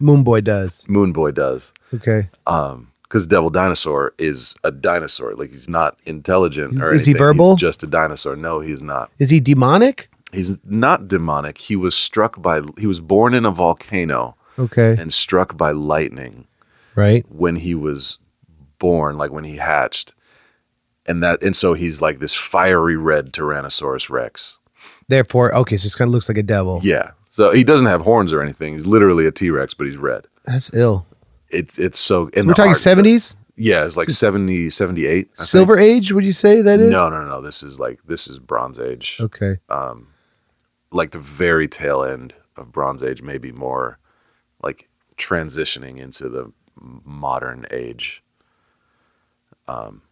Moon 0.00 0.22
Boy 0.24 0.40
does. 0.40 0.84
Moon 0.88 1.12
Boy 1.12 1.30
does 1.30 1.72
Okay. 1.94 2.28
Um, 2.46 2.92
because 3.02 3.26
Devil 3.26 3.50
Dinosaur 3.50 4.14
is 4.18 4.54
a 4.62 4.70
dinosaur. 4.70 5.34
Like 5.34 5.50
he's 5.50 5.68
not 5.68 5.98
intelligent 6.06 6.80
or 6.80 6.92
Is 6.92 7.04
he 7.06 7.12
verbal? 7.12 7.54
He's 7.54 7.60
just 7.60 7.82
a 7.82 7.88
dinosaur. 7.88 8.36
No, 8.36 8.60
he's 8.60 8.84
not. 8.84 9.10
Is 9.18 9.30
he 9.30 9.40
demonic? 9.40 10.09
He's 10.32 10.58
not 10.64 11.08
demonic. 11.08 11.58
He 11.58 11.76
was 11.76 11.94
struck 11.94 12.40
by. 12.40 12.62
He 12.78 12.86
was 12.86 13.00
born 13.00 13.34
in 13.34 13.44
a 13.44 13.50
volcano 13.50 14.36
Okay. 14.58 14.96
and 14.98 15.12
struck 15.12 15.56
by 15.56 15.72
lightning. 15.72 16.46
right. 16.94 17.24
when 17.28 17.56
he 17.56 17.74
was 17.74 18.18
born, 18.78 19.16
like 19.18 19.30
when 19.32 19.44
he 19.44 19.56
hatched. 19.56 20.14
And 21.06 21.22
that 21.22 21.42
and 21.42 21.56
so 21.56 21.74
he's 21.74 22.00
like 22.00 22.18
this 22.20 22.34
fiery 22.34 22.96
red 22.96 23.32
Tyrannosaurus 23.32 24.08
Rex. 24.10 24.58
Therefore, 25.08 25.52
okay, 25.56 25.76
so 25.76 25.84
this 25.84 25.94
kind 25.96 26.08
of 26.08 26.12
looks 26.12 26.28
like 26.28 26.38
a 26.38 26.42
devil. 26.42 26.80
Yeah. 26.82 27.10
So 27.30 27.52
he 27.52 27.64
doesn't 27.64 27.86
have 27.86 28.02
horns 28.02 28.32
or 28.32 28.42
anything. 28.42 28.74
He's 28.74 28.86
literally 28.86 29.26
a 29.26 29.30
T-Rex, 29.32 29.72
but 29.74 29.86
he's 29.86 29.96
red. 29.96 30.26
That's 30.44 30.72
ill. 30.74 31.06
It's 31.48 31.78
it's 31.78 31.98
so 31.98 32.30
We're 32.36 32.54
talking 32.54 32.74
seventies, 32.74 33.34
Yeah, 33.56 33.84
it's 33.84 33.96
like 33.96 34.10
70, 34.10 34.70
78. 34.70 35.08
I 35.08 35.36
think. 35.36 35.46
Silver 35.48 35.78
Age. 35.78 36.12
Would 36.12 36.24
you 36.24 36.32
say 36.32 36.60
that 36.62 36.78
is? 36.80 36.90
No, 36.90 37.08
no, 37.08 37.24
no. 37.24 37.40
This 37.40 37.62
is 37.64 37.80
like 37.80 38.00
this 38.06 38.28
is 38.28 38.38
Bronze 38.38 38.78
Age. 38.78 39.16
Okay. 39.20 39.58
Um, 39.68 40.08
Like 40.92 41.12
the 41.12 41.18
very 41.18 41.68
tail 41.68 42.02
end 42.02 42.34
of 42.56 42.72
Bronze 42.72 43.02
Age, 43.02 43.22
maybe 43.22 43.52
more 43.52 43.98
like 44.62 44.88
transitioning 45.16 45.98
into 45.98 46.28
the 46.28 46.52
modern 46.80 47.66
age. 47.70 48.22
Um, 49.68 50.02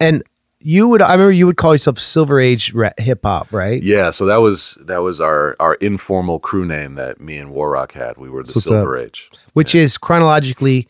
And 0.00 0.22
you 0.58 0.88
would, 0.88 1.02
I 1.02 1.12
remember 1.12 1.32
you 1.32 1.46
would 1.46 1.56
call 1.56 1.74
yourself 1.74 1.98
Silver 1.98 2.40
Age 2.40 2.74
hip 2.98 3.20
hop, 3.22 3.52
right? 3.52 3.82
Yeah, 3.82 4.10
so 4.10 4.26
that 4.26 4.38
was 4.38 4.76
that 4.86 4.98
was 4.98 5.20
our 5.20 5.54
our 5.60 5.74
informal 5.74 6.40
crew 6.40 6.64
name 6.64 6.94
that 6.96 7.20
me 7.20 7.36
and 7.36 7.52
Warrock 7.52 7.92
had. 7.92 8.16
We 8.16 8.28
were 8.28 8.42
the 8.42 8.52
What's 8.54 8.64
Silver 8.64 8.96
Age. 8.96 9.30
Which 9.52 9.74
is 9.74 9.96
chronologically. 9.96 10.88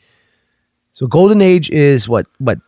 So 0.92 1.06
Golden 1.06 1.42
Age 1.42 1.68
is 1.70 2.08
what? 2.08 2.26
What? 2.38 2.58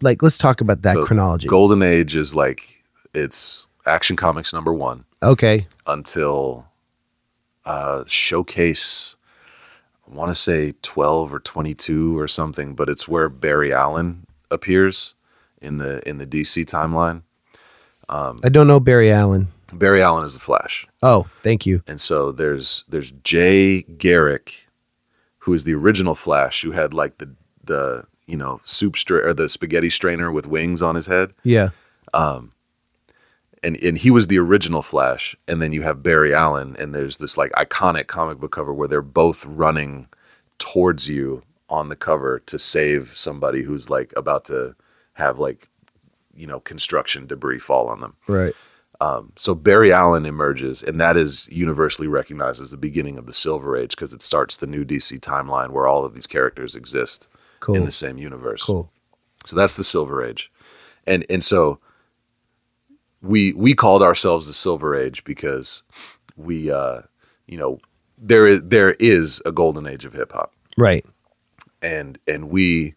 Like, 0.00 0.22
let's 0.22 0.38
talk 0.38 0.60
about 0.60 0.82
that 0.82 0.94
So 0.94 1.06
chronology. 1.06 1.46
Golden 1.46 1.82
Age 1.82 2.16
is 2.16 2.34
like 2.34 2.82
it's 3.14 3.68
Action 3.86 4.16
Comics 4.16 4.52
number 4.52 4.74
one 4.74 5.04
okay. 5.22 5.66
until 5.86 6.66
uh, 7.64 8.04
Showcase. 8.06 9.16
I 10.10 10.14
want 10.14 10.30
to 10.30 10.34
say 10.34 10.74
twelve 10.82 11.32
or 11.34 11.40
twenty 11.40 11.74
two 11.74 12.18
or 12.18 12.28
something, 12.28 12.74
but 12.74 12.88
it's 12.88 13.06
where 13.06 13.28
Barry 13.28 13.72
Allen 13.72 14.26
appears 14.50 15.14
in 15.60 15.76
the 15.78 16.06
in 16.08 16.18
the 16.18 16.26
DC 16.26 16.64
timeline. 16.64 17.22
I 18.08 18.48
don't 18.48 18.66
know 18.66 18.80
Barry 18.80 19.12
Allen. 19.12 19.48
Barry 19.70 20.02
Allen 20.02 20.24
is 20.24 20.32
the 20.32 20.40
Flash. 20.40 20.86
Oh, 21.02 21.28
thank 21.42 21.66
you. 21.66 21.82
And 21.86 22.00
so 22.00 22.32
there's 22.32 22.84
there's 22.88 23.10
Jay 23.10 23.82
Garrick, 23.82 24.66
who 25.40 25.52
is 25.52 25.64
the 25.64 25.74
original 25.74 26.14
Flash, 26.14 26.62
who 26.62 26.70
had 26.70 26.94
like 26.94 27.18
the 27.18 27.34
the 27.62 28.04
you 28.26 28.36
know 28.38 28.60
soup 28.64 28.96
stra- 28.96 29.26
or 29.28 29.34
the 29.34 29.48
spaghetti 29.48 29.90
strainer 29.90 30.32
with 30.32 30.46
wings 30.46 30.80
on 30.80 30.94
his 30.94 31.06
head, 31.06 31.34
Yeah. 31.44 31.70
And 33.62 33.76
and 33.82 33.98
he 33.98 34.10
was 34.10 34.26
the 34.28 34.38
original 34.38 34.82
Flash. 34.82 35.36
And 35.46 35.60
then 35.62 35.72
you 35.72 35.82
have 35.82 36.02
Barry 36.02 36.34
Allen, 36.34 36.76
and 36.78 36.94
there's 36.94 37.18
this 37.18 37.36
like 37.36 37.52
iconic 37.52 38.06
comic 38.06 38.38
book 38.38 38.52
cover 38.52 38.72
where 38.72 38.88
they're 38.88 39.02
both 39.02 39.44
running 39.46 40.08
towards 40.58 41.08
you 41.08 41.42
on 41.70 41.88
the 41.88 41.96
cover 41.96 42.38
to 42.46 42.58
save 42.58 43.12
somebody 43.16 43.62
who's 43.62 43.90
like 43.90 44.12
about 44.16 44.44
to 44.46 44.74
have 45.14 45.38
like 45.38 45.68
you 46.34 46.46
know 46.46 46.60
construction 46.60 47.26
debris 47.26 47.58
fall 47.58 47.88
on 47.88 48.00
them. 48.00 48.14
Right. 48.26 48.54
Um, 49.00 49.32
so 49.36 49.54
Barry 49.54 49.92
Allen 49.92 50.26
emerges, 50.26 50.82
and 50.82 51.00
that 51.00 51.16
is 51.16 51.48
universally 51.52 52.08
recognized 52.08 52.60
as 52.60 52.72
the 52.72 52.76
beginning 52.76 53.16
of 53.16 53.26
the 53.26 53.32
Silver 53.32 53.76
Age 53.76 53.90
because 53.90 54.12
it 54.12 54.22
starts 54.22 54.56
the 54.56 54.66
new 54.66 54.84
DC 54.84 55.20
timeline 55.20 55.70
where 55.70 55.86
all 55.86 56.04
of 56.04 56.14
these 56.14 56.26
characters 56.26 56.74
exist 56.74 57.28
Cool. 57.60 57.76
in 57.76 57.84
the 57.84 57.92
same 57.92 58.18
universe. 58.18 58.62
Cool. 58.64 58.90
So 59.44 59.54
that's 59.54 59.76
the 59.76 59.84
Silver 59.84 60.24
Age, 60.24 60.50
and 61.06 61.24
and 61.30 61.44
so 61.44 61.78
we 63.22 63.52
we 63.54 63.74
called 63.74 64.02
ourselves 64.02 64.46
the 64.46 64.52
Silver 64.54 64.94
Age 64.96 65.24
because 65.24 65.82
we 66.36 66.70
uh, 66.70 67.02
you 67.46 67.58
know 67.58 67.78
there 68.16 68.46
is 68.46 68.60
there 68.64 68.92
is 68.94 69.40
a 69.46 69.52
golden 69.52 69.86
age 69.86 70.04
of 70.04 70.12
hip 70.12 70.32
hop, 70.32 70.52
Right. 70.76 71.04
and 71.82 72.18
and 72.26 72.48
we 72.50 72.94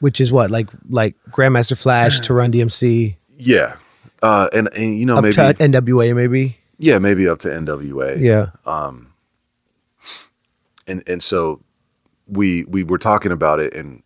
Which 0.00 0.20
is 0.20 0.32
what? 0.32 0.50
Like, 0.50 0.68
like 0.88 1.14
Grandmaster 1.30 1.76
Flash 1.80 2.20
to 2.20 2.34
Run 2.34 2.52
DMC 2.52 3.16
yeah. 3.36 3.76
Uh, 4.22 4.48
and, 4.52 4.68
and 4.74 4.98
you 4.98 5.06
know 5.06 5.14
up 5.16 5.22
maybe 5.22 5.34
to 5.36 5.54
NWA, 5.54 6.14
maybe. 6.14 6.58
yeah 6.78 6.98
maybe 6.98 7.26
up 7.26 7.38
to 7.40 7.48
NWA 7.48 8.18
Yeah. 8.20 8.48
um 8.66 9.12
and 10.86 11.02
and 11.08 11.22
so 11.22 11.60
we 12.26 12.64
we 12.64 12.82
were 12.82 12.98
talking 12.98 13.32
about 13.32 13.60
it 13.60 13.74
and 13.74 14.02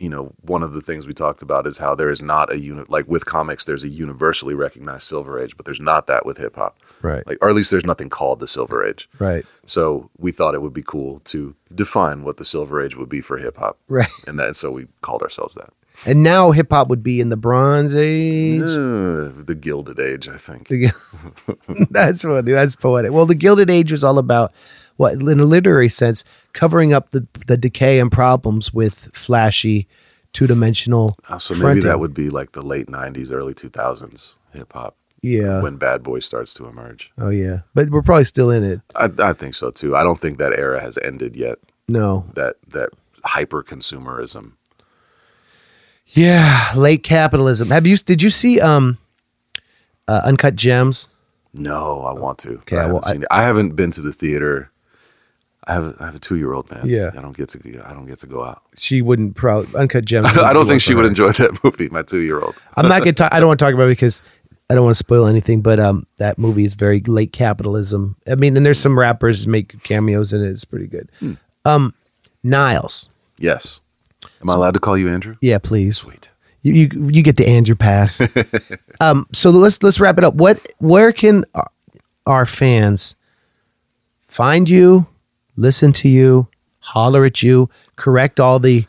you 0.00 0.08
know 0.08 0.32
one 0.40 0.62
of 0.62 0.72
the 0.72 0.80
things 0.80 1.06
we 1.06 1.12
talked 1.12 1.42
about 1.42 1.66
is 1.66 1.78
how 1.78 1.94
there 1.94 2.10
is 2.10 2.20
not 2.22 2.52
a 2.52 2.58
unit 2.58 2.90
like 2.90 3.06
with 3.06 3.26
comics 3.26 3.64
there's 3.66 3.84
a 3.84 3.88
universally 3.88 4.54
recognized 4.54 5.02
silver 5.04 5.38
age 5.38 5.56
but 5.56 5.64
there's 5.66 5.80
not 5.80 6.06
that 6.08 6.24
with 6.26 6.38
hip 6.38 6.56
hop 6.56 6.78
Right. 7.02 7.24
like 7.26 7.38
or 7.40 7.48
at 7.48 7.54
least 7.54 7.70
there's 7.70 7.84
nothing 7.86 8.08
called 8.10 8.40
the 8.40 8.48
silver 8.48 8.84
age 8.84 9.08
Right. 9.18 9.44
so 9.66 10.10
we 10.18 10.32
thought 10.32 10.54
it 10.54 10.62
would 10.62 10.72
be 10.72 10.82
cool 10.82 11.20
to 11.26 11.54
define 11.74 12.24
what 12.24 12.38
the 12.38 12.44
silver 12.44 12.80
age 12.80 12.96
would 12.96 13.08
be 13.08 13.20
for 13.20 13.38
hip 13.38 13.58
hop 13.58 13.78
Right. 13.88 14.08
and 14.26 14.38
that 14.38 14.56
so 14.56 14.70
we 14.72 14.88
called 15.02 15.22
ourselves 15.22 15.54
that 15.54 15.70
And 16.06 16.22
now 16.22 16.50
hip 16.52 16.70
hop 16.72 16.88
would 16.88 17.02
be 17.02 17.20
in 17.20 17.28
the 17.28 17.36
Bronze 17.36 17.94
Age. 17.94 18.62
Uh, 18.62 19.28
the 19.44 19.54
gilded 19.60 20.00
age 20.00 20.28
i 20.28 20.36
think 20.38 20.68
that's 21.90 22.22
funny. 22.22 22.52
That's 22.52 22.76
poetic. 22.76 23.12
Well, 23.12 23.26
the 23.26 23.34
Gilded 23.34 23.70
Age 23.70 23.90
was 23.92 24.02
all 24.04 24.18
about 24.18 24.52
what, 25.00 25.14
in 25.14 25.40
a 25.40 25.44
literary 25.44 25.88
sense, 25.88 26.24
covering 26.52 26.92
up 26.92 27.10
the 27.10 27.26
the 27.46 27.56
decay 27.56 27.98
and 28.00 28.12
problems 28.12 28.72
with 28.74 29.08
flashy, 29.14 29.88
two 30.34 30.46
dimensional. 30.46 31.16
Uh, 31.28 31.38
so 31.38 31.54
maybe 31.54 31.80
that 31.80 31.98
would 32.00 32.12
be 32.14 32.28
like 32.28 32.52
the 32.52 32.62
late 32.62 32.86
90s 32.86 33.32
early 33.32 33.54
2000s 33.54 34.36
hip 34.52 34.72
hop 34.74 34.94
Yeah. 35.22 35.62
when 35.62 35.76
bad 35.76 36.02
boy 36.02 36.18
starts 36.20 36.52
to 36.54 36.66
emerge 36.66 37.10
oh 37.18 37.30
yeah. 37.30 37.60
But 37.74 37.88
we're 37.90 38.02
probably 38.02 38.24
still 38.26 38.50
in 38.50 38.62
it. 38.62 38.80
I, 38.94 39.08
I 39.30 39.32
think 39.32 39.54
so 39.54 39.70
too 39.70 39.96
i 39.96 40.02
don't 40.02 40.20
think 40.20 40.38
that 40.38 40.52
era 40.52 40.80
has 40.80 40.98
ended 41.02 41.34
yet 41.36 41.56
No. 41.88 42.26
that 42.34 42.56
that 42.68 42.90
hyper 43.24 43.62
consumerism. 43.62 44.52
Yeah. 46.08 46.72
Late 46.76 47.02
capitalism. 47.02 47.70
Have 47.70 47.86
you? 47.86 47.96
Did 47.96 48.20
you 48.22 48.30
see 48.30 48.60
um, 48.60 48.98
uh, 50.08 50.22
Uncut 50.24 50.56
Gems? 50.56 51.08
No, 51.52 52.02
I 52.02 52.12
want 52.12 52.38
to. 52.40 52.50
Okay, 52.62 52.76
I 52.76 52.82
haven't, 52.82 52.94
well, 53.04 53.22
I- 53.30 53.38
I 53.40 53.42
haven't 53.42 53.76
been 53.76 53.90
to 53.92 54.00
the 54.00 54.12
theater. 54.12 54.70
I 55.64 55.74
have 55.74 55.96
I 56.00 56.06
have 56.06 56.14
a 56.14 56.18
two 56.18 56.36
year 56.36 56.52
old 56.52 56.70
man. 56.70 56.88
Yeah. 56.88 57.10
I 57.16 57.20
don't 57.20 57.36
get 57.36 57.48
to 57.50 57.82
I 57.86 57.92
don't 57.92 58.06
get 58.06 58.18
to 58.20 58.26
go 58.26 58.42
out. 58.44 58.62
She 58.76 59.02
wouldn't 59.02 59.36
probably 59.36 59.74
Uncut 59.78 60.04
Gems. 60.04 60.28
I 60.38 60.52
don't 60.52 60.66
think 60.66 60.80
she 60.80 60.94
would 60.94 61.04
enjoy 61.04 61.32
that 61.32 61.58
movie. 61.64 61.88
My 61.88 62.02
two 62.02 62.20
year 62.20 62.40
old. 62.40 62.54
I'm 62.76 62.88
not 62.88 63.00
gonna 63.00 63.12
talk. 63.14 63.32
I 63.32 63.40
don't 63.40 63.48
want 63.48 63.58
to 63.60 63.64
talk 63.64 63.74
about 63.74 63.84
it 63.84 63.90
because 63.92 64.22
I 64.70 64.74
don't 64.74 64.84
want 64.84 64.94
to 64.94 64.98
spoil 64.98 65.26
anything. 65.26 65.60
But 65.60 65.78
um, 65.80 66.06
that 66.18 66.38
movie 66.38 66.64
is 66.64 66.74
very 66.74 67.00
late 67.00 67.32
capitalism. 67.32 68.16
I 68.26 68.36
mean, 68.36 68.56
and 68.56 68.64
there's 68.64 68.78
some 68.80 68.98
rappers 68.98 69.46
make 69.46 69.82
cameos 69.82 70.32
in 70.32 70.42
it. 70.42 70.48
It's 70.48 70.64
pretty 70.64 70.86
good. 70.86 71.10
Hmm. 71.18 71.34
Um, 71.64 71.94
Niles. 72.42 73.10
Yes. 73.38 73.80
Am 74.40 74.48
I 74.48 74.54
allowed 74.54 74.74
to 74.74 74.80
call 74.80 74.96
you 74.96 75.08
Andrew? 75.08 75.36
Yeah, 75.40 75.58
please. 75.58 75.98
Sweet. 75.98 76.30
You 76.62 76.72
you, 76.72 77.08
you 77.10 77.22
get 77.22 77.36
the 77.36 77.46
Andrew 77.48 77.74
pass. 77.74 78.22
um, 79.00 79.26
so 79.32 79.50
let's 79.50 79.82
let's 79.82 80.00
wrap 80.00 80.18
it 80.18 80.24
up. 80.24 80.34
What 80.34 80.66
where 80.78 81.12
can 81.12 81.44
our 82.26 82.46
fans 82.46 83.16
find 84.26 84.68
you, 84.68 85.06
listen 85.60 85.92
to 85.92 86.08
you, 86.08 86.48
holler 86.80 87.24
at 87.24 87.42
you, 87.42 87.68
correct 87.96 88.40
all 88.40 88.58
the 88.58 88.86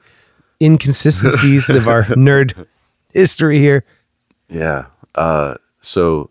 inconsistencies 0.61 1.69
of 1.69 1.87
our 1.87 2.03
nerd 2.27 2.67
history 3.13 3.59
here? 3.59 3.83
Yeah. 4.49 4.85
Uh, 5.15 5.55
so 5.81 6.29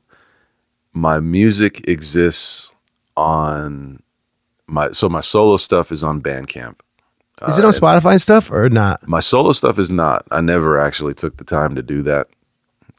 my 0.93 1.20
music 1.20 1.86
exists 1.86 2.72
on 3.16 4.03
my 4.66 4.91
so 4.93 5.09
my 5.09 5.20
solo 5.20 5.57
stuff 5.57 5.93
is 5.93 6.03
on 6.03 6.22
Bandcamp. 6.22 6.76
Is 7.49 7.59
it 7.59 7.64
on 7.64 7.72
Spotify 7.72 8.12
and 8.12 8.22
stuff 8.22 8.51
or 8.51 8.68
not? 8.68 9.07
My 9.09 9.20
solo 9.20 9.53
stuff 9.53 9.78
is 9.78 9.91
not. 9.91 10.26
I 10.30 10.43
never 10.43 10.78
actually 10.78 11.14
took 11.14 11.38
the 11.38 11.45
time 11.45 11.74
to 11.74 11.82
do 11.82 12.03
that. 12.03 12.28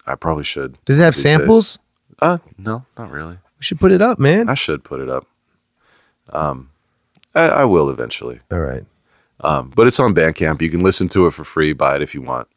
I 0.08 0.16
probably 0.16 0.44
should. 0.44 0.80
Does 0.86 0.98
it 0.98 1.04
have 1.04 1.14
these 1.14 1.24
days. 1.24 1.38
samples? 1.38 1.80
Uh, 2.20 2.40
no, 2.58 2.84
not 2.98 3.12
really. 3.12 3.38
We 3.60 3.64
should 3.64 3.80
put 3.80 3.92
it 3.92 4.02
up, 4.02 4.18
man. 4.18 4.50
I 4.50 4.56
should 4.56 4.84
put 4.84 5.00
it 5.00 5.10
up. 5.10 5.28
Um, 6.30 6.71
I, 7.36 7.42
I 7.42 7.64
will 7.66 7.90
eventually. 7.90 8.40
All 8.52 8.60
right. 8.60 8.86
Um, 9.42 9.72
but 9.76 9.88
it's 9.88 10.00
on 10.00 10.14
Bandcamp. 10.14 10.62
You 10.62 10.70
can 10.70 10.82
listen 10.82 11.08
to 11.10 11.26
it 11.28 11.32
for 11.34 11.44
free. 11.44 11.74
Buy 11.74 11.96
it 11.96 12.02
if 12.02 12.14
you 12.14 12.22
want. 12.22 12.48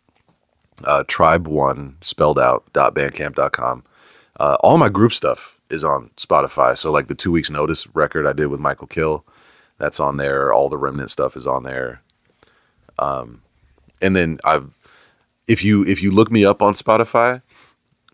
Uh, 0.82 1.04
Tribe 1.06 1.46
One 1.46 1.96
spelled 2.00 2.38
out 2.38 2.64
dot 2.72 2.94
bandcamp.com. 2.94 3.84
Uh, 4.38 4.56
all 4.60 4.76
my 4.76 4.88
group 4.88 5.12
stuff 5.12 5.60
is 5.70 5.84
on 5.84 6.10
Spotify. 6.16 6.76
So 6.76 6.90
like 6.90 7.06
the 7.06 7.14
two 7.14 7.32
weeks 7.32 7.50
notice 7.50 7.86
record 7.94 8.26
I 8.26 8.32
did 8.32 8.48
with 8.48 8.60
Michael 8.60 8.86
Kill, 8.88 9.24
that's 9.78 10.00
on 10.00 10.16
there. 10.16 10.52
All 10.52 10.68
the 10.68 10.76
remnant 10.76 11.10
stuff 11.10 11.36
is 11.36 11.46
on 11.46 11.62
there. 11.62 12.02
Um, 12.98 13.42
and 14.02 14.14
then 14.14 14.38
I've 14.44 14.70
if 15.46 15.64
you 15.64 15.84
if 15.86 16.02
you 16.02 16.10
look 16.10 16.30
me 16.30 16.44
up 16.44 16.60
on 16.62 16.72
Spotify, 16.72 17.42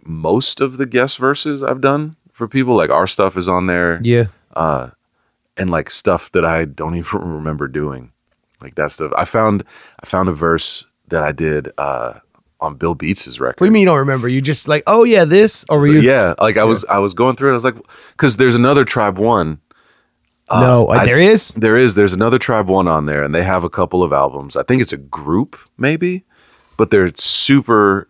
most 0.04 0.60
of 0.60 0.76
the 0.76 0.86
guest 0.86 1.18
verses 1.18 1.62
I've 1.62 1.80
done 1.80 2.16
for 2.32 2.46
people 2.46 2.76
like 2.76 2.90
our 2.90 3.06
stuff 3.06 3.36
is 3.36 3.48
on 3.48 3.66
there 3.66 4.00
Yeah. 4.02 4.26
And 5.60 5.70
like 5.70 5.90
stuff 5.90 6.32
that 6.32 6.44
I 6.44 6.64
don't 6.64 6.96
even 6.96 7.20
remember 7.36 7.68
doing. 7.68 8.10
Like 8.60 8.74
that 8.74 8.90
stuff. 8.92 9.12
I 9.16 9.24
found 9.24 9.64
I 10.02 10.06
found 10.06 10.28
a 10.28 10.32
verse 10.32 10.84
that 11.08 11.22
I 11.22 11.32
did 11.32 11.70
uh 11.78 12.14
on 12.60 12.74
Bill 12.74 12.94
Beats' 12.94 13.40
record. 13.40 13.58
What 13.60 13.64
do 13.64 13.66
you 13.66 13.72
mean 13.72 13.80
you 13.80 13.86
don't 13.86 13.98
remember? 13.98 14.28
You 14.28 14.42
just 14.42 14.68
like, 14.68 14.82
oh 14.86 15.04
yeah, 15.04 15.24
this 15.24 15.64
or 15.70 15.78
were 15.78 15.86
So, 15.86 15.92
you? 15.92 16.00
yeah, 16.00 16.34
like 16.40 16.56
I 16.58 16.64
was 16.64 16.84
I 16.86 16.98
was 16.98 17.14
going 17.14 17.36
through 17.36 17.50
it. 17.50 17.52
I 17.52 17.54
was 17.54 17.64
like, 17.64 17.76
because 18.12 18.36
there's 18.36 18.56
another 18.56 18.84
Tribe 18.84 19.16
One. 19.18 19.60
no, 20.50 20.88
uh, 20.88 20.92
I- 20.98 21.04
there 21.06 21.18
is. 21.18 21.52
There 21.56 21.76
is 21.76 21.94
there's 21.94 22.12
another 22.12 22.38
Tribe 22.38 22.68
One 22.68 22.86
on 22.88 23.06
there, 23.06 23.22
and 23.24 23.34
they 23.34 23.44
have 23.44 23.64
a 23.64 23.70
couple 23.70 24.02
of 24.02 24.12
albums. 24.12 24.56
I 24.56 24.62
think 24.62 24.82
it's 24.82 24.92
a 24.92 24.98
group, 24.98 25.56
maybe, 25.78 26.24
but 26.76 26.90
they're 26.90 27.10
super. 27.14 28.08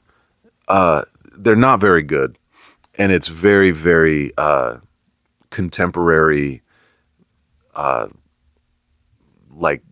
uh 0.66 1.02
They're 1.38 1.54
not 1.68 1.80
very 1.80 2.02
good, 2.02 2.36
and 2.98 3.12
it's 3.12 3.28
very 3.28 3.70
very 3.70 4.32
uh 4.36 4.78
contemporary, 5.50 6.62
uh 7.74 8.08
like 9.52 9.82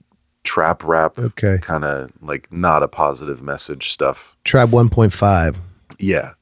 trap 0.45 0.83
rap, 0.85 1.19
Okay. 1.19 1.59
kind 1.61 1.85
of 1.85 2.11
like 2.23 2.51
not 2.53 2.83
a 2.83 2.89
positive 2.89 3.43
message 3.43 3.91
stuff. 3.91 4.37
Trap 4.45 4.69
1.5. 4.71 5.57
Yeah, 5.99 6.33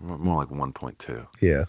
more 0.00 0.18
more 0.18 0.36
like 0.36 0.50
one 0.50 0.72
point 0.72 0.98
two 0.98 1.26
Yeah. 1.40 1.64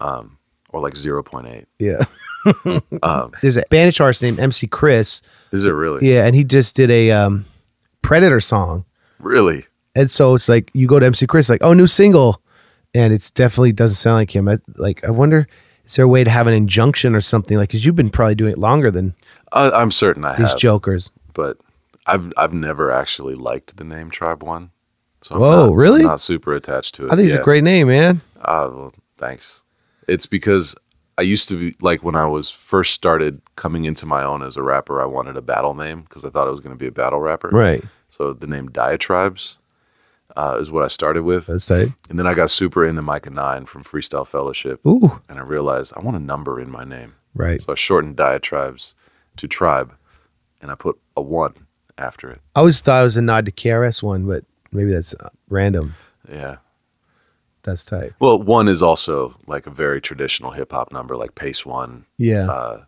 Um, 0.00 0.38
or 0.70 0.80
like 0.80 0.96
zero 0.96 1.22
point 1.22 1.46
eight. 1.46 1.66
Yeah. 1.78 2.04
Um, 3.04 3.30
There's 3.40 3.56
a 3.56 3.62
Spanish 3.62 4.00
artist 4.00 4.20
named 4.20 4.40
MC 4.40 4.66
Chris. 4.66 5.22
Is 5.52 5.64
it 5.64 5.70
really? 5.70 6.08
Yeah, 6.12 6.24
and 6.26 6.34
he 6.34 6.42
just 6.42 6.74
did 6.74 6.90
a 6.90 7.12
um, 7.12 7.44
Predator 8.02 8.40
song. 8.40 8.84
Really? 9.20 9.64
And 9.94 10.10
so 10.10 10.34
it's 10.34 10.48
like 10.48 10.68
you 10.74 10.88
go 10.88 10.98
to 10.98 11.06
MC 11.06 11.26
Chris, 11.28 11.48
like, 11.48 11.62
oh, 11.62 11.72
new 11.72 11.86
single, 11.86 12.42
and 12.94 13.12
it's 13.12 13.30
definitely 13.30 13.70
doesn't 13.72 13.94
sound 13.94 14.16
like 14.16 14.34
him. 14.34 14.48
I, 14.48 14.56
like, 14.76 15.04
I 15.04 15.10
wonder, 15.10 15.46
is 15.86 15.96
there 15.96 16.04
a 16.04 16.08
way 16.08 16.24
to 16.24 16.30
have 16.30 16.46
an 16.46 16.54
injunction 16.54 17.14
or 17.14 17.20
something? 17.20 17.56
Like, 17.56 17.68
because 17.70 17.84
you've 17.84 17.96
been 17.96 18.10
probably 18.10 18.34
doing 18.34 18.52
it 18.52 18.58
longer 18.58 18.90
than 18.90 19.14
Uh, 19.52 19.70
I'm 19.74 19.90
certain 19.90 20.24
I 20.24 20.34
these 20.36 20.50
have, 20.50 20.58
jokers. 20.58 21.10
but 21.34 21.58
I've 22.06 22.32
I've 22.36 22.52
never 22.52 22.90
actually 22.90 23.34
liked 23.34 23.76
the 23.76 23.84
name 23.84 24.10
Tribe 24.10 24.42
One. 24.42 24.70
So 25.22 25.34
I'm 25.36 25.40
Whoa, 25.40 25.66
not- 25.68 25.76
really? 25.76 26.02
Not 26.02 26.20
super 26.20 26.54
attached 26.54 26.94
to 26.96 27.06
it. 27.06 27.12
I 27.12 27.16
think 27.16 27.26
it's 27.26 27.34
yet. 27.34 27.42
a 27.42 27.44
great 27.44 27.62
name, 27.64 27.86
man. 27.88 28.20
Uh, 28.40 28.68
well, 28.72 28.92
thanks. 29.18 29.62
It's 30.08 30.26
because 30.26 30.74
I 31.18 31.22
used 31.22 31.48
to 31.50 31.56
be 31.56 31.76
like 31.80 32.02
when 32.02 32.16
I 32.16 32.26
was 32.26 32.50
first 32.50 32.92
started 32.94 33.40
coming 33.54 33.84
into 33.84 34.04
my 34.06 34.24
own 34.24 34.42
as 34.42 34.56
a 34.56 34.62
rapper. 34.62 35.00
I 35.00 35.04
wanted 35.06 35.36
a 35.36 35.42
battle 35.42 35.74
name 35.74 36.02
because 36.02 36.24
I 36.24 36.30
thought 36.30 36.48
I 36.48 36.50
was 36.50 36.58
going 36.60 36.74
to 36.74 36.78
be 36.78 36.88
a 36.88 36.92
battle 36.92 37.20
rapper. 37.20 37.50
Right. 37.50 37.84
So 38.10 38.32
the 38.32 38.46
name 38.48 38.68
Diatribes 38.70 39.58
uh, 40.36 40.58
is 40.60 40.70
what 40.70 40.82
I 40.84 40.88
started 40.88 41.22
with, 41.24 41.46
That's 41.46 41.66
tight. 41.66 41.88
and 42.08 42.18
then 42.18 42.26
I 42.26 42.34
got 42.34 42.50
super 42.50 42.84
into 42.84 43.02
Myka 43.02 43.30
Nine 43.30 43.66
from 43.66 43.84
Freestyle 43.84 44.26
Fellowship, 44.26 44.84
Ooh, 44.86 45.20
and 45.28 45.38
I 45.38 45.42
realized 45.42 45.92
I 45.96 46.00
want 46.00 46.16
a 46.16 46.20
number 46.20 46.58
in 46.60 46.70
my 46.70 46.84
name. 46.84 47.14
right. 47.34 47.60
So 47.62 47.72
I 47.72 47.74
shortened 47.76 48.16
Diatribes 48.16 48.94
to 49.36 49.48
Tribe, 49.48 49.94
and 50.60 50.70
I 50.70 50.74
put 50.74 50.98
a 51.16 51.22
one 51.22 51.66
after 51.98 52.30
it. 52.30 52.40
I 52.56 52.60
always 52.60 52.80
thought 52.80 53.00
it 53.00 53.04
was 53.04 53.16
a 53.16 53.22
nod 53.22 53.44
to 53.46 53.52
KRS 53.52 54.02
One, 54.02 54.26
but 54.26 54.44
maybe 54.72 54.92
that's 54.92 55.14
uh, 55.14 55.28
random. 55.48 55.94
Yeah. 56.30 56.56
That's 57.64 57.84
tight. 57.84 58.12
Well, 58.18 58.42
one 58.42 58.66
is 58.68 58.82
also 58.82 59.34
like 59.46 59.66
a 59.66 59.70
very 59.70 60.00
traditional 60.00 60.50
hip 60.50 60.72
hop 60.72 60.90
number, 60.92 61.16
like 61.16 61.34
Pace 61.36 61.64
Won, 61.64 62.06
Yeah. 62.18 62.50
uh, 62.50 62.84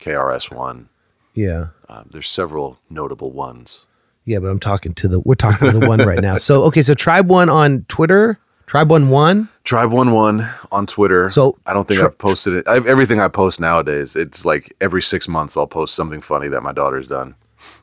KRS 0.00 0.50
One. 0.54 0.88
yeah. 1.34 1.68
Um, 1.88 2.08
there's 2.12 2.28
several 2.28 2.78
notable 2.90 3.32
ones. 3.32 3.86
Yeah, 4.24 4.38
but 4.38 4.48
I'm 4.48 4.60
talking 4.60 4.94
to 4.94 5.08
the 5.08 5.20
we're 5.20 5.34
talking 5.34 5.70
to 5.70 5.78
the 5.78 5.88
one 5.88 6.00
right 6.00 6.20
now. 6.20 6.36
So 6.38 6.64
okay, 6.64 6.82
so 6.82 6.94
Tribe 6.94 7.28
One 7.28 7.48
on 7.48 7.84
Twitter, 7.88 8.38
Tribe 8.66 8.90
One 8.90 9.08
One. 9.08 9.48
Tribe 9.64 9.90
One 9.92 10.12
One 10.12 10.48
on 10.72 10.86
Twitter. 10.86 11.30
So, 11.30 11.56
I 11.66 11.72
don't 11.72 11.86
think 11.86 12.00
tri- 12.00 12.06
I've 12.08 12.18
posted 12.18 12.54
it. 12.54 12.68
I've, 12.68 12.86
everything 12.86 13.20
I 13.20 13.28
post 13.28 13.60
nowadays, 13.60 14.16
it's 14.16 14.44
like 14.44 14.74
every 14.80 15.02
six 15.02 15.28
months 15.28 15.56
I'll 15.56 15.66
post 15.66 15.94
something 15.94 16.20
funny 16.20 16.48
that 16.48 16.62
my 16.62 16.72
daughter's 16.72 17.06
done. 17.08 17.34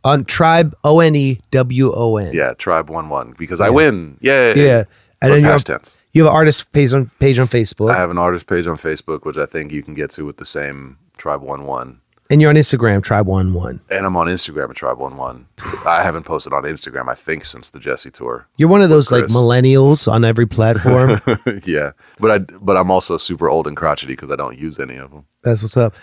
On 0.04 0.26
Tribe 0.26 0.76
O 0.84 1.00
N 1.00 1.16
E 1.16 1.40
W 1.52 1.92
O 1.94 2.18
N. 2.18 2.34
Yeah, 2.34 2.54
Tribe 2.54 2.90
One 2.90 3.10
One 3.10 3.36
because 3.38 3.62
I 3.62 3.70
win. 3.70 4.18
Yeah, 4.22 4.54
Yeah. 4.54 4.84
And 5.22 5.32
then 5.34 5.40
you 5.42 5.46
have, 5.46 5.54
past 5.56 5.68
tense. 5.68 5.98
you 6.14 6.24
have 6.24 6.32
an 6.32 6.36
artist 6.36 6.72
page 6.72 6.94
on 6.94 7.10
page 7.20 7.40
on 7.40 7.48
Facebook. 7.48 7.92
I 7.92 7.96
have 7.98 8.12
an 8.12 8.18
artist 8.20 8.46
page 8.48 8.68
on 8.68 8.78
Facebook, 8.78 9.26
which 9.26 9.38
I 9.38 9.46
think 9.48 9.72
you 9.72 9.82
can 9.82 9.96
get 9.96 10.12
to 10.12 10.24
with 10.26 10.38
the 10.38 10.46
same 10.46 10.98
Tribe 11.18 11.42
One 11.42 11.66
One. 11.66 12.02
And 12.30 12.42
you're 12.42 12.50
on 12.50 12.56
Instagram, 12.56 13.04
Tribe 13.04 13.28
One 13.28 13.54
One. 13.54 13.80
And 13.90 14.06
I'm 14.06 14.16
on 14.18 14.28
Instagram 14.28 14.70
at 14.70 14.76
Tribe 14.76 14.98
One 14.98 15.18
One. 15.18 15.48
I 15.86 16.04
haven't 16.04 16.24
posted 16.24 16.54
on 16.54 16.64
Instagram, 16.64 17.10
I 17.10 17.16
think, 17.16 17.46
since 17.46 17.70
the 17.70 17.80
Jesse 17.80 18.12
tour. 18.12 18.48
You're 18.58 18.70
one 18.70 18.82
of 18.82 18.90
those 18.90 19.12
like 19.12 19.26
millennials 19.26 20.12
on 20.12 20.26
every 20.26 20.46
platform. 20.58 21.22
yeah, 21.66 21.92
but 22.20 22.32
I 22.32 22.38
but 22.40 22.78
I'm 22.78 22.92
also 22.92 23.18
super 23.18 23.50
old 23.50 23.68
and 23.68 23.76
crotchety 23.78 24.14
because 24.14 24.32
I 24.32 24.36
don't 24.36 24.58
use 24.58 24.80
any 24.80 24.96
of 24.98 25.12
them. 25.12 25.26
That's 25.44 25.62
what's 25.62 25.78
up. 25.78 25.94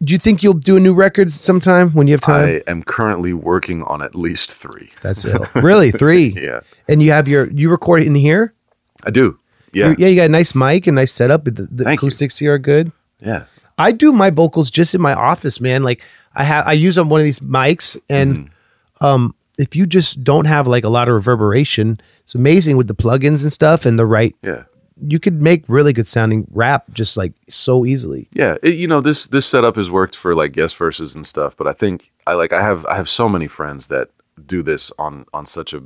Do 0.00 0.12
you 0.12 0.18
think 0.18 0.44
you'll 0.44 0.54
do 0.54 0.76
a 0.76 0.80
new 0.80 0.94
record 0.94 1.28
sometime 1.32 1.90
when 1.90 2.06
you 2.06 2.12
have 2.14 2.20
time? 2.20 2.44
I 2.46 2.62
am 2.70 2.84
currently 2.84 3.32
working 3.32 3.82
on 3.84 4.00
at 4.00 4.14
least 4.14 4.54
three. 4.54 4.90
That's 5.02 5.24
it. 5.24 5.40
Really, 5.56 5.90
three. 5.90 6.36
Yeah, 6.40 6.60
And 6.88 7.02
you 7.02 7.10
have 7.10 7.26
your 7.26 7.50
you 7.50 7.68
record 7.68 8.02
in 8.04 8.14
here. 8.14 8.54
I 9.02 9.10
do. 9.10 9.40
Yeah, 9.72 9.88
You- 9.88 9.96
yeah. 9.98 10.06
You 10.08 10.16
got 10.16 10.24
a 10.26 10.28
nice 10.28 10.54
mic 10.54 10.86
and 10.86 10.94
nice 10.94 11.12
setup. 11.12 11.44
The, 11.46 11.50
the 11.50 11.82
Thank 11.82 12.00
you. 12.02 12.06
acoustics 12.06 12.38
here 12.38 12.54
are 12.54 12.58
good. 12.58 12.92
yeah. 13.18 13.46
I 13.82 13.92
do 13.92 14.12
my 14.12 14.30
vocals 14.30 14.70
just 14.70 14.94
in 14.94 15.00
my 15.00 15.14
office, 15.14 15.60
man. 15.60 15.82
Like 15.82 16.02
I 16.34 16.44
have, 16.44 16.66
I 16.66 16.72
use 16.72 16.96
on 16.98 17.08
one 17.08 17.20
of 17.20 17.24
these 17.24 17.40
mics, 17.40 17.96
and 18.08 18.36
Mm-hmm. 18.36 19.04
um, 19.04 19.34
if 19.58 19.76
you 19.76 19.84
just 19.86 20.24
don't 20.24 20.46
have 20.46 20.66
like 20.66 20.82
a 20.84 20.88
lot 20.88 21.08
of 21.08 21.14
reverberation, 21.14 22.00
it's 22.24 22.34
amazing 22.34 22.76
with 22.78 22.86
the 22.88 22.94
plugins 22.94 23.42
and 23.42 23.52
stuff 23.52 23.84
and 23.84 23.98
the 23.98 24.06
right. 24.06 24.34
Yeah. 24.42 24.64
You 25.04 25.18
could 25.20 25.42
make 25.42 25.64
really 25.68 25.92
good 25.92 26.06
sounding 26.08 26.46
rap 26.52 26.84
just 26.92 27.16
like 27.16 27.32
so 27.48 27.84
easily. 27.84 28.28
Yeah, 28.32 28.56
it, 28.62 28.74
you 28.76 28.86
know 28.86 29.00
this 29.00 29.26
this 29.26 29.46
setup 29.46 29.76
has 29.76 29.90
worked 29.90 30.14
for 30.16 30.34
like 30.34 30.52
guest 30.52 30.76
verses 30.76 31.14
and 31.16 31.26
stuff, 31.26 31.56
but 31.56 31.66
I 31.66 31.72
think 31.72 32.12
I 32.26 32.34
like 32.34 32.52
I 32.52 32.62
have 32.62 32.86
I 32.86 32.94
have 32.96 33.08
so 33.08 33.28
many 33.28 33.46
friends 33.48 33.88
that 33.88 34.10
do 34.46 34.62
this 34.62 34.92
on 34.98 35.26
on 35.34 35.44
such 35.46 35.72
a 35.74 35.82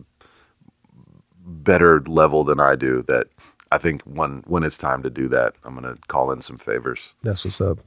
better 1.44 2.02
level 2.06 2.44
than 2.44 2.60
I 2.60 2.76
do 2.76 3.02
that 3.08 3.28
I 3.76 3.78
think 3.78 4.00
when 4.04 4.42
when 4.46 4.62
it's 4.62 4.78
time 4.78 5.02
to 5.02 5.10
do 5.10 5.28
that, 5.28 5.52
I'm 5.62 5.74
gonna 5.74 5.96
call 6.08 6.32
in 6.32 6.40
some 6.40 6.56
favors. 6.56 7.12
That's 7.22 7.44
what's 7.44 7.60
up. 7.60 7.78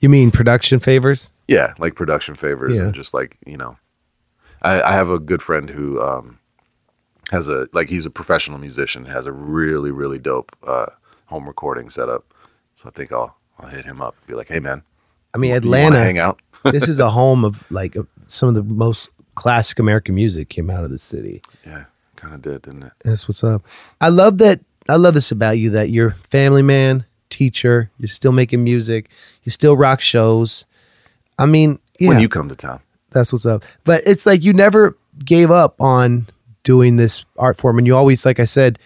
You 0.00 0.10
mean 0.10 0.30
production 0.30 0.80
favors? 0.80 1.32
Yeah, 1.48 1.72
like 1.78 1.94
production 1.94 2.34
favors 2.34 2.76
Yeah. 2.76 2.84
and 2.84 2.94
just 2.94 3.14
like 3.14 3.38
you 3.46 3.56
know, 3.56 3.78
I, 4.60 4.82
I 4.82 4.92
have 4.92 5.08
a 5.08 5.18
good 5.18 5.40
friend 5.42 5.70
who 5.70 6.00
um, 6.02 6.38
has 7.30 7.48
a 7.48 7.66
like 7.72 7.88
he's 7.88 8.04
a 8.04 8.10
professional 8.10 8.58
musician, 8.58 9.06
has 9.06 9.24
a 9.24 9.32
really 9.32 9.90
really 9.90 10.18
dope 10.18 10.54
uh, 10.66 10.86
home 11.26 11.46
recording 11.46 11.88
setup. 11.88 12.34
So 12.74 12.88
I 12.88 12.90
think 12.90 13.10
I'll 13.12 13.34
I'll 13.58 13.68
hit 13.68 13.86
him 13.86 14.02
up, 14.02 14.14
be 14.26 14.34
like, 14.34 14.48
hey 14.48 14.60
man, 14.60 14.82
I 15.34 15.38
mean, 15.38 15.52
Atlanta. 15.52 15.96
hang 15.98 16.18
out. 16.18 16.40
this 16.64 16.86
is 16.88 16.98
a 16.98 17.08
home 17.10 17.44
of 17.46 17.64
like 17.70 17.96
some 18.26 18.48
of 18.50 18.54
the 18.54 18.62
most 18.62 19.08
classic 19.36 19.78
American 19.78 20.14
music 20.14 20.50
came 20.50 20.68
out 20.68 20.84
of 20.84 20.90
the 20.90 20.98
city. 20.98 21.40
Yeah, 21.64 21.84
kind 22.16 22.34
of 22.34 22.42
did, 22.42 22.60
didn't 22.62 22.82
it? 22.82 22.92
That's 23.04 23.26
what's 23.26 23.42
up. 23.42 23.62
I 24.02 24.08
love 24.10 24.36
that. 24.38 24.60
I 24.90 24.96
love 24.96 25.14
this 25.14 25.30
about 25.30 25.58
you 25.58 25.70
that 25.70 25.90
you're 25.90 26.12
family 26.30 26.62
man, 26.62 27.04
teacher. 27.28 27.90
You're 27.98 28.08
still 28.08 28.32
making 28.32 28.64
music. 28.64 29.08
You 29.44 29.52
still 29.52 29.76
rock 29.76 30.00
shows. 30.00 30.66
I 31.38 31.46
mean, 31.46 31.78
yeah, 31.98 32.08
When 32.08 32.20
you 32.20 32.28
come 32.28 32.48
to 32.48 32.56
town, 32.56 32.80
that's 33.12 33.32
what's 33.32 33.46
up. 33.46 33.62
But 33.84 34.02
it's 34.06 34.26
like 34.26 34.42
you 34.42 34.52
never 34.52 34.96
gave 35.24 35.50
up 35.50 35.80
on 35.80 36.28
doing 36.64 36.96
this 36.96 37.24
art 37.38 37.56
form, 37.56 37.78
and 37.78 37.86
you 37.86 37.96
always, 37.96 38.26
like 38.26 38.40
I 38.40 38.44
said, 38.44 38.78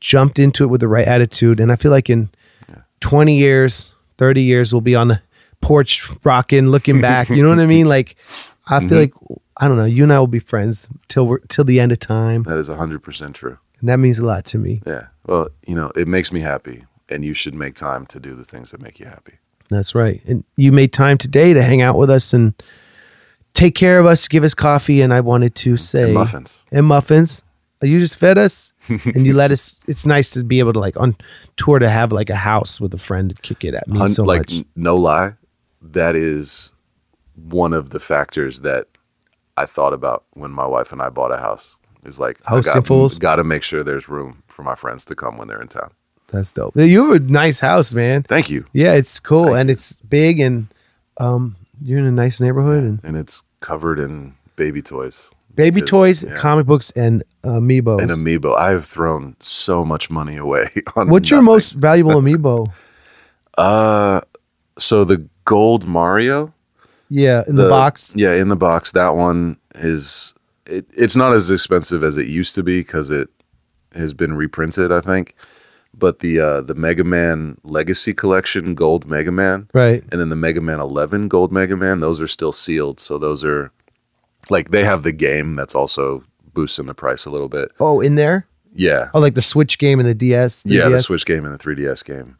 jumped 0.00 0.38
into 0.38 0.64
it 0.64 0.68
with 0.68 0.80
the 0.80 0.88
right 0.88 1.06
attitude. 1.06 1.60
And 1.60 1.70
I 1.70 1.76
feel 1.76 1.90
like 1.90 2.10
in 2.10 2.30
20 3.00 3.36
years, 3.36 3.92
30 4.18 4.42
years, 4.42 4.72
we'll 4.72 4.80
be 4.80 4.94
on 4.94 5.08
the 5.08 5.20
porch 5.60 6.08
rocking, 6.24 6.68
looking 6.68 7.00
back. 7.00 7.28
You 7.28 7.42
know 7.42 7.48
what 7.48 7.60
I 7.60 7.66
mean? 7.66 7.86
Like, 7.86 8.16
I 8.66 8.80
feel 8.80 8.88
mm-hmm. 8.88 8.96
like 8.96 9.40
I 9.56 9.68
don't 9.68 9.76
know. 9.76 9.84
You 9.84 10.02
and 10.02 10.12
I 10.12 10.18
will 10.18 10.26
be 10.26 10.38
friends 10.38 10.88
till 11.08 11.26
we're 11.26 11.38
till 11.38 11.64
the 11.64 11.80
end 11.80 11.92
of 11.92 11.98
time. 11.98 12.42
that 12.44 12.58
is 12.58 12.68
hundred 12.68 13.02
percent 13.02 13.36
true. 13.36 13.58
And 13.84 13.88
that 13.90 13.98
means 13.98 14.18
a 14.18 14.24
lot 14.24 14.46
to 14.46 14.58
me. 14.58 14.80
Yeah. 14.86 15.08
Well, 15.26 15.50
you 15.66 15.74
know, 15.74 15.92
it 15.94 16.08
makes 16.08 16.32
me 16.32 16.40
happy, 16.40 16.86
and 17.10 17.22
you 17.22 17.34
should 17.34 17.54
make 17.54 17.74
time 17.74 18.06
to 18.06 18.18
do 18.18 18.34
the 18.34 18.42
things 18.44 18.70
that 18.70 18.80
make 18.80 18.98
you 18.98 19.04
happy. 19.04 19.34
That's 19.68 19.94
right. 19.94 20.22
And 20.26 20.42
you 20.56 20.72
made 20.72 20.94
time 20.94 21.18
today 21.18 21.52
to 21.52 21.62
hang 21.62 21.82
out 21.82 21.98
with 21.98 22.08
us 22.08 22.32
and 22.32 22.54
take 23.52 23.74
care 23.74 23.98
of 23.98 24.06
us, 24.06 24.26
give 24.26 24.42
us 24.42 24.54
coffee. 24.54 25.02
And 25.02 25.12
I 25.12 25.20
wanted 25.20 25.54
to 25.56 25.76
say 25.76 26.04
And 26.04 26.14
muffins. 26.14 26.62
and 26.72 26.86
muffins. 26.86 27.42
Uh, 27.82 27.86
you 27.86 28.00
just 28.00 28.16
fed 28.16 28.38
us 28.38 28.72
and 28.88 29.26
you 29.26 29.34
let 29.34 29.50
us. 29.50 29.78
It's 29.86 30.06
nice 30.06 30.30
to 30.30 30.44
be 30.44 30.60
able 30.60 30.72
to 30.72 30.80
like 30.80 30.96
on 30.98 31.14
tour 31.58 31.78
to 31.78 31.88
have 31.90 32.10
like 32.10 32.30
a 32.30 32.36
house 32.36 32.80
with 32.80 32.94
a 32.94 32.98
friend 32.98 33.28
to 33.36 33.42
kick 33.42 33.64
it 33.64 33.74
at 33.74 33.86
me 33.86 34.06
so 34.06 34.24
like 34.24 34.48
much. 34.50 34.64
no 34.76 34.94
lie, 34.94 35.34
that 35.82 36.16
is 36.16 36.72
one 37.34 37.74
of 37.74 37.90
the 37.90 38.00
factors 38.00 38.60
that 38.60 38.86
I 39.58 39.66
thought 39.66 39.92
about 39.92 40.24
when 40.32 40.52
my 40.52 40.64
wife 40.66 40.90
and 40.90 41.02
I 41.02 41.10
bought 41.10 41.32
a 41.32 41.38
house. 41.38 41.76
Is 42.04 42.18
like 42.18 42.38
I 42.46 42.60
got, 42.60 42.86
fools? 42.86 43.18
got 43.18 43.36
to 43.36 43.44
make 43.44 43.62
sure 43.62 43.82
there's 43.82 44.08
room 44.08 44.42
for 44.48 44.62
my 44.62 44.74
friends 44.74 45.04
to 45.06 45.14
come 45.14 45.38
when 45.38 45.48
they're 45.48 45.60
in 45.62 45.68
town. 45.68 45.90
That's 46.28 46.52
dope. 46.52 46.76
You 46.76 47.12
have 47.12 47.22
a 47.22 47.24
nice 47.30 47.60
house, 47.60 47.94
man. 47.94 48.24
Thank 48.24 48.50
you. 48.50 48.66
Yeah, 48.72 48.94
it's 48.94 49.20
cool 49.20 49.44
Thank 49.46 49.56
and 49.58 49.70
it's 49.70 49.92
big 49.94 50.40
and 50.40 50.66
um, 51.18 51.56
you're 51.82 51.98
in 51.98 52.06
a 52.06 52.10
nice 52.10 52.40
neighborhood 52.40 52.82
and 52.82 53.00
And 53.04 53.16
it's 53.16 53.42
covered 53.60 53.98
in 53.98 54.34
baby 54.56 54.82
toys. 54.82 55.30
baby 55.54 55.80
Because, 55.80 55.90
toys, 55.90 56.24
yeah. 56.24 56.36
comic 56.36 56.66
books, 56.66 56.90
and 56.96 57.22
amiibos. 57.44 58.02
and 58.02 58.10
amiibo. 58.10 58.56
I 58.56 58.70
have 58.70 58.84
thrown 58.86 59.36
so 59.40 59.84
much 59.84 60.10
money 60.10 60.36
away 60.36 60.68
on. 60.96 61.08
What's 61.08 61.30
your 61.30 61.42
most 61.42 61.72
valuable 61.74 62.12
amiibo? 62.20 62.72
Uh, 63.56 64.20
so 64.78 65.04
the 65.04 65.28
gold 65.44 65.86
Mario, 65.86 66.52
Yeah, 67.08 67.42
in 67.46 67.54
the, 67.56 67.68
box. 67.68 68.12
Yeah, 68.16 68.32
in 68.34 68.48
the 68.48 68.56
box. 68.56 68.92
That 68.92 69.10
one 69.14 69.56
is. 69.76 70.34
It, 70.66 70.86
it's 70.96 71.16
not 71.16 71.34
as 71.34 71.50
expensive 71.50 72.02
as 72.02 72.16
it 72.16 72.26
used 72.26 72.54
to 72.54 72.62
be 72.62 72.80
because 72.80 73.10
it 73.10 73.28
has 73.94 74.14
been 74.14 74.34
reprinted. 74.34 74.90
I 74.90 75.00
think, 75.00 75.34
but 75.92 76.20
the 76.20 76.40
uh, 76.40 76.60
the 76.62 76.74
Mega 76.74 77.04
Man 77.04 77.58
Legacy 77.64 78.14
Collection 78.14 78.74
Gold 78.74 79.06
Mega 79.06 79.30
Man, 79.32 79.68
Right. 79.74 80.02
and 80.10 80.20
then 80.20 80.30
the 80.30 80.36
Mega 80.36 80.60
Man 80.60 80.80
11 80.80 81.28
Gold 81.28 81.52
Mega 81.52 81.76
Man, 81.76 82.00
those 82.00 82.20
are 82.20 82.26
still 82.26 82.52
sealed. 82.52 82.98
So 83.00 83.18
those 83.18 83.44
are 83.44 83.70
like 84.50 84.70
they 84.70 84.84
have 84.84 85.02
the 85.02 85.12
game 85.12 85.54
that's 85.54 85.74
also 85.74 86.24
boosting 86.54 86.86
the 86.86 86.94
price 86.94 87.26
a 87.26 87.30
little 87.30 87.48
bit. 87.48 87.70
Oh, 87.80 88.00
in 88.00 88.14
there? 88.14 88.46
Yeah. 88.72 89.10
Oh, 89.14 89.20
like 89.20 89.34
the 89.34 89.42
Switch 89.42 89.78
game 89.78 90.00
and 90.00 90.08
the 90.08 90.14
DS. 90.14 90.64
yeah, 90.66 90.88
the 90.88 90.98
Switch 90.98 91.24
game 91.26 91.44
and 91.44 91.52
the 91.54 91.58
3DS 91.58 92.04
game. 92.04 92.38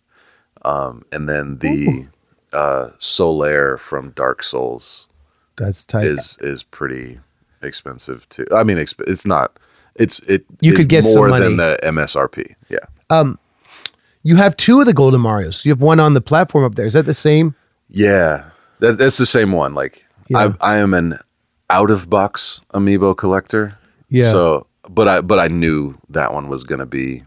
Um, 0.65 1.05
and 1.13 1.29
then 1.29 1.59
the 1.59 2.07
uh, 2.53 2.89
Solaire 2.99 3.79
from 3.79 4.11
Dark 4.13 4.43
Souls 4.43 5.09
That's 5.57 5.85
tight. 5.85 6.07
is 6.07 6.39
is 6.41 6.63
pretty 6.63 7.21
expensive 7.65 8.29
too. 8.29 8.47
I 8.55 8.65
mean, 8.65 8.77
exp- 8.79 9.03
it's 9.09 9.27
not. 9.27 9.59
It's 9.97 10.19
it. 10.21 10.45
You 10.61 10.75
could 10.75 10.89
get 10.89 11.05
more 11.05 11.31
than 11.31 11.57
the 11.57 11.79
MSRP. 11.83 12.55
Yeah, 12.69 12.79
Um, 13.11 13.39
you 14.23 14.37
have 14.37 14.57
two 14.57 14.81
of 14.81 14.87
the 14.87 14.93
Golden 14.93 15.21
Marios. 15.21 15.65
You 15.65 15.71
have 15.73 15.81
one 15.81 16.01
on 16.01 16.15
the 16.15 16.21
platform 16.21 16.65
up 16.65 16.75
there. 16.75 16.87
Is 16.87 16.95
that 16.95 17.07
the 17.07 17.15
same? 17.15 17.55
yeah. 17.89 18.51
That, 18.81 18.99
that's 18.99 19.19
the 19.19 19.25
same 19.27 19.53
one. 19.53 19.75
Like 19.75 20.05
Yeah. 20.29 20.53
I 20.61 20.75
I 20.75 20.77
am 20.79 20.95
an 20.95 21.19
out 21.71 21.91
of 21.91 22.11
box 22.11 22.61
amiibo 22.75 23.17
collector. 23.17 23.79
Yeah. 24.09 24.31
So, 24.31 24.67
but 24.91 25.07
I 25.09 25.21
but 25.21 25.39
I 25.39 25.47
knew 25.49 25.95
that 26.11 26.35
one 26.35 26.49
was 26.49 26.65
gonna 26.65 26.85
be 26.87 27.23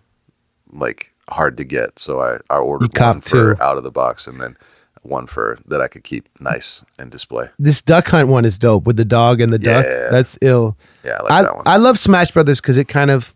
like 0.73 1.14
hard 1.30 1.55
to 1.57 1.64
get, 1.64 1.99
so 1.99 2.22
I 2.22 2.38
I 2.53 2.57
ordered 2.59 2.95
one 2.97 3.22
for 3.22 3.55
two. 3.55 3.64
out 3.64 3.77
of 3.77 3.84
the 3.84 3.91
box 3.91 4.27
and 4.27 4.41
then 4.41 4.57
one 5.07 5.27
for 5.27 5.57
that 5.67 5.81
I 5.81 5.88
could 5.88 6.03
keep 6.03 6.27
nice 6.39 6.84
and 6.99 7.09
display. 7.11 7.49
This 7.59 7.81
Duck 7.81 8.07
Hunt 8.07 8.27
one 8.29 8.45
is 8.45 8.57
dope 8.57 8.85
with 8.85 8.97
the 8.97 9.05
dog 9.05 9.41
and 9.41 9.51
the 9.51 9.59
duck. 9.59 9.85
Yeah. 9.85 10.09
That's 10.09 10.38
ill. 10.41 10.77
Yeah, 11.03 11.17
I 11.19 11.21
like 11.23 11.31
I, 11.31 11.41
that 11.43 11.55
one. 11.55 11.63
I 11.67 11.77
love 11.77 11.97
Smash 11.97 12.31
Brothers 12.31 12.61
because 12.61 12.77
it 12.77 12.88
kind 12.88 13.11
of 13.11 13.34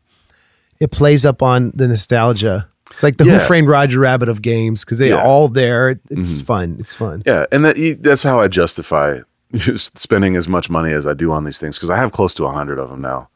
it 0.79 0.91
plays 0.91 1.25
up 1.25 1.41
on 1.41 1.71
the 1.75 1.87
nostalgia. 1.87 2.67
It's 2.89 3.03
like 3.03 3.17
the 3.17 3.23
Who 3.23 3.39
Framed 3.39 3.67
Roger 3.69 3.99
Rabbit 3.99 4.27
of 4.27 4.41
games 4.41 4.83
because 4.83 4.97
they 4.99 5.09
Yeah. 5.09 5.17
Mm-hmm. 5.17 5.27
all 5.27 5.47
there. 5.47 5.99
It's 6.09 6.41
fun. 6.41 6.75
It's 6.77 6.93
fun. 6.93 7.23
Yeah, 7.25 7.45
and 7.51 7.63
that, 7.63 7.99
that's 8.01 8.23
how 8.23 8.41
I 8.41 8.49
justify 8.49 9.19
spending 9.75 10.35
as 10.35 10.47
much 10.47 10.69
money 10.69 10.91
as 10.91 11.05
I 11.07 11.13
do 11.13 11.31
on 11.31 11.45
these 11.45 11.59
things 11.59 11.77
because 11.77 11.89
I 11.89 11.97
have 11.97 12.11
close 12.11 12.33
to 12.35 12.45
a 12.45 12.51
hundred 12.51 12.79
of 12.79 12.89
them 12.89 13.01
now. 13.01 13.29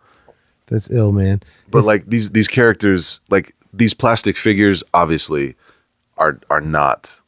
That's 0.68 0.90
ill, 0.90 1.12
man. 1.12 1.42
But 1.70 1.84
like 1.86 2.06
these 2.08 2.32
these 2.32 2.48
characters, 2.48 3.22
like 3.30 3.56
these 3.72 3.94
plastic 3.94 4.36
figures, 4.36 4.84
obviously 4.94 5.56
are 6.18 6.40
are 6.50 6.62
not 6.62 7.22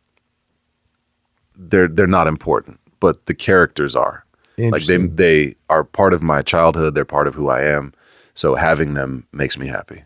they're 1.58 1.88
they're 1.88 2.08
not 2.08 2.28
important, 2.28 2.80
but 3.00 3.26
the 3.26 3.34
characters 3.34 3.96
are. 3.96 4.24
Like 4.58 4.86
they 4.86 4.98
they 4.98 5.56
are 5.70 5.84
part 5.84 6.14
of 6.14 6.24
my 6.24 6.42
childhood. 6.42 6.96
They're 6.96 7.06
part 7.06 7.28
of 7.28 7.36
who 7.36 7.50
I 7.50 7.62
am. 7.64 7.94
So 8.34 8.56
having 8.56 8.94
them 8.96 9.28
makes 9.32 9.58
me 9.58 9.68
happy. 9.68 10.04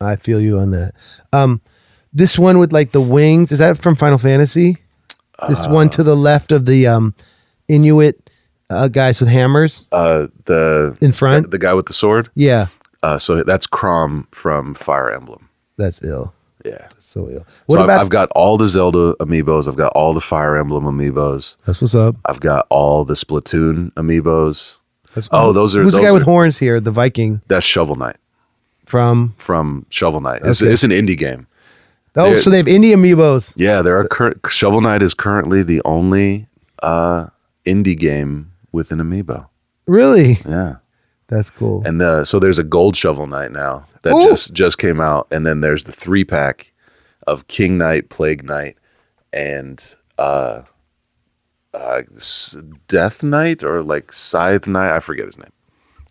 I 0.00 0.16
feel 0.16 0.40
you 0.40 0.58
on 0.58 0.70
that. 0.72 0.94
Um, 1.32 1.60
this 2.12 2.38
one 2.38 2.58
with 2.58 2.72
like 2.72 2.92
the 2.92 3.00
wings 3.00 3.52
is 3.52 3.58
that 3.60 3.78
from 3.78 3.96
Final 3.96 4.18
Fantasy? 4.18 4.76
This 5.48 5.66
one 5.66 5.88
to 5.90 6.02
the 6.02 6.16
left 6.16 6.52
of 6.52 6.64
the 6.66 6.86
um, 6.86 7.14
Inuit 7.68 8.30
uh, 8.70 8.88
guys 8.88 9.20
with 9.20 9.28
hammers 9.28 9.84
Uh, 9.92 10.26
the 10.46 10.96
in 11.00 11.12
front. 11.12 11.44
the, 11.44 11.50
the 11.50 11.58
guy 11.58 11.72
with 11.74 11.86
the 11.86 11.92
sword. 11.92 12.30
yeah, 12.34 12.66
Uh, 13.02 13.18
so 13.18 13.42
that's 13.44 13.66
Chrom 13.66 14.26
from 14.34 14.74
Fire 14.74 15.10
Emblem. 15.10 15.48
that's 15.76 16.02
ill. 16.02 16.32
Yeah. 16.66 16.88
That's 16.94 17.06
so 17.06 17.28
ill. 17.30 17.46
What 17.66 17.76
so 17.78 17.84
about? 17.84 18.00
I've, 18.00 18.08
got 18.08 18.28
all 18.34 18.56
the 18.58 18.68
Zelda 18.68 19.14
amiibos. 19.20 19.68
I've 19.68 19.76
got 19.76 19.92
all 19.94 20.12
the 20.12 20.20
Fire 20.20 20.56
Emblem 20.56 20.84
amiibos. 20.84 21.56
that's 21.64 21.80
what's 21.80 21.94
up. 21.94 22.16
I've 22.26 22.40
got 22.40 22.66
all 22.70 23.04
the 23.04 23.14
Splatoon 23.14 23.92
amiibos. 23.92 24.76
That's, 25.14 25.28
Oh, 25.32 25.52
those 25.52 25.74
are- 25.76 25.82
who's 25.82 25.94
the 25.94 26.00
those 26.00 26.06
guy 26.08 26.12
with 26.12 26.24
horns 26.24 26.58
here? 26.58 26.80
The 26.80 26.90
Viking 26.90 27.40
That's 27.48 27.64
Shovel 27.64 27.96
Knight 27.96 28.16
from. 28.84 29.34
from 29.38 29.86
Shovel 29.90 30.20
Knight. 30.20 30.40
It's, 30.44 30.60
it's 30.60 30.84
an 30.84 30.90
indie 30.90 31.16
game. 31.16 31.46
Oh, 32.16 32.30
They're- 32.30 32.40
so 32.40 32.50
they 32.50 32.56
have 32.58 32.66
indie 32.66 32.92
amiibos. 32.94 33.52
Yeah, 33.56 33.82
there 33.82 33.98
are 33.98 34.08
cur- 34.08 34.34
Shovel 34.48 34.80
Knight 34.80 35.02
is 35.02 35.14
currently 35.14 35.62
the 35.62 35.80
only 35.84 36.48
uh, 36.82 37.26
indie 37.64 37.96
game 37.98 38.52
with 38.72 38.90
an 38.90 38.98
amiibo. 38.98 39.46
Really? 39.86 40.40
Yeah, 40.46 40.76
That's 41.28 41.50
cool. 41.50 41.82
and 41.84 42.00
uh, 42.00 42.24
so 42.24 42.38
there's 42.38 42.58
a 42.58 42.64
gold 42.64 42.94
Shovel 42.96 43.26
Knight 43.26 43.50
now 43.52 43.84
that 44.02 44.14
Ooh. 44.14 44.28
just 44.28 44.52
just 44.52 44.78
came 44.78 45.00
out, 45.00 45.26
and 45.30 45.44
then 45.46 45.60
there's 45.60 45.84
the 45.84 45.92
three 45.92 46.24
pack 46.24 46.72
of 47.26 47.48
King 47.48 47.78
Knight, 47.78 48.08
Plague 48.10 48.44
Knight, 48.44 48.76
and 49.32 49.94
uh, 50.18 50.62
uh, 51.74 52.02
Death 52.88 53.22
Knight 53.22 53.62
or 53.64 53.82
like 53.82 54.12
Scythe 54.12 54.66
Knight. 54.66 54.94
I 54.94 55.00
forget 55.00 55.26
his 55.26 55.38
name. 55.38 55.50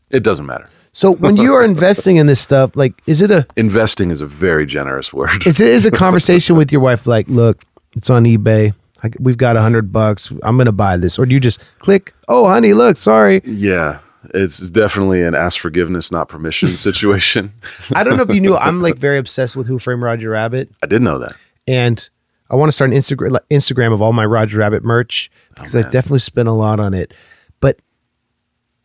It 0.09 0.23
doesn't 0.23 0.45
matter. 0.45 0.69
So 0.91 1.11
when 1.11 1.35
you 1.37 1.53
are 1.55 1.63
investing 1.73 2.15
in 2.17 2.27
this 2.27 2.39
stuff, 2.39 2.71
like, 2.75 3.01
is 3.05 3.21
it 3.21 3.31
a 3.31 3.45
Investing 3.55 4.11
is 4.11 4.21
a 4.21 4.25
very 4.25 4.65
generous 4.65 5.11
word. 5.13 5.45
is 5.47 5.59
it 5.59 5.67
is 5.67 5.85
a 5.85 5.91
conversation 6.05 6.55
with 6.55 6.71
your 6.71 6.81
wife? 6.81 7.05
Like, 7.07 7.27
look, 7.27 7.63
it's 7.95 8.09
on 8.09 8.23
eBay. 8.25 8.73
I, 9.03 9.09
we've 9.19 9.37
got 9.37 9.57
a 9.57 9.61
hundred 9.61 9.91
bucks. 9.91 10.31
I'm 10.43 10.57
gonna 10.57 10.71
buy 10.71 10.97
this, 10.97 11.17
or 11.19 11.25
do 11.25 11.33
you 11.33 11.39
just 11.39 11.61
click? 11.79 12.13
Oh, 12.27 12.47
honey, 12.47 12.73
look, 12.73 12.97
sorry. 12.97 13.41
yeah, 13.43 13.99
it's 14.33 14.69
definitely 14.69 15.21
an 15.23 15.35
ask 15.35 15.59
forgiveness, 15.59 16.11
not 16.11 16.29
permission 16.29 16.69
situation. 16.77 17.53
I 17.93 18.03
don't 18.03 18.17
know 18.17 18.23
if 18.23 18.33
you 18.33 18.41
knew. 18.41 18.55
I'm 18.55 18.81
like 18.81 18.95
very 18.97 19.17
obsessed 19.17 19.55
with 19.55 19.67
Who 19.67 19.79
Framed 19.79 20.01
Roger 20.01 20.29
Rabbit, 20.29 20.71
I 20.83 20.87
did 20.87 21.01
know 21.01 21.17
that. 21.19 21.33
and 21.67 22.09
I 22.49 22.55
want 22.55 22.69
to 22.69 22.73
start 22.73 22.91
an 22.91 22.97
Instagram 22.97 23.37
Instagram 23.49 23.93
of 23.93 24.01
all 24.01 24.13
my 24.13 24.25
Roger 24.25 24.59
Rabbit 24.59 24.83
merch 24.83 25.31
because 25.55 25.75
I 25.75 25.81
definitely 25.83 26.19
spent 26.19 26.47
a 26.47 26.53
lot 26.53 26.79
on 26.79 26.93
it. 26.93 27.13
But 27.59 27.79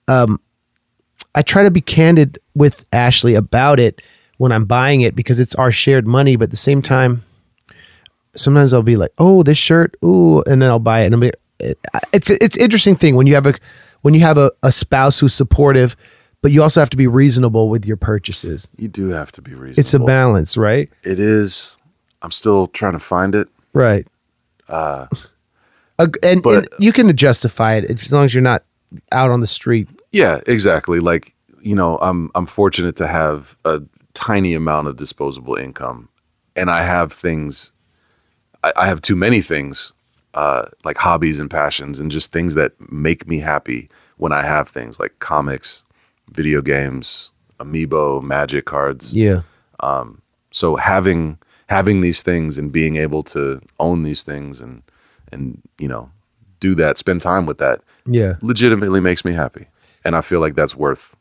um, 0.08 0.40
I 1.34 1.42
try 1.42 1.62
to 1.62 1.70
be 1.70 1.80
candid 1.80 2.38
with 2.54 2.84
Ashley 2.92 3.34
about 3.34 3.78
it 3.78 4.00
when 4.38 4.52
I'm 4.52 4.64
buying 4.64 5.02
it 5.02 5.14
because 5.14 5.38
it's 5.38 5.54
our 5.56 5.70
shared 5.72 6.06
money. 6.06 6.36
But 6.36 6.44
at 6.44 6.50
the 6.50 6.56
same 6.56 6.80
time, 6.80 7.22
sometimes 8.34 8.72
I'll 8.72 8.82
be 8.82 8.96
like, 8.96 9.12
"Oh, 9.18 9.42
this 9.42 9.58
shirt, 9.58 9.94
ooh," 10.04 10.42
and 10.44 10.62
then 10.62 10.70
I'll 10.70 10.78
buy 10.78 11.00
it. 11.02 11.06
And 11.06 11.14
I'll 11.16 11.20
be, 11.20 11.32
it, 11.58 11.78
it's 12.12 12.30
it's 12.30 12.56
interesting 12.56 12.96
thing 12.96 13.14
when 13.14 13.26
you 13.26 13.34
have 13.34 13.46
a 13.46 13.54
when 14.02 14.14
you 14.14 14.20
have 14.20 14.38
a, 14.38 14.50
a 14.62 14.72
spouse 14.72 15.18
who's 15.18 15.34
supportive, 15.34 15.96
but 16.42 16.52
you 16.52 16.62
also 16.62 16.80
have 16.80 16.90
to 16.90 16.96
be 16.96 17.06
reasonable 17.06 17.68
with 17.68 17.86
your 17.86 17.96
purchases. 17.96 18.68
You 18.76 18.88
do 18.88 19.08
have 19.08 19.30
to 19.32 19.42
be 19.42 19.52
reasonable. 19.52 19.80
It's 19.80 19.94
a 19.94 19.98
balance, 19.98 20.56
right? 20.56 20.88
It 21.02 21.18
is. 21.18 21.76
I'm 22.22 22.30
still 22.30 22.66
trying 22.66 22.94
to 22.94 22.98
find 22.98 23.34
it. 23.34 23.48
Right. 23.72 24.06
Uh, 24.68 25.06
and, 25.98 26.16
and 26.22 26.42
but- 26.42 26.68
you 26.78 26.92
can 26.92 27.14
justify 27.16 27.74
it 27.74 27.90
as 27.90 28.12
long 28.12 28.24
as 28.24 28.34
you're 28.34 28.42
not 28.42 28.64
out 29.12 29.30
on 29.30 29.40
the 29.40 29.46
street. 29.46 29.88
Yeah, 30.12 30.40
exactly. 30.46 31.00
Like 31.00 31.34
you 31.62 31.74
know, 31.74 31.98
I'm 31.98 32.30
I'm 32.34 32.46
fortunate 32.46 32.96
to 32.96 33.06
have 33.06 33.56
a 33.64 33.82
tiny 34.14 34.54
amount 34.54 34.88
of 34.88 34.96
disposable 34.96 35.56
income, 35.56 36.08
and 36.56 36.70
I 36.70 36.82
have 36.82 37.12
things. 37.12 37.72
I, 38.64 38.72
I 38.76 38.86
have 38.86 39.00
too 39.00 39.16
many 39.16 39.40
things, 39.42 39.92
uh, 40.34 40.66
like 40.84 40.96
hobbies 40.98 41.38
and 41.40 41.50
passions, 41.50 41.98
and 42.00 42.10
just 42.10 42.32
things 42.32 42.54
that 42.54 42.72
make 42.92 43.26
me 43.26 43.38
happy 43.40 43.88
when 44.16 44.32
I 44.32 44.42
have 44.42 44.68
things 44.68 45.00
like 45.00 45.18
comics, 45.18 45.84
video 46.30 46.62
games, 46.62 47.30
amiibo, 47.58 48.22
magic 48.22 48.64
cards. 48.66 49.14
Yeah. 49.16 49.42
so 50.52 50.76
having 50.76 51.38
having 51.68 52.00
these 52.00 52.22
things 52.22 52.58
and 52.58 52.72
being 52.72 52.96
able 52.96 53.22
to 53.22 53.60
own 53.78 54.02
these 54.02 54.22
things 54.24 54.60
and 54.60 54.82
and 55.32 55.60
you 55.78 55.86
know 55.88 56.10
do 56.58 56.74
that 56.74 56.98
spend 56.98 57.20
time 57.22 57.46
with 57.46 57.58
that 57.58 57.80
Yeah. 58.06 58.34
legitimately 58.42 59.00
makes 59.00 59.24
me 59.24 59.32
happy 59.32 59.66
and 60.04 60.16
i 60.16 60.20
feel 60.20 60.40
like 60.40 60.54
that's 60.56 60.76
worth 60.76 61.16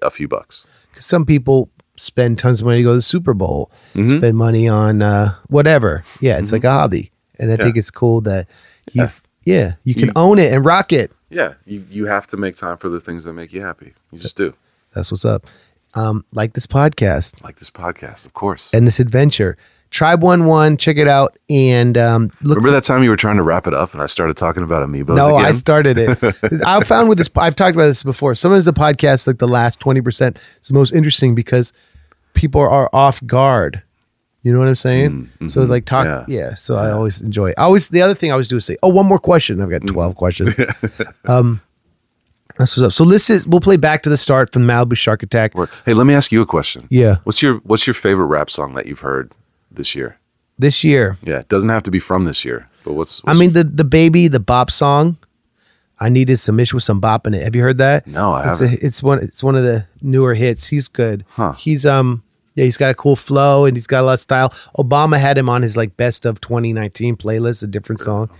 a 0.00 0.10
few 0.10 0.26
bucks. 0.26 0.66
Because 0.90 1.06
some 1.06 1.24
people 1.26 1.70
spend 1.96 2.38
tons 2.38 2.60
of 2.62 2.66
money 2.66 2.78
to 2.78 2.82
go 2.84 2.90
to 2.90 2.96
the 2.96 3.02
Super 3.02 3.34
Bowl, 3.34 3.70
Mhm. 3.94 4.18
spend 4.18 4.36
money 4.36 4.66
on 4.68 5.02
uh, 5.02 5.34
whatever. 5.48 6.02
Yeah, 6.20 6.38
it's 6.38 6.50
like 6.50 6.64
a 6.64 6.70
hobby, 6.72 7.12
and 7.42 7.50
I. 7.50 7.56
Yeah. 7.58 7.64
think 7.64 7.76
it's 7.76 7.90
cool 7.90 8.20
that 8.22 8.48
you, 8.92 9.02
Yeah. 9.02 9.10
yeah, 9.44 9.72
you 9.84 9.94
can 9.94 10.06
You- 10.06 10.12
own 10.16 10.38
it 10.38 10.52
and 10.52 10.64
rock 10.64 10.92
it. 10.92 11.12
Yeah, 11.30 11.54
you 11.66 11.84
you 11.90 12.06
have 12.06 12.26
to 12.28 12.36
make 12.36 12.56
time 12.56 12.76
for 12.78 12.88
the 12.88 13.00
things 13.00 13.24
that 13.24 13.32
make 13.32 13.52
you 13.52 13.62
happy. 13.62 13.94
You 14.12 14.18
just 14.18 14.36
do. 14.36 14.54
That's 14.94 15.10
what's 15.10 15.24
up. 15.24 15.46
Um, 15.94 16.24
like 16.32 16.54
this 16.54 16.66
podcast 16.66 17.42
Like 17.42 17.58
this 17.58 17.70
podcast, 17.70 18.24
of 18.26 18.32
course. 18.34 18.70
and 18.72 18.86
this 18.86 18.98
adventure. 19.00 19.56
Tribe 19.90 20.22
One 20.22 20.46
One, 20.46 20.78
check 20.78 20.96
it 20.96 21.06
out 21.06 21.36
and 21.50 21.98
um, 21.98 22.30
look. 22.40 22.56
Remember 22.56 22.70
that 22.70 22.82
time 22.84 23.02
you 23.02 23.10
were 23.10 23.16
trying 23.16 23.36
to 23.36 23.42
wrap 23.42 23.66
it 23.66 23.74
up 23.74 23.92
and 23.92 24.02
I 24.02 24.06
started 24.06 24.38
talking 24.38 24.62
about 24.62 24.86
amiibos 24.88 25.16
no, 25.16 25.36
again? 25.36 25.44
I 25.46 25.52
started 25.52 25.98
it. 25.98 26.18
I 26.66 26.82
found 26.82 27.10
with 27.10 27.18
this. 27.18 27.28
I've 27.36 27.56
talked 27.56 27.74
about 27.74 27.86
this 27.88 28.02
before. 28.02 28.34
Sometimes 28.34 28.64
the 28.64 28.72
podcast, 28.72 29.26
like 29.26 29.36
the 29.38 29.46
last 29.48 29.80
twenty 29.80 30.00
percent, 30.00 30.38
is 30.62 30.68
the 30.68 30.74
most 30.74 30.94
interesting 30.94 31.34
because 31.34 31.74
people 32.32 32.62
are 32.62 32.88
off 32.94 33.22
guard. 33.26 33.82
You 34.42 34.52
know 34.52 34.58
what 34.58 34.66
I'm 34.68 34.74
saying? 34.74 35.30
So 35.48 35.62
like 35.62 35.84
talk, 35.84 36.04
yeah. 36.06 36.24
Mm, 36.24 36.28
Yeah. 36.28 36.54
so 36.54 36.74
I 36.76 36.90
always 36.90 37.20
enjoy. 37.20 37.50
It. 37.50 37.54
I 37.58 37.62
always 37.62 37.88
the 37.88 38.02
other 38.02 38.14
thing 38.14 38.30
I 38.30 38.32
always 38.32 38.48
do 38.48 38.56
is 38.56 38.64
say, 38.64 38.76
"Oh, 38.82 38.88
one 38.88 39.06
more 39.06 39.18
question." 39.20 39.60
I've 39.60 39.70
got 39.70 39.86
12 39.86 40.16
questions. 40.16 40.56
um, 41.26 41.60
that's 42.58 42.76
what's 42.76 42.86
up. 42.86 42.92
So 42.92 43.04
this 43.04 43.30
is 43.30 43.46
we'll 43.46 43.60
play 43.60 43.76
back 43.76 44.02
to 44.02 44.10
the 44.10 44.16
start 44.16 44.52
from 44.52 44.62
Malibu 44.66 44.96
Shark 44.96 45.22
Attack. 45.22 45.52
Hey, 45.86 45.94
let 45.94 46.06
me 46.06 46.14
ask 46.14 46.32
you 46.32 46.42
a 46.42 46.46
question. 46.46 46.86
Yeah, 46.90 47.16
What's 47.24 47.40
your 47.40 47.58
What's 47.58 47.86
your 47.86 47.94
favorite 47.94 48.26
rap 48.26 48.50
song 48.50 48.74
that 48.74 48.86
you've 48.86 49.00
heard 49.00 49.32
this 49.70 49.94
year? 49.94 50.18
this 50.58 50.84
year. 50.84 51.16
Yeah, 51.22 51.38
it 51.40 51.48
doesn't 51.48 51.70
have 51.70 51.82
to 51.84 51.90
be 51.90 51.98
from 51.98 52.24
this 52.24 52.44
year, 52.44 52.68
but 52.84 52.92
what's, 52.92 53.22
I 53.26 53.34
mean 53.34 53.52
the 53.52 53.64
the 53.64 53.84
baby 53.84 54.28
the 54.28 54.40
bop 54.40 54.70
song. 54.70 55.16
I 56.00 56.08
needed 56.08 56.38
some 56.38 56.58
ish 56.58 56.74
with 56.74 56.82
some 56.82 56.98
bop 56.98 57.26
in 57.28 57.34
it. 57.34 57.42
Have 57.44 57.54
you 57.54 57.62
heard 57.62 57.78
that? 57.78 58.06
No, 58.08 58.32
I 58.32 58.48
it's 58.48 58.58
haven't. 58.58 58.82
A, 58.82 58.86
it's 58.86 59.02
one. 59.04 59.18
It's 59.20 59.42
one 59.42 59.54
of 59.56 59.62
the 59.62 59.86
newer 60.02 60.34
hits. 60.34 60.66
He's 60.66 60.88
good. 60.88 61.24
Huh. 61.30 61.52
He's 61.52 61.86
um 61.86 62.22
yeah 62.54 62.64
he's 62.64 62.76
got 62.76 62.90
a 62.90 62.94
cool 62.94 63.16
flow 63.16 63.64
and 63.64 63.76
he's 63.76 63.86
got 63.86 64.00
a 64.00 64.06
lot 64.06 64.14
of 64.14 64.20
style. 64.20 64.50
Obama 64.78 65.18
had 65.18 65.38
him 65.38 65.48
on 65.48 65.62
his 65.62 65.76
like 65.76 65.96
best 65.96 66.26
of 66.26 66.40
2019 66.40 67.16
playlist, 67.16 67.62
a 67.62 67.66
different 67.66 68.00
song. 68.00 68.30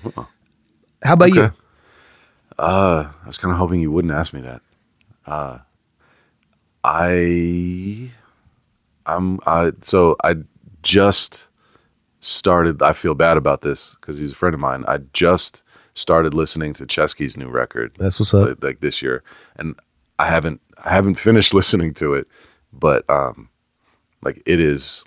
How 1.05 1.15
about 1.15 1.35
you? 1.35 1.53
Uh, 2.59 3.11
I 3.23 3.27
was 3.27 3.39
kind 3.39 3.51
of 3.51 3.59
hoping 3.59 3.81
you 3.81 3.91
wouldn't 3.91 4.13
ask 4.13 4.33
me 4.33 4.41
that. 4.43 4.63
Uh, 5.27 5.59
I, 6.85 8.11
I'm, 9.07 9.39
I, 9.47 9.73
so 9.83 10.17
I 10.23 10.37
just 10.83 11.49
started, 12.21 12.83
I 12.83 12.93
feel 12.93 13.15
bad 13.15 13.37
about 13.37 13.63
this 13.63 13.97
because 14.01 14.19
he's 14.19 14.33
a 14.33 14.35
friend 14.35 14.55
of 14.55 14.61
mine. 14.61 14.85
I 14.87 14.99
just 15.13 15.65
started 15.95 16.35
listening 16.35 16.73
to 16.75 16.87
Ceschi's 16.87 17.37
new 17.37 17.49
record 17.49 17.93
That's 17.99 18.19
what's 18.19 18.35
up. 18.35 18.49
like, 18.49 18.63
like 18.63 18.81
this 18.81 19.03
year. 19.03 19.23
And 19.57 19.75
I 20.19 20.27
haven't, 20.27 20.61
I 20.85 20.91
haven't 20.91 21.17
finished 21.17 21.55
listening 21.55 21.95
to 21.95 22.15
it, 22.15 22.29
but, 22.73 23.09
um, 23.11 23.49
like 24.23 24.43
it 24.47 24.61
is 24.61 25.05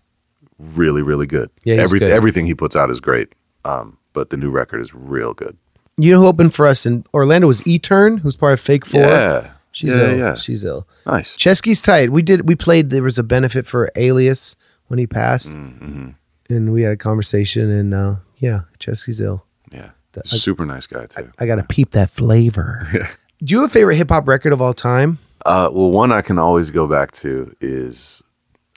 really, 0.60 1.02
really 1.02 1.26
good. 1.28 1.50
Yeah, 1.64 1.76
Every, 1.76 2.00
good. 2.00 2.12
everything 2.12 2.46
he 2.46 2.54
puts 2.56 2.76
out 2.76 2.90
is 2.90 3.00
great. 3.00 3.34
Um, 3.66 3.98
but 4.14 4.30
the 4.30 4.38
new 4.38 4.52
record 4.52 4.82
is 4.82 4.94
real 4.94 5.34
good. 5.34 5.58
You 5.98 6.12
know 6.14 6.22
who 6.22 6.28
opened 6.28 6.54
for 6.54 6.68
us 6.68 6.86
in 6.86 7.06
Orlando 7.14 7.48
was 7.48 7.66
E 7.68 7.80
Turn, 7.80 8.18
who's 8.18 8.36
part 8.36 8.54
of 8.54 8.60
Fake 8.60 8.86
Four. 8.86 9.02
Yeah. 9.02 9.52
She's 9.72 9.94
yeah, 9.96 10.02
ill. 10.12 10.18
yeah. 10.18 10.36
She's 10.36 10.64
ill. 10.64 10.88
Nice. 11.06 11.36
Ceschi's 11.38 11.82
tight. 11.82 12.10
We 12.12 12.22
did. 12.22 12.48
We 12.48 12.56
played. 12.56 12.90
There 12.92 13.04
was 13.04 13.18
a 13.18 13.24
benefit 13.24 13.66
for 13.68 13.92
Alias 13.98 14.56
when 14.88 15.00
he 15.00 15.08
passed, 15.08 15.52
Mm-hmm. 15.52 16.10
and 16.50 16.72
we 16.74 16.84
had 16.84 16.94
a 16.94 16.98
conversation. 16.98 17.70
And 17.72 17.94
uh, 17.94 18.16
yeah, 18.38 18.62
Ceschi's 18.80 19.20
ill. 19.20 19.46
Yeah. 19.72 19.90
That- 20.14 20.28
Super 20.28 20.66
nice 20.66 20.88
guy 20.88 21.06
too. 21.08 21.30
I 21.40 21.46
got 21.46 21.56
to 21.56 21.64
peep 21.64 21.92
that 21.92 22.10
flavor. 22.10 22.88
Do 23.44 23.54
you 23.54 23.62
have 23.62 23.70
a 23.70 23.74
favorite 23.74 23.98
hip 23.98 24.10
hop 24.10 24.28
record 24.30 24.54
of 24.54 24.62
all 24.62 24.74
time? 24.74 25.20
Uh, 25.46 25.70
well, 25.72 25.92
one 25.92 26.12
I 26.14 26.22
can 26.22 26.40
always 26.40 26.72
go 26.72 26.88
back 26.88 27.12
to 27.14 27.54
is 27.60 28.24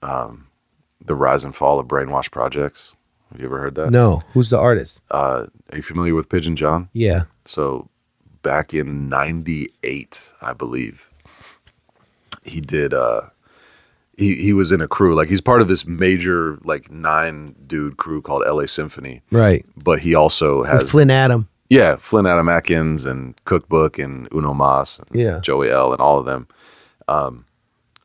um, 0.03 0.47
the 1.05 1.15
rise 1.15 1.45
and 1.45 1.55
fall 1.55 1.79
of 1.79 1.87
Brainwash 1.87 2.31
Projects. 2.31 2.95
Have 3.33 3.41
you 3.41 3.47
ever 3.47 3.59
heard 3.61 3.75
that? 3.75 3.91
No. 3.91 4.21
Who's 4.33 4.51
the 4.51 4.59
artist? 4.59 5.03
Uh, 5.11 5.47
are 5.71 5.77
you 5.77 5.83
familiar 5.83 6.15
with 6.15 6.29
Pigeon 6.29 6.57
John? 6.57 6.89
Yeah. 6.93 7.25
So 7.45 7.89
back 8.43 8.73
in 8.73 9.09
'98, 9.09 10.33
I 10.41 10.53
believe, 10.55 11.11
he 12.43 12.61
did. 12.61 12.95
Uh, 12.95 13.23
he 14.17 14.37
he 14.37 14.53
was 14.53 14.73
in 14.73 14.81
a 14.81 14.89
crew 14.89 15.15
like 15.15 15.29
he's 15.29 15.41
part 15.41 15.61
of 15.61 15.69
this 15.69 15.87
major 15.87 16.59
like 16.65 16.91
nine 16.91 17.55
dude 17.67 17.97
crew 17.99 18.21
called 18.23 18.43
L.A. 18.47 18.67
Symphony, 18.67 19.23
Right. 19.31 19.65
but 19.77 20.01
he 20.01 20.15
also 20.15 20.61
With 20.61 20.71
has 20.71 20.91
Flynn 20.91 21.11
Adam. 21.11 21.49
Yeah, 21.71 21.97
Flynn 21.97 22.27
Adam 22.27 22.49
Atkins 22.49 23.05
and 23.05 23.35
Cookbook 23.45 23.99
and 23.99 24.27
Uno 24.35 24.55
Mas 24.55 25.01
and 25.01 25.21
Yeah. 25.21 25.41
Joey 25.41 25.71
L 25.71 25.93
and 25.93 26.01
all 26.01 26.19
of 26.19 26.25
them. 26.25 26.49
Um, 27.09 27.45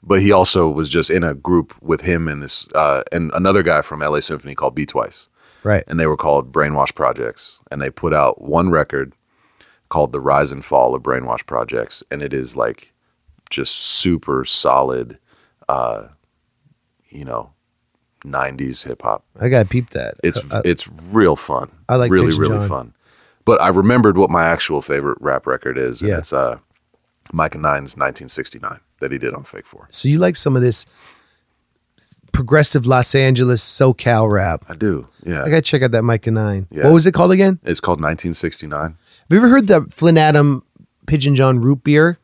but 0.06 0.22
he 0.22 0.32
also 0.32 0.70
was 0.70 0.90
just 0.90 1.10
in 1.10 1.24
a 1.24 1.34
group 1.34 1.74
with 1.82 2.02
him 2.02 2.28
and 2.28 2.44
this 2.44 2.68
uh, 2.76 3.04
and 3.12 3.32
another 3.34 3.64
guy 3.64 3.82
from 3.82 4.02
LA 4.02 4.20
Symphony 4.20 4.54
called 4.56 4.76
B 4.76 4.86
Twice, 4.86 5.30
Right. 5.64 5.84
and 5.88 6.00
they 6.00 6.08
were 6.08 6.18
called 6.18 6.52
Brainwash 6.52 6.94
Projects, 6.94 7.62
and 7.72 7.82
they 7.82 7.90
put 7.90 8.14
out 8.14 8.42
one 8.42 8.70
record 8.70 9.14
called 9.90 10.12
The 10.12 10.20
Rise 10.20 10.52
and 10.52 10.64
Fall 10.66 10.94
of 10.96 11.04
Brainwash 11.04 11.46
Projects, 11.46 12.04
and 12.12 12.22
it 12.22 12.34
is 12.34 12.56
like 12.58 12.94
just 13.50 13.76
super 13.76 14.44
solid, 14.46 15.20
uh, 15.70 16.08
you 17.10 17.24
know, 17.26 17.52
'90s 18.26 18.84
hip 18.86 19.02
hop. 19.04 19.24
I 19.40 19.50
got 19.50 19.64
to 19.64 19.70
peep 19.70 19.92
that. 19.92 20.16
It's 20.24 20.38
Uh, 20.52 20.62
it's 20.66 20.88
real 21.12 21.36
fun. 21.36 21.70
I 21.88 21.96
like 21.96 22.12
really 22.12 22.38
really 22.38 22.58
John. 22.60 22.68
fun. 22.70 22.94
But 23.46 23.62
I 23.62 23.68
remembered 23.70 24.18
what 24.18 24.30
my 24.30 24.46
actual 24.46 24.82
favorite 24.82 25.18
rap 25.22 25.46
record 25.46 25.78
is, 25.78 26.02
and 26.02 26.10
Yeah. 26.10 26.18
it's 26.20 26.32
uh, 26.34 26.58
Myka 27.34 27.56
Nine's 27.60 27.96
1969 27.98 28.80
that 29.04 29.12
he 29.12 29.18
did 29.18 29.34
on 29.36 29.44
Fake 29.44 29.68
Four. 29.68 29.88
so 29.92 30.08
you 30.08 30.18
like 30.18 30.36
some 30.36 30.56
of 30.56 30.62
this 30.62 30.86
progressive 32.32 32.86
Los 32.86 33.14
Angeles 33.16 33.62
SoCal 33.64 34.32
rap? 34.32 34.66
I 34.70 34.76
do, 34.76 35.08
yeah. 35.24 35.44
I 35.44 35.50
got 35.50 35.58
to 35.58 35.62
check 35.62 35.82
out 35.84 35.92
that 35.92 36.04
Myka 36.04 36.32
Nine. 36.34 36.68
Yeah. 36.72 36.86
What 36.86 36.94
was 36.94 37.06
it 37.06 37.14
called 37.14 37.32
again? 37.32 37.60
it's 37.64 37.80
called 37.80 38.00
1969. 38.00 38.82
Have 38.82 38.98
you 39.30 39.38
ever 39.38 39.50
heard 39.50 39.68
the 39.68 39.82
Flynn 39.92 40.18
Adam 40.18 40.64
Pigeon 41.06 41.36
John 41.36 41.60
root 41.62 41.84
beer 41.84 42.18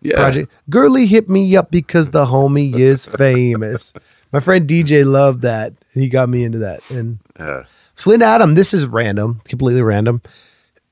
Yeah, 0.00 0.16
project? 0.16 0.52
Girlie 0.68 1.06
hit 1.06 1.28
me 1.28 1.56
up 1.56 1.70
because 1.70 2.10
the 2.10 2.26
homie 2.26 2.74
is 2.78 3.06
famous. 3.18 3.92
My 4.32 4.40
friend 4.40 4.68
DJ 4.68 5.04
loved 5.06 5.40
that, 5.42 5.72
and 5.94 6.02
he 6.02 6.08
got 6.08 6.28
me 6.28 6.44
into 6.44 6.58
that. 6.58 6.80
And 6.90 7.18
yeah. 7.38 7.64
Flynn 7.94 8.22
Adam, 8.22 8.54
this 8.54 8.74
is 8.74 8.86
random, 8.86 9.40
completely 9.46 9.82
random. 9.82 10.20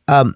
Um, 0.08 0.34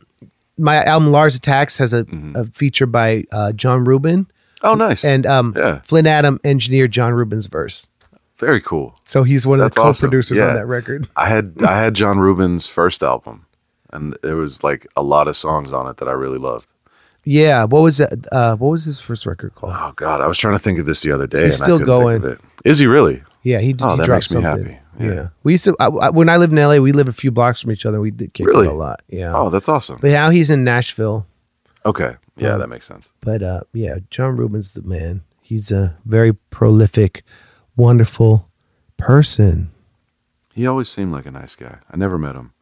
my 0.59 0.85
album 0.85 1.11
Lars 1.11 1.35
Attacks 1.35 1.79
has 1.79 1.93
a, 1.95 2.05
Mm-hmm. 2.05 2.37
a 2.37 2.45
feature 2.47 2.87
by 2.87 3.25
uh, 3.33 3.53
John 3.53 3.85
Reuben, 3.85 4.27
Oh, 4.63 4.75
nice. 4.75 5.05
and 5.05 5.27
um, 5.27 5.55
Yeah. 5.57 5.81
Flynn 5.85 6.07
Adam 6.07 6.39
engineered 6.45 6.91
John 6.93 7.13
Reuben's 7.15 7.47
verse, 7.47 7.89
very 8.39 8.61
cool. 8.61 8.99
so 9.05 9.23
he's 9.23 9.47
one 9.47 9.59
of 9.61 9.65
That's 9.65 9.77
the 9.77 9.83
awesome. 9.83 10.09
co-producers 10.09 10.39
Yeah. 10.39 10.49
on 10.49 10.55
that 10.55 10.67
record. 10.67 11.09
I 11.17 11.29
had 11.29 11.55
I 11.67 11.77
had 11.79 11.95
John 11.95 12.19
Reuben's 12.19 12.67
first 12.67 13.03
album, 13.03 13.47
and 13.93 14.17
there 14.23 14.37
was 14.37 14.63
like 14.65 14.87
a 14.97 15.03
lot 15.03 15.29
of 15.29 15.37
songs 15.37 15.73
on 15.73 15.87
it 15.89 15.97
that 15.99 16.09
I 16.09 16.13
really 16.13 16.39
loved. 16.39 16.73
Yeah, 17.25 17.65
what 17.65 17.83
was 17.83 17.99
that? 17.99 18.13
Uh, 18.33 18.57
what 18.57 18.69
was 18.71 18.85
his 18.85 18.99
first 18.99 19.27
record 19.27 19.55
called? 19.55 19.75
Oh 19.77 19.93
God, 19.97 20.21
I 20.23 20.27
was 20.27 20.39
trying 20.39 20.55
to 20.55 20.59
think 20.59 20.79
of 20.79 20.87
this 20.87 21.03
the 21.03 21.13
other 21.13 21.27
day. 21.27 21.45
He's 21.47 21.57
still 21.57 21.79
couldn't 21.79 21.87
think 21.95 22.17
of 22.17 22.23
going. 22.23 22.33
it. 22.33 22.41
Is 22.65 22.79
he 22.79 22.87
really? 22.87 23.23
Yeah, 23.43 23.59
he, 23.61 23.75
Oh, 23.81 23.93
he 23.93 24.01
that 24.03 24.09
makes 24.09 24.31
me 24.31 24.43
something. 24.43 24.67
happy. 24.75 24.79
Yeah. 24.99 25.13
Yeah. 25.15 25.29
we 25.45 25.53
used 25.53 25.65
to 25.65 25.75
I, 25.81 25.87
I- 25.87 26.11
when 26.11 26.29
I 26.29 26.37
lived 26.37 26.53
in 26.53 26.59
LA, 26.59 26.77
we 26.79 26.93
lived 26.93 27.09
a 27.09 27.13
few 27.13 27.31
blocks 27.31 27.63
from 27.63 27.73
each 27.73 27.87
other. 27.87 27.99
We 28.01 28.11
did 28.11 28.35
kick 28.35 28.47
Really? 28.47 28.67
a 28.67 28.73
lot. 28.73 29.01
Yeah, 29.09 29.35
Oh, 29.35 29.49
that's 29.49 29.67
awesome. 29.69 29.99
but 30.01 30.11
now 30.11 30.29
he's 30.31 30.51
in 30.51 30.63
Nashville. 30.65 31.27
Okay, 31.87 32.17
yeah, 32.41 32.55
Um, 32.55 32.61
that 32.61 32.69
makes 32.69 32.87
sense. 32.87 33.13
But 33.21 33.43
uh, 33.43 33.61
yeah, 33.73 33.97
John 34.11 34.37
Reuben's 34.37 34.75
the 34.75 34.83
man. 34.83 35.23
He's 35.43 35.71
a 35.73 35.97
very 36.05 36.33
prolific, 36.51 37.23
wonderful 37.77 38.49
person. 38.97 39.71
He 40.53 40.67
always 40.67 40.89
seemed 40.89 41.13
like 41.13 41.27
a 41.27 41.31
nice 41.31 41.57
guy. 41.57 41.79
I 41.91 41.97
never 41.97 42.19
met 42.19 42.35
him. 42.35 42.53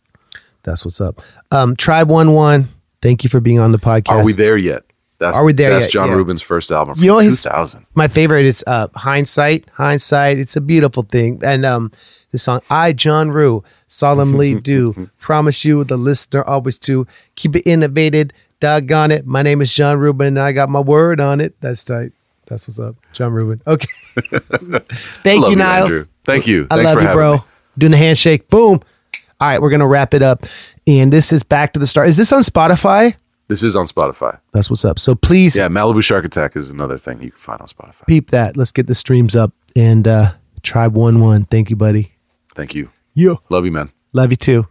That's 0.63 0.85
what's 0.85 1.01
up. 1.01 1.21
Um, 1.51 1.77
Tribe 1.77 2.09
One 2.11 2.33
One. 2.33 2.69
Thank 3.01 3.25
you 3.25 3.31
for 3.31 3.41
being 3.41 3.59
on 3.59 3.73
the 3.73 3.79
podcast. 3.79 4.09
Are 4.11 4.25
we 4.25 4.33
there 4.33 4.57
yet? 4.57 4.83
That's, 5.19 5.37
Are 5.37 5.45
we 5.45 5.53
there 5.53 5.71
That's 5.71 5.87
yet? 5.87 5.93
John 5.93 6.09
Yeah. 6.11 6.15
Reuben's 6.15 6.43
first 6.43 6.71
album 6.71 6.95
from 6.95 7.03
You 7.03 7.11
know 7.11 7.19
his- 7.19 7.43
2000. 7.43 7.87
My 7.95 8.07
favorite 8.07 8.45
is 8.47 8.63
uh, 8.69 8.87
Hindsight. 8.95 9.67
Hindsight. 9.73 10.39
It's 10.39 10.55
a 10.55 10.61
beautiful 10.61 11.03
thing. 11.03 11.41
And 11.45 11.67
um, 11.67 11.91
the 12.31 12.39
song 12.39 12.61
I, 12.71 12.93
John 12.93 13.31
Rue, 13.33 13.65
solemnly 13.89 14.55
do 14.61 15.11
promise 15.19 15.65
you, 15.65 15.83
the 15.83 15.97
listener, 15.97 16.45
always 16.45 16.79
to 16.81 17.05
keep 17.35 17.57
it 17.57 17.67
innovated. 17.67 18.33
Doggone 18.61 19.11
it. 19.11 19.27
My 19.27 19.43
name 19.43 19.61
is 19.61 19.73
John 19.73 19.99
Reuben 19.99 20.27
and 20.27 20.39
I 20.41 20.53
got 20.53 20.69
my 20.69 20.81
word 20.81 21.21
on 21.21 21.41
it. 21.41 21.55
That's 21.61 21.85
tight. 21.85 22.13
That's 22.47 22.67
what's 22.67 22.79
up. 22.79 22.97
John 23.13 23.33
Reuben. 23.33 23.63
Okay. 23.67 23.87
Thank 25.23 25.47
you, 25.49 25.57
Niles. 25.57 25.93
Andrew. 25.93 26.05
Thank 26.25 26.47
you. 26.47 26.67
I 26.71 26.77
Thanks 26.77 26.95
love 26.95 27.03
you, 27.03 27.13
bro. 27.13 27.35
me. 27.35 27.41
Doing 27.77 27.93
the 27.93 27.99
handshake. 27.99 28.49
Boom. 28.49 28.81
All 29.41 29.47
right, 29.49 29.63
we're 29.63 29.71
gonna 29.71 29.87
wrap 29.87 30.15
it 30.15 30.23
up. 30.23 30.45
And 30.87 31.13
this 31.13 31.33
is 31.33 31.43
back 31.43 31.73
to 31.75 31.79
the 31.79 31.87
start. 31.87 32.09
Is 32.09 32.17
this 32.17 32.33
on 32.33 32.43
Spotify? 32.43 33.15
This 33.47 33.63
is 33.63 33.77
on 33.77 33.85
Spotify. 33.87 34.39
That's 34.53 34.69
what's 34.69 34.85
up. 34.85 34.99
So 34.99 35.15
please 35.15 35.57
Yeah, 35.57 35.69
Malibu 35.69 36.03
Shark 36.03 36.25
Attack 36.25 36.57
is 36.57 36.71
another 36.71 36.99
thing 36.99 37.23
you 37.23 37.31
can 37.31 37.41
find 37.41 37.61
on 37.61 37.67
Spotify. 37.67 38.07
peep 38.07 38.31
that. 38.31 38.57
Let's 38.57 38.73
get 38.73 38.87
the 38.89 38.95
streams 38.95 39.37
up. 39.37 39.53
And 39.77 40.09
uh 40.09 40.33
Tribe 40.63 40.95
One 40.97 41.21
One. 41.21 41.45
Thank 41.45 41.71
you, 41.71 41.77
buddy. 41.77 42.13
Thank 42.55 42.75
you. 42.75 42.91
Yo. 43.15 43.41
Love 43.49 43.65
you, 43.65 43.71
man. 43.73 43.91
Love 44.13 44.31
you 44.33 44.37
too. 44.37 44.67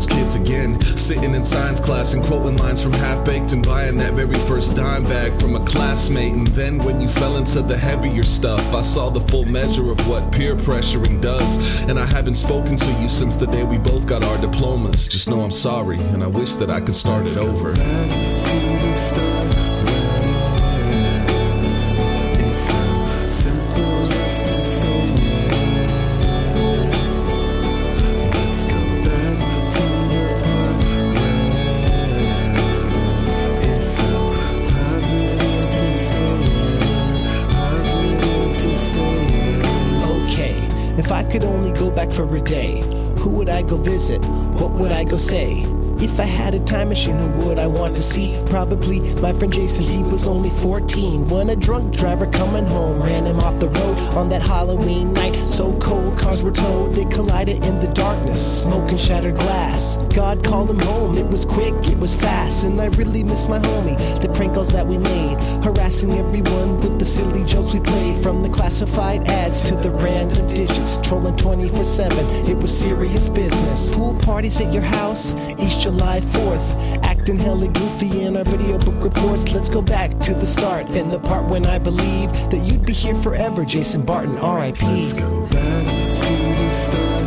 Those 0.00 0.06
kids 0.06 0.36
again. 0.36 0.80
Sitting 0.96 1.34
in 1.34 1.44
science 1.44 1.80
class 1.80 2.14
and 2.14 2.22
quoting 2.24 2.56
lines 2.56 2.82
from 2.82 2.92
Half 2.92 3.26
Baked 3.26 3.52
and 3.52 3.64
buying 3.64 3.98
that 3.98 4.14
very 4.14 4.34
first 4.46 4.76
dime 4.76 5.04
bag 5.04 5.32
from 5.40 5.56
a 5.56 5.64
classmate. 5.64 6.32
And 6.32 6.46
then 6.48 6.78
when 6.78 7.00
you 7.00 7.08
fell 7.08 7.36
into 7.36 7.62
the 7.62 7.76
heavier 7.76 8.22
stuff, 8.22 8.74
I 8.74 8.82
saw 8.82 9.10
the 9.10 9.20
full 9.20 9.44
measure 9.44 9.90
of 9.90 10.00
what 10.08 10.32
peer 10.32 10.56
pressuring 10.56 11.20
does. 11.20 11.82
And 11.88 11.98
I 11.98 12.06
haven't 12.06 12.36
spoken 12.36 12.76
to 12.76 12.92
you 13.00 13.08
since 13.08 13.36
the 13.36 13.46
day 13.46 13.64
we 13.64 13.78
both 13.78 14.06
got 14.06 14.22
our 14.22 14.38
diplomas. 14.38 15.08
Just 15.08 15.28
know 15.28 15.40
I'm 15.40 15.50
sorry, 15.50 15.98
and 15.98 16.22
I 16.22 16.28
wish 16.28 16.54
that 16.54 16.70
I 16.70 16.80
could 16.80 16.94
start 16.94 17.28
it 17.28 17.36
over. 17.36 17.74
I 44.10 44.18
go 44.18 44.20
visit? 44.20 44.60
What 44.60 44.72
would 44.72 44.92
I 44.92 45.04
go 45.04 45.16
say? 45.16 45.79
If 46.02 46.18
I 46.18 46.24
had 46.24 46.54
a 46.54 46.64
time 46.64 46.88
machine, 46.88 47.14
who 47.14 47.48
would 47.48 47.58
I 47.58 47.66
want 47.66 47.94
to 47.96 48.02
see? 48.02 48.42
Probably 48.46 49.00
my 49.20 49.34
friend 49.34 49.52
Jason, 49.52 49.84
he 49.84 50.02
was 50.02 50.26
only 50.26 50.48
14. 50.48 51.28
When 51.28 51.50
a 51.50 51.56
drunk 51.56 51.94
driver 51.94 52.26
coming 52.26 52.64
home 52.64 53.02
ran 53.02 53.26
him 53.26 53.38
off 53.40 53.60
the 53.60 53.68
road 53.68 53.98
on 54.16 54.30
that 54.30 54.40
Halloween 54.40 55.12
night. 55.12 55.34
So 55.34 55.78
cold, 55.78 56.18
cars 56.18 56.42
were 56.42 56.52
towed, 56.52 56.94
they 56.94 57.04
collided 57.04 57.62
in 57.64 57.80
the 57.80 57.92
darkness, 57.92 58.62
smoke 58.62 58.90
and 58.90 58.98
shattered 58.98 59.34
glass. 59.34 59.96
God 60.14 60.42
called 60.42 60.70
him 60.70 60.78
home, 60.78 61.18
it 61.18 61.26
was 61.26 61.44
quick, 61.44 61.74
it 61.88 61.98
was 61.98 62.14
fast, 62.14 62.64
and 62.64 62.80
I 62.80 62.86
really 62.86 63.22
miss 63.22 63.46
my 63.46 63.58
homie. 63.58 63.98
The 64.22 64.28
prank 64.30 64.54
calls 64.54 64.72
that 64.72 64.86
we 64.86 64.96
made, 64.96 65.36
harassing 65.62 66.14
everyone 66.14 66.76
with 66.76 66.98
the 66.98 67.04
silly 67.04 67.44
jokes 67.44 67.74
we 67.74 67.80
played. 67.80 68.22
From 68.22 68.42
the 68.42 68.48
classified 68.48 69.28
ads 69.28 69.60
to 69.62 69.74
the 69.74 69.90
random 69.90 70.48
digits, 70.48 70.98
trolling 71.02 71.36
24 71.36 71.84
7, 71.84 72.18
it 72.48 72.56
was 72.56 72.76
serious 72.76 73.28
business. 73.28 73.94
Pool 73.94 74.18
parties 74.20 74.60
at 74.62 74.72
your 74.72 74.82
house, 74.82 75.34
East 75.58 75.89
July 75.90 76.20
4th, 76.20 77.02
acting 77.02 77.36
hella 77.36 77.66
goofy 77.66 78.22
in 78.22 78.36
our 78.36 78.44
video 78.44 78.78
book 78.78 79.02
reports. 79.02 79.52
Let's 79.52 79.68
go 79.68 79.82
back 79.82 80.16
to 80.20 80.34
the 80.34 80.46
start 80.46 80.86
and 80.90 81.10
the 81.10 81.18
part 81.18 81.44
when 81.48 81.66
I 81.66 81.80
believe 81.80 82.32
that 82.52 82.58
you'd 82.64 82.86
be 82.86 82.92
here 82.92 83.16
forever, 83.16 83.64
Jason 83.64 84.02
Barton, 84.02 84.36
RIP. 84.36 84.80
Let's 84.82 85.12
go 85.14 85.42
back 85.48 85.50
to 85.50 86.32
the 86.62 86.70
start 86.70 87.19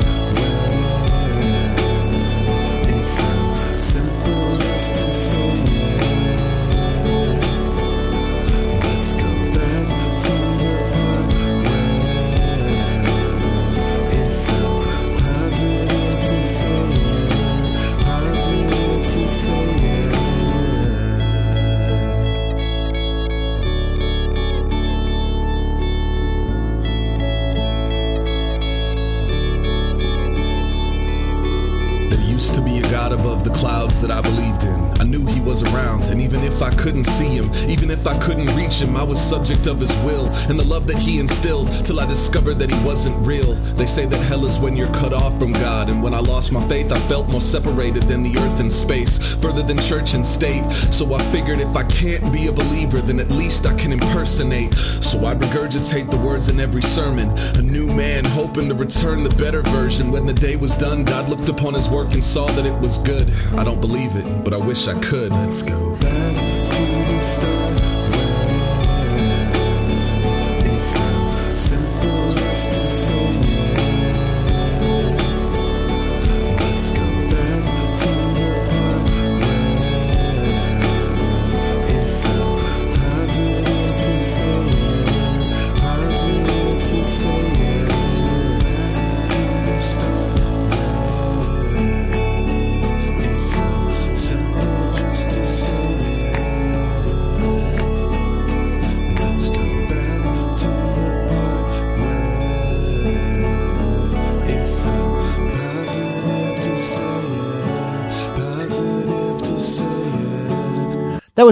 used 32.33 32.55
to 32.55 32.61
be 32.61 32.79
a 32.79 32.81
God 32.89 33.11
above 33.11 33.43
the 33.43 33.51
clouds 33.51 34.01
that 34.01 34.09
I 34.09 34.19
believed 34.19 34.63
in. 34.63 34.73
I 34.99 35.03
knew 35.03 35.23
he 35.27 35.39
was 35.41 35.61
around, 35.61 36.03
and 36.05 36.19
even 36.19 36.41
if 36.41 36.63
I 36.63 36.71
couldn't 36.71 37.03
see 37.03 37.27
him, 37.27 37.45
even 37.69 37.91
if 37.91 38.07
I 38.07 38.17
couldn't 38.19 38.47
reach 38.55 38.81
him, 38.81 38.97
I 38.97 39.03
was 39.03 39.21
subject 39.21 39.67
of 39.67 39.79
his 39.79 39.95
will 39.97 40.27
and 40.49 40.59
the 40.59 40.65
love 40.65 40.87
that 40.87 40.97
he 40.97 41.19
instilled 41.19 41.67
till 41.85 41.99
I 41.99 42.07
discovered 42.07 42.55
that 42.55 42.71
he 42.71 42.85
wasn't 42.85 43.15
real. 43.25 43.53
They 43.75 43.85
say 43.85 44.07
that 44.07 44.17
hell 44.23 44.45
is 44.45 44.57
when 44.59 44.75
you're 44.75 44.87
cut 44.87 45.13
off 45.13 45.37
from 45.37 45.53
God, 45.53 45.89
and 45.89 46.01
when 46.01 46.15
I 46.15 46.19
lost 46.19 46.51
my 46.51 46.67
faith, 46.67 46.91
I 46.91 46.99
felt 47.01 47.29
more 47.29 47.41
separated 47.41 48.03
than 48.03 48.23
the 48.23 48.35
earth 48.35 48.59
and 48.59 48.71
space, 48.71 49.35
further 49.35 49.61
than 49.61 49.77
church 49.77 50.15
and 50.15 50.25
state. 50.25 50.63
So 50.91 51.13
I 51.13 51.21
figured 51.31 51.59
if 51.59 51.75
I 51.75 51.83
can't 51.83 52.33
be 52.33 52.47
a 52.47 52.51
believer, 52.51 52.97
then 52.97 53.19
at 53.19 53.29
least 53.29 53.67
I 53.67 53.77
can 53.77 53.91
impersonate. 53.91 54.73
So 54.73 55.23
I 55.25 55.35
regurgitate 55.35 56.09
the 56.09 56.17
words 56.17 56.49
in 56.49 56.59
every 56.59 56.81
sermon. 56.81 57.29
A 57.57 57.61
new 57.61 57.85
man 57.85 58.25
hoping 58.25 58.69
to 58.69 58.73
return 58.73 59.23
the 59.23 59.35
better 59.35 59.61
version. 59.61 60.11
When 60.11 60.25
the 60.25 60.33
day 60.33 60.55
was 60.55 60.75
done, 60.75 61.03
God 61.03 61.29
looked 61.29 61.49
upon 61.49 61.75
his 61.75 61.89
work 61.89 62.11
and 62.13 62.23
saw 62.33 62.47
that 62.47 62.65
it 62.65 62.73
was 62.79 62.97
good. 62.97 63.31
I 63.59 63.63
don't 63.63 63.79
believe 63.79 64.15
it, 64.15 64.43
but 64.43 64.55
I 64.55 64.57
wish 64.57 64.87
I 64.87 64.99
could. 65.01 65.31
Let's 65.31 65.61
go 65.61 65.95
back 65.97 66.52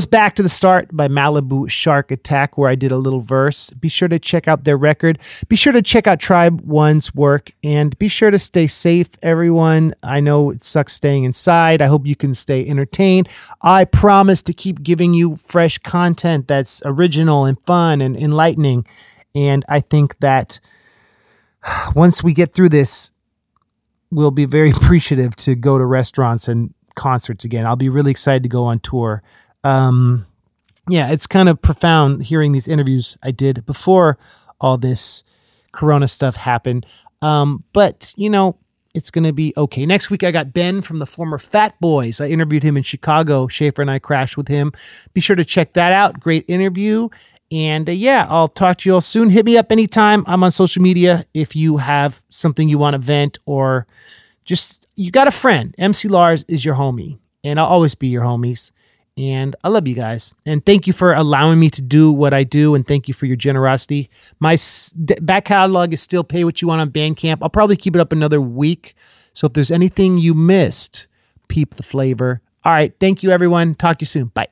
was 0.02 0.07
Back 0.07 0.34
to 0.34 0.41
the 0.41 0.49
Start 0.49 0.88
by 0.91 1.07
Malibu 1.07 1.69
Shark 1.69 2.10
Attack, 2.10 2.57
where 2.57 2.72
I 2.72 2.73
did 2.73 2.91
a 2.91 2.98
little 2.98 3.22
verse. 3.22 3.69
Be 3.69 3.88
sure 3.88 4.07
to 4.07 4.18
check 4.18 4.48
out 4.48 4.64
their 4.64 4.76
record. 4.76 5.19
Be 5.48 5.56
sure 5.56 5.73
to 5.73 5.84
check 5.84 6.07
out 6.07 6.19
Tribe 6.19 6.60
One's 6.61 7.14
work 7.14 7.52
and 7.64 7.95
be 7.99 8.07
sure 8.07 8.32
to 8.32 8.40
stay 8.40 8.65
safe, 8.65 9.10
everyone. 9.22 9.94
I 10.02 10.19
know 10.19 10.49
it 10.49 10.64
sucks 10.64 10.94
staying 10.94 11.26
inside. 11.26 11.84
I 11.84 11.86
hope 11.86 12.07
you 12.07 12.15
can 12.15 12.34
stay 12.34 12.68
entertained. 12.68 13.30
I 13.61 13.86
promise 13.86 14.41
to 14.44 14.53
keep 14.53 14.82
giving 14.82 15.14
you 15.14 15.36
fresh 15.36 15.78
content 15.78 16.48
that's 16.48 16.82
original 16.84 17.45
and 17.45 17.64
fun 17.65 18.02
and 18.02 18.18
enlightening. 18.18 18.88
And 19.36 19.64
I 19.69 19.82
think 19.82 20.18
that 20.18 20.60
once 21.95 22.23
we 22.23 22.34
get 22.34 22.56
through 22.56 22.69
this, 22.69 23.11
we'll 24.10 24.32
be 24.32 24.45
very 24.45 24.72
appreciative 24.76 25.36
to 25.36 25.53
go 25.53 25.78
to 25.78 25.86
restaurants 25.86 26.48
and 26.48 26.73
concerts 26.95 27.45
again. 27.45 27.68
I'll 27.68 27.76
be 27.76 27.90
really 27.90 28.10
excited 28.10 28.41
to 28.41 28.49
go 28.49 28.65
on 28.65 28.80
tour. 28.80 29.22
Um, 29.63 30.25
yeah, 30.89 31.11
it's 31.11 31.27
kind 31.27 31.49
of 31.49 31.61
profound 31.61 32.23
hearing 32.23 32.51
these 32.51 32.67
interviews 32.67 33.17
I 33.21 33.31
did 33.31 33.65
before 33.65 34.17
all 34.59 34.77
this 34.77 35.23
Corona 35.71 36.07
stuff 36.07 36.35
happened. 36.35 36.85
Um, 37.21 37.63
but 37.73 38.13
you 38.17 38.29
know, 38.29 38.57
it's 38.93 39.11
going 39.11 39.23
to 39.23 39.33
be 39.33 39.53
okay. 39.55 39.85
Next 39.85 40.09
week, 40.09 40.23
I 40.23 40.31
got 40.31 40.53
Ben 40.53 40.81
from 40.81 40.99
the 40.99 41.05
former 41.05 41.38
Fat 41.38 41.79
Boys. 41.79 42.19
I 42.19 42.27
interviewed 42.27 42.63
him 42.63 42.77
in 42.77 42.83
Chicago. 42.83 43.47
Schaffer 43.47 43.81
and 43.81 43.91
I 43.91 43.99
crashed 43.99 44.38
with 44.38 44.47
him. 44.47 44.73
Be 45.13 45.21
sure 45.21 45.35
to 45.35 45.45
check 45.45 45.73
that 45.73 45.93
out. 45.93 46.19
Great 46.19 46.45
interview. 46.47 47.09
And 47.51 47.88
uh, 47.89 47.93
yeah, 47.93 48.25
I'll 48.29 48.47
talk 48.47 48.79
to 48.79 48.89
you 48.89 48.95
all 48.95 49.01
soon. 49.01 49.29
Hit 49.29 49.45
me 49.45 49.57
up 49.57 49.71
anytime. 49.71 50.23
I'm 50.27 50.43
on 50.43 50.51
social 50.51 50.81
media 50.81 51.25
if 51.33 51.55
you 51.55 51.77
have 51.77 52.21
something 52.29 52.69
you 52.69 52.77
want 52.77 52.93
to 52.93 52.99
vent 52.99 53.39
or 53.45 53.88
just 54.45 54.88
you 54.95 55.11
got 55.11 55.27
a 55.27 55.31
friend. 55.31 55.75
MC 55.77 56.07
Lars 56.07 56.43
is 56.47 56.65
your 56.65 56.75
homie, 56.75 57.19
and 57.43 57.59
I'll 57.59 57.67
always 57.67 57.95
be 57.95 58.07
your 58.07 58.23
homies. 58.23 58.71
And 59.22 59.56
I 59.64 59.69
love 59.69 59.88
you 59.88 59.93
guys. 59.93 60.34
And 60.48 60.65
thank 60.65 60.88
you 60.88 60.93
for 60.93 61.14
allowing 61.14 61.60
me 61.60 61.69
to 61.69 61.81
do 61.84 62.11
what 62.11 62.34
I 62.34 62.43
do. 62.43 62.73
And 62.73 62.88
thank 62.88 63.07
you 63.07 63.14
for 63.14 63.27
your 63.27 63.35
generosity. 63.35 64.10
My 64.39 64.57
back 65.22 65.45
catalog 65.45 65.93
is 65.93 66.02
still 66.02 66.23
pay 66.23 66.43
what 66.43 66.60
you 66.60 66.68
want 66.68 66.81
on 66.81 66.89
Bandcamp. 66.89 67.38
I'll 67.43 67.49
probably 67.49 67.77
keep 67.77 67.95
it 67.95 67.99
up 67.99 68.11
another 68.11 68.41
week. 68.41 68.95
So 69.34 69.45
if 69.45 69.53
there's 69.53 69.69
anything 69.69 70.18
you 70.18 70.34
missed, 70.34 71.06
peep 71.49 71.76
the 71.76 71.84
flavor. 71.84 72.41
All 72.65 72.72
right. 72.73 72.93
Thank 72.99 73.22
you, 73.22 73.30
everyone. 73.30 73.76
Talk 73.76 73.99
to 73.99 74.03
you 74.03 74.07
soon. 74.07 74.27
Bye. 74.27 74.48